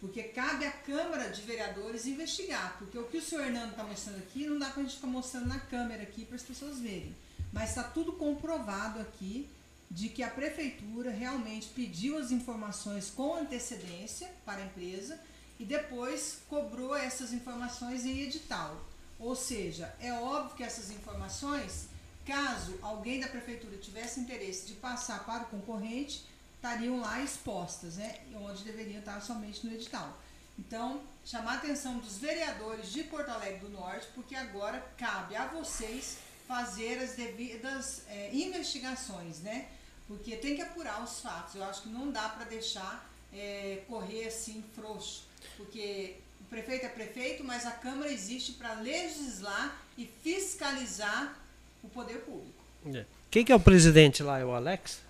Porque 0.00 0.22
cabe 0.22 0.64
à 0.64 0.70
Câmara 0.70 1.28
de 1.30 1.42
Vereadores 1.42 2.06
investigar. 2.06 2.76
Porque 2.78 2.96
o 2.96 3.04
que 3.04 3.18
o 3.18 3.22
senhor 3.22 3.44
Hernando 3.44 3.70
está 3.70 3.82
mostrando 3.82 4.18
aqui 4.18 4.46
não 4.46 4.58
dá 4.58 4.70
para 4.70 4.80
a 4.80 4.84
gente 4.84 4.94
ficar 4.94 5.08
mostrando 5.08 5.48
na 5.48 5.58
câmera 5.58 6.02
aqui 6.02 6.24
para 6.24 6.36
as 6.36 6.42
pessoas 6.42 6.78
verem 6.78 7.14
mas 7.52 7.70
está 7.70 7.82
tudo 7.82 8.12
comprovado 8.12 9.00
aqui 9.00 9.48
de 9.90 10.08
que 10.08 10.22
a 10.22 10.30
prefeitura 10.30 11.10
realmente 11.10 11.68
pediu 11.68 12.18
as 12.18 12.30
informações 12.30 13.10
com 13.10 13.34
antecedência 13.34 14.30
para 14.44 14.62
a 14.62 14.66
empresa 14.66 15.18
e 15.58 15.64
depois 15.64 16.40
cobrou 16.48 16.94
essas 16.94 17.32
informações 17.32 18.04
em 18.04 18.20
edital. 18.20 18.78
Ou 19.18 19.34
seja, 19.34 19.92
é 20.00 20.12
óbvio 20.12 20.56
que 20.56 20.62
essas 20.62 20.90
informações, 20.90 21.88
caso 22.24 22.78
alguém 22.82 23.20
da 23.20 23.28
prefeitura 23.28 23.76
tivesse 23.78 24.20
interesse 24.20 24.66
de 24.66 24.74
passar 24.74 25.24
para 25.24 25.44
o 25.44 25.46
concorrente, 25.46 26.24
estariam 26.54 27.00
lá 27.00 27.20
expostas, 27.20 27.96
né? 27.96 28.20
onde 28.34 28.64
deveriam 28.64 29.00
estar 29.00 29.20
somente 29.20 29.66
no 29.66 29.72
edital. 29.72 30.16
Então, 30.58 31.00
chamar 31.24 31.52
a 31.52 31.56
atenção 31.58 31.98
dos 31.98 32.18
vereadores 32.18 32.92
de 32.92 33.04
Porto 33.04 33.30
Alegre 33.30 33.60
do 33.60 33.68
Norte, 33.68 34.08
porque 34.14 34.34
agora 34.34 34.84
cabe 34.96 35.36
a 35.36 35.46
vocês 35.46 36.18
fazer 36.48 36.98
as 36.98 37.12
devidas 37.12 38.02
é, 38.08 38.30
investigações, 38.32 39.40
né? 39.40 39.66
Porque 40.08 40.34
tem 40.36 40.56
que 40.56 40.62
apurar 40.62 41.04
os 41.04 41.20
fatos. 41.20 41.54
Eu 41.54 41.64
acho 41.64 41.82
que 41.82 41.90
não 41.90 42.10
dá 42.10 42.26
para 42.30 42.46
deixar 42.46 43.06
é, 43.32 43.82
correr 43.86 44.26
assim 44.26 44.64
frouxo, 44.74 45.24
porque 45.58 46.16
o 46.40 46.44
prefeito 46.44 46.86
é 46.86 46.88
prefeito, 46.88 47.44
mas 47.44 47.66
a 47.66 47.72
Câmara 47.72 48.10
existe 48.10 48.52
para 48.52 48.72
legislar 48.80 49.76
e 49.98 50.10
fiscalizar 50.22 51.38
o 51.84 51.88
poder 51.88 52.20
público. 52.20 52.64
É. 52.94 53.04
Quem 53.30 53.44
que 53.44 53.52
é 53.52 53.54
o 53.54 53.60
presidente 53.60 54.22
lá? 54.22 54.38
É 54.38 54.44
o 54.44 54.54
Alex? 54.54 55.00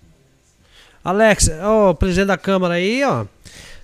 Alex, 1.01 1.47
o 1.63 1.95
presidente 1.95 2.27
da 2.27 2.37
Câmara 2.37 2.73
aí, 2.73 3.01
ó 3.05 3.25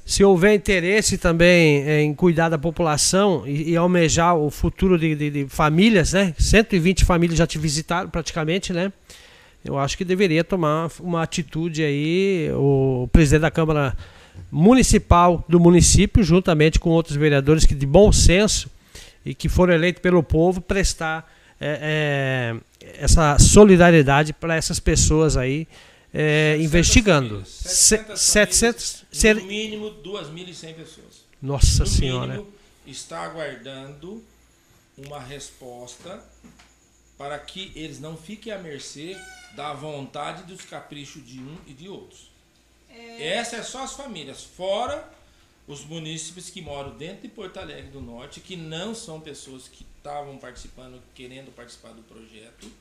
se 0.05 0.23
houver 0.23 0.53
interesse 0.53 1.17
também 1.17 1.81
é, 1.81 2.03
em 2.03 2.13
cuidar 2.13 2.47
da 2.47 2.59
população 2.59 3.43
e, 3.47 3.71
e 3.71 3.75
almejar 3.75 4.37
o 4.37 4.51
futuro 4.51 4.99
de, 4.99 5.15
de, 5.15 5.29
de, 5.31 5.47
famílias, 5.47 6.13
né? 6.13 6.35
120 6.37 7.03
famílias 7.03 7.39
já 7.39 7.47
te 7.47 7.57
visitaram 7.57 8.07
praticamente, 8.07 8.71
né? 8.71 8.93
Eu 9.63 9.79
acho 9.79 9.97
que 9.97 10.05
deveria 10.05 10.43
tomar 10.43 10.91
uma 10.99 11.23
atitude 11.23 11.83
aí 11.83 12.51
o 12.53 13.09
presidente 13.11 13.41
da 13.41 13.49
Câmara 13.49 13.97
Municipal 14.51 15.43
do 15.49 15.59
município, 15.59 16.23
juntamente 16.23 16.79
com 16.79 16.91
outros 16.91 17.17
vereadores 17.17 17.65
que 17.65 17.73
de 17.73 17.87
bom 17.87 18.11
senso 18.11 18.69
e 19.25 19.33
que 19.33 19.49
foram 19.49 19.73
eleitos 19.73 20.03
pelo 20.03 20.21
povo, 20.21 20.61
prestar 20.61 21.27
é, 21.59 22.53
é, 22.79 22.95
essa 23.03 23.39
solidariedade 23.39 24.33
para 24.33 24.55
essas 24.55 24.79
pessoas 24.79 25.35
aí 25.35 25.67
é, 26.15 26.57
investigando. 26.59 27.45
700, 27.45 28.21
700 28.21 29.05
ser... 29.11 29.35
No 29.35 29.43
mínimo 29.43 29.91
2.100 30.01 30.73
pessoas. 30.75 31.25
Nossa 31.41 31.83
no 31.83 31.89
Senhora. 31.89 32.37
Mínimo, 32.37 32.53
está 32.87 33.23
aguardando 33.23 34.23
uma 34.97 35.19
resposta 35.19 36.23
para 37.17 37.37
que 37.37 37.71
eles 37.75 37.99
não 37.99 38.15
fiquem 38.15 38.53
à 38.53 38.57
mercê 38.57 39.17
da 39.55 39.73
vontade 39.73 40.43
e 40.43 40.45
dos 40.45 40.63
caprichos 40.63 41.25
de 41.25 41.39
um 41.39 41.57
e 41.67 41.73
de 41.73 41.89
outros. 41.89 42.31
É... 42.89 43.33
Essa 43.33 43.57
é 43.57 43.63
só 43.63 43.83
as 43.83 43.93
famílias, 43.93 44.43
fora 44.43 45.13
os 45.67 45.83
munícipes 45.83 46.49
que 46.49 46.61
moram 46.61 46.95
dentro 46.95 47.23
de 47.23 47.27
Porto 47.27 47.57
Alegre 47.57 47.89
do 47.89 47.99
Norte, 47.99 48.39
que 48.39 48.55
não 48.55 48.93
são 48.93 49.19
pessoas 49.19 49.67
que 49.67 49.85
estavam 49.97 50.37
participando, 50.37 51.01
querendo 51.15 51.53
participar 51.55 51.91
do 51.91 52.03
projeto, 52.03 52.71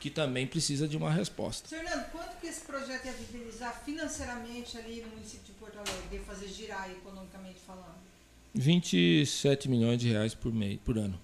que 0.00 0.10
também 0.10 0.46
precisa 0.46 0.88
de 0.88 0.96
uma 0.96 1.10
resposta. 1.12 1.68
Fernando, 1.68 2.10
quanto 2.10 2.40
que 2.40 2.46
esse 2.46 2.62
projeto 2.62 3.04
ia 3.04 3.12
viabilizar 3.12 3.82
financeiramente 3.84 4.78
ali 4.78 5.02
no 5.02 5.08
município 5.10 5.44
de 5.44 5.52
Porto 5.52 5.76
Alegre, 5.76 6.16
ia 6.16 6.22
fazer 6.22 6.48
girar 6.48 6.90
economicamente 6.90 7.60
falando? 7.66 8.00
27 8.54 9.68
milhões 9.68 10.00
de 10.00 10.08
reais 10.08 10.34
por 10.34 10.52
mês, 10.52 10.80
por 10.84 10.96
ano. 10.96 11.20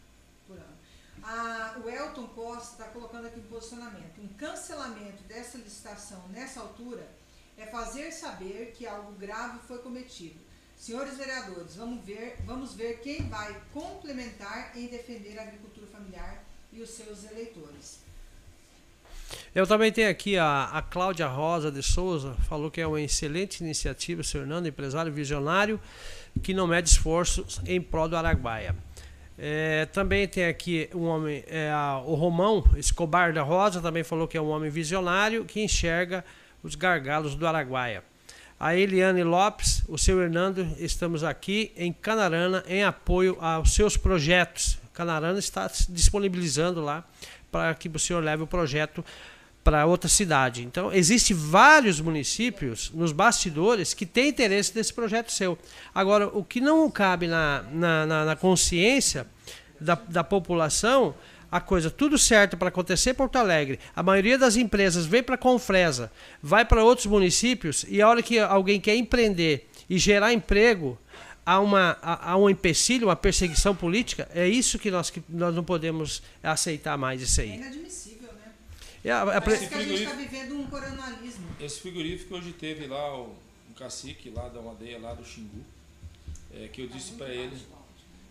Por 0.47 0.59
ano. 0.59 1.85
O 1.85 1.89
Elton 1.89 2.29
Costa 2.29 2.73
está 2.73 2.85
colocando 2.85 3.27
aqui 3.27 3.41
um 3.41 3.45
posicionamento. 3.45 4.21
Um 4.21 4.29
cancelamento 4.29 5.23
dessa 5.25 5.57
licitação 5.57 6.29
nessa 6.29 6.61
altura 6.61 7.09
é 7.57 7.67
fazer 7.67 8.13
saber 8.13 8.75
que 8.77 8.87
algo 8.87 9.13
grave 9.13 9.59
foi 9.67 9.79
cometido. 9.79 10.39
Senhores 10.77 11.17
vereadores, 11.17 11.77
vamos 11.77 12.05
ver, 12.05 12.37
vamos 12.45 12.75
ver 12.75 13.01
quem 13.01 13.27
vai 13.31 13.59
complementar 13.73 14.77
em 14.77 14.87
defender 14.89 15.39
a 15.39 15.43
agricultura 15.43 15.87
familiar 15.87 16.45
e 16.71 16.83
os 16.83 16.91
seus 16.91 17.25
eleitores. 17.25 18.05
Eu 19.55 19.67
também 19.67 19.91
tenho 19.91 20.11
aqui 20.11 20.37
a, 20.37 20.65
a 20.73 20.83
Cláudia 20.83 21.27
Rosa 21.27 21.71
de 21.71 21.83
Souza, 21.83 22.35
falou 22.49 22.71
que 22.71 22.81
é 22.81 22.87
uma 22.87 23.01
excelente 23.01 23.61
iniciativa, 23.61 24.23
seu 24.23 24.43
Hernando, 24.43 24.67
empresário 24.67 25.13
visionário, 25.13 25.81
que 26.43 26.53
não 26.53 26.67
mede 26.67 26.89
esforços 26.89 27.61
em 27.67 27.81
prol 27.81 28.09
do 28.09 28.17
Araguaia. 28.17 28.75
É, 29.39 29.87
também 29.87 30.27
tem 30.27 30.47
aqui 30.47 30.89
um 30.95 31.05
homem, 31.05 31.45
é, 31.47 31.71
o 32.07 32.15
Romão 32.15 32.65
Escobar 32.77 33.33
da 33.33 33.43
Rosa, 33.43 33.81
também 33.81 34.03
falou 34.03 34.27
que 34.27 34.37
é 34.37 34.41
um 34.41 34.49
homem 34.49 34.71
visionário 34.71 35.45
que 35.45 35.63
enxerga 35.63 36.25
os 36.63 36.75
gargalos 36.75 37.35
do 37.35 37.47
Araguaia. 37.47 38.03
A 38.59 38.75
Eliane 38.75 39.23
Lopes, 39.23 39.83
o 39.87 39.99
seu 39.99 40.23
Hernando, 40.23 40.67
estamos 40.79 41.23
aqui 41.23 41.73
em 41.77 41.93
Canarana 41.93 42.65
em 42.67 42.83
apoio 42.83 43.37
aos 43.39 43.75
seus 43.75 43.99
projetos. 43.99 44.79
Canarana 44.95 45.39
está 45.39 45.71
disponibilizando 45.91 46.81
lá 46.81 47.05
para 47.57 47.75
que 47.75 47.89
o 47.89 47.99
senhor 47.99 48.23
leve 48.23 48.43
o 48.43 48.47
projeto 48.47 49.05
para 49.65 49.85
outra 49.85 50.09
cidade. 50.09 50.63
Então, 50.63 50.93
existem 50.93 51.35
vários 51.35 52.01
municípios 52.01 52.91
nos 52.95 53.13
bastidores 53.13 53.95
que 53.95 54.07
têm 54.07 54.29
interesse 54.29 54.73
nesse 54.77 54.93
projeto 54.93 55.33
seu. 55.33 55.59
Agora, 55.95 56.29
o 56.29 56.45
que 56.45 56.61
não 56.61 56.89
cabe 56.91 57.27
na, 57.27 57.65
na, 57.73 58.07
na, 58.07 58.25
na 58.27 58.37
consciência 58.37 59.27
da, 59.81 59.95
da 60.09 60.23
população 60.23 61.15
a 61.51 61.61
coisa 61.61 61.91
tudo 61.91 62.19
certo 62.19 62.57
para 62.57 62.69
acontecer 62.69 63.11
em 63.11 63.15
Porto 63.15 63.37
Alegre, 63.37 63.79
a 63.95 64.03
maioria 64.03 64.37
das 64.37 64.57
empresas 64.57 65.07
vem 65.07 65.23
para 65.23 65.39
Confresa, 65.39 66.11
vai 66.43 66.65
para 66.65 66.85
outros 66.85 67.07
municípios 67.07 67.85
e 67.89 68.03
a 68.03 68.09
hora 68.09 68.23
que 68.23 68.39
alguém 68.39 68.81
quer 68.81 68.97
empreender 68.97 69.69
e 69.89 69.97
gerar 69.97 70.33
emprego, 70.33 70.99
há, 71.47 71.61
uma, 71.61 71.97
há, 72.03 72.33
há 72.33 72.37
um 72.37 72.51
empecilho, 72.51 73.07
uma 73.07 73.17
perseguição 73.17 73.75
política, 73.75 74.29
é 74.35 74.49
isso 74.49 74.79
que 74.79 74.91
nós, 74.91 75.09
que 75.09 75.23
nós 75.29 75.55
não 75.55 75.63
podemos 75.63 76.21
aceitar 76.43 76.99
mais 76.99 77.23
isso 77.23 77.41
aí. 77.41 77.51
É 77.51 77.57
inadmissível, 77.57 78.29
né? 78.33 78.53
É, 79.05 79.13
a, 79.13 79.23
a, 79.23 79.41
Parece 79.41 79.69
que 79.69 79.75
a 79.75 79.83
gente 79.83 80.03
está 80.03 80.15
vivendo 80.17 80.59
um 80.59 80.67
coronalismo. 80.67 81.47
Esse 81.61 81.81
frigorífico 81.81 82.35
hoje 82.35 82.53
teve 82.53 82.89
lá 82.89 83.17
o, 83.17 83.37
um 83.71 83.75
cacique 83.79 84.29
lá 84.31 84.49
da 84.49 84.59
aldeia 84.59 84.99
lá 84.99 85.15
do 85.15 85.25
Xingu, 85.25 85.65
é, 86.53 86.67
que 86.67 86.83
eu 86.83 86.89
disse 86.89 87.13
para 87.13 87.29
ele 87.29 87.57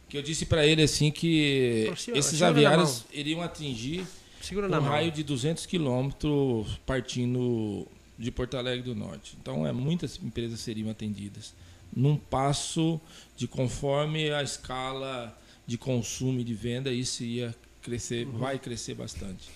que 0.08 0.16
eu 0.16 0.22
disse 0.22 0.46
para 0.46 0.64
ele 0.68 0.84
assim 0.84 1.10
que 1.10 1.92
esses 2.14 2.44
aviários 2.44 3.06
iriam 3.12 3.42
atingir 3.42 4.06
segura 4.40 4.68
um 4.68 4.84
raio 4.84 5.12
de 5.12 5.24
200 5.24 5.66
quilômetros 5.66 6.80
partindo 6.86 7.88
de 8.18 8.30
Porto 8.30 8.56
Alegre 8.56 8.84
do 8.84 8.94
Norte. 8.94 9.36
Então, 9.42 9.66
é, 9.66 9.72
muitas 9.74 10.20
empresas 10.24 10.60
seriam 10.60 10.90
atendidas 10.92 11.56
num 11.96 12.18
passo 12.18 13.00
de 13.38 13.48
conforme 13.48 14.32
a 14.32 14.44
escala 14.44 15.36
de 15.66 15.78
consumo 15.78 16.40
e 16.40 16.44
de 16.44 16.54
venda, 16.54 16.92
isso 16.92 17.24
ia 17.24 17.56
crescer, 17.82 18.28
uhum. 18.28 18.38
vai 18.38 18.60
crescer 18.60 18.94
bastante. 18.94 19.50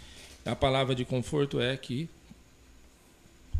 A 0.45 0.55
palavra 0.55 0.95
de 0.95 1.05
conforto 1.05 1.59
é 1.59 1.75
que 1.75 2.09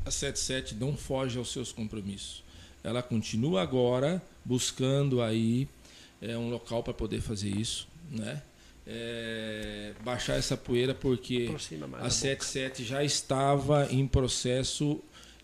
a 0.05 0.11
77 0.11 0.75
não 0.75 0.95
foge 0.95 1.37
aos 1.37 1.51
seus 1.51 1.71
compromissos. 1.71 2.43
Ela 2.83 3.03
continua 3.03 3.61
agora 3.61 4.21
buscando 4.43 5.21
aí 5.21 5.67
é, 6.21 6.37
um 6.37 6.49
local 6.49 6.81
para 6.81 6.93
poder 6.93 7.21
fazer 7.21 7.49
isso, 7.49 7.87
né? 8.09 8.41
É, 8.87 9.93
baixar 10.03 10.35
essa 10.35 10.57
poeira 10.57 10.95
porque 10.95 11.47
a 11.99 12.09
77 12.09 12.83
já 12.83 13.03
estava 13.03 13.87
em 13.91 14.07
processo 14.07 14.99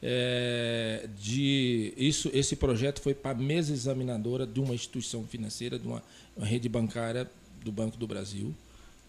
é, 0.07 1.10
de 1.19 1.94
isso 1.98 2.30
esse 2.32 2.56
projeto 2.56 3.02
foi 3.02 3.15
para 3.15 3.32
a 3.32 3.34
mesa 3.34 3.73
examinadora 3.73 4.45
de 4.45 4.60
uma 4.60 4.76
instituição 4.76 5.26
financeira 5.26 5.80
de 5.80 5.88
uma, 5.88 6.03
uma 6.38 6.45
rede 6.45 6.69
bancária 6.69 7.27
do 7.64 7.72
Banco 7.72 7.98
do 7.98 8.06
Brasil 8.06 8.53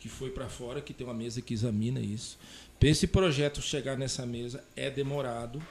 que 0.01 0.09
foi 0.09 0.31
para 0.31 0.49
fora 0.49 0.81
que 0.81 0.95
tem 0.95 1.07
uma 1.07 1.15
mesa 1.15 1.43
que 1.43 1.53
examina 1.53 2.01
isso. 2.01 2.39
Para 2.79 2.89
esse 2.89 3.07
projeto 3.07 3.61
chegar 3.61 3.97
nessa 3.97 4.25
mesa 4.25 4.63
é 4.75 4.91
demorado 4.91 5.63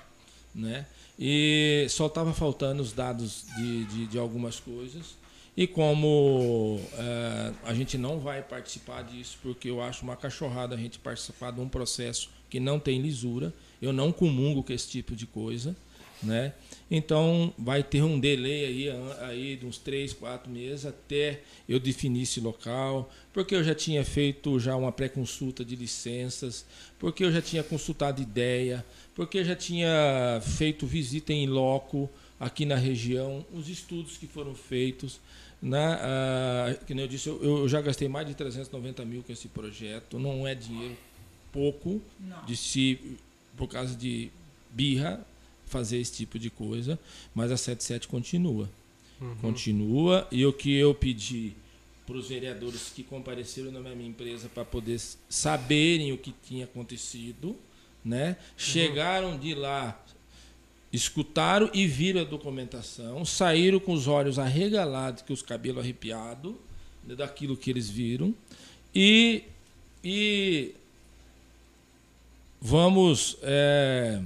né? 0.55 0.85
E 1.19 1.85
só 1.89 2.07
estava 2.07 2.33
faltando 2.33 2.81
os 2.81 2.93
dados 2.93 3.45
de, 3.57 3.85
de, 3.85 4.07
de 4.07 4.17
algumas 4.17 4.59
coisas. 4.59 5.15
E 5.55 5.67
como 5.67 6.79
é, 6.93 7.53
a 7.63 7.73
gente 7.73 7.97
não 7.97 8.19
vai 8.19 8.41
participar 8.41 9.03
disso, 9.03 9.37
porque 9.41 9.69
eu 9.69 9.81
acho 9.81 10.03
uma 10.03 10.15
cachorrada 10.15 10.75
a 10.75 10.77
gente 10.77 10.97
participar 10.99 11.51
de 11.51 11.61
um 11.61 11.69
processo 11.69 12.29
que 12.49 12.59
não 12.59 12.79
tem 12.79 13.01
lisura, 13.01 13.53
eu 13.81 13.93
não 13.93 14.11
comungo 14.11 14.63
com 14.63 14.73
esse 14.73 14.87
tipo 14.89 15.15
de 15.15 15.25
coisa, 15.25 15.75
né? 16.21 16.53
Então 16.89 17.53
vai 17.57 17.83
ter 17.83 18.03
um 18.03 18.19
delay 18.19 18.65
aí, 18.65 18.89
aí 19.21 19.55
de 19.55 19.65
uns 19.65 19.77
três, 19.77 20.13
quatro 20.13 20.51
meses 20.51 20.85
até 20.85 21.41
eu 21.67 21.79
definir 21.79 22.23
esse 22.23 22.39
local, 22.39 23.11
porque 23.33 23.55
eu 23.55 23.63
já 23.63 23.73
tinha 23.73 24.03
feito 24.03 24.59
já 24.59 24.75
uma 24.75 24.91
pré-consulta 24.91 25.65
de 25.65 25.75
licenças, 25.75 26.65
porque 26.99 27.23
eu 27.23 27.31
já 27.31 27.41
tinha 27.41 27.63
consultado 27.63 28.21
ideia, 28.21 28.85
porque 29.13 29.39
eu 29.39 29.45
já 29.45 29.55
tinha 29.55 30.41
feito 30.41 30.85
visita 30.85 31.33
em 31.33 31.47
loco 31.47 32.09
aqui 32.39 32.65
na 32.65 32.75
região, 32.75 33.45
os 33.53 33.69
estudos 33.69 34.17
que 34.17 34.27
foram 34.27 34.53
feitos. 34.53 35.19
Né? 35.61 35.97
Ah, 35.99 36.77
que 36.85 36.93
nem 36.93 37.05
eu 37.05 37.09
disse, 37.09 37.27
eu, 37.27 37.41
eu, 37.43 37.67
já 37.67 37.81
gastei 37.81 38.07
mais 38.07 38.27
de 38.27 38.35
390 38.35 39.03
mil 39.05 39.23
com 39.23 39.31
esse 39.31 39.47
projeto. 39.47 40.19
Não 40.19 40.45
é 40.45 40.53
dinheiro 40.53 40.95
pouco 41.51 42.01
não. 42.19 42.45
de 42.45 42.55
se, 42.55 42.99
por 43.55 43.67
causa 43.67 43.95
de 43.95 44.29
birra, 44.69 45.25
fazer 45.65 45.97
esse 45.97 46.13
tipo 46.13 46.37
de 46.37 46.49
coisa. 46.49 46.99
Mas 47.33 47.51
a 47.51 47.57
77 47.57 48.07
continua. 48.07 48.69
Uhum. 49.19 49.35
Continua. 49.37 50.27
E 50.31 50.45
o 50.45 50.53
que 50.53 50.73
eu 50.75 50.93
pedi 50.93 51.53
para 52.05 52.17
os 52.17 52.27
vereadores 52.27 52.91
que 52.95 53.03
compareceram 53.03 53.71
na 53.71 53.79
minha 53.79 54.07
empresa 54.07 54.47
para 54.47 54.63
poder 54.63 55.01
saberem 55.27 56.11
o 56.11 56.17
que 56.17 56.33
tinha 56.47 56.65
acontecido, 56.65 57.55
né? 58.03 58.29
Uhum. 58.29 58.35
Chegaram 58.57 59.37
de 59.39 59.55
lá 59.55 59.99
escutaram 60.95 61.69
e 61.73 61.85
viram 61.85 62.21
a 62.21 62.23
documentação, 62.23 63.25
saíram 63.25 63.79
com 63.79 63.91
os 63.91 64.07
olhos 64.07 64.39
arregalados, 64.39 65.23
com 65.23 65.33
os 65.33 65.41
cabelos 65.41 65.83
arrepiados, 65.83 66.55
né, 67.05 67.15
daquilo 67.15 67.57
que 67.57 67.69
eles 67.69 67.89
viram, 67.89 68.33
e, 68.93 69.43
e 70.03 70.73
vamos 72.61 73.37
é, 73.41 74.21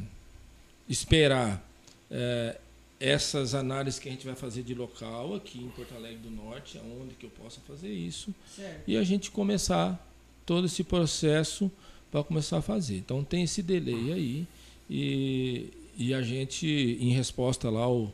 esperar 0.88 1.68
é, 2.10 2.60
essas 3.00 3.54
análises 3.56 4.00
que 4.00 4.10
a 4.10 4.12
gente 4.12 4.26
vai 4.26 4.36
fazer 4.36 4.64
de 4.64 4.74
local 4.74 5.36
aqui 5.36 5.60
em 5.60 5.70
Porto 5.70 5.96
Alegre 5.96 6.18
do 6.20 6.32
Norte, 6.32 6.78
aonde 6.78 7.16
que 7.16 7.26
eu 7.26 7.30
possa 7.30 7.60
fazer 7.62 7.92
isso, 7.92 8.34
certo. 8.56 8.84
e 8.88 8.98
a 8.98 9.04
gente 9.04 9.32
começar 9.32 10.08
todo 10.46 10.66
esse 10.66 10.84
processo 10.84 11.72
para 12.12 12.24
começar 12.24 12.58
a 12.58 12.62
fazer. 12.62 12.98
Então 12.98 13.24
tem 13.24 13.44
esse 13.44 13.62
delay 13.62 14.14
aí 14.14 14.48
e 14.90 15.70
e 16.00 16.14
a 16.14 16.22
gente, 16.22 16.66
em 16.66 17.12
resposta 17.12 17.70
lá, 17.70 17.92
o, 17.92 18.10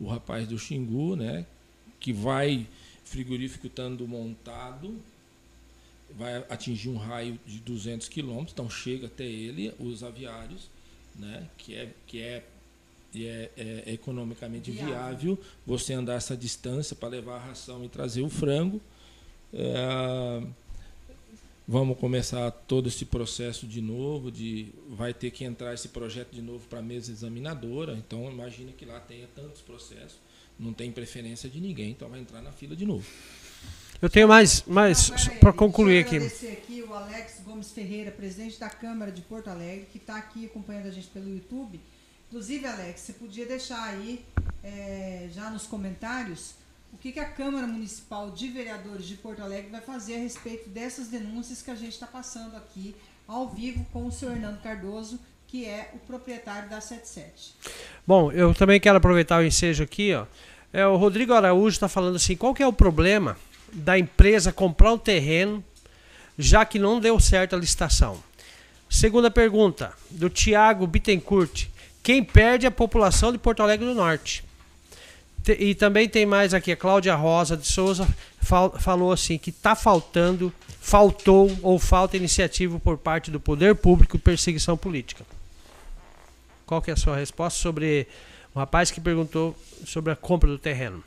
o 0.00 0.06
rapaz 0.06 0.48
do 0.48 0.58
Xingu, 0.58 1.16
né, 1.16 1.44
que 2.00 2.10
vai, 2.10 2.66
frigorífico 3.04 3.66
estando 3.66 4.08
montado, 4.08 4.94
vai 6.16 6.36
atingir 6.48 6.88
um 6.88 6.96
raio 6.96 7.38
de 7.46 7.60
200 7.60 8.08
quilômetros, 8.08 8.52
então 8.52 8.68
chega 8.70 9.06
até 9.06 9.24
ele, 9.24 9.72
os 9.78 10.02
aviários, 10.02 10.70
né, 11.14 11.48
que 11.58 11.74
é, 11.74 11.92
que 12.06 12.20
é, 12.20 12.44
é, 13.14 13.50
é 13.86 13.92
economicamente 13.92 14.70
viável. 14.70 14.94
viável 14.94 15.38
você 15.66 15.92
andar 15.92 16.14
essa 16.14 16.36
distância 16.36 16.96
para 16.96 17.08
levar 17.08 17.36
a 17.36 17.46
ração 17.46 17.84
e 17.84 17.88
trazer 17.88 18.22
o 18.22 18.28
frango. 18.28 18.80
É, 19.52 20.42
Vamos 21.68 21.98
começar 21.98 22.48
todo 22.52 22.86
esse 22.86 23.04
processo 23.04 23.66
de 23.66 23.80
novo, 23.80 24.30
de 24.30 24.68
vai 24.88 25.12
ter 25.12 25.32
que 25.32 25.42
entrar 25.42 25.74
esse 25.74 25.88
projeto 25.88 26.30
de 26.30 26.40
novo 26.40 26.64
para 26.68 26.78
a 26.78 26.82
mesa 26.82 27.10
examinadora. 27.10 27.94
Então 27.94 28.30
imagina 28.30 28.70
que 28.70 28.84
lá 28.84 29.00
tenha 29.00 29.26
tantos 29.34 29.62
processos, 29.62 30.16
não 30.60 30.72
tem 30.72 30.92
preferência 30.92 31.50
de 31.50 31.60
ninguém, 31.60 31.90
então 31.90 32.08
vai 32.08 32.20
entrar 32.20 32.40
na 32.40 32.52
fila 32.52 32.76
de 32.76 32.86
novo. 32.86 33.04
Eu 34.00 34.10
tenho 34.10 34.28
mais, 34.28 34.62
mais 34.66 35.10
para 35.40 35.52
concluir 35.52 36.00
aqui. 36.00 36.16
agradecer 36.16 36.52
aqui 36.52 36.84
o 36.86 36.92
Alex 36.92 37.40
Gomes 37.46 37.72
Ferreira, 37.72 38.10
presidente 38.10 38.60
da 38.60 38.68
Câmara 38.68 39.10
de 39.10 39.22
Porto 39.22 39.48
Alegre, 39.48 39.86
que 39.90 39.96
está 39.96 40.16
aqui 40.16 40.44
acompanhando 40.46 40.88
a 40.88 40.90
gente 40.90 41.06
pelo 41.08 41.28
YouTube. 41.28 41.80
Inclusive, 42.28 42.66
Alex, 42.66 43.00
você 43.00 43.12
podia 43.14 43.46
deixar 43.46 43.82
aí 43.82 44.22
é, 44.62 45.28
já 45.32 45.48
nos 45.48 45.66
comentários 45.66 46.54
o 46.92 46.98
que, 46.98 47.12
que 47.12 47.20
a 47.20 47.24
Câmara 47.24 47.66
Municipal 47.66 48.30
de 48.30 48.48
Vereadores 48.48 49.06
de 49.06 49.14
Porto 49.14 49.42
Alegre 49.42 49.70
vai 49.70 49.80
fazer 49.80 50.16
a 50.16 50.18
respeito 50.18 50.68
dessas 50.68 51.08
denúncias 51.08 51.62
que 51.62 51.70
a 51.70 51.74
gente 51.74 51.92
está 51.92 52.06
passando 52.06 52.56
aqui 52.56 52.94
ao 53.26 53.48
vivo 53.48 53.84
com 53.92 54.06
o 54.06 54.12
senhor 54.12 54.32
Hernando 54.32 54.60
Cardoso, 54.60 55.18
que 55.46 55.64
é 55.64 55.90
o 55.94 55.98
proprietário 56.00 56.68
da 56.68 56.80
77. 56.80 57.54
Bom, 58.06 58.30
eu 58.30 58.52
também 58.54 58.78
quero 58.78 58.98
aproveitar 58.98 59.40
o 59.40 59.44
ensejo 59.44 59.82
aqui, 59.82 60.12
ó. 60.14 60.26
É, 60.72 60.86
o 60.86 60.96
Rodrigo 60.96 61.32
Araújo 61.32 61.76
está 61.76 61.88
falando 61.88 62.16
assim, 62.16 62.36
qual 62.36 62.54
que 62.54 62.62
é 62.62 62.66
o 62.66 62.72
problema 62.72 63.36
da 63.72 63.98
empresa 63.98 64.52
comprar 64.52 64.92
um 64.92 64.98
terreno, 64.98 65.62
já 66.38 66.64
que 66.64 66.78
não 66.78 67.00
deu 67.00 67.18
certo 67.20 67.54
a 67.54 67.58
licitação? 67.58 68.22
Segunda 68.88 69.30
pergunta, 69.30 69.92
do 70.10 70.30
Tiago 70.30 70.86
Bittencourt. 70.86 71.66
Quem 72.02 72.22
perde 72.22 72.66
é 72.66 72.68
a 72.68 72.72
população 72.72 73.32
de 73.32 73.38
Porto 73.38 73.62
Alegre 73.62 73.86
do 73.86 73.94
Norte. 73.94 74.44
E 75.58 75.74
também 75.74 76.08
tem 76.08 76.26
mais 76.26 76.54
aqui, 76.54 76.72
a 76.72 76.76
Cláudia 76.76 77.14
Rosa 77.14 77.56
de 77.56 77.66
Souza 77.66 78.06
falou 78.78 79.12
assim 79.12 79.38
que 79.38 79.50
está 79.50 79.74
faltando, 79.74 80.52
faltou 80.80 81.56
ou 81.62 81.78
falta 81.78 82.16
iniciativa 82.16 82.78
por 82.78 82.96
parte 82.96 83.30
do 83.30 83.40
poder 83.40 83.74
público 83.74 84.18
perseguição 84.18 84.76
política. 84.76 85.24
Qual 86.64 86.82
que 86.82 86.90
é 86.90 86.94
a 86.94 86.96
sua 86.96 87.16
resposta 87.16 87.60
sobre 87.60 88.06
o 88.54 88.58
rapaz 88.58 88.90
que 88.90 89.00
perguntou 89.00 89.56
sobre 89.84 90.12
a 90.12 90.16
compra 90.16 90.48
do 90.48 90.58
terreno? 90.58 91.02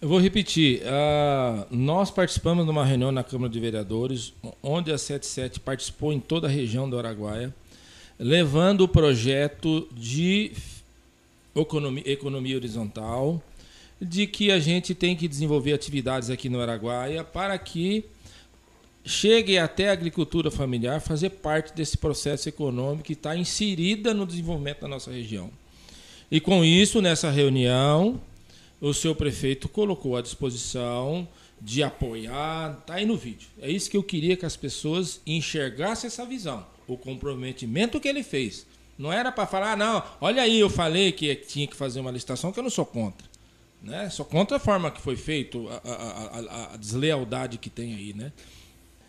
Eu 0.00 0.08
vou 0.08 0.20
repetir. 0.20 0.80
Uh, 0.82 1.66
nós 1.74 2.08
participamos 2.08 2.64
de 2.64 2.70
uma 2.70 2.84
reunião 2.84 3.10
na 3.10 3.24
Câmara 3.24 3.52
de 3.52 3.58
Vereadores, 3.58 4.32
onde 4.62 4.92
a 4.92 4.98
77 4.98 5.58
participou 5.58 6.12
em 6.12 6.20
toda 6.20 6.46
a 6.46 6.50
região 6.50 6.88
do 6.88 6.96
Araguaia, 6.96 7.52
levando 8.16 8.82
o 8.82 8.88
projeto 8.88 9.88
de 9.92 10.52
economia, 11.52 12.04
economia 12.06 12.54
horizontal, 12.54 13.42
de 14.00 14.28
que 14.28 14.52
a 14.52 14.60
gente 14.60 14.94
tem 14.94 15.16
que 15.16 15.26
desenvolver 15.26 15.72
atividades 15.72 16.30
aqui 16.30 16.48
no 16.48 16.60
Araguaia 16.60 17.24
para 17.24 17.58
que 17.58 18.04
chegue 19.04 19.58
até 19.58 19.88
a 19.88 19.92
agricultura 19.94 20.48
familiar 20.48 21.00
fazer 21.00 21.30
parte 21.30 21.74
desse 21.74 21.98
processo 21.98 22.48
econômico 22.48 23.02
que 23.02 23.14
está 23.14 23.36
inserida 23.36 24.14
no 24.14 24.24
desenvolvimento 24.24 24.82
da 24.82 24.86
nossa 24.86 25.10
região. 25.10 25.50
E 26.30 26.38
com 26.38 26.64
isso, 26.64 27.02
nessa 27.02 27.32
reunião, 27.32 28.20
o 28.80 28.92
seu 28.92 29.14
prefeito 29.14 29.68
colocou 29.68 30.16
à 30.16 30.22
disposição 30.22 31.26
de 31.60 31.82
apoiar, 31.82 32.78
está 32.80 32.94
aí 32.94 33.06
no 33.06 33.16
vídeo. 33.16 33.48
É 33.60 33.70
isso 33.70 33.90
que 33.90 33.96
eu 33.96 34.02
queria 34.02 34.36
que 34.36 34.46
as 34.46 34.56
pessoas 34.56 35.20
enxergassem 35.26 36.06
essa 36.06 36.24
visão, 36.24 36.64
o 36.86 36.96
comprometimento 36.96 38.00
que 38.00 38.08
ele 38.08 38.22
fez 38.22 38.66
não 38.98 39.12
era 39.12 39.30
para 39.30 39.46
falar, 39.46 39.72
ah, 39.72 39.76
não, 39.76 40.02
olha 40.20 40.42
aí, 40.42 40.58
eu 40.58 40.68
falei 40.68 41.12
que 41.12 41.32
tinha 41.36 41.68
que 41.68 41.76
fazer 41.76 42.00
uma 42.00 42.10
licitação, 42.10 42.50
que 42.50 42.58
eu 42.58 42.64
não 42.64 42.70
sou 42.70 42.84
contra. 42.84 43.28
Né? 43.80 44.10
Sou 44.10 44.26
contra 44.26 44.56
a 44.56 44.60
forma 44.60 44.90
que 44.90 45.00
foi 45.00 45.14
feito, 45.14 45.68
a, 45.68 45.80
a, 45.84 46.38
a, 46.40 46.74
a 46.74 46.76
deslealdade 46.76 47.58
que 47.58 47.70
tem 47.70 47.94
aí. 47.94 48.12
Né? 48.12 48.32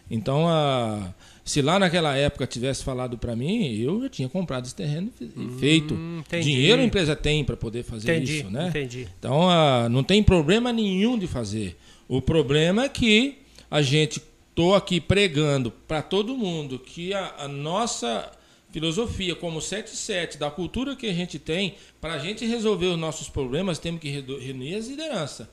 Então, 0.09 0.47
a, 0.47 1.11
se 1.49 1.63
lá 1.63 1.79
naquela 1.79 2.15
época 2.15 2.45
tivesse 2.45 2.83
falado 2.83 3.17
para 3.17 3.35
mim, 3.35 3.73
eu 3.73 4.03
já 4.03 4.09
tinha 4.09 4.29
comprado 4.29 4.65
esse 4.65 4.75
terreno 4.75 5.11
e 5.19 5.25
hum, 5.35 5.57
feito. 5.57 5.95
Entendi. 5.95 6.43
Dinheiro 6.43 6.79
a 6.79 6.85
empresa 6.85 7.15
tem 7.15 7.43
para 7.43 7.57
poder 7.57 7.81
fazer 7.81 8.13
entendi, 8.13 8.41
isso. 8.41 8.51
Né? 8.51 8.67
Entendi. 8.67 9.07
Então, 9.17 9.49
a, 9.49 9.89
não 9.89 10.03
tem 10.03 10.21
problema 10.21 10.71
nenhum 10.71 11.17
de 11.17 11.25
fazer. 11.25 11.75
O 12.07 12.21
problema 12.21 12.83
é 12.83 12.89
que 12.89 13.39
a 13.71 13.81
gente 13.81 14.21
estou 14.47 14.75
aqui 14.75 15.01
pregando 15.01 15.71
para 15.87 16.03
todo 16.03 16.37
mundo 16.37 16.77
que 16.77 17.15
a, 17.15 17.33
a 17.39 17.47
nossa 17.47 18.31
filosofia 18.69 19.33
como 19.35 19.59
77, 19.59 20.37
da 20.37 20.51
cultura 20.51 20.95
que 20.95 21.07
a 21.07 21.13
gente 21.13 21.39
tem, 21.39 21.73
para 21.99 22.13
a 22.13 22.19
gente 22.19 22.45
resolver 22.45 22.85
os 22.85 22.99
nossos 22.99 23.27
problemas, 23.27 23.79
temos 23.79 23.99
que 23.99 24.09
reunir 24.09 24.75
as 24.75 24.87
lideranças. 24.87 25.47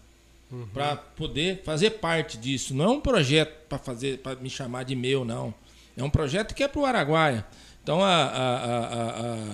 Uhum. 0.53 0.67
Para 0.75 0.95
poder 0.95 1.63
fazer 1.65 1.93
parte 1.93 2.37
disso. 2.37 2.75
Não 2.75 2.85
é 2.85 2.89
um 2.89 3.01
projeto 3.01 3.65
para 3.67 3.79
fazer 3.79 4.19
para 4.19 4.37
me 4.37 4.51
chamar 4.51 4.85
de 4.85 4.95
meu, 4.95 5.25
não. 5.25 5.55
É 5.97 6.05
um 6.05 6.11
projeto 6.11 6.55
que 6.55 6.63
é 6.63 6.69
para 6.69 6.81
o 6.81 6.85
Araguaia. 6.85 7.47
Então, 7.83 8.03
a, 8.03 8.25
a, 8.25 9.51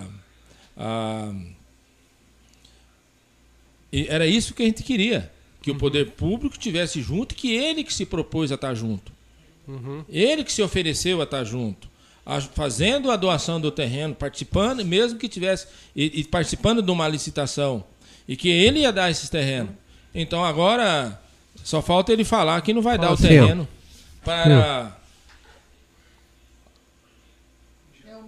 a, 0.77 1.33
era 4.09 4.27
isso 4.27 4.55
que 4.55 4.63
a 4.63 4.67
gente 4.67 4.83
queria. 4.83 5.31
Que 5.61 5.71
uhum. 5.71 5.77
o 5.77 5.79
poder 5.81 6.11
público 6.13 6.55
estivesse 6.55 7.01
junto, 7.01 7.35
que 7.35 7.55
ele 7.55 7.85
que 7.85 7.95
se 7.95 8.05
propôs 8.05 8.51
a 8.51 8.57
estar 8.57 8.75
junto. 8.75 9.13
Uhum. 9.69 10.05
Ele 10.09 10.43
que 10.43 10.53
se 10.53 10.63
ofereceu 10.63 11.21
a 11.21 11.25
estar 11.25 11.45
junto 11.45 11.93
fazendo 12.55 13.11
a 13.11 13.17
doação 13.17 13.61
do 13.61 13.71
terreno, 13.71 14.15
participando, 14.15 14.85
mesmo 14.85 15.19
que 15.19 15.29
tivesse 15.29 15.67
e, 15.95 16.21
e, 16.21 16.25
participando 16.25 16.81
de 16.81 16.91
uma 16.91 17.09
licitação 17.09 17.85
e 18.29 18.37
que 18.37 18.49
ele 18.49 18.81
ia 18.81 18.93
dar 18.93 19.11
esses 19.11 19.29
terrenos. 19.29 19.73
Então 20.15 20.45
agora 20.45 21.21
só 21.65 21.83
falta 21.83 22.13
ele 22.13 22.25
falar 22.25 22.61
que 22.61 22.73
não 22.73 22.83
vai 22.83 22.97
dar 22.97 23.13
o 23.13 23.17
terreno 23.17 23.67
para 24.25 24.97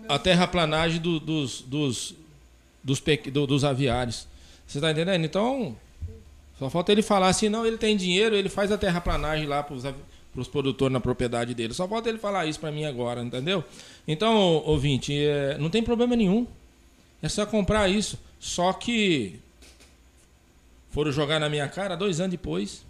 a 0.08 0.18
terraplanagem 0.18 1.00
do, 1.00 1.18
dos, 1.18 1.62
dos, 1.62 2.14
dos, 2.82 3.00
dos, 3.00 3.46
dos 3.46 3.64
aviários. 3.64 4.26
Você 4.66 4.78
está 4.78 4.90
entendendo? 4.90 5.24
Então 5.24 5.76
só 6.58 6.70
falta 6.70 6.92
ele 6.92 7.02
falar 7.02 7.28
assim, 7.28 7.48
não, 7.48 7.66
ele 7.66 7.76
tem 7.76 7.96
dinheiro, 7.96 8.34
ele 8.34 8.48
faz 8.48 8.70
a 8.70 8.78
terraplanagem 8.78 9.46
lá 9.46 9.62
para 9.62 9.74
os 9.74 9.84
para 10.34 10.40
os 10.40 10.48
produtores 10.48 10.92
na 10.92 10.98
propriedade 10.98 11.54
dele. 11.54 11.72
Só 11.72 11.86
falta 11.86 12.08
ele 12.08 12.18
falar 12.18 12.44
isso 12.46 12.58
para 12.58 12.72
mim 12.72 12.84
agora, 12.84 13.22
entendeu? 13.22 13.62
Então, 14.06 14.36
ouvinte, 14.66 15.16
é, 15.16 15.56
não 15.58 15.70
tem 15.70 15.80
problema 15.80 16.16
nenhum. 16.16 16.44
É 17.22 17.28
só 17.28 17.46
comprar 17.46 17.88
isso. 17.88 18.18
Só 18.40 18.72
que 18.72 19.38
foram 20.90 21.12
jogar 21.12 21.38
na 21.38 21.48
minha 21.48 21.68
cara 21.68 21.96
dois 21.96 22.18
anos 22.18 22.32
depois. 22.32 22.84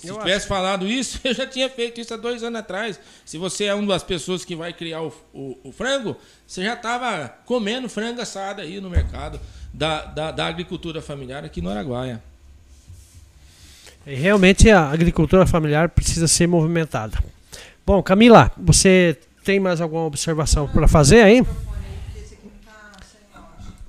Se 0.00 0.08
eu 0.08 0.18
tivesse 0.18 0.38
acho... 0.38 0.48
falado 0.48 0.86
isso, 0.86 1.20
eu 1.24 1.34
já 1.34 1.46
tinha 1.46 1.68
feito 1.68 2.00
isso 2.00 2.14
há 2.14 2.16
dois 2.16 2.42
anos 2.42 2.60
atrás. 2.60 2.98
Se 3.24 3.36
você 3.36 3.64
é 3.64 3.74
uma 3.74 3.86
das 3.86 4.02
pessoas 4.02 4.44
que 4.44 4.56
vai 4.56 4.72
criar 4.72 5.02
o, 5.02 5.12
o, 5.32 5.58
o 5.64 5.72
frango, 5.72 6.16
você 6.46 6.64
já 6.64 6.74
estava 6.74 7.28
comendo 7.44 7.88
frango 7.88 8.20
assado 8.20 8.62
aí 8.62 8.80
no 8.80 8.88
mercado 8.88 9.38
da, 9.72 10.04
da, 10.06 10.30
da 10.30 10.46
agricultura 10.46 11.02
familiar 11.02 11.44
aqui 11.44 11.60
no 11.60 11.70
Araguaia. 11.70 12.22
Realmente 14.06 14.70
a 14.70 14.90
agricultura 14.90 15.46
familiar 15.46 15.90
precisa 15.90 16.26
ser 16.26 16.46
movimentada. 16.46 17.22
Bom, 17.86 18.02
Camila, 18.02 18.50
você 18.56 19.18
tem 19.44 19.60
mais 19.60 19.80
alguma 19.80 20.04
observação 20.04 20.66
para 20.66 20.88
fazer 20.88 21.22
aí? 21.22 21.44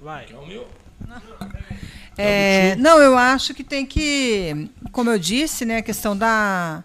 Vai. 0.02 0.26
É, 2.22 2.76
não, 2.78 3.00
eu 3.00 3.18
acho 3.18 3.54
que 3.54 3.64
tem 3.64 3.86
que, 3.86 4.70
como 4.92 5.10
eu 5.10 5.18
disse, 5.20 5.66
né, 5.66 5.78
a 5.78 5.82
questão 5.82 6.16
da, 6.16 6.84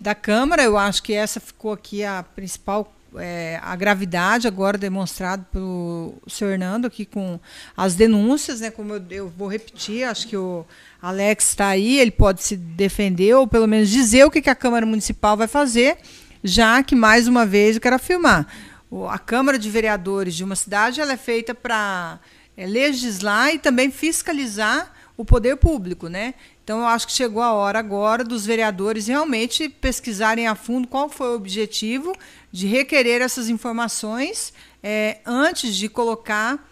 da 0.00 0.14
Câmara, 0.14 0.62
eu 0.62 0.76
acho 0.78 1.02
que 1.02 1.12
essa 1.12 1.40
ficou 1.40 1.72
aqui 1.72 2.04
a 2.04 2.22
principal 2.22 2.92
é, 3.18 3.58
a 3.62 3.74
gravidade 3.76 4.46
agora 4.46 4.76
demonstrado 4.76 5.44
pelo 5.50 6.14
senhor 6.26 6.52
Hernando 6.52 6.86
aqui 6.86 7.04
com 7.04 7.40
as 7.76 7.94
denúncias, 7.94 8.60
né? 8.60 8.70
Como 8.70 8.94
eu, 8.94 9.02
eu 9.10 9.28
vou 9.28 9.48
repetir, 9.48 10.04
acho 10.04 10.28
que 10.28 10.36
o 10.36 10.64
Alex 11.00 11.50
está 11.50 11.68
aí, 11.68 11.98
ele 11.98 12.10
pode 12.10 12.42
se 12.42 12.56
defender 12.56 13.34
ou 13.34 13.46
pelo 13.46 13.66
menos 13.66 13.88
dizer 13.88 14.24
o 14.24 14.30
que, 14.30 14.42
que 14.42 14.50
a 14.50 14.54
Câmara 14.54 14.84
Municipal 14.84 15.36
vai 15.36 15.48
fazer, 15.48 15.98
já 16.42 16.82
que 16.82 16.94
mais 16.94 17.26
uma 17.26 17.46
vez 17.46 17.76
eu 17.76 17.82
quero 17.82 17.96
afirmar, 17.96 18.46
a 19.10 19.18
Câmara 19.18 19.58
de 19.58 19.68
Vereadores 19.70 20.34
de 20.34 20.44
uma 20.44 20.56
cidade 20.56 21.00
ela 21.00 21.12
é 21.12 21.16
feita 21.16 21.54
para 21.54 22.18
é, 22.56 22.66
legislar 22.66 23.54
e 23.54 23.58
também 23.58 23.90
fiscalizar 23.90 24.92
o 25.16 25.24
poder 25.24 25.56
público, 25.56 26.08
né? 26.08 26.34
Então 26.62 26.80
eu 26.80 26.86
acho 26.86 27.06
que 27.06 27.12
chegou 27.12 27.42
a 27.42 27.52
hora 27.52 27.78
agora 27.78 28.24
dos 28.24 28.44
vereadores 28.44 29.06
realmente 29.06 29.68
pesquisarem 29.68 30.46
a 30.46 30.54
fundo 30.54 30.88
qual 30.88 31.08
foi 31.08 31.28
o 31.28 31.36
objetivo 31.36 32.14
de 32.50 32.66
requerer 32.66 33.22
essas 33.22 33.48
informações 33.48 34.52
é, 34.82 35.20
antes 35.24 35.76
de 35.76 35.88
colocar 35.88 36.68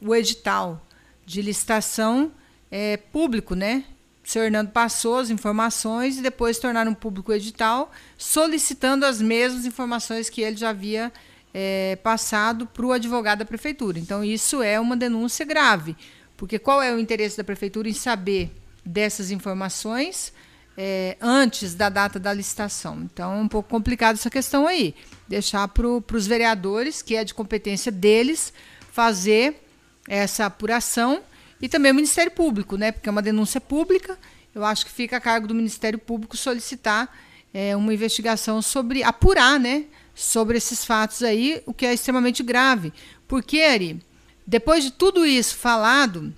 o 0.00 0.14
edital 0.14 0.86
de 1.24 1.40
licitação 1.40 2.30
é, 2.70 2.96
público, 2.96 3.54
né? 3.54 3.84
O 4.24 4.28
senhor 4.28 4.46
Hernando 4.46 4.70
passou 4.70 5.18
as 5.18 5.30
informações 5.30 6.18
e 6.18 6.22
depois 6.22 6.58
tornaram 6.58 6.94
público 6.94 7.30
o 7.30 7.34
edital, 7.34 7.92
solicitando 8.16 9.04
as 9.04 9.20
mesmas 9.20 9.66
informações 9.66 10.30
que 10.30 10.40
ele 10.40 10.56
já 10.56 10.70
havia 10.70 11.12
é, 11.54 11.96
passado 12.02 12.66
para 12.66 12.84
o 12.84 12.92
advogado 12.92 13.38
da 13.38 13.44
prefeitura. 13.44 13.98
Então, 13.98 14.24
isso 14.24 14.60
é 14.60 14.78
uma 14.80 14.96
denúncia 14.96 15.46
grave, 15.46 15.96
porque 16.36 16.58
qual 16.58 16.82
é 16.82 16.92
o 16.92 16.98
interesse 16.98 17.36
da 17.36 17.44
prefeitura 17.44 17.88
em 17.88 17.94
saber 17.94 18.50
dessas 18.84 19.30
informações 19.30 20.32
é, 20.76 21.16
antes 21.20 21.74
da 21.74 21.88
data 21.88 22.18
da 22.18 22.32
licitação. 22.32 23.00
Então, 23.02 23.32
é 23.32 23.36
um 23.36 23.48
pouco 23.48 23.68
complicado 23.68 24.16
essa 24.16 24.30
questão 24.30 24.66
aí. 24.66 24.94
Deixar 25.28 25.68
para 25.68 25.86
os 25.86 26.26
vereadores, 26.26 27.00
que 27.00 27.14
é 27.14 27.24
de 27.24 27.32
competência 27.32 27.92
deles, 27.92 28.52
fazer 28.90 29.62
essa 30.08 30.46
apuração 30.46 31.22
e 31.62 31.68
também 31.68 31.92
o 31.92 31.94
Ministério 31.94 32.32
Público, 32.32 32.76
né? 32.76 32.92
Porque 32.92 33.08
é 33.08 33.12
uma 33.12 33.22
denúncia 33.22 33.60
pública. 33.60 34.18
Eu 34.54 34.64
acho 34.64 34.84
que 34.84 34.92
fica 34.92 35.16
a 35.16 35.20
cargo 35.20 35.46
do 35.46 35.54
Ministério 35.54 35.98
Público 35.98 36.36
solicitar 36.36 37.16
é, 37.52 37.74
uma 37.76 37.94
investigação 37.94 38.60
sobre 38.60 39.02
apurar, 39.02 39.58
né? 39.58 39.84
Sobre 40.14 40.58
esses 40.58 40.84
fatos 40.84 41.22
aí, 41.22 41.62
o 41.66 41.74
que 41.74 41.86
é 41.86 41.92
extremamente 41.92 42.42
grave. 42.42 42.92
Porque, 43.26 43.60
Ari, 43.60 44.00
depois 44.46 44.84
de 44.84 44.90
tudo 44.90 45.26
isso 45.26 45.56
falado, 45.56 46.32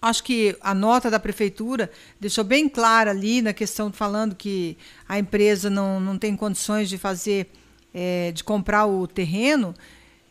Acho 0.00 0.22
que 0.22 0.56
a 0.60 0.72
nota 0.74 1.10
da 1.10 1.18
prefeitura 1.18 1.90
deixou 2.20 2.44
bem 2.44 2.68
clara 2.68 3.10
ali 3.10 3.42
na 3.42 3.52
questão 3.52 3.92
falando 3.92 4.36
que 4.36 4.78
a 5.08 5.18
empresa 5.18 5.68
não, 5.68 5.98
não 5.98 6.16
tem 6.16 6.36
condições 6.36 6.88
de 6.88 6.96
fazer, 6.96 7.48
é, 7.92 8.30
de 8.30 8.44
comprar 8.44 8.86
o 8.86 9.08
terreno, 9.08 9.74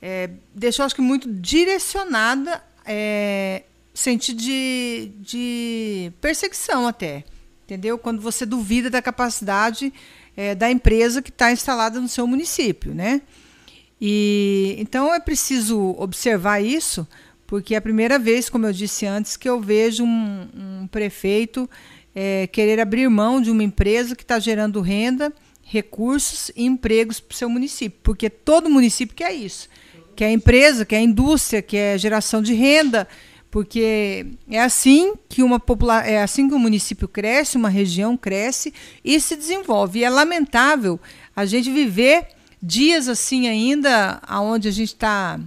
é, 0.02 0.30
deixou 0.56 0.86
acho 0.86 0.96
que 0.96 1.02
muito 1.02 1.30
direcionada 1.30 2.64
é, 2.86 3.64
sentido 3.94 4.42
de, 4.42 5.12
de 5.20 6.14
perseguição 6.22 6.88
até, 6.88 7.26
entendeu? 7.66 7.98
Quando 7.98 8.22
você 8.22 8.46
duvida 8.46 8.90
da 8.90 9.02
capacidade 9.02 9.92
é, 10.38 10.54
da 10.54 10.70
empresa 10.70 11.22
que 11.22 11.32
está 11.32 11.52
instalada 11.52 12.00
no 12.00 12.08
seu 12.08 12.28
município, 12.28 12.94
né? 12.94 13.24
E 14.00 14.76
então 14.78 15.12
é 15.12 15.20
preciso 15.20 15.96
observar 15.98 16.62
isso, 16.62 17.08
porque 17.48 17.74
é 17.74 17.78
a 17.80 17.82
primeira 17.82 18.20
vez, 18.20 18.48
como 18.48 18.68
eu 18.68 18.72
disse 18.72 19.08
antes, 19.08 19.36
que 19.36 19.50
eu 19.50 19.60
vejo 19.60 20.04
um, 20.04 20.48
um 20.54 20.88
prefeito 20.88 21.68
é, 22.14 22.46
querer 22.48 22.80
abrir 22.80 23.10
mão 23.10 23.42
de 23.42 23.50
uma 23.50 23.64
empresa 23.64 24.16
que 24.16 24.22
está 24.22 24.38
gerando 24.38 24.80
renda, 24.82 25.34
recursos 25.64 26.52
e 26.56 26.66
empregos 26.66 27.20
para 27.20 27.34
o 27.34 27.38
seu 27.38 27.50
município, 27.50 28.00
porque 28.04 28.30
todo 28.30 28.70
município 28.70 29.16
quer 29.16 29.34
isso, 29.34 29.68
quer 30.16 30.32
empresa, 30.32 30.86
quer 30.86 31.02
indústria, 31.02 31.62
quer 31.62 31.98
geração 31.98 32.42
de 32.42 32.54
renda, 32.54 33.08
porque 33.50 34.26
é 34.50 34.62
assim 34.62 35.14
que 35.30 35.42
uma 35.42 35.60
popula 35.60 36.06
é 36.06 36.22
assim 36.22 36.48
que 36.48 36.54
um 36.54 36.60
município 36.60 37.08
cresce, 37.08 37.58
uma 37.58 37.70
região 37.70 38.18
cresce 38.18 38.74
e 39.04 39.20
se 39.20 39.36
desenvolve. 39.36 40.00
E 40.00 40.04
é 40.04 40.10
lamentável 40.10 41.00
a 41.36 41.46
gente 41.46 41.72
viver 41.72 42.28
dias 42.62 43.08
assim 43.08 43.48
ainda, 43.48 44.20
aonde 44.28 44.68
a 44.68 44.72
gente 44.72 44.94
está 44.94 45.40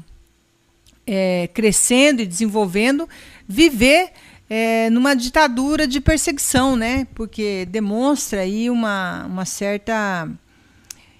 é, 1.06 1.48
crescendo 1.52 2.22
e 2.22 2.26
desenvolvendo, 2.26 3.08
viver 3.46 4.10
é, 4.48 4.88
numa 4.90 5.14
ditadura 5.14 5.86
de 5.86 6.00
perseguição, 6.00 6.76
né? 6.76 7.06
Porque 7.14 7.66
demonstra 7.66 8.40
aí 8.40 8.70
uma, 8.70 9.26
uma 9.26 9.44
certa 9.44 10.28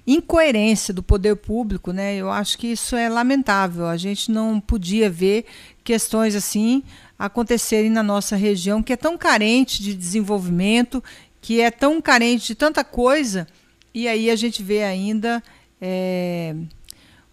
incoerência 0.07 0.93
do 0.93 1.02
poder 1.02 1.36
público, 1.36 1.93
né? 1.93 2.16
Eu 2.16 2.31
acho 2.31 2.59
que 2.59 2.69
isso 2.69 2.97
é 2.97 3.09
lamentável. 3.09 3.86
A 3.86 3.97
gente 3.97 4.31
não 4.31 4.61
podia 4.61 5.09
ver 5.09 5.44
questões 5.91 6.37
assim 6.37 6.85
acontecerem 7.19 7.91
na 7.91 8.01
nossa 8.01 8.37
região, 8.37 8.81
que 8.81 8.93
é 8.93 8.97
tão 8.97 9.19
carente 9.19 9.83
de 9.83 9.93
desenvolvimento, 9.93 11.03
que 11.41 11.61
é 11.61 11.69
tão 11.69 12.01
carente 12.01 12.47
de 12.47 12.55
tanta 12.55 12.85
coisa, 12.85 13.45
e 13.93 14.07
aí 14.07 14.31
a 14.31 14.37
gente 14.37 14.62
vê 14.62 14.85
ainda 14.85 15.43
é, 15.83 16.55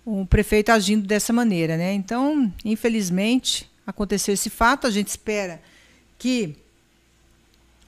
o 0.04 0.26
prefeito 0.26 0.72
agindo 0.72 1.06
dessa 1.06 1.32
maneira. 1.32 1.78
Né? 1.78 1.94
Então, 1.94 2.52
infelizmente, 2.66 3.70
aconteceu 3.86 4.34
esse 4.34 4.50
fato. 4.50 4.88
A 4.88 4.90
gente 4.90 5.10
espera 5.10 5.62
que 6.18 6.56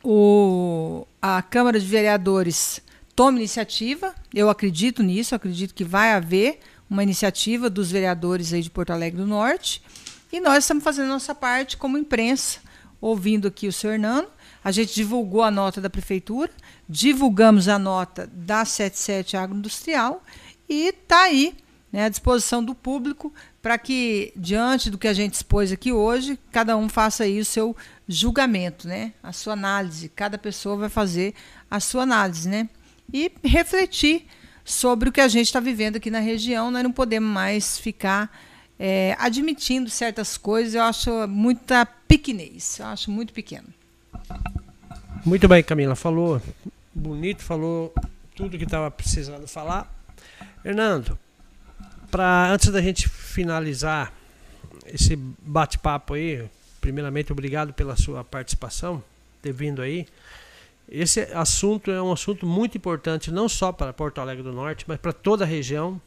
o, 0.04 1.04
a 1.20 1.41
Câmara 1.41 1.80
de 1.80 1.88
Vereadores 1.88 2.80
tome 3.16 3.40
iniciativa. 3.40 4.14
Eu 4.32 4.52
acredito 4.52 5.02
nisso, 5.02 5.34
acredito 5.34 5.74
que 5.74 5.84
vai 5.84 6.12
haver 6.12 6.60
uma 6.88 7.02
iniciativa 7.02 7.72
dos 7.72 7.90
vereadores 7.90 8.54
aí 8.54 8.62
de 8.62 8.70
Porto 8.70 8.91
Alegre 8.91 9.20
do 9.20 9.26
Norte 9.26 9.82
e 10.32 10.40
nós 10.40 10.64
estamos 10.64 10.84
fazendo 10.84 11.08
nossa 11.08 11.34
parte 11.34 11.78
como 11.78 11.98
imprensa, 11.98 12.60
ouvindo 13.02 13.48
aqui 13.48 13.68
o 13.68 13.74
senhor 13.74 13.94
Hernando. 13.94 14.28
A 14.64 14.72
gente 14.72 14.94
divulgou 14.94 15.42
a 15.42 15.50
nota 15.50 15.80
da 15.80 15.90
prefeitura, 15.90 16.52
divulgamos 16.88 17.68
a 17.68 17.80
nota 17.80 18.30
da 18.32 18.66
77 18.66 19.38
Agroindustrial 19.38 20.24
e 20.68 20.88
está 20.88 21.24
aí 21.24 21.56
né, 21.92 22.06
à 22.06 22.10
disposição 22.10 22.64
do 22.64 22.76
público 22.76 23.34
para 23.62 23.78
que, 23.78 24.32
diante 24.36 24.90
do 24.90 24.98
que 24.98 25.08
a 25.08 25.14
gente 25.14 25.34
expôs 25.34 25.72
aqui 25.72 25.92
hoje, 25.92 26.38
cada 26.52 26.78
um 26.78 26.88
faça 26.88 27.24
aí 27.24 27.40
o 27.40 27.46
seu 27.46 27.76
julgamento, 28.08 28.88
né, 28.88 29.14
a 29.24 29.34
sua 29.34 29.54
análise. 29.54 30.10
Cada 30.10 30.38
pessoa 30.38 30.78
vai 30.78 30.90
fazer 30.90 31.34
a 31.70 31.80
sua 31.80 32.04
análise 32.04 32.48
né, 32.48 32.70
e 33.12 33.32
refletir 33.44 34.28
sobre 34.64 35.10
o 35.10 35.12
que 35.12 35.22
a 35.22 35.28
gente 35.28 35.48
está 35.48 35.60
vivendo 35.60 35.96
aqui 35.96 36.12
na 36.12 36.20
região. 36.20 36.70
Nós 36.70 36.84
não 36.84 36.92
podemos 36.92 37.30
mais 37.30 37.80
ficar 37.80 38.30
é, 38.80 39.16
admitindo 39.20 39.90
certas 39.90 40.38
coisas, 40.38 40.74
eu 40.74 40.84
acho 40.84 41.28
muita 41.28 41.86
pequenez, 41.86 42.80
eu 42.80 42.86
acho 42.86 43.12
muito 43.12 43.34
pequeno. 43.34 43.68
Muito 45.26 45.48
bem, 45.50 45.62
Camila, 45.62 45.96
falou 45.96 46.42
bonito, 46.96 47.44
falou 47.44 47.94
tudo 48.36 48.58
que 48.58 48.64
estava 48.64 48.90
precisando 48.90 49.46
falar. 49.48 49.94
Hernando, 50.64 51.20
para 52.10 52.52
antes 52.52 52.70
da 52.70 52.82
gente 52.82 53.10
finalizar 53.10 54.14
esse 54.86 55.16
bate-papo 55.16 56.14
aí, 56.14 56.48
primeiramente 56.80 57.32
obrigado 57.32 57.74
pela 57.74 57.96
sua 57.98 58.24
participação, 58.24 59.04
ter 59.42 59.52
vindo 59.52 59.82
aí. 59.82 60.08
Esse 60.92 61.22
assunto 61.34 61.92
é 61.92 62.02
um 62.02 62.12
assunto 62.12 62.46
muito 62.46 62.78
importante 62.78 63.30
não 63.30 63.48
só 63.48 63.72
para 63.72 63.94
Porto 63.94 64.20
Alegre 64.20 64.42
do 64.42 64.52
Norte, 64.52 64.86
mas 64.88 64.98
para 64.98 65.14
toda 65.14 65.44
a 65.44 65.48
região. 65.48 66.02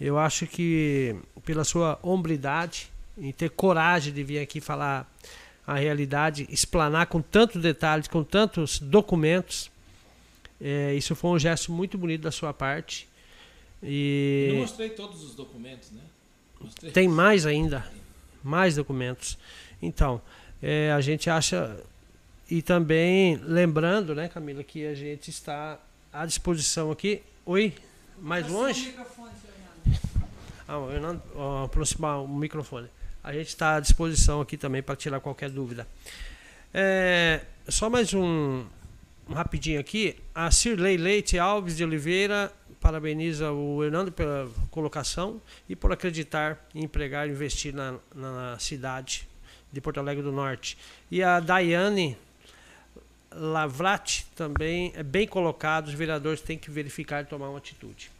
Eu 0.00 0.18
acho 0.18 0.46
que 0.46 1.16
pela 1.44 1.64
sua 1.64 1.98
hombridade 2.02 2.90
e 3.16 3.32
ter 3.32 3.50
coragem 3.50 4.12
de 4.12 4.22
vir 4.22 4.38
aqui 4.40 4.60
falar 4.60 5.10
a 5.66 5.74
realidade, 5.74 6.46
explanar 6.50 7.06
com 7.06 7.22
tantos 7.22 7.62
detalhes, 7.62 8.06
com 8.08 8.22
tantos 8.22 8.78
documentos. 8.78 9.70
É, 10.60 10.94
isso 10.94 11.14
foi 11.14 11.30
um 11.30 11.38
gesto 11.38 11.72
muito 11.72 11.96
bonito 11.96 12.22
da 12.22 12.30
sua 12.30 12.52
parte. 12.52 13.08
E 13.82 14.48
Eu 14.50 14.56
mostrei 14.56 14.90
todos 14.90 15.22
os 15.22 15.34
documentos, 15.34 15.90
né? 15.90 16.00
Mostrei. 16.60 16.92
Tem 16.92 17.08
mais 17.08 17.46
ainda, 17.46 17.86
mais 18.42 18.76
documentos. 18.76 19.38
Então, 19.80 20.20
é, 20.62 20.92
a 20.92 21.00
gente 21.00 21.28
acha 21.28 21.76
e 22.50 22.60
também 22.60 23.36
lembrando, 23.36 24.14
né, 24.14 24.28
Camila, 24.28 24.62
que 24.62 24.86
a 24.86 24.94
gente 24.94 25.30
está 25.30 25.78
à 26.12 26.26
disposição 26.26 26.90
aqui. 26.90 27.22
Oi, 27.46 27.74
mais 28.18 28.48
longe? 28.48 28.88
Microfone, 28.88 29.30
ah, 30.76 30.88
Fernando, 30.90 31.22
aproximar 31.64 32.22
o 32.22 32.28
microfone. 32.28 32.88
A 33.22 33.32
gente 33.32 33.48
está 33.48 33.76
à 33.76 33.80
disposição 33.80 34.40
aqui 34.40 34.56
também 34.56 34.82
para 34.82 34.96
tirar 34.96 35.20
qualquer 35.20 35.48
dúvida. 35.50 35.86
É, 36.72 37.40
só 37.68 37.88
mais 37.88 38.12
um, 38.12 38.64
um, 39.28 39.32
rapidinho 39.32 39.80
aqui. 39.80 40.16
A 40.34 40.50
Cirlei 40.50 40.96
Leite 40.96 41.38
Alves 41.38 41.76
de 41.76 41.84
Oliveira 41.84 42.52
parabeniza 42.80 43.50
o 43.50 43.82
Hernando 43.82 44.12
pela 44.12 44.50
colocação 44.70 45.40
e 45.68 45.74
por 45.74 45.92
acreditar 45.92 46.68
em 46.74 46.84
empregar 46.84 47.28
e 47.28 47.30
investir 47.30 47.72
na, 47.74 47.94
na 48.14 48.58
cidade 48.58 49.26
de 49.72 49.80
Porto 49.80 49.98
Alegre 49.98 50.22
do 50.22 50.32
Norte. 50.32 50.76
E 51.10 51.22
a 51.22 51.40
Daiane 51.40 52.18
Lavrati 53.32 54.26
também 54.36 54.92
é 54.94 55.02
bem 55.02 55.26
colocado, 55.26 55.88
os 55.88 55.94
vereadores 55.94 56.40
têm 56.40 56.58
que 56.58 56.70
verificar 56.70 57.22
e 57.22 57.26
tomar 57.26 57.48
uma 57.48 57.58
atitude. 57.58 58.10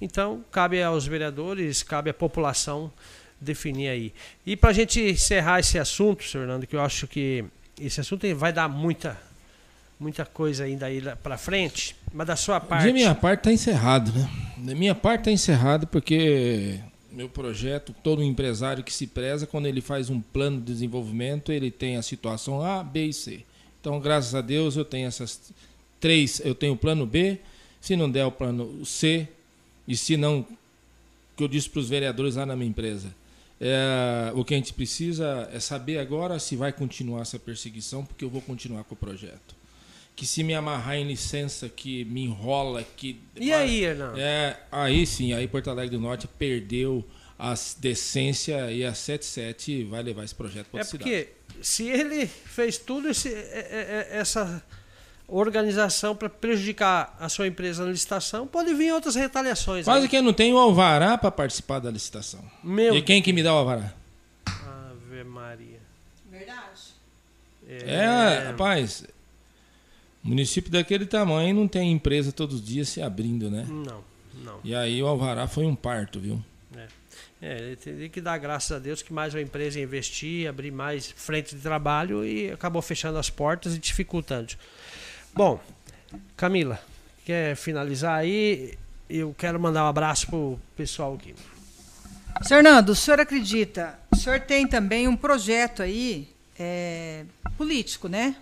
Então, 0.00 0.44
cabe 0.50 0.82
aos 0.82 1.06
vereadores, 1.06 1.82
cabe 1.82 2.10
à 2.10 2.14
população 2.14 2.92
definir 3.40 3.88
aí. 3.88 4.14
E 4.46 4.56
para 4.56 4.70
a 4.70 4.72
gente 4.72 5.00
encerrar 5.00 5.60
esse 5.60 5.78
assunto, 5.78 6.22
senhor 6.22 6.44
Fernando, 6.44 6.66
que 6.66 6.76
eu 6.76 6.80
acho 6.80 7.06
que 7.06 7.44
esse 7.80 8.00
assunto 8.00 8.26
vai 8.34 8.52
dar 8.52 8.68
muita, 8.68 9.20
muita 9.98 10.24
coisa 10.24 10.64
ainda 10.64 10.86
aí 10.86 11.02
para 11.22 11.36
frente, 11.36 11.96
mas 12.12 12.26
da 12.26 12.36
sua 12.36 12.60
parte. 12.60 12.86
De 12.86 12.92
minha 12.92 13.14
parte 13.14 13.40
está 13.40 13.52
encerrado, 13.52 14.12
né? 14.12 14.30
Da 14.58 14.74
minha 14.74 14.94
parte 14.94 15.22
está 15.22 15.30
encerrado 15.32 15.86
porque 15.86 16.78
meu 17.12 17.28
projeto, 17.28 17.94
todo 18.02 18.22
empresário 18.22 18.82
que 18.82 18.92
se 18.92 19.06
preza, 19.06 19.46
quando 19.46 19.66
ele 19.66 19.80
faz 19.80 20.08
um 20.08 20.20
plano 20.20 20.58
de 20.58 20.64
desenvolvimento, 20.64 21.52
ele 21.52 21.70
tem 21.70 21.96
a 21.96 22.02
situação 22.02 22.62
A, 22.62 22.82
B 22.82 23.06
e 23.06 23.12
C. 23.12 23.44
Então, 23.80 24.00
graças 24.00 24.34
a 24.34 24.40
Deus, 24.40 24.76
eu 24.76 24.84
tenho 24.84 25.06
essas 25.06 25.52
três. 26.00 26.40
Eu 26.44 26.54
tenho 26.54 26.72
o 26.72 26.76
plano 26.76 27.04
B, 27.04 27.38
se 27.80 27.96
não 27.96 28.10
der 28.10 28.24
o 28.24 28.32
plano 28.32 28.84
C, 28.86 29.28
e 29.92 29.96
se 29.96 30.16
não, 30.16 30.46
que 31.36 31.44
eu 31.44 31.48
disse 31.48 31.68
para 31.68 31.80
os 31.80 31.88
vereadores 31.90 32.36
lá 32.36 32.46
na 32.46 32.56
minha 32.56 32.70
empresa, 32.70 33.14
é, 33.60 34.32
o 34.34 34.42
que 34.42 34.54
a 34.54 34.56
gente 34.56 34.72
precisa 34.72 35.50
é 35.52 35.60
saber 35.60 35.98
agora 35.98 36.38
se 36.38 36.56
vai 36.56 36.72
continuar 36.72 37.20
essa 37.20 37.38
perseguição, 37.38 38.02
porque 38.02 38.24
eu 38.24 38.30
vou 38.30 38.40
continuar 38.40 38.84
com 38.84 38.94
o 38.94 38.96
projeto. 38.96 39.54
Que 40.16 40.24
se 40.24 40.42
me 40.42 40.54
amarrar 40.54 40.96
em 40.96 41.06
licença, 41.06 41.68
que 41.68 42.06
me 42.06 42.22
enrola, 42.22 42.82
que. 42.96 43.20
E 43.36 43.52
aí, 43.52 43.84
Hernão? 43.84 44.14
É, 44.16 44.58
aí 44.72 45.06
sim, 45.06 45.34
aí 45.34 45.46
Porto 45.46 45.68
Alegre 45.68 45.94
do 45.94 46.00
Norte 46.00 46.26
perdeu 46.26 47.04
a 47.38 47.54
decência 47.78 48.72
e 48.72 48.86
a 48.86 48.94
77 48.94 49.84
vai 49.84 50.02
levar 50.02 50.24
esse 50.24 50.34
projeto 50.34 50.68
para 50.68 50.80
É 50.80 50.84
porque 50.84 51.28
se 51.60 51.86
ele 51.86 52.26
fez 52.26 52.78
tudo 52.78 53.10
esse, 53.10 53.28
é, 53.28 53.30
é, 53.30 54.08
é, 54.10 54.18
essa 54.18 54.64
organização 55.32 56.14
para 56.14 56.28
prejudicar 56.28 57.16
a 57.18 57.28
sua 57.28 57.46
empresa 57.46 57.84
na 57.84 57.90
licitação, 57.90 58.46
pode 58.46 58.74
vir 58.74 58.92
outras 58.92 59.14
retaliações. 59.14 59.84
Quase 59.84 60.02
aí. 60.02 60.08
que 60.08 60.16
eu 60.16 60.22
não 60.22 60.32
tenho 60.32 60.56
o 60.56 60.58
alvará 60.58 61.16
para 61.16 61.30
participar 61.30 61.78
da 61.78 61.90
licitação. 61.90 62.44
Meu 62.62 62.94
e 62.94 63.02
quem 63.02 63.22
que 63.22 63.32
me 63.32 63.42
dá 63.42 63.54
o 63.54 63.58
alvará? 63.58 63.94
Ave 64.46 65.24
Maria. 65.24 65.80
Verdade. 66.30 66.92
É, 67.66 67.94
é 67.94 68.48
rapaz. 68.48 69.04
Município 70.22 70.70
daquele 70.70 71.06
tamanho 71.06 71.54
não 71.54 71.66
tem 71.66 71.90
empresa 71.90 72.30
todos 72.30 72.56
os 72.56 72.64
dias 72.64 72.88
se 72.88 73.00
abrindo, 73.00 73.50
né? 73.50 73.66
Não, 73.68 74.04
não. 74.44 74.60
E 74.62 74.74
aí 74.74 75.02
o 75.02 75.06
alvará 75.06 75.48
foi 75.48 75.64
um 75.64 75.74
parto, 75.74 76.20
viu? 76.20 76.42
É. 76.76 76.86
É, 77.40 77.58
ele 77.58 77.76
tem 77.76 78.08
que 78.08 78.20
dar 78.20 78.38
graças 78.38 78.70
a 78.70 78.78
Deus 78.78 79.02
que 79.02 79.12
mais 79.12 79.34
uma 79.34 79.40
empresa 79.40 79.80
investir, 79.80 80.48
abrir 80.48 80.70
mais 80.70 81.10
frente 81.10 81.56
de 81.56 81.60
trabalho 81.60 82.24
e 82.24 82.52
acabou 82.52 82.80
fechando 82.80 83.18
as 83.18 83.28
portas 83.28 83.74
e 83.74 83.78
dificultando. 83.80 84.54
Bom, 85.34 85.58
Camila, 86.36 86.78
quer 87.24 87.56
finalizar 87.56 88.18
aí? 88.18 88.78
Eu 89.08 89.34
quero 89.36 89.58
mandar 89.58 89.84
um 89.84 89.88
abraço 89.88 90.26
pro 90.26 90.60
pessoal 90.76 91.14
aqui. 91.14 91.34
Fernando, 92.46 92.90
o 92.90 92.94
senhor 92.94 93.18
acredita? 93.18 93.98
O 94.10 94.16
senhor 94.16 94.40
tem 94.40 94.66
também 94.66 95.08
um 95.08 95.16
projeto 95.16 95.82
aí 95.82 96.28
é, 96.58 97.24
político, 97.56 98.08
né? 98.08 98.36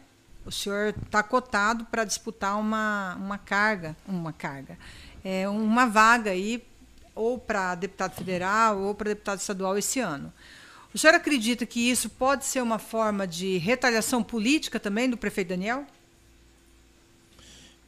O 0.45 0.51
senhor 0.51 0.93
está 1.05 1.23
cotado 1.23 1.85
para 1.85 2.05
disputar 2.05 2.59
uma, 2.59 3.15
uma 3.21 3.39
carga, 3.39 3.97
uma 4.05 4.33
carga, 4.33 4.77
é, 5.25 5.49
uma 5.49 5.87
vaga 5.87 6.33
aí, 6.33 6.61
ou 7.15 7.39
para 7.39 7.77
deputado 7.77 8.17
federal 8.17 8.81
ou 8.81 8.97
para 8.97 9.11
deputado 9.11 9.39
estadual 9.39 9.79
esse 9.79 10.01
ano. 10.01 10.33
O 10.93 10.99
senhor 10.99 11.15
acredita 11.15 11.65
que 11.65 11.89
isso 11.89 12.11
pode 12.11 12.45
ser 12.45 12.61
uma 12.61 12.81
forma 12.81 13.29
de 13.29 13.59
retaliação 13.59 14.25
política 14.25 14.81
também 14.81 15.09
do 15.09 15.17
prefeito 15.17 15.51
Daniel? 15.51 15.87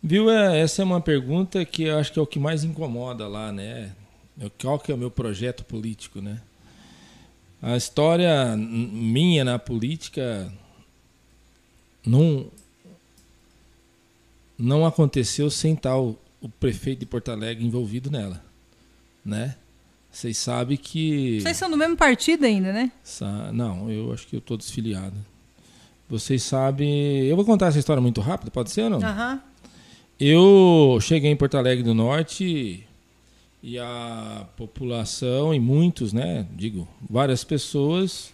Viu, 0.03 0.29
é, 0.29 0.61
essa 0.61 0.83
é 0.83 0.85
uma 0.85 1.01
pergunta 1.01 1.65
que 1.65 1.85
eu 1.85 1.99
acho 1.99 2.13
que 2.13 2.19
é 2.19 2.23
o 2.23 2.27
que 2.27 2.39
mais 2.39 2.65
incomoda 2.65 3.29
lá, 3.29 3.53
né? 3.53 3.93
Qual 4.61 4.79
que 4.79 4.91
é 4.91 4.95
o 4.95 4.99
meu 4.99 5.11
projeto 5.11 5.65
político, 5.65 6.21
né? 6.21 6.41
A 7.61 7.77
história 7.77 8.57
minha 8.57 9.45
na 9.45 9.59
política 9.59 10.53
não, 12.05 12.47
não 14.59 14.85
aconteceu 14.85 15.49
sem 15.49 15.77
tal 15.77 16.19
o 16.41 16.49
prefeito 16.49 17.01
de 17.01 17.07
Porto 17.07 17.31
Alegre 17.31 17.65
envolvido 17.65 18.11
nela, 18.11 18.43
né? 19.25 19.55
Vocês 20.11 20.37
sabem 20.37 20.77
que... 20.77 21.41
Vocês 21.41 21.57
são 21.57 21.71
do 21.71 21.77
mesmo 21.77 21.97
partido 21.97 22.45
ainda, 22.45 22.73
né? 22.73 22.91
Não, 23.53 23.89
eu 23.89 24.13
acho 24.13 24.27
que 24.27 24.35
eu 24.35 24.41
estou 24.41 24.57
desfiliado. 24.57 25.15
Vocês 26.09 26.43
sabem... 26.43 27.23
Eu 27.23 27.37
vou 27.37 27.45
contar 27.45 27.69
essa 27.69 27.79
história 27.79 28.03
muito 28.03 28.21
rápido, 28.21 28.51
pode 28.51 28.73
ser 28.73 28.83
ou 28.83 28.91
não? 28.91 28.99
Aham. 28.99 29.35
Uhum. 29.35 29.52
Eu 30.25 31.01
cheguei 31.01 31.33
em 31.33 31.37
Porto 31.37 31.57
Alegre 31.57 31.83
do 31.83 31.93
Norte 31.93 32.87
e 33.61 33.77
a 33.77 34.47
população, 34.57 35.53
e 35.53 35.59
muitos, 35.59 36.13
né, 36.13 36.47
digo, 36.53 36.87
várias 37.11 37.43
pessoas 37.43 38.33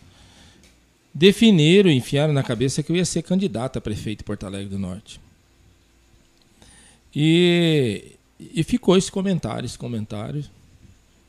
definiram, 1.14 1.90
enfiaram 1.90 2.34
na 2.34 2.42
cabeça 2.42 2.82
que 2.82 2.92
eu 2.92 2.96
ia 2.96 3.06
ser 3.06 3.22
candidato 3.22 3.78
a 3.78 3.80
prefeito 3.80 4.18
de 4.18 4.24
Porto 4.24 4.44
Alegre 4.44 4.68
do 4.68 4.78
Norte. 4.78 5.18
E, 7.16 8.16
e 8.38 8.62
ficou 8.62 8.94
esse 8.94 9.10
comentário, 9.10 9.64
esse 9.64 9.78
comentário. 9.78 10.44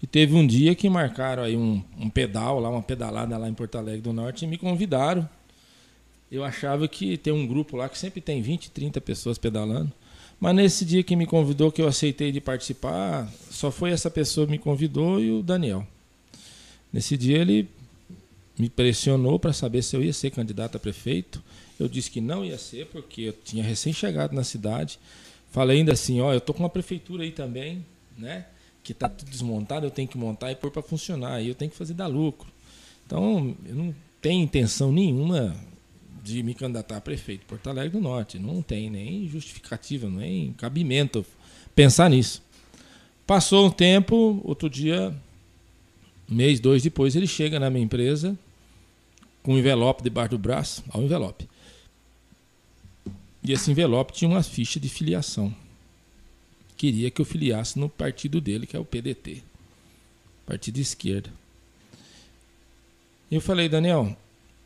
E 0.03 0.07
teve 0.07 0.35
um 0.35 0.45
dia 0.45 0.75
que 0.75 0.89
marcaram 0.89 1.43
aí 1.43 1.55
um, 1.55 1.81
um 1.97 2.09
pedal 2.09 2.59
lá, 2.59 2.69
uma 2.69 2.83
pedalada 2.83 3.37
lá 3.37 3.47
em 3.47 3.53
Porto 3.53 3.77
Alegre 3.77 4.01
do 4.01 4.11
Norte 4.11 4.43
e 4.43 4.47
me 4.47 4.57
convidaram. 4.57 5.27
Eu 6.29 6.43
achava 6.43 6.85
que 6.85 7.17
tem 7.17 7.31
um 7.31 7.47
grupo 7.47 7.77
lá 7.77 7.87
que 7.87 7.97
sempre 7.97 8.19
tem 8.19 8.41
20, 8.41 8.71
30 8.71 8.99
pessoas 8.99 9.37
pedalando. 9.37 9.89
Mas 10.39 10.55
nesse 10.55 10.85
dia 10.85 11.03
que 11.03 11.15
me 11.15 11.25
convidou, 11.25 11.71
que 11.71 11.81
eu 11.81 11.87
aceitei 11.87 12.31
de 12.31 12.39
participar, 12.39 13.29
só 13.51 13.69
foi 13.69 13.91
essa 13.91 14.09
pessoa 14.09 14.45
que 14.47 14.51
me 14.51 14.59
convidou 14.59 15.19
e 15.19 15.31
o 15.31 15.43
Daniel. 15.43 15.85
Nesse 16.93 17.17
dia 17.17 17.37
ele 17.39 17.67
me 18.57 18.69
pressionou 18.69 19.37
para 19.37 19.53
saber 19.53 19.81
se 19.81 19.95
eu 19.95 20.03
ia 20.03 20.13
ser 20.13 20.31
candidato 20.31 20.77
a 20.77 20.79
prefeito. 20.79 21.43
Eu 21.79 21.87
disse 21.87 22.09
que 22.09 22.21
não 22.21 22.43
ia 22.43 22.57
ser, 22.57 22.87
porque 22.87 23.21
eu 23.21 23.33
tinha 23.33 23.63
recém-chegado 23.63 24.33
na 24.33 24.43
cidade. 24.43 24.99
Falei 25.51 25.79
ainda 25.79 25.93
assim, 25.93 26.21
ó, 26.21 26.33
eu 26.33 26.41
tô 26.41 26.53
com 26.53 26.63
uma 26.63 26.69
prefeitura 26.69 27.23
aí 27.23 27.31
também, 27.31 27.85
né? 28.17 28.45
Que 28.83 28.93
tá 28.93 29.09
tudo 29.09 29.29
desmontado, 29.29 29.85
eu 29.85 29.91
tenho 29.91 30.07
que 30.07 30.17
montar 30.17 30.51
e 30.51 30.55
pôr 30.55 30.71
para 30.71 30.81
funcionar, 30.81 31.41
e 31.41 31.49
eu 31.49 31.55
tenho 31.55 31.71
que 31.71 31.77
fazer 31.77 31.93
dar 31.93 32.07
lucro. 32.07 32.49
Então, 33.05 33.55
eu 33.65 33.75
não 33.75 33.95
tenho 34.21 34.43
intenção 34.43 34.91
nenhuma 34.91 35.55
de 36.23 36.43
me 36.43 36.53
candidatar 36.53 36.97
a 36.97 37.01
prefeito 37.01 37.41
de 37.41 37.45
Porto 37.45 37.69
Alegre 37.69 37.97
do 37.97 38.01
Norte. 38.01 38.39
Não 38.39 38.61
tem 38.61 38.89
nem 38.89 39.27
justificativa, 39.27 40.09
nem 40.09 40.53
cabimento 40.53 41.25
pensar 41.75 42.09
nisso. 42.09 42.41
Passou 43.25 43.67
um 43.67 43.71
tempo, 43.71 44.41
outro 44.43 44.69
dia, 44.69 45.15
mês, 46.27 46.59
dois 46.59 46.83
depois, 46.83 47.15
ele 47.15 47.27
chega 47.27 47.59
na 47.59 47.69
minha 47.69 47.83
empresa 47.83 48.37
com 49.43 49.53
um 49.53 49.57
envelope 49.57 50.03
debaixo 50.03 50.31
do 50.31 50.37
braço, 50.37 50.83
ao 50.89 51.01
envelope. 51.01 51.47
E 53.43 53.53
esse 53.53 53.71
envelope 53.71 54.13
tinha 54.13 54.29
uma 54.29 54.43
ficha 54.43 54.79
de 54.79 54.89
filiação. 54.89 55.53
Queria 56.75 57.09
que 57.09 57.21
eu 57.21 57.25
filiasse 57.25 57.79
no 57.79 57.89
partido 57.89 58.39
dele, 58.39 58.65
que 58.65 58.75
é 58.75 58.79
o 58.79 58.85
PDT, 58.85 59.43
partido 60.45 60.79
esquerda. 60.79 61.31
E 63.31 63.35
eu 63.35 63.41
falei, 63.41 63.69
Daniel, 63.69 64.17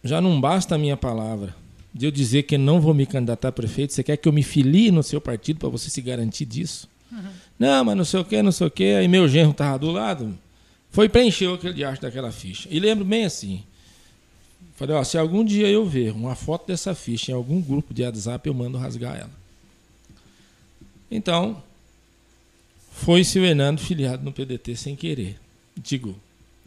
já 0.04 0.20
não 0.20 0.40
basta 0.40 0.76
a 0.76 0.78
minha 0.78 0.98
palavra 0.98 1.56
de 1.94 2.08
eu 2.08 2.12
dizer 2.12 2.44
que 2.44 2.58
não 2.58 2.82
vou 2.82 2.94
me 2.94 3.06
candidatar 3.06 3.50
a 3.50 3.52
prefeito. 3.52 3.94
Você 3.94 4.04
quer 4.04 4.18
que 4.18 4.28
eu 4.28 4.34
me 4.34 4.44
filie 4.44 4.92
no 4.92 5.04
seu 5.04 5.22
partido 5.22 5.60
para 5.60 5.70
você 5.70 5.90
se 5.90 6.02
garantir 6.02 6.46
disso? 6.46 6.90
Uhum. 7.12 7.32
Não, 7.60 7.86
mas 7.86 7.98
não 7.98 8.06
sei 8.06 8.20
o 8.20 8.26
que, 8.26 8.42
não 8.42 8.52
sei 8.52 8.68
o 8.68 8.72
que. 8.72 8.96
Aí 8.96 9.08
meu 9.08 9.28
genro 9.28 9.52
estava 9.52 9.78
do 9.78 9.92
lado, 9.92 10.38
foi 10.90 11.08
preencher 11.08 11.54
aquele 11.54 11.74
diacho 11.74 12.02
daquela 12.02 12.32
ficha. 12.32 12.68
E 12.72 12.80
lembro 12.80 13.06
bem 13.06 13.26
assim. 13.26 13.64
Falei, 14.76 14.96
ó, 14.96 15.04
se 15.04 15.18
algum 15.18 15.46
dia 15.46 15.68
eu 15.68 15.86
ver 15.86 16.12
uma 16.12 16.36
foto 16.36 16.68
dessa 16.68 16.96
ficha 16.96 17.32
em 17.32 17.36
algum 17.36 17.62
grupo 17.62 17.94
de 17.94 18.04
WhatsApp, 18.04 18.48
eu 18.48 18.54
mando 18.54 18.78
rasgar 18.78 19.16
ela. 19.16 19.44
Então, 21.12 21.62
foi-se 22.92 23.38
o 23.38 23.46
Hernando 23.46 23.80
filiado 23.80 24.24
no 24.24 24.32
PDT 24.32 24.76
sem 24.76 24.96
querer. 24.96 25.40
Digo, 25.78 26.16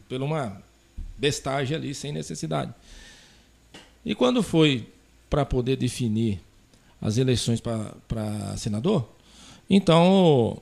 por 0.07 0.21
uma 0.21 0.61
bestagem 1.17 1.75
ali, 1.75 1.93
sem 1.93 2.13
necessidade. 2.13 2.73
E 4.07 4.15
quando 4.15 4.41
foi 4.41 4.87
para 5.29 5.43
poder 5.45 5.75
definir 5.75 6.39
as 7.01 7.17
eleições 7.17 7.59
para 7.59 8.55
senador, 8.55 9.05
então 9.69 10.61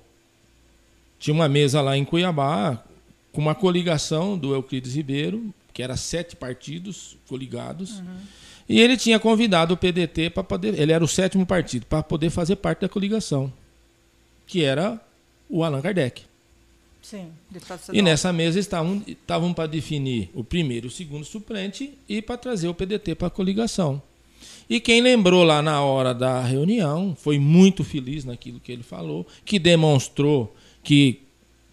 tinha 1.19 1.31
uma 1.31 1.47
mesa 1.47 1.79
lá 1.79 1.95
em 1.95 2.03
Cuiabá 2.03 2.83
com 3.31 3.39
uma 3.39 3.53
coligação 3.53 4.35
do 4.35 4.55
Euclides 4.55 4.95
Ribeiro, 4.95 5.53
que 5.71 5.83
era 5.83 5.95
sete 5.95 6.35
partidos 6.35 7.17
coligados, 7.27 7.99
uhum. 7.99 8.17
e 8.67 8.81
ele 8.81 8.97
tinha 8.97 9.19
convidado 9.19 9.75
o 9.75 9.77
PDT 9.77 10.31
para 10.31 10.43
poder, 10.43 10.79
ele 10.79 10.91
era 10.91 11.03
o 11.03 11.07
sétimo 11.07 11.45
partido, 11.45 11.85
para 11.85 12.01
poder 12.01 12.31
fazer 12.31 12.55
parte 12.55 12.81
da 12.81 12.89
coligação, 12.89 13.53
que 14.47 14.63
era 14.63 14.99
o 15.47 15.63
Allan 15.63 15.81
Kardec. 15.81 16.23
Sim, 17.05 17.27
e 17.93 18.01
nessa 18.01 18.33
mesa 18.33 18.59
estavam, 18.59 18.99
estavam 19.05 19.53
para 19.53 19.67
definir 19.67 20.27
o 20.33 20.43
primeiro 20.43 20.87
e 20.87 20.89
o 20.89 20.91
segundo 20.91 21.23
suplente 21.23 21.93
e 22.09 22.19
para 22.19 22.35
trazer 22.35 22.67
o 22.67 22.73
PDT 22.73 23.13
para 23.13 23.27
a 23.27 23.29
coligação. 23.29 24.01
E 24.67 24.79
quem 24.79 25.01
lembrou 25.01 25.43
lá 25.43 25.61
na 25.61 25.83
hora 25.83 26.15
da 26.15 26.41
reunião 26.41 27.15
foi 27.15 27.37
muito 27.37 27.83
feliz 27.83 28.25
naquilo 28.25 28.59
que 28.59 28.71
ele 28.71 28.81
falou, 28.81 29.27
que 29.45 29.59
demonstrou 29.59 30.55
que, 30.81 31.21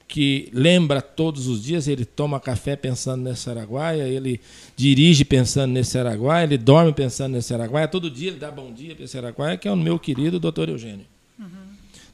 que 0.06 0.50
lembra 0.52 1.00
todos 1.00 1.46
os 1.46 1.62
dias, 1.62 1.88
ele 1.88 2.04
toma 2.04 2.38
café 2.38 2.76
pensando 2.76 3.22
nesse 3.22 3.48
Araguaia, 3.48 4.06
ele 4.06 4.38
dirige 4.76 5.24
pensando 5.24 5.72
nesse 5.72 5.96
Araguaia, 5.96 6.44
ele 6.44 6.58
dorme 6.58 6.92
pensando 6.92 7.32
nesse 7.32 7.54
Araguaia, 7.54 7.88
todo 7.88 8.10
dia 8.10 8.28
ele 8.28 8.38
dá 8.38 8.50
bom 8.50 8.70
dia 8.70 8.94
para 8.94 9.06
esse 9.06 9.16
Araguaia, 9.16 9.56
que 9.56 9.66
é 9.66 9.72
o 9.72 9.76
meu 9.78 9.98
querido 9.98 10.38
doutor 10.38 10.68
Eugênio. 10.68 11.06
Uhum. 11.38 11.46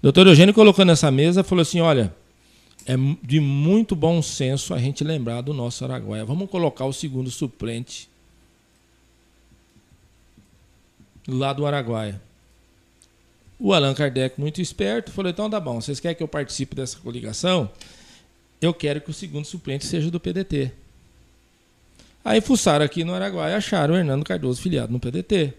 Doutor 0.00 0.28
Eugênio 0.28 0.54
colocou 0.54 0.84
nessa 0.84 1.10
mesa 1.10 1.42
falou 1.42 1.62
assim: 1.62 1.80
olha 1.80 2.14
é 2.88 2.94
de 3.22 3.38
muito 3.38 3.94
bom 3.94 4.22
senso 4.22 4.72
a 4.72 4.78
gente 4.78 5.04
lembrar 5.04 5.42
do 5.42 5.52
nosso 5.52 5.84
Araguaia. 5.84 6.24
Vamos 6.24 6.48
colocar 6.48 6.86
o 6.86 6.92
segundo 6.92 7.30
suplente 7.30 8.08
lá 11.28 11.52
do 11.52 11.66
Araguaia. 11.66 12.18
O 13.58 13.74
Allan 13.74 13.92
Kardec, 13.92 14.40
muito 14.40 14.62
esperto, 14.62 15.12
falou: 15.12 15.30
então 15.30 15.50
tá 15.50 15.60
bom, 15.60 15.78
vocês 15.78 16.00
querem 16.00 16.16
que 16.16 16.22
eu 16.22 16.28
participe 16.28 16.74
dessa 16.74 16.98
coligação? 16.98 17.70
Eu 18.58 18.72
quero 18.72 19.02
que 19.02 19.10
o 19.10 19.14
segundo 19.14 19.44
suplente 19.44 19.84
seja 19.84 20.10
do 20.10 20.18
PDT. 20.18 20.72
Aí 22.24 22.40
fuçaram 22.40 22.86
aqui 22.86 23.04
no 23.04 23.12
Araguaia 23.12 23.52
e 23.52 23.56
acharam 23.56 23.92
o 23.92 23.96
Hernando 23.98 24.24
Cardoso 24.24 24.62
filiado 24.62 24.90
no 24.90 24.98
PDT. 24.98 25.52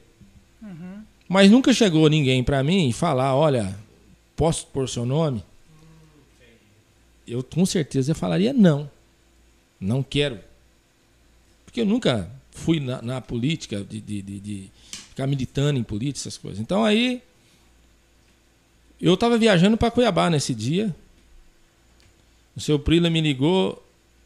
Uhum. 0.63 1.03
Mas 1.27 1.51
nunca 1.51 1.71
chegou 1.73 2.09
ninguém 2.09 2.43
para 2.43 2.63
mim 2.63 2.91
falar: 2.91 3.35
olha, 3.35 3.77
posso 4.35 4.65
pôr 4.65 4.89
seu 4.89 5.05
nome? 5.05 5.43
Eu 7.31 7.43
com 7.43 7.65
certeza 7.65 8.15
falaria 8.15 8.53
não. 8.53 8.89
Não 9.79 10.03
quero. 10.03 10.39
Porque 11.65 11.81
eu 11.81 11.85
nunca 11.85 12.29
fui 12.51 12.79
na, 12.79 13.01
na 13.01 13.21
política, 13.21 13.83
de, 13.83 14.01
de, 14.01 14.21
de, 14.21 14.39
de, 14.39 14.71
ficar 15.09 15.27
militando 15.27 15.79
em 15.79 15.83
política, 15.83 16.27
essas 16.27 16.37
coisas. 16.37 16.59
Então 16.59 16.83
aí, 16.83 17.21
eu 18.99 19.13
estava 19.13 19.37
viajando 19.37 19.77
para 19.77 19.91
Cuiabá 19.91 20.29
nesse 20.29 20.53
dia. 20.53 20.93
O 22.55 22.59
seu 22.59 22.77
Prila 22.77 23.09
me 23.09 23.21
ligou. 23.21 23.85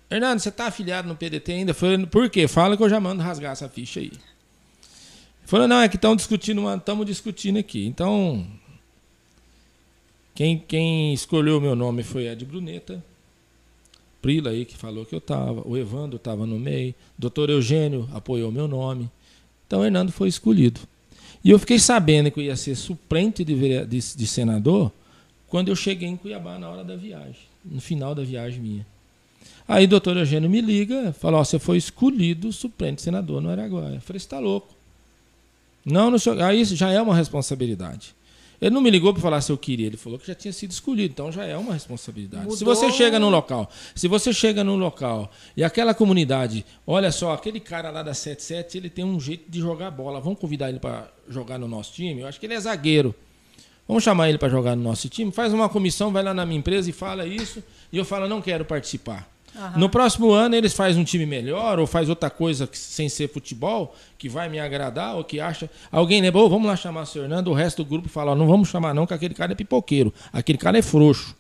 Hernando, 0.10 0.40
você 0.40 0.50
está 0.50 0.68
afiliado 0.68 1.08
no 1.08 1.16
PDT 1.16 1.52
ainda? 1.52 1.74
Falei, 1.74 2.06
por 2.06 2.30
quê? 2.30 2.48
Fala 2.48 2.76
que 2.78 2.84
eu 2.84 2.90
já 2.90 3.00
mando 3.00 3.22
rasgar 3.22 3.52
essa 3.52 3.70
ficha 3.70 4.00
aí. 4.00 4.12
Falou, 5.46 5.68
não, 5.68 5.82
é 5.82 5.90
que 5.90 5.98
estão 5.98 6.16
discutindo, 6.16 6.74
estamos 6.76 7.06
discutindo 7.06 7.60
aqui. 7.60 7.86
Então, 7.86 8.48
quem, 10.36 10.58
quem 10.58 11.14
escolheu 11.14 11.58
o 11.58 11.62
meu 11.62 11.76
nome 11.76 12.04
foi 12.04 12.28
Ed 12.28 12.44
Bruneta. 12.46 13.04
Prila 14.22 14.52
aí 14.52 14.66
que 14.66 14.76
falou 14.76 15.06
que 15.06 15.14
eu 15.14 15.20
estava, 15.20 15.68
o 15.68 15.78
Evandro 15.78 16.16
estava 16.16 16.46
no 16.46 16.58
meio, 16.58 16.96
doutor 17.18 17.50
Eugênio 17.50 18.10
apoiou 18.14 18.52
meu 18.52 18.68
nome. 18.68 19.10
Então 19.68 19.82
o 19.82 19.86
Hernando 19.86 20.12
foi 20.12 20.30
escolhido. 20.30 20.80
E 21.44 21.50
eu 21.50 21.60
fiquei 21.60 21.78
sabendo 21.78 22.32
que 22.32 22.40
eu 22.40 22.44
ia 22.44 22.56
ser 22.56 22.76
suplente 22.76 23.44
de, 23.44 23.86
de, 23.86 24.16
de 24.16 24.28
senador 24.28 24.92
quando 25.48 25.68
eu 25.68 25.76
cheguei 25.76 26.08
em 26.08 26.16
Cuiabá 26.16 26.58
na 26.58 26.70
hora 26.70 26.84
da 26.84 26.96
viagem, 26.96 27.42
no 27.64 27.82
final 27.82 28.16
da 28.16 28.24
viagem 28.24 28.60
minha. 28.60 28.88
Aí 29.68 29.86
o 29.86 29.88
doutor 29.88 30.18
Eugênio 30.18 30.50
me 30.50 30.62
liga, 30.62 31.14
fala, 31.14 31.38
ó, 31.38 31.44
você 31.44 31.60
foi 31.60 31.78
escolhido 31.78 32.52
suplente 32.52 33.02
senador 33.02 33.42
no 33.42 33.50
Araguaia. 33.50 33.96
Eu 33.96 34.02
falei, 34.02 34.20
você 34.20 34.26
está 34.26 34.40
louco. 34.40 34.74
Não, 35.86 36.10
não 36.10 36.18
aí 36.46 36.64
já 36.66 36.90
é 36.92 37.02
uma 37.02 37.16
responsabilidade. 37.16 38.16
Ele 38.64 38.74
não 38.74 38.80
me 38.80 38.90
ligou 38.90 39.12
para 39.12 39.22
falar 39.22 39.42
se 39.42 39.52
eu 39.52 39.58
queria, 39.58 39.88
ele 39.88 39.98
falou 39.98 40.18
que 40.18 40.26
já 40.26 40.34
tinha 40.34 40.54
sido 40.54 40.72
escolhido, 40.72 41.12
então 41.12 41.30
já 41.30 41.44
é 41.46 41.58
uma 41.58 41.74
responsabilidade. 41.74 42.44
Mudou. 42.44 42.58
Se 42.58 42.64
você 42.64 42.90
chega 42.94 43.20
num 43.20 43.30
local, 43.30 43.70
se 43.94 44.08
você 44.08 44.32
chega 44.32 44.64
num 44.64 44.78
local 44.78 45.30
e 45.58 45.66
aquela 45.66 45.94
comunidade, 45.94 46.66
olha 46.88 47.12
só, 47.12 47.34
aquele 47.34 47.60
cara 47.60 47.90
lá 47.90 48.02
da 48.02 48.14
77, 48.14 48.78
ele 48.78 48.90
tem 48.90 49.04
um 49.04 49.20
jeito 49.20 49.52
de 49.52 49.60
jogar 49.60 49.92
bola, 49.92 50.22
vamos 50.22 50.40
convidar 50.40 50.70
ele 50.70 50.80
para 50.80 51.12
jogar 51.28 51.60
no 51.60 51.68
nosso 51.68 51.92
time? 51.92 52.22
Eu 52.22 52.28
acho 52.28 52.40
que 52.40 52.46
ele 52.46 52.54
é 52.54 52.60
zagueiro. 52.62 53.14
Vamos 53.86 54.02
chamar 54.02 54.30
ele 54.30 54.38
para 54.38 54.48
jogar 54.48 54.78
no 54.78 54.84
nosso 54.84 55.10
time? 55.10 55.30
Faz 55.30 55.52
uma 55.52 55.68
comissão, 55.68 56.14
vai 56.14 56.24
lá 56.24 56.34
na 56.34 56.46
minha 56.46 56.60
empresa 56.60 56.90
e 56.90 56.94
fala 56.94 57.28
isso, 57.28 57.62
e 57.92 57.98
eu 57.98 58.06
falo, 58.06 58.30
não 58.30 58.42
quero 58.42 58.64
participar. 58.64 59.30
Uhum. 59.56 59.80
No 59.80 59.90
próximo 59.90 60.32
ano 60.32 60.56
eles 60.56 60.74
fazem 60.74 61.02
um 61.02 61.06
time 61.06 61.26
melhor 61.26 61.80
ou 61.80 61.86
faz 61.86 62.10
outra 62.10 62.30
coisa 62.30 62.68
sem 62.74 63.08
ser 63.08 63.30
futebol 63.30 63.96
que 64.18 64.28
vai 64.28 64.50
me 64.50 64.60
agradar 64.60 65.16
ou 65.16 65.24
que 65.24 65.40
acha. 65.40 65.70
Alguém 65.92 66.22
lembra, 66.22 66.42
oh, 66.42 66.50
vamos 66.50 66.68
lá 66.68 66.76
chamar 66.76 67.04
o 67.04 67.06
senhor 67.06 67.26
Hernando, 67.26 67.50
o 67.50 67.54
resto 67.54 67.84
do 67.84 67.90
grupo 67.90 68.10
fala, 68.10 68.32
oh, 68.32 68.36
não 68.36 68.48
vamos 68.48 68.70
chamar 68.70 68.94
não, 68.94 69.06
que 69.06 69.14
aquele 69.14 69.34
cara 69.34 69.52
é 69.52 69.56
pipoqueiro, 69.56 70.14
aquele 70.32 70.58
cara 70.58 70.78
é 70.78 70.82
frouxo. 70.82 71.36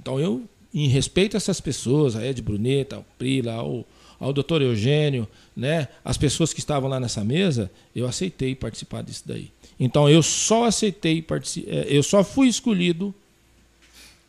Então 0.00 0.18
eu, 0.18 0.42
em 0.72 0.88
respeito 0.88 1.36
a 1.36 1.38
essas 1.38 1.60
pessoas, 1.60 2.16
a 2.16 2.26
Ed 2.26 2.40
Bruneta, 2.40 2.96
ao 2.96 3.04
Prila, 3.18 3.52
ao, 3.52 3.84
ao 4.18 4.32
doutor 4.32 4.62
Eugênio, 4.62 5.28
né, 5.54 5.88
as 6.04 6.16
pessoas 6.16 6.52
que 6.52 6.60
estavam 6.60 6.88
lá 6.88 6.98
nessa 6.98 7.22
mesa, 7.22 7.70
eu 7.94 8.06
aceitei 8.06 8.54
participar 8.54 9.02
disso 9.02 9.24
daí. 9.26 9.50
Então 9.78 10.08
eu 10.08 10.22
só 10.22 10.64
aceitei, 10.64 11.24
é, 11.66 11.86
eu 11.88 12.02
só 12.02 12.24
fui 12.24 12.48
escolhido 12.48 13.14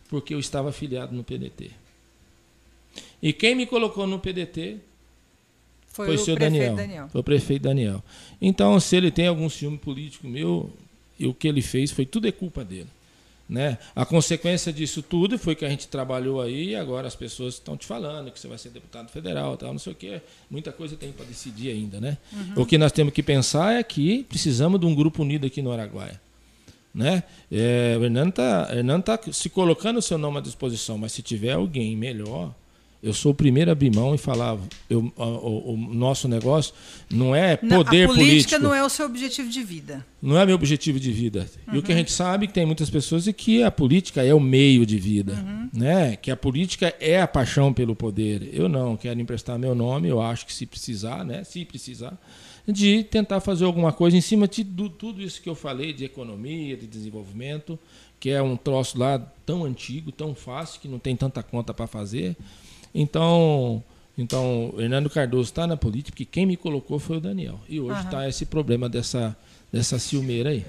porque 0.09 0.33
eu 0.33 0.39
estava 0.39 0.69
afiliado 0.69 1.15
no 1.15 1.23
PDT. 1.23 1.71
E 3.23 3.31
quem 3.31 3.55
me 3.55 3.65
colocou 3.65 4.05
no 4.05 4.19
PDT 4.19 4.79
foi, 5.87 6.07
foi 6.07 6.15
o 6.15 6.19
seu 6.19 6.35
Daniel, 6.35 6.75
Daniel. 6.75 7.07
Foi 7.07 7.21
o 7.21 7.23
prefeito 7.23 7.61
Daniel. 7.61 8.03
Então, 8.41 8.77
se 8.81 8.97
ele 8.97 9.09
tem 9.09 9.27
algum 9.27 9.49
ciúme 9.49 9.77
político 9.77 10.27
meu, 10.27 10.69
e 11.17 11.25
o 11.25 11.33
que 11.33 11.47
ele 11.47 11.61
fez 11.61 11.89
foi 11.89 12.05
tudo 12.05 12.27
é 12.27 12.33
culpa 12.33 12.65
dele. 12.65 12.89
Né? 13.47 13.77
A 13.95 14.05
consequência 14.05 14.73
disso 14.73 15.01
tudo 15.01 15.39
foi 15.39 15.55
que 15.55 15.63
a 15.63 15.69
gente 15.69 15.87
trabalhou 15.87 16.41
aí 16.41 16.71
e 16.71 16.75
agora 16.75 17.07
as 17.07 17.15
pessoas 17.15 17.53
estão 17.53 17.77
te 17.77 17.85
falando 17.85 18.29
que 18.29 18.39
você 18.39 18.47
vai 18.47 18.57
ser 18.57 18.69
deputado 18.69 19.09
federal, 19.09 19.55
tal, 19.55 19.71
não 19.71 19.79
sei 19.79 19.93
o 19.93 19.95
quê. 19.95 20.21
Muita 20.49 20.73
coisa 20.73 20.97
tem 20.97 21.13
para 21.13 21.25
decidir 21.25 21.69
ainda, 21.69 22.01
né? 22.01 22.17
Uhum. 22.33 22.63
O 22.63 22.65
que 22.65 22.77
nós 22.77 22.91
temos 22.91 23.13
que 23.13 23.23
pensar 23.23 23.79
é 23.79 23.83
que 23.83 24.23
precisamos 24.23 24.79
de 24.81 24.85
um 24.85 24.93
grupo 24.93 25.21
unido 25.21 25.47
aqui 25.47 25.61
no 25.61 25.71
Araguaia. 25.71 26.19
Né? 26.93 27.23
É, 27.49 27.95
o 27.97 28.03
Hernando 28.03 28.29
está 28.29 29.17
tá 29.17 29.31
se 29.31 29.49
colocando 29.49 29.97
o 29.97 30.01
seu 30.01 30.17
nome 30.17 30.39
à 30.39 30.41
disposição, 30.41 30.97
mas 30.97 31.13
se 31.13 31.21
tiver 31.21 31.53
alguém 31.53 31.95
melhor, 31.95 32.53
eu 33.03 33.13
sou 33.13 33.33
o 33.33 33.35
primeiro 33.35 33.69
a 33.69 33.73
abrir 33.73 33.93
mão 33.93 34.15
e 34.15 34.17
falar, 34.17 34.57
eu, 34.89 35.11
o, 35.17 35.73
o, 35.73 35.77
nosso 35.93 36.25
negócio 36.25 36.73
não 37.11 37.35
é 37.35 37.57
poder 37.57 38.07
político. 38.07 38.11
A 38.11 38.15
política 38.15 38.59
não 38.59 38.73
é 38.73 38.81
o 38.81 38.87
seu 38.87 39.05
objetivo 39.05 39.49
de 39.49 39.61
vida. 39.61 40.05
Não 40.21 40.39
é 40.39 40.45
meu 40.45 40.55
objetivo 40.55 40.97
de 40.97 41.11
vida. 41.11 41.45
Uhum. 41.67 41.75
E 41.75 41.77
o 41.79 41.83
que 41.83 41.91
a 41.91 41.95
uhum. 41.95 41.99
gente 41.99 42.13
sabe 42.13 42.45
é 42.45 42.47
que 42.47 42.53
tem 42.53 42.65
muitas 42.65 42.89
pessoas 42.89 43.27
e 43.27 43.33
que 43.33 43.61
a 43.61 43.69
política 43.69 44.23
é 44.23 44.33
o 44.33 44.39
meio 44.39 44.85
de 44.85 44.97
vida, 44.97 45.33
uhum. 45.33 45.69
né? 45.73 46.15
Que 46.15 46.31
a 46.31 46.37
política 46.37 46.95
é 46.97 47.21
a 47.21 47.27
paixão 47.27 47.73
pelo 47.73 47.93
poder. 47.93 48.49
Eu 48.53 48.69
não 48.69 48.95
quero 48.95 49.19
emprestar 49.19 49.59
meu 49.59 49.75
nome, 49.75 50.07
eu 50.07 50.21
acho 50.21 50.45
que 50.45 50.53
se 50.53 50.65
precisar, 50.65 51.25
né? 51.25 51.43
Se 51.43 51.65
precisar, 51.65 52.17
de 52.65 53.03
tentar 53.03 53.41
fazer 53.41 53.65
alguma 53.65 53.91
coisa 53.91 54.15
em 54.15 54.21
cima 54.21 54.47
de 54.47 54.63
tudo 54.63 55.21
isso 55.21 55.41
que 55.41 55.49
eu 55.49 55.55
falei 55.55 55.91
de 55.91 56.05
economia, 56.05 56.77
de 56.77 56.87
desenvolvimento, 56.87 57.77
que 58.17 58.29
é 58.29 58.41
um 58.41 58.55
troço 58.55 58.97
lá 58.97 59.19
tão 59.45 59.65
antigo, 59.65 60.09
tão 60.09 60.33
fácil 60.33 60.79
que 60.79 60.87
não 60.87 60.99
tem 60.99 61.17
tanta 61.17 61.43
conta 61.43 61.73
para 61.73 61.85
fazer. 61.85 62.37
Então, 62.93 63.83
então 64.17 64.73
Hernando 64.77 65.09
Cardoso 65.09 65.49
está 65.49 65.65
na 65.65 65.75
política, 65.75 66.11
porque 66.11 66.25
quem 66.25 66.45
me 66.45 66.55
colocou 66.57 66.99
foi 66.99 67.17
o 67.17 67.21
Daniel. 67.21 67.59
E 67.67 67.79
hoje 67.79 67.99
está 68.01 68.19
uhum. 68.19 68.27
esse 68.27 68.45
problema 68.45 68.87
dessa, 68.87 69.35
dessa 69.71 69.97
ciumeira 69.97 70.49
aí. 70.49 70.65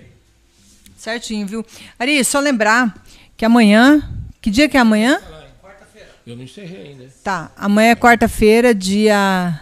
Certinho, 0.96 1.46
viu? 1.46 1.66
Ari, 1.98 2.22
só 2.24 2.40
lembrar 2.40 3.04
que 3.36 3.44
amanhã. 3.44 4.02
Que 4.40 4.50
dia 4.50 4.68
que 4.68 4.76
é 4.76 4.80
amanhã? 4.80 5.20
Quarta-feira. 5.62 6.08
Eu 6.26 6.36
não 6.36 6.44
encerrei 6.44 6.88
ainda. 6.88 7.06
Tá. 7.22 7.50
Amanhã 7.56 7.90
é 7.90 7.96
quarta-feira, 7.96 8.74
dia, 8.74 9.60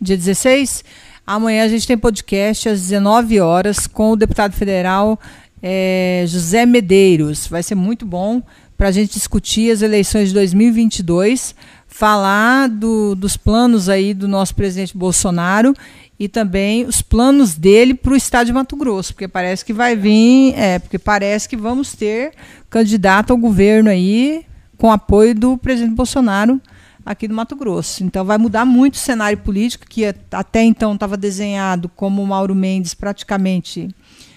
dia 0.00 0.16
16. 0.16 0.84
Amanhã 1.26 1.64
a 1.64 1.68
gente 1.68 1.86
tem 1.86 1.98
podcast 1.98 2.68
às 2.68 2.80
19 2.82 3.40
horas 3.40 3.86
com 3.86 4.12
o 4.12 4.16
deputado 4.16 4.52
federal 4.52 5.18
é, 5.62 6.24
José 6.26 6.64
Medeiros. 6.64 7.46
Vai 7.46 7.62
ser 7.62 7.74
muito 7.74 8.06
bom 8.06 8.42
para 8.76 8.88
a 8.88 8.92
gente 8.92 9.12
discutir 9.12 9.70
as 9.70 9.82
eleições 9.82 10.28
de 10.28 10.34
2022 10.34 11.54
falar 11.96 12.68
do, 12.68 13.14
dos 13.14 13.38
planos 13.38 13.88
aí 13.88 14.12
do 14.12 14.28
nosso 14.28 14.54
presidente 14.54 14.94
Bolsonaro 14.94 15.74
e 16.20 16.28
também 16.28 16.84
os 16.84 17.00
planos 17.00 17.54
dele 17.54 17.94
para 17.94 18.12
o 18.12 18.16
estado 18.16 18.48
de 18.48 18.52
Mato 18.52 18.76
Grosso, 18.76 19.14
porque 19.14 19.26
parece 19.26 19.64
que 19.64 19.72
vai 19.72 19.96
vir, 19.96 20.52
é, 20.58 20.78
porque 20.78 20.98
parece 20.98 21.48
que 21.48 21.56
vamos 21.56 21.94
ter 21.94 22.32
candidato 22.68 23.30
ao 23.30 23.38
governo 23.38 23.88
aí 23.88 24.44
com 24.76 24.92
apoio 24.92 25.34
do 25.34 25.56
presidente 25.56 25.94
Bolsonaro 25.94 26.60
aqui 27.04 27.26
do 27.26 27.32
Mato 27.32 27.56
Grosso. 27.56 28.04
Então 28.04 28.26
vai 28.26 28.36
mudar 28.36 28.66
muito 28.66 28.94
o 28.94 28.98
cenário 28.98 29.38
político 29.38 29.86
que 29.88 30.04
até 30.30 30.62
então 30.62 30.92
estava 30.92 31.16
desenhado 31.16 31.88
como 31.88 32.26
Mauro 32.26 32.54
Mendes 32.54 32.92
praticamente 32.92 33.88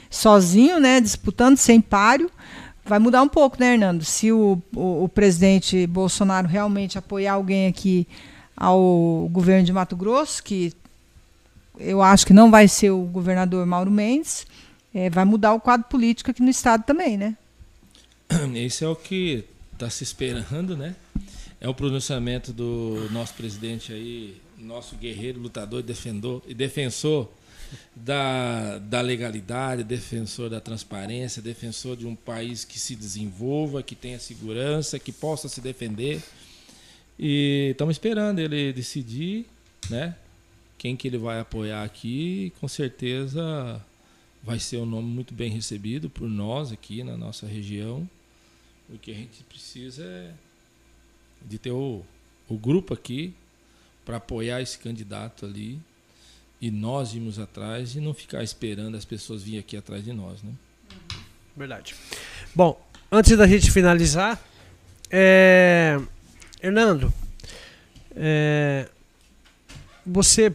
sozinho, 0.09 0.79
né, 0.79 1.01
disputando 1.01 1.57
sem 1.57 1.81
páreo 1.81 2.31
vai 2.89 2.97
mudar 2.97 3.21
um 3.21 3.29
pouco, 3.29 3.57
né, 3.59 3.73
Hernando? 3.73 4.03
Se 4.03 4.31
o, 4.31 4.59
o, 4.75 5.03
o, 5.03 5.07
presidente 5.07 5.85
Bolsonaro 5.85 6.47
realmente 6.47 6.97
apoiar 6.97 7.33
alguém 7.33 7.67
aqui 7.67 8.07
ao 8.57 9.29
governo 9.31 9.63
de 9.63 9.71
Mato 9.71 9.95
Grosso, 9.95 10.43
que 10.43 10.73
eu 11.77 12.01
acho 12.01 12.25
que 12.25 12.33
não 12.33 12.49
vai 12.49 12.67
ser 12.67 12.89
o 12.89 13.03
governador 13.03 13.63
Mauro 13.67 13.91
Mendes, 13.91 14.47
é, 14.91 15.07
vai 15.07 15.23
mudar 15.23 15.53
o 15.53 15.59
quadro 15.59 15.87
político 15.87 16.31
aqui 16.31 16.41
no 16.41 16.49
estado 16.49 16.83
também, 16.83 17.15
né? 17.15 17.37
Esse 18.55 18.83
é 18.83 18.87
o 18.87 18.95
que 18.95 19.45
está 19.71 19.87
se 19.87 20.03
esperando, 20.03 20.75
né? 20.75 20.95
É 21.61 21.69
o 21.69 21.75
pronunciamento 21.75 22.51
do 22.51 23.07
nosso 23.11 23.35
presidente 23.35 23.93
aí, 23.93 24.41
nosso 24.57 24.95
guerreiro, 24.95 25.39
lutador, 25.39 25.83
defendor 25.83 26.41
e 26.47 26.55
defensor 26.55 27.29
da, 27.95 28.77
da 28.79 29.01
legalidade, 29.01 29.83
defensor 29.83 30.49
da 30.49 30.59
transparência, 30.59 31.41
defensor 31.41 31.95
de 31.95 32.05
um 32.05 32.15
país 32.15 32.63
que 32.63 32.79
se 32.79 32.95
desenvolva, 32.95 33.83
que 33.83 33.95
tenha 33.95 34.19
segurança, 34.19 34.99
que 34.99 35.11
possa 35.11 35.47
se 35.47 35.61
defender. 35.61 36.21
E 37.17 37.69
estamos 37.71 37.95
esperando 37.95 38.39
ele 38.39 38.71
decidir, 38.71 39.45
né? 39.89 40.15
Quem 40.77 40.95
que 40.95 41.07
ele 41.07 41.17
vai 41.17 41.39
apoiar 41.39 41.83
aqui, 41.83 42.53
com 42.59 42.67
certeza 42.67 43.83
vai 44.41 44.57
ser 44.57 44.77
um 44.77 44.85
nome 44.85 45.09
muito 45.09 45.33
bem 45.33 45.51
recebido 45.51 46.09
por 46.09 46.29
nós 46.29 46.71
aqui 46.71 47.03
na 47.03 47.17
nossa 47.17 47.45
região. 47.45 48.09
O 48.89 48.97
que 48.97 49.11
a 49.11 49.13
gente 49.13 49.43
precisa 49.43 50.03
é 50.03 50.33
de 51.45 51.57
ter 51.57 51.71
o, 51.71 52.03
o 52.47 52.57
grupo 52.57 52.93
aqui 52.93 53.33
para 54.05 54.17
apoiar 54.17 54.61
esse 54.61 54.79
candidato 54.79 55.45
ali 55.45 55.79
e 56.61 56.69
nós 56.69 57.13
irmos 57.13 57.39
atrás 57.39 57.95
e 57.95 58.01
não 58.01 58.13
ficar 58.13 58.43
esperando 58.43 58.95
as 58.95 59.05
pessoas 59.05 59.43
virem 59.43 59.59
aqui 59.59 59.77
atrás 59.77 60.03
de 60.03 60.11
nós, 60.11 60.43
né? 60.43 60.51
Verdade. 61.55 61.95
Bom, 62.53 62.81
antes 63.11 63.37
da 63.37 63.47
gente 63.47 63.71
finalizar, 63.71 64.41
é... 65.09 65.99
Hernando, 66.61 67.13
é... 68.15 68.87
você 70.05 70.53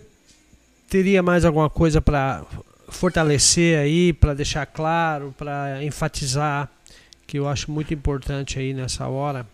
teria 0.88 1.22
mais 1.22 1.44
alguma 1.44 1.70
coisa 1.70 2.00
para 2.00 2.46
fortalecer 2.88 3.78
aí, 3.78 4.12
para 4.12 4.34
deixar 4.34 4.66
claro, 4.66 5.34
para 5.36 5.82
enfatizar, 5.82 6.70
que 7.26 7.38
eu 7.38 7.48
acho 7.48 7.70
muito 7.70 7.92
importante 7.92 8.58
aí 8.58 8.74
nessa 8.74 9.08
hora? 9.08 9.46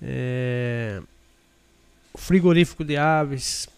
É... 0.00 1.00
Frigorífico 2.16 2.82
de 2.82 2.96
aves, 2.96 3.68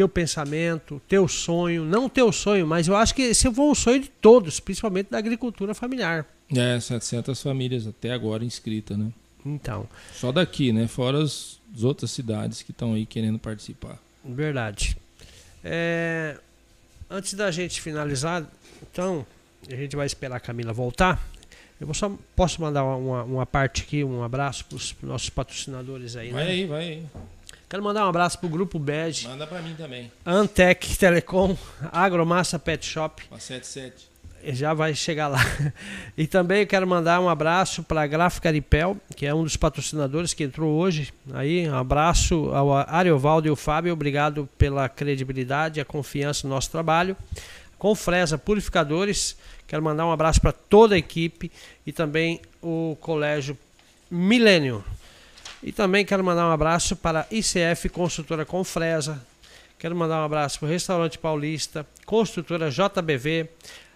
teu 0.00 0.08
pensamento, 0.08 1.00
teu 1.06 1.28
sonho, 1.28 1.84
não 1.84 2.08
teu 2.08 2.32
sonho, 2.32 2.66
mas 2.66 2.88
eu 2.88 2.96
acho 2.96 3.14
que 3.14 3.20
esse 3.20 3.52
foi 3.52 3.64
um 3.66 3.74
sonho 3.74 4.00
de 4.00 4.08
todos, 4.08 4.58
principalmente 4.58 5.10
da 5.10 5.18
agricultura 5.18 5.74
familiar. 5.74 6.24
É, 6.56 6.80
700 6.80 7.42
famílias 7.42 7.86
até 7.86 8.10
agora 8.10 8.42
inscritas, 8.42 8.96
né? 8.96 9.12
Então. 9.44 9.86
Só 10.14 10.32
daqui, 10.32 10.72
né? 10.72 10.86
Fora 10.86 11.22
as, 11.22 11.60
as 11.76 11.82
outras 11.82 12.10
cidades 12.12 12.62
que 12.62 12.70
estão 12.70 12.94
aí 12.94 13.04
querendo 13.04 13.38
participar. 13.38 13.98
Verdade. 14.24 14.96
É, 15.62 16.38
antes 17.10 17.34
da 17.34 17.50
gente 17.50 17.78
finalizar, 17.82 18.50
então, 18.90 19.26
a 19.70 19.76
gente 19.76 19.96
vai 19.96 20.06
esperar 20.06 20.36
a 20.36 20.40
Camila 20.40 20.72
voltar. 20.72 21.22
Eu 21.78 21.86
vou 21.86 21.94
só 21.94 22.10
posso 22.34 22.62
mandar 22.62 22.84
uma, 22.84 23.22
uma 23.24 23.44
parte 23.44 23.82
aqui, 23.82 24.02
um 24.02 24.22
abraço 24.22 24.64
para 24.64 24.76
os 24.76 24.96
nossos 25.02 25.28
patrocinadores 25.28 26.16
aí, 26.16 26.30
Vai 26.30 26.44
né? 26.44 26.50
aí, 26.50 26.66
vai 26.66 26.88
aí. 26.88 27.06
Quero 27.70 27.84
mandar 27.84 28.04
um 28.04 28.08
abraço 28.08 28.36
pro 28.36 28.48
Grupo 28.48 28.80
Bege, 28.80 29.28
Manda 29.28 29.46
pra 29.46 29.62
mim 29.62 29.76
também. 29.76 30.10
Antec 30.26 30.98
Telecom, 30.98 31.56
Agromassa 31.92 32.58
Pet 32.58 32.84
Shop. 32.84 33.22
Uma 33.30 33.38
77. 33.38 34.10
Já 34.46 34.74
vai 34.74 34.92
chegar 34.92 35.28
lá. 35.28 35.38
E 36.18 36.26
também 36.26 36.66
quero 36.66 36.84
mandar 36.84 37.20
um 37.20 37.28
abraço 37.28 37.84
para 37.84 38.02
a 38.02 38.06
Gráfica 38.08 38.48
Aripel, 38.48 38.96
que 39.14 39.24
é 39.24 39.32
um 39.32 39.44
dos 39.44 39.56
patrocinadores 39.56 40.34
que 40.34 40.42
entrou 40.42 40.80
hoje. 40.80 41.14
Aí, 41.32 41.68
um 41.68 41.76
abraço 41.76 42.50
ao 42.52 42.72
Ariovaldo 42.72 43.46
e 43.46 43.50
ao 43.50 43.56
Fábio, 43.56 43.92
obrigado 43.92 44.48
pela 44.58 44.88
credibilidade, 44.88 45.80
a 45.80 45.84
confiança 45.84 46.48
no 46.48 46.52
nosso 46.52 46.72
trabalho. 46.72 47.16
Com 47.78 47.94
Fresa 47.94 48.36
Purificadores, 48.36 49.36
quero 49.68 49.80
mandar 49.80 50.06
um 50.06 50.12
abraço 50.12 50.40
para 50.40 50.50
toda 50.50 50.96
a 50.96 50.98
equipe 50.98 51.52
e 51.86 51.92
também 51.92 52.40
o 52.60 52.96
Colégio 53.00 53.56
Milênio. 54.10 54.84
E 55.62 55.72
também 55.72 56.04
quero 56.04 56.24
mandar 56.24 56.46
um 56.46 56.52
abraço 56.52 56.96
para 56.96 57.20
a 57.20 57.26
ICF 57.30 57.90
Construtora 57.90 58.46
Confresa. 58.46 59.22
Quero 59.78 59.94
mandar 59.94 60.22
um 60.22 60.24
abraço 60.24 60.58
para 60.58 60.66
o 60.66 60.70
Restaurante 60.70 61.18
Paulista, 61.18 61.86
Construtora 62.06 62.70
JBV, 62.70 63.48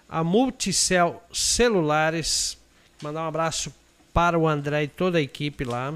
a 0.08 0.22
Multicel 0.22 1.22
Celulares. 1.32 2.58
Mandar 3.02 3.22
um 3.22 3.28
abraço 3.28 3.74
para 4.12 4.38
o 4.38 4.46
André 4.46 4.84
e 4.84 4.88
toda 4.88 5.18
a 5.18 5.22
equipe 5.22 5.64
lá. 5.64 5.94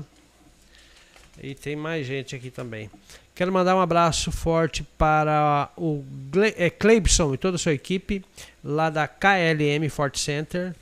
E 1.42 1.54
tem 1.54 1.76
mais 1.76 2.06
gente 2.06 2.34
aqui 2.34 2.50
também. 2.50 2.90
Quero 3.34 3.52
mandar 3.52 3.76
um 3.76 3.80
abraço 3.80 4.32
forte 4.32 4.82
para 4.82 5.70
o 5.76 6.02
é, 6.56 6.68
Cleibson 6.68 7.34
e 7.34 7.38
toda 7.38 7.54
a 7.54 7.58
sua 7.58 7.72
equipe 7.72 8.24
lá 8.64 8.90
da 8.90 9.06
KLM 9.06 9.88
Fort 9.90 10.16
Center. 10.16 10.74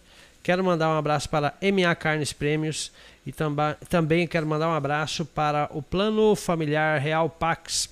Quero 0.43 0.65
mandar 0.65 0.89
um 0.89 0.97
abraço 0.97 1.29
para 1.29 1.55
MA 1.61 1.95
Carnes 1.95 2.33
Prêmios 2.33 2.91
e 3.27 3.33
tamba, 3.33 3.77
também 3.89 4.25
quero 4.25 4.47
mandar 4.47 4.69
um 4.69 4.75
abraço 4.75 5.25
para 5.25 5.69
o 5.73 5.83
Plano 5.83 6.37
Familiar 6.37 7.01
Real 7.01 7.29
Pax. 7.29 7.91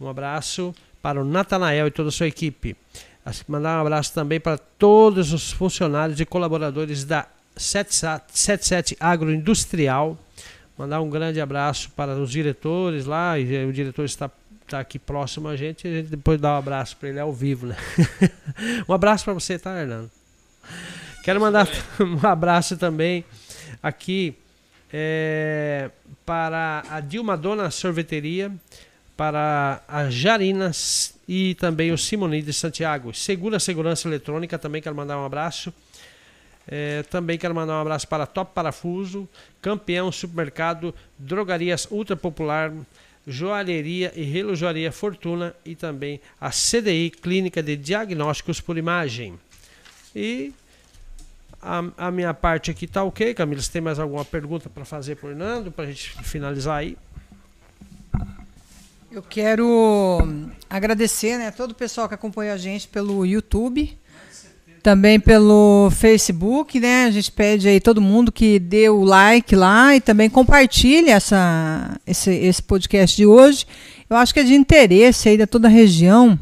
Um 0.00 0.08
abraço 0.08 0.74
para 1.02 1.20
o 1.20 1.24
Natanael 1.24 1.88
e 1.88 1.90
toda 1.90 2.08
a 2.08 2.12
sua 2.12 2.26
equipe. 2.26 2.74
Mandar 3.46 3.76
um 3.76 3.82
abraço 3.82 4.14
também 4.14 4.40
para 4.40 4.56
todos 4.56 5.32
os 5.34 5.52
funcionários 5.52 6.18
e 6.18 6.24
colaboradores 6.24 7.04
da 7.04 7.26
77 7.54 8.96
Agroindustrial. 8.98 10.18
Mandar 10.78 11.02
um 11.02 11.10
grande 11.10 11.38
abraço 11.38 11.90
para 11.90 12.14
os 12.14 12.30
diretores 12.30 13.04
lá. 13.04 13.38
E 13.38 13.66
o 13.66 13.72
diretor 13.74 14.06
está, 14.06 14.30
está 14.62 14.80
aqui 14.80 14.98
próximo 14.98 15.48
a 15.48 15.56
gente. 15.56 15.86
A 15.86 15.90
gente 15.90 16.08
depois 16.08 16.40
dá 16.40 16.54
um 16.54 16.56
abraço 16.56 16.96
para 16.96 17.10
ele 17.10 17.20
ao 17.20 17.32
vivo, 17.32 17.66
né? 17.66 17.76
um 18.88 18.94
abraço 18.94 19.22
para 19.22 19.34
você, 19.34 19.58
tá, 19.58 19.78
Hernando? 19.78 20.10
Quero 21.22 21.38
mandar 21.40 21.68
um 22.00 22.26
abraço 22.26 22.76
também 22.78 23.22
aqui 23.82 24.34
é, 24.92 25.90
para 26.26 26.84
a 26.90 27.00
Dilma 27.00 27.36
Dona 27.36 27.70
Sorveteria, 27.70 28.52
para 29.16 29.82
a 29.88 30.10
Jarinas 30.10 31.14
e 31.26 31.54
também 31.54 31.92
o 31.92 31.98
Simoni 31.98 32.42
de 32.42 32.52
Santiago. 32.52 33.14
Segura 33.14 33.58
Segurança 33.58 34.08
Eletrônica, 34.08 34.58
também 34.58 34.82
quero 34.82 34.94
mandar 34.94 35.18
um 35.18 35.24
abraço. 35.24 35.72
É, 36.68 37.02
também 37.04 37.38
quero 37.38 37.54
mandar 37.54 37.74
um 37.74 37.80
abraço 37.80 38.06
para 38.06 38.26
Top 38.26 38.52
Parafuso, 38.54 39.28
Campeão 39.60 40.12
Supermercado, 40.12 40.94
Drogarias 41.18 41.88
Ultra 41.90 42.16
Popular, 42.16 42.72
Joalheria 43.26 44.12
e 44.14 44.22
Relojoaria 44.22 44.92
Fortuna 44.92 45.54
e 45.64 45.74
também 45.74 46.20
a 46.40 46.50
CDI 46.50 47.10
Clínica 47.10 47.62
de 47.62 47.76
Diagnósticos 47.76 48.60
por 48.60 48.76
Imagem. 48.76 49.38
E 50.14 50.52
a, 51.62 52.08
a 52.08 52.10
minha 52.10 52.34
parte 52.34 52.70
aqui 52.70 52.88
tá 52.88 53.04
ok, 53.04 53.32
Camila. 53.34 53.62
Você 53.62 53.70
tem 53.70 53.80
mais 53.80 54.00
alguma 54.00 54.24
pergunta 54.24 54.68
para 54.68 54.84
fazer 54.84 55.14
por 55.14 55.34
Nando, 55.34 55.70
para 55.70 55.84
a 55.84 55.86
gente 55.86 56.10
finalizar 56.24 56.78
aí? 56.78 56.98
Eu 59.10 59.22
quero 59.22 60.18
agradecer 60.68 61.38
né, 61.38 61.50
todo 61.50 61.72
o 61.72 61.74
pessoal 61.74 62.08
que 62.08 62.14
acompanha 62.14 62.54
a 62.54 62.56
gente 62.56 62.88
pelo 62.88 63.24
YouTube, 63.26 63.96
também 64.82 65.20
pelo 65.20 65.90
Facebook, 65.90 66.80
né? 66.80 67.04
A 67.04 67.10
gente 67.10 67.30
pede 67.30 67.68
aí 67.68 67.78
todo 67.78 68.00
mundo 68.00 68.32
que 68.32 68.58
dê 68.58 68.88
o 68.88 69.04
like 69.04 69.54
lá 69.54 69.94
e 69.94 70.00
também 70.00 70.28
compartilhe 70.28 71.10
essa, 71.10 72.00
esse, 72.06 72.32
esse 72.32 72.62
podcast 72.62 73.16
de 73.16 73.26
hoje. 73.26 73.66
Eu 74.10 74.16
acho 74.16 74.34
que 74.34 74.40
é 74.40 74.44
de 74.44 74.54
interesse 74.54 75.28
aí 75.28 75.36
da 75.36 75.46
toda 75.46 75.68
a 75.68 75.70
região. 75.70 76.38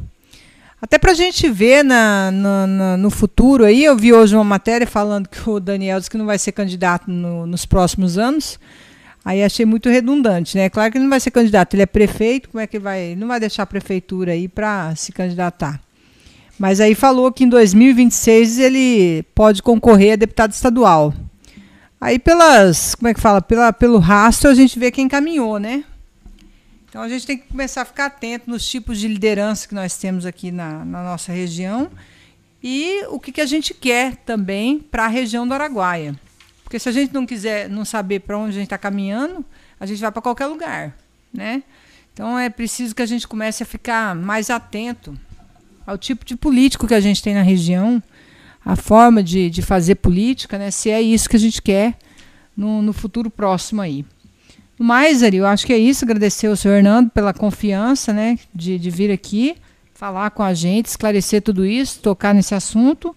Até 0.82 0.98
para 0.98 1.12
a 1.12 1.14
gente 1.14 1.48
ver 1.50 1.84
na, 1.84 2.30
na, 2.30 2.66
na, 2.66 2.96
no 2.96 3.10
futuro 3.10 3.64
aí, 3.64 3.84
eu 3.84 3.94
vi 3.94 4.14
hoje 4.14 4.34
uma 4.34 4.44
matéria 4.44 4.86
falando 4.86 5.28
que 5.28 5.48
o 5.48 5.60
Daniel 5.60 5.98
disse 5.98 6.10
que 6.10 6.16
não 6.16 6.24
vai 6.24 6.38
ser 6.38 6.52
candidato 6.52 7.10
no, 7.10 7.46
nos 7.46 7.66
próximos 7.66 8.16
anos. 8.16 8.58
Aí 9.22 9.42
achei 9.42 9.66
muito 9.66 9.90
redundante, 9.90 10.56
né? 10.56 10.70
Claro 10.70 10.90
que 10.90 10.96
ele 10.96 11.04
não 11.04 11.10
vai 11.10 11.20
ser 11.20 11.30
candidato, 11.30 11.74
ele 11.74 11.82
é 11.82 11.86
prefeito, 11.86 12.48
como 12.48 12.62
é 12.62 12.66
que 12.66 12.78
vai? 12.78 13.00
Ele 13.00 13.20
não 13.20 13.28
vai 13.28 13.38
deixar 13.38 13.64
a 13.64 13.66
prefeitura 13.66 14.32
aí 14.32 14.48
para 14.48 14.94
se 14.96 15.12
candidatar. 15.12 15.78
Mas 16.58 16.80
aí 16.80 16.94
falou 16.94 17.30
que 17.30 17.44
em 17.44 17.48
2026 17.48 18.58
ele 18.58 19.22
pode 19.34 19.62
concorrer 19.62 20.14
a 20.14 20.16
deputado 20.16 20.52
estadual. 20.52 21.12
Aí 22.00 22.18
pelas, 22.18 22.94
como 22.94 23.08
é 23.08 23.14
que 23.14 23.20
fala? 23.20 23.42
Pela, 23.42 23.72
pelo 23.74 23.98
rastro 23.98 24.48
a 24.48 24.54
gente 24.54 24.78
vê 24.78 24.90
quem 24.90 25.06
caminhou, 25.06 25.58
né? 25.58 25.84
Então 26.90 27.02
a 27.02 27.08
gente 27.08 27.24
tem 27.24 27.38
que 27.38 27.46
começar 27.46 27.82
a 27.82 27.84
ficar 27.84 28.06
atento 28.06 28.50
nos 28.50 28.68
tipos 28.68 28.98
de 28.98 29.06
liderança 29.06 29.66
que 29.68 29.74
nós 29.76 29.96
temos 29.96 30.26
aqui 30.26 30.50
na, 30.50 30.84
na 30.84 31.04
nossa 31.04 31.30
região 31.30 31.88
e 32.60 33.04
o 33.08 33.20
que, 33.20 33.30
que 33.30 33.40
a 33.40 33.46
gente 33.46 33.72
quer 33.72 34.16
também 34.16 34.80
para 34.80 35.04
a 35.04 35.08
região 35.08 35.46
do 35.46 35.54
Araguaia. 35.54 36.18
Porque 36.64 36.80
se 36.80 36.88
a 36.88 36.92
gente 36.92 37.14
não 37.14 37.24
quiser 37.24 37.68
não 37.68 37.84
saber 37.84 38.18
para 38.20 38.36
onde 38.36 38.50
a 38.50 38.54
gente 38.54 38.64
está 38.64 38.76
caminhando, 38.76 39.44
a 39.78 39.86
gente 39.86 40.00
vai 40.00 40.10
para 40.10 40.20
qualquer 40.20 40.48
lugar, 40.48 40.96
né? 41.32 41.62
Então 42.12 42.36
é 42.36 42.50
preciso 42.50 42.92
que 42.92 43.02
a 43.02 43.06
gente 43.06 43.26
comece 43.26 43.62
a 43.62 43.66
ficar 43.66 44.12
mais 44.16 44.50
atento 44.50 45.16
ao 45.86 45.96
tipo 45.96 46.24
de 46.24 46.34
político 46.34 46.88
que 46.88 46.94
a 46.94 47.00
gente 47.00 47.22
tem 47.22 47.34
na 47.34 47.42
região, 47.42 48.02
a 48.64 48.74
forma 48.74 49.22
de, 49.22 49.48
de 49.48 49.62
fazer 49.62 49.94
política, 49.94 50.58
né? 50.58 50.72
Se 50.72 50.90
é 50.90 51.00
isso 51.00 51.30
que 51.30 51.36
a 51.36 51.40
gente 51.40 51.62
quer 51.62 51.96
no, 52.56 52.82
no 52.82 52.92
futuro 52.92 53.30
próximo 53.30 53.80
aí. 53.80 54.04
No 54.80 54.86
mais, 54.86 55.22
Ari, 55.22 55.36
eu 55.36 55.46
acho 55.46 55.66
que 55.66 55.74
é 55.74 55.78
isso. 55.78 56.06
Agradecer 56.06 56.46
ao 56.46 56.56
senhor 56.56 56.76
Hernando 56.76 57.10
pela 57.10 57.34
confiança, 57.34 58.14
né? 58.14 58.38
De, 58.54 58.78
de 58.78 58.88
vir 58.88 59.10
aqui 59.10 59.54
falar 59.92 60.30
com 60.30 60.42
a 60.42 60.54
gente, 60.54 60.86
esclarecer 60.86 61.42
tudo 61.42 61.66
isso, 61.66 62.00
tocar 62.00 62.34
nesse 62.34 62.54
assunto 62.54 63.14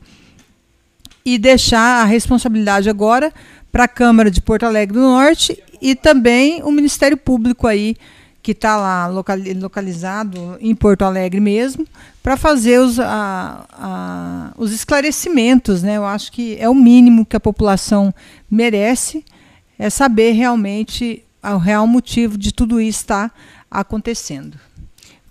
e 1.23 1.37
deixar 1.37 2.01
a 2.01 2.03
responsabilidade 2.03 2.89
agora 2.89 3.31
para 3.71 3.85
a 3.85 3.87
Câmara 3.87 4.29
de 4.29 4.41
Porto 4.41 4.63
Alegre 4.63 4.95
do 4.95 5.03
Norte 5.03 5.57
e 5.81 5.95
também 5.95 6.61
o 6.63 6.69
Ministério 6.69 7.15
Público 7.15 7.65
aí 7.65 7.95
que 8.41 8.51
está 8.51 8.75
lá 8.75 9.07
localizado 9.07 10.57
em 10.59 10.75
Porto 10.75 11.03
Alegre 11.03 11.39
mesmo, 11.39 11.87
para 12.21 12.35
fazer 12.35 12.81
os, 12.81 12.99
a, 12.99 13.65
a, 13.71 14.51
os 14.57 14.73
esclarecimentos. 14.73 15.81
Né? 15.81 15.95
Eu 15.95 16.05
acho 16.05 16.29
que 16.29 16.57
é 16.59 16.67
o 16.67 16.75
mínimo 16.75 17.25
que 17.25 17.37
a 17.37 17.39
população 17.39 18.13
merece, 18.51 19.23
é 19.79 19.89
saber 19.89 20.33
realmente 20.33 21.23
o 21.51 21.57
real 21.57 21.85
motivo 21.85 22.37
de 22.37 22.53
tudo 22.53 22.79
isso 22.79 23.01
estar 23.01 23.29
tá 23.29 23.35
acontecendo. 23.69 24.57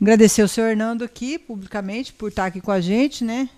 Agradecer 0.01 0.43
ao 0.43 0.49
senhor 0.49 0.69
Hernando 0.69 1.03
aqui, 1.03 1.39
publicamente, 1.39 2.13
por 2.13 2.29
estar 2.29 2.47
aqui 2.47 2.61
com 2.61 2.73
a 2.73 2.81
gente, 2.81 3.25
né? 3.25 3.49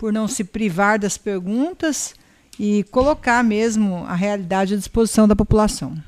por 0.00 0.14
não 0.14 0.26
se 0.26 0.42
privar 0.42 0.98
das 0.98 1.18
perguntas 1.18 2.14
e 2.58 2.84
colocar 2.84 3.44
mesmo 3.44 3.96
a 4.06 4.14
realidade 4.14 4.72
à 4.72 4.76
disposição 4.78 5.28
da 5.28 5.36
população. 5.36 6.02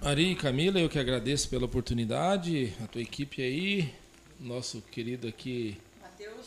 Ari 0.00 0.30
e 0.30 0.34
Camila, 0.36 0.78
eu 0.78 0.88
que 0.88 1.00
agradeço 1.00 1.48
pela 1.48 1.64
oportunidade, 1.64 2.72
a 2.80 2.86
tua 2.86 3.02
equipe 3.02 3.42
aí, 3.42 3.92
nosso 4.38 4.80
querido 4.92 5.26
aqui 5.26 5.76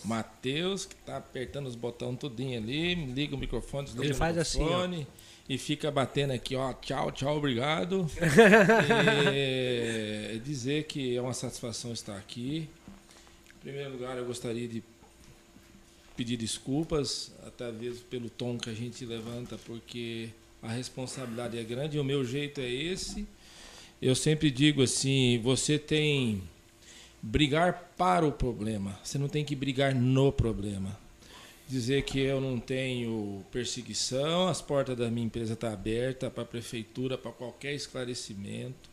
Matheus, 0.06 0.86
que 0.86 0.96
está 0.96 1.18
apertando 1.18 1.68
os 1.68 1.76
botões 1.76 2.18
tudinho 2.18 2.58
ali, 2.58 2.94
liga 2.94 3.36
o 3.36 3.38
microfone, 3.38 3.86
desliga 3.86 4.06
Ele 4.06 4.14
o 4.14 4.18
faz 4.18 4.36
microfone 4.36 4.96
assim, 4.96 5.08
e 5.48 5.58
fica 5.58 5.92
batendo 5.92 6.32
aqui, 6.32 6.56
ó, 6.56 6.74
tchau, 6.74 7.12
tchau, 7.12 7.38
obrigado. 7.38 8.08
e 9.34 10.40
dizer 10.40 10.84
que 10.86 11.16
é 11.16 11.22
uma 11.22 11.34
satisfação 11.34 11.92
estar 11.92 12.18
aqui. 12.18 12.70
Em 13.58 13.60
primeiro 13.62 13.92
lugar, 13.92 14.18
eu 14.18 14.26
gostaria 14.26 14.68
de 14.68 14.84
pedir 16.16 16.38
desculpas, 16.38 17.32
até 17.46 17.72
vezes 17.72 18.02
pelo 18.02 18.30
tom 18.30 18.58
que 18.58 18.70
a 18.70 18.74
gente 18.74 19.06
levanta, 19.06 19.58
porque 19.66 20.30
a 20.62 20.70
responsabilidade 20.70 21.58
é 21.58 21.64
grande 21.64 21.98
e 21.98 22.00
o 22.00 22.04
meu 22.04 22.24
jeito 22.24 22.62
é 22.62 22.70
esse. 22.70 23.28
Eu 24.02 24.16
sempre 24.16 24.52
digo 24.52 24.82
assim, 24.82 25.40
você 25.42 25.80
tem 25.80 26.42
brigar 27.26 27.94
para 27.98 28.28
o 28.28 28.32
problema, 28.34 29.00
você 29.02 29.18
não 29.18 29.30
tem 29.30 29.46
que 29.46 29.56
brigar 29.56 29.96
no 29.96 30.30
problema. 30.30 31.00
Dizer 31.70 32.04
que 32.04 32.20
eu 32.20 32.42
não 32.42 32.60
tenho 32.60 33.46
perseguição, 33.50 34.50
as 34.50 34.62
portas 34.62 34.98
da 34.98 35.10
minha 35.10 35.26
empresa 35.26 35.54
estão 35.54 35.70
tá 35.70 35.74
abertas 35.74 36.32
para 36.32 36.44
a 36.44 36.46
prefeitura, 36.46 37.18
para 37.18 37.32
qualquer 37.32 37.74
esclarecimento. 37.74 38.90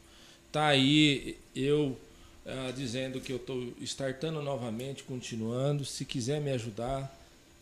Tá 0.53 0.69
aí, 0.69 1.37
eu 1.55 1.99
uh, 2.47 2.73
dizendo 2.73 3.21
que 3.21 3.33
eu 3.33 3.39
estou 3.39 3.73
startando 3.81 4.41
novamente, 4.41 5.03
continuando. 5.03 5.85
Se 5.85 6.05
quiser 6.05 6.41
me 6.41 6.53
ajudar, 6.53 7.13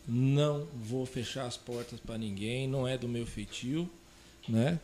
não 0.07 0.67
vou 0.75 1.07
fechar 1.07 1.45
as 1.45 1.57
portas 1.57 1.99
para 1.99 2.17
ninguém, 2.17 2.67
não 2.67 2.87
é 2.87 2.95
do 2.95 3.07
meu 3.07 3.25
feitio, 3.25 3.89
né? 4.47 4.79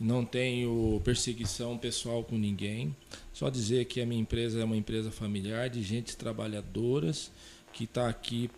Não 0.00 0.24
tenho 0.24 0.98
perseguição 1.04 1.76
pessoal 1.76 2.24
com 2.24 2.38
ninguém. 2.38 2.96
Só 3.34 3.50
dizer 3.50 3.84
que 3.84 4.00
a 4.00 4.06
minha 4.06 4.22
empresa 4.22 4.58
é 4.58 4.64
uma 4.64 4.76
empresa 4.76 5.10
familiar 5.10 5.68
de 5.68 5.82
gente 5.82 6.16
trabalhadoras 6.16 7.30
que 7.74 7.84
está 7.84 8.08
aqui 8.08 8.50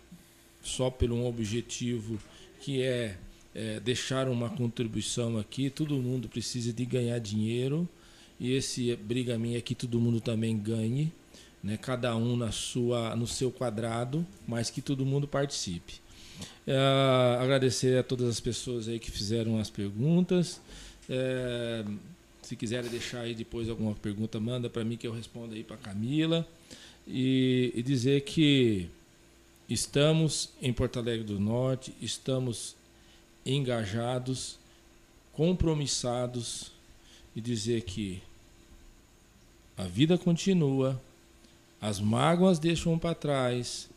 só 0.63 0.89
por 0.89 1.11
um 1.11 1.25
objetivo 1.25 2.17
que 2.61 2.81
é, 2.81 3.17
é 3.53 3.79
deixar 3.81 4.29
uma 4.29 4.49
contribuição 4.49 5.37
aqui. 5.37 5.69
Todo 5.69 5.95
mundo 5.95 6.29
precisa 6.29 6.71
de 6.71 6.85
ganhar 6.85 7.19
dinheiro 7.19 7.89
e 8.39 8.53
esse 8.53 8.95
briga 8.95 9.37
minha 9.37 9.57
é 9.57 9.61
que 9.61 9.75
todo 9.75 9.99
mundo 9.99 10.21
também 10.21 10.57
ganhe, 10.57 11.11
né? 11.61 11.77
Cada 11.77 12.15
um 12.15 12.37
na 12.37 12.51
sua, 12.51 13.15
no 13.15 13.27
seu 13.27 13.51
quadrado, 13.51 14.25
mas 14.47 14.69
que 14.69 14.81
todo 14.81 15.05
mundo 15.05 15.27
participe. 15.27 15.95
É, 16.65 17.37
agradecer 17.39 17.97
a 17.97 18.03
todas 18.03 18.27
as 18.27 18.39
pessoas 18.39 18.87
aí 18.87 18.97
que 18.97 19.11
fizeram 19.11 19.59
as 19.59 19.69
perguntas. 19.69 20.61
É, 21.09 21.83
se 22.41 22.55
quiserem 22.55 22.89
deixar 22.89 23.21
aí 23.21 23.33
depois 23.33 23.69
alguma 23.69 23.93
pergunta, 23.95 24.39
manda 24.39 24.69
para 24.69 24.83
mim 24.83 24.97
que 24.97 25.07
eu 25.07 25.13
respondo 25.13 25.55
aí 25.55 25.63
para 25.63 25.77
Camila. 25.77 26.47
E, 27.07 27.71
e 27.75 27.83
dizer 27.83 28.21
que 28.21 28.89
estamos 29.69 30.49
em 30.61 30.71
Porto 30.71 30.99
Alegre 30.99 31.25
do 31.25 31.39
Norte, 31.39 31.93
estamos 32.01 32.75
engajados, 33.45 34.57
compromissados 35.33 36.71
e 37.35 37.41
dizer 37.41 37.81
que 37.81 38.21
a 39.75 39.83
vida 39.83 40.17
continua, 40.17 41.01
as 41.81 41.99
mágoas 41.99 42.59
deixam 42.59 42.97
para 42.97 43.15
trás, 43.15 43.89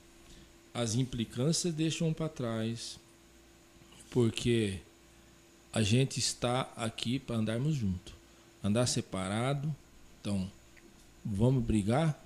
as 0.73 0.95
implicâncias 0.95 1.73
deixam 1.75 2.13
para 2.13 2.29
trás, 2.29 2.99
porque 4.11 4.81
a 5.77 5.83
gente 5.83 6.19
está 6.19 6.73
aqui 6.75 7.19
para 7.19 7.37
andarmos 7.37 7.75
juntos. 7.75 8.15
Andar 8.65 8.87
separado, 8.87 9.77
então 10.19 10.51
vamos 11.23 11.63
brigar 11.63 12.19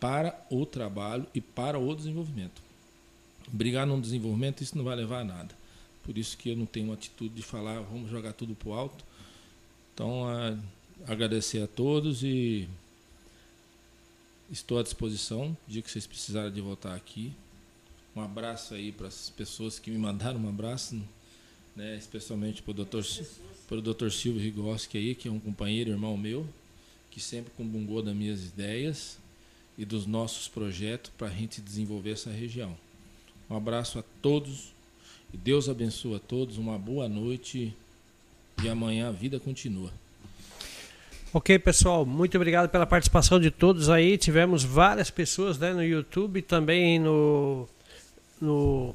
para 0.00 0.42
o 0.50 0.64
trabalho 0.64 1.26
e 1.34 1.42
para 1.42 1.78
o 1.78 1.94
desenvolvimento. 1.94 2.62
Brigar 3.48 3.86
no 3.86 4.00
desenvolvimento, 4.00 4.62
isso 4.62 4.78
não 4.78 4.82
vai 4.82 4.96
levar 4.96 5.20
a 5.20 5.24
nada. 5.24 5.54
Por 6.02 6.16
isso 6.16 6.38
que 6.38 6.48
eu 6.48 6.56
não 6.56 6.64
tenho 6.64 6.86
uma 6.86 6.94
atitude 6.94 7.34
de 7.34 7.42
falar, 7.42 7.80
vamos 7.80 8.10
jogar 8.10 8.32
tudo 8.32 8.54
para 8.54 8.68
o 8.70 8.72
alto. 8.72 9.04
Então, 9.92 10.26
a, 10.26 10.56
agradecer 11.06 11.62
a 11.62 11.66
todos 11.66 12.22
e 12.22 12.66
estou 14.50 14.78
à 14.78 14.82
disposição, 14.82 15.54
dia 15.68 15.82
que 15.82 15.90
vocês 15.90 16.06
precisarem 16.06 16.50
de 16.50 16.62
voltar 16.62 16.94
aqui. 16.94 17.34
Um 18.16 18.22
abraço 18.22 18.72
aí 18.72 18.90
para 18.90 19.08
as 19.08 19.28
pessoas 19.28 19.78
que 19.78 19.90
me 19.90 19.98
mandaram 19.98 20.40
um 20.40 20.48
abraço, 20.48 20.98
né, 21.74 21.96
especialmente 21.96 22.62
para 22.62 22.70
o 22.70 22.74
doutor, 22.74 23.04
doutor 23.82 24.12
Silvio 24.12 24.42
Rigoski 24.42 24.98
aí, 24.98 25.14
que 25.14 25.28
é 25.28 25.30
um 25.30 25.40
companheiro, 25.40 25.90
irmão 25.90 26.16
meu, 26.16 26.46
que 27.10 27.20
sempre 27.20 27.52
combungou 27.56 28.02
das 28.02 28.14
minhas 28.14 28.44
ideias 28.44 29.18
e 29.76 29.84
dos 29.84 30.06
nossos 30.06 30.48
projetos 30.48 31.10
para 31.16 31.28
a 31.28 31.30
gente 31.30 31.60
desenvolver 31.60 32.12
essa 32.12 32.30
região. 32.30 32.76
Um 33.48 33.56
abraço 33.56 33.98
a 33.98 34.04
todos 34.20 34.72
e 35.32 35.36
Deus 35.36 35.68
abençoe 35.68 36.16
a 36.16 36.18
todos. 36.18 36.58
Uma 36.58 36.78
boa 36.78 37.08
noite 37.08 37.74
e 38.62 38.68
amanhã 38.68 39.08
a 39.08 39.12
vida 39.12 39.40
continua. 39.40 39.90
Ok, 41.34 41.58
pessoal, 41.58 42.04
muito 42.04 42.36
obrigado 42.36 42.68
pela 42.68 42.84
participação 42.84 43.40
de 43.40 43.50
todos 43.50 43.88
aí. 43.88 44.18
Tivemos 44.18 44.62
várias 44.62 45.10
pessoas 45.10 45.58
né, 45.58 45.72
no 45.72 45.82
YouTube, 45.82 46.42
também 46.42 46.98
no, 46.98 47.66
no 48.38 48.94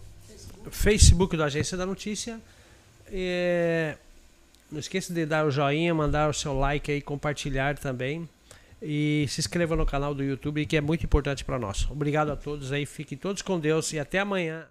Facebook 0.70 1.36
da 1.36 1.45
Agência 1.45 1.76
da 1.76 1.86
Notícia. 1.86 2.40
É, 3.11 3.95
não 4.71 4.79
esqueça 4.79 5.13
de 5.13 5.25
dar 5.25 5.45
o 5.45 5.51
joinha, 5.51 5.93
mandar 5.93 6.29
o 6.29 6.34
seu 6.34 6.57
like 6.57 6.91
aí, 6.91 7.01
compartilhar 7.01 7.77
também. 7.77 8.27
E 8.81 9.25
se 9.29 9.39
inscreva 9.41 9.75
no 9.75 9.85
canal 9.85 10.13
do 10.13 10.23
YouTube, 10.23 10.65
que 10.65 10.77
é 10.77 10.81
muito 10.81 11.03
importante 11.03 11.43
para 11.43 11.57
nós. 11.57 11.89
Obrigado 11.89 12.31
a 12.31 12.35
todos 12.35 12.71
aí, 12.71 12.85
fiquem 12.85 13.17
todos 13.17 13.41
com 13.41 13.59
Deus 13.59 13.91
e 13.93 13.99
até 13.99 14.19
amanhã. 14.19 14.67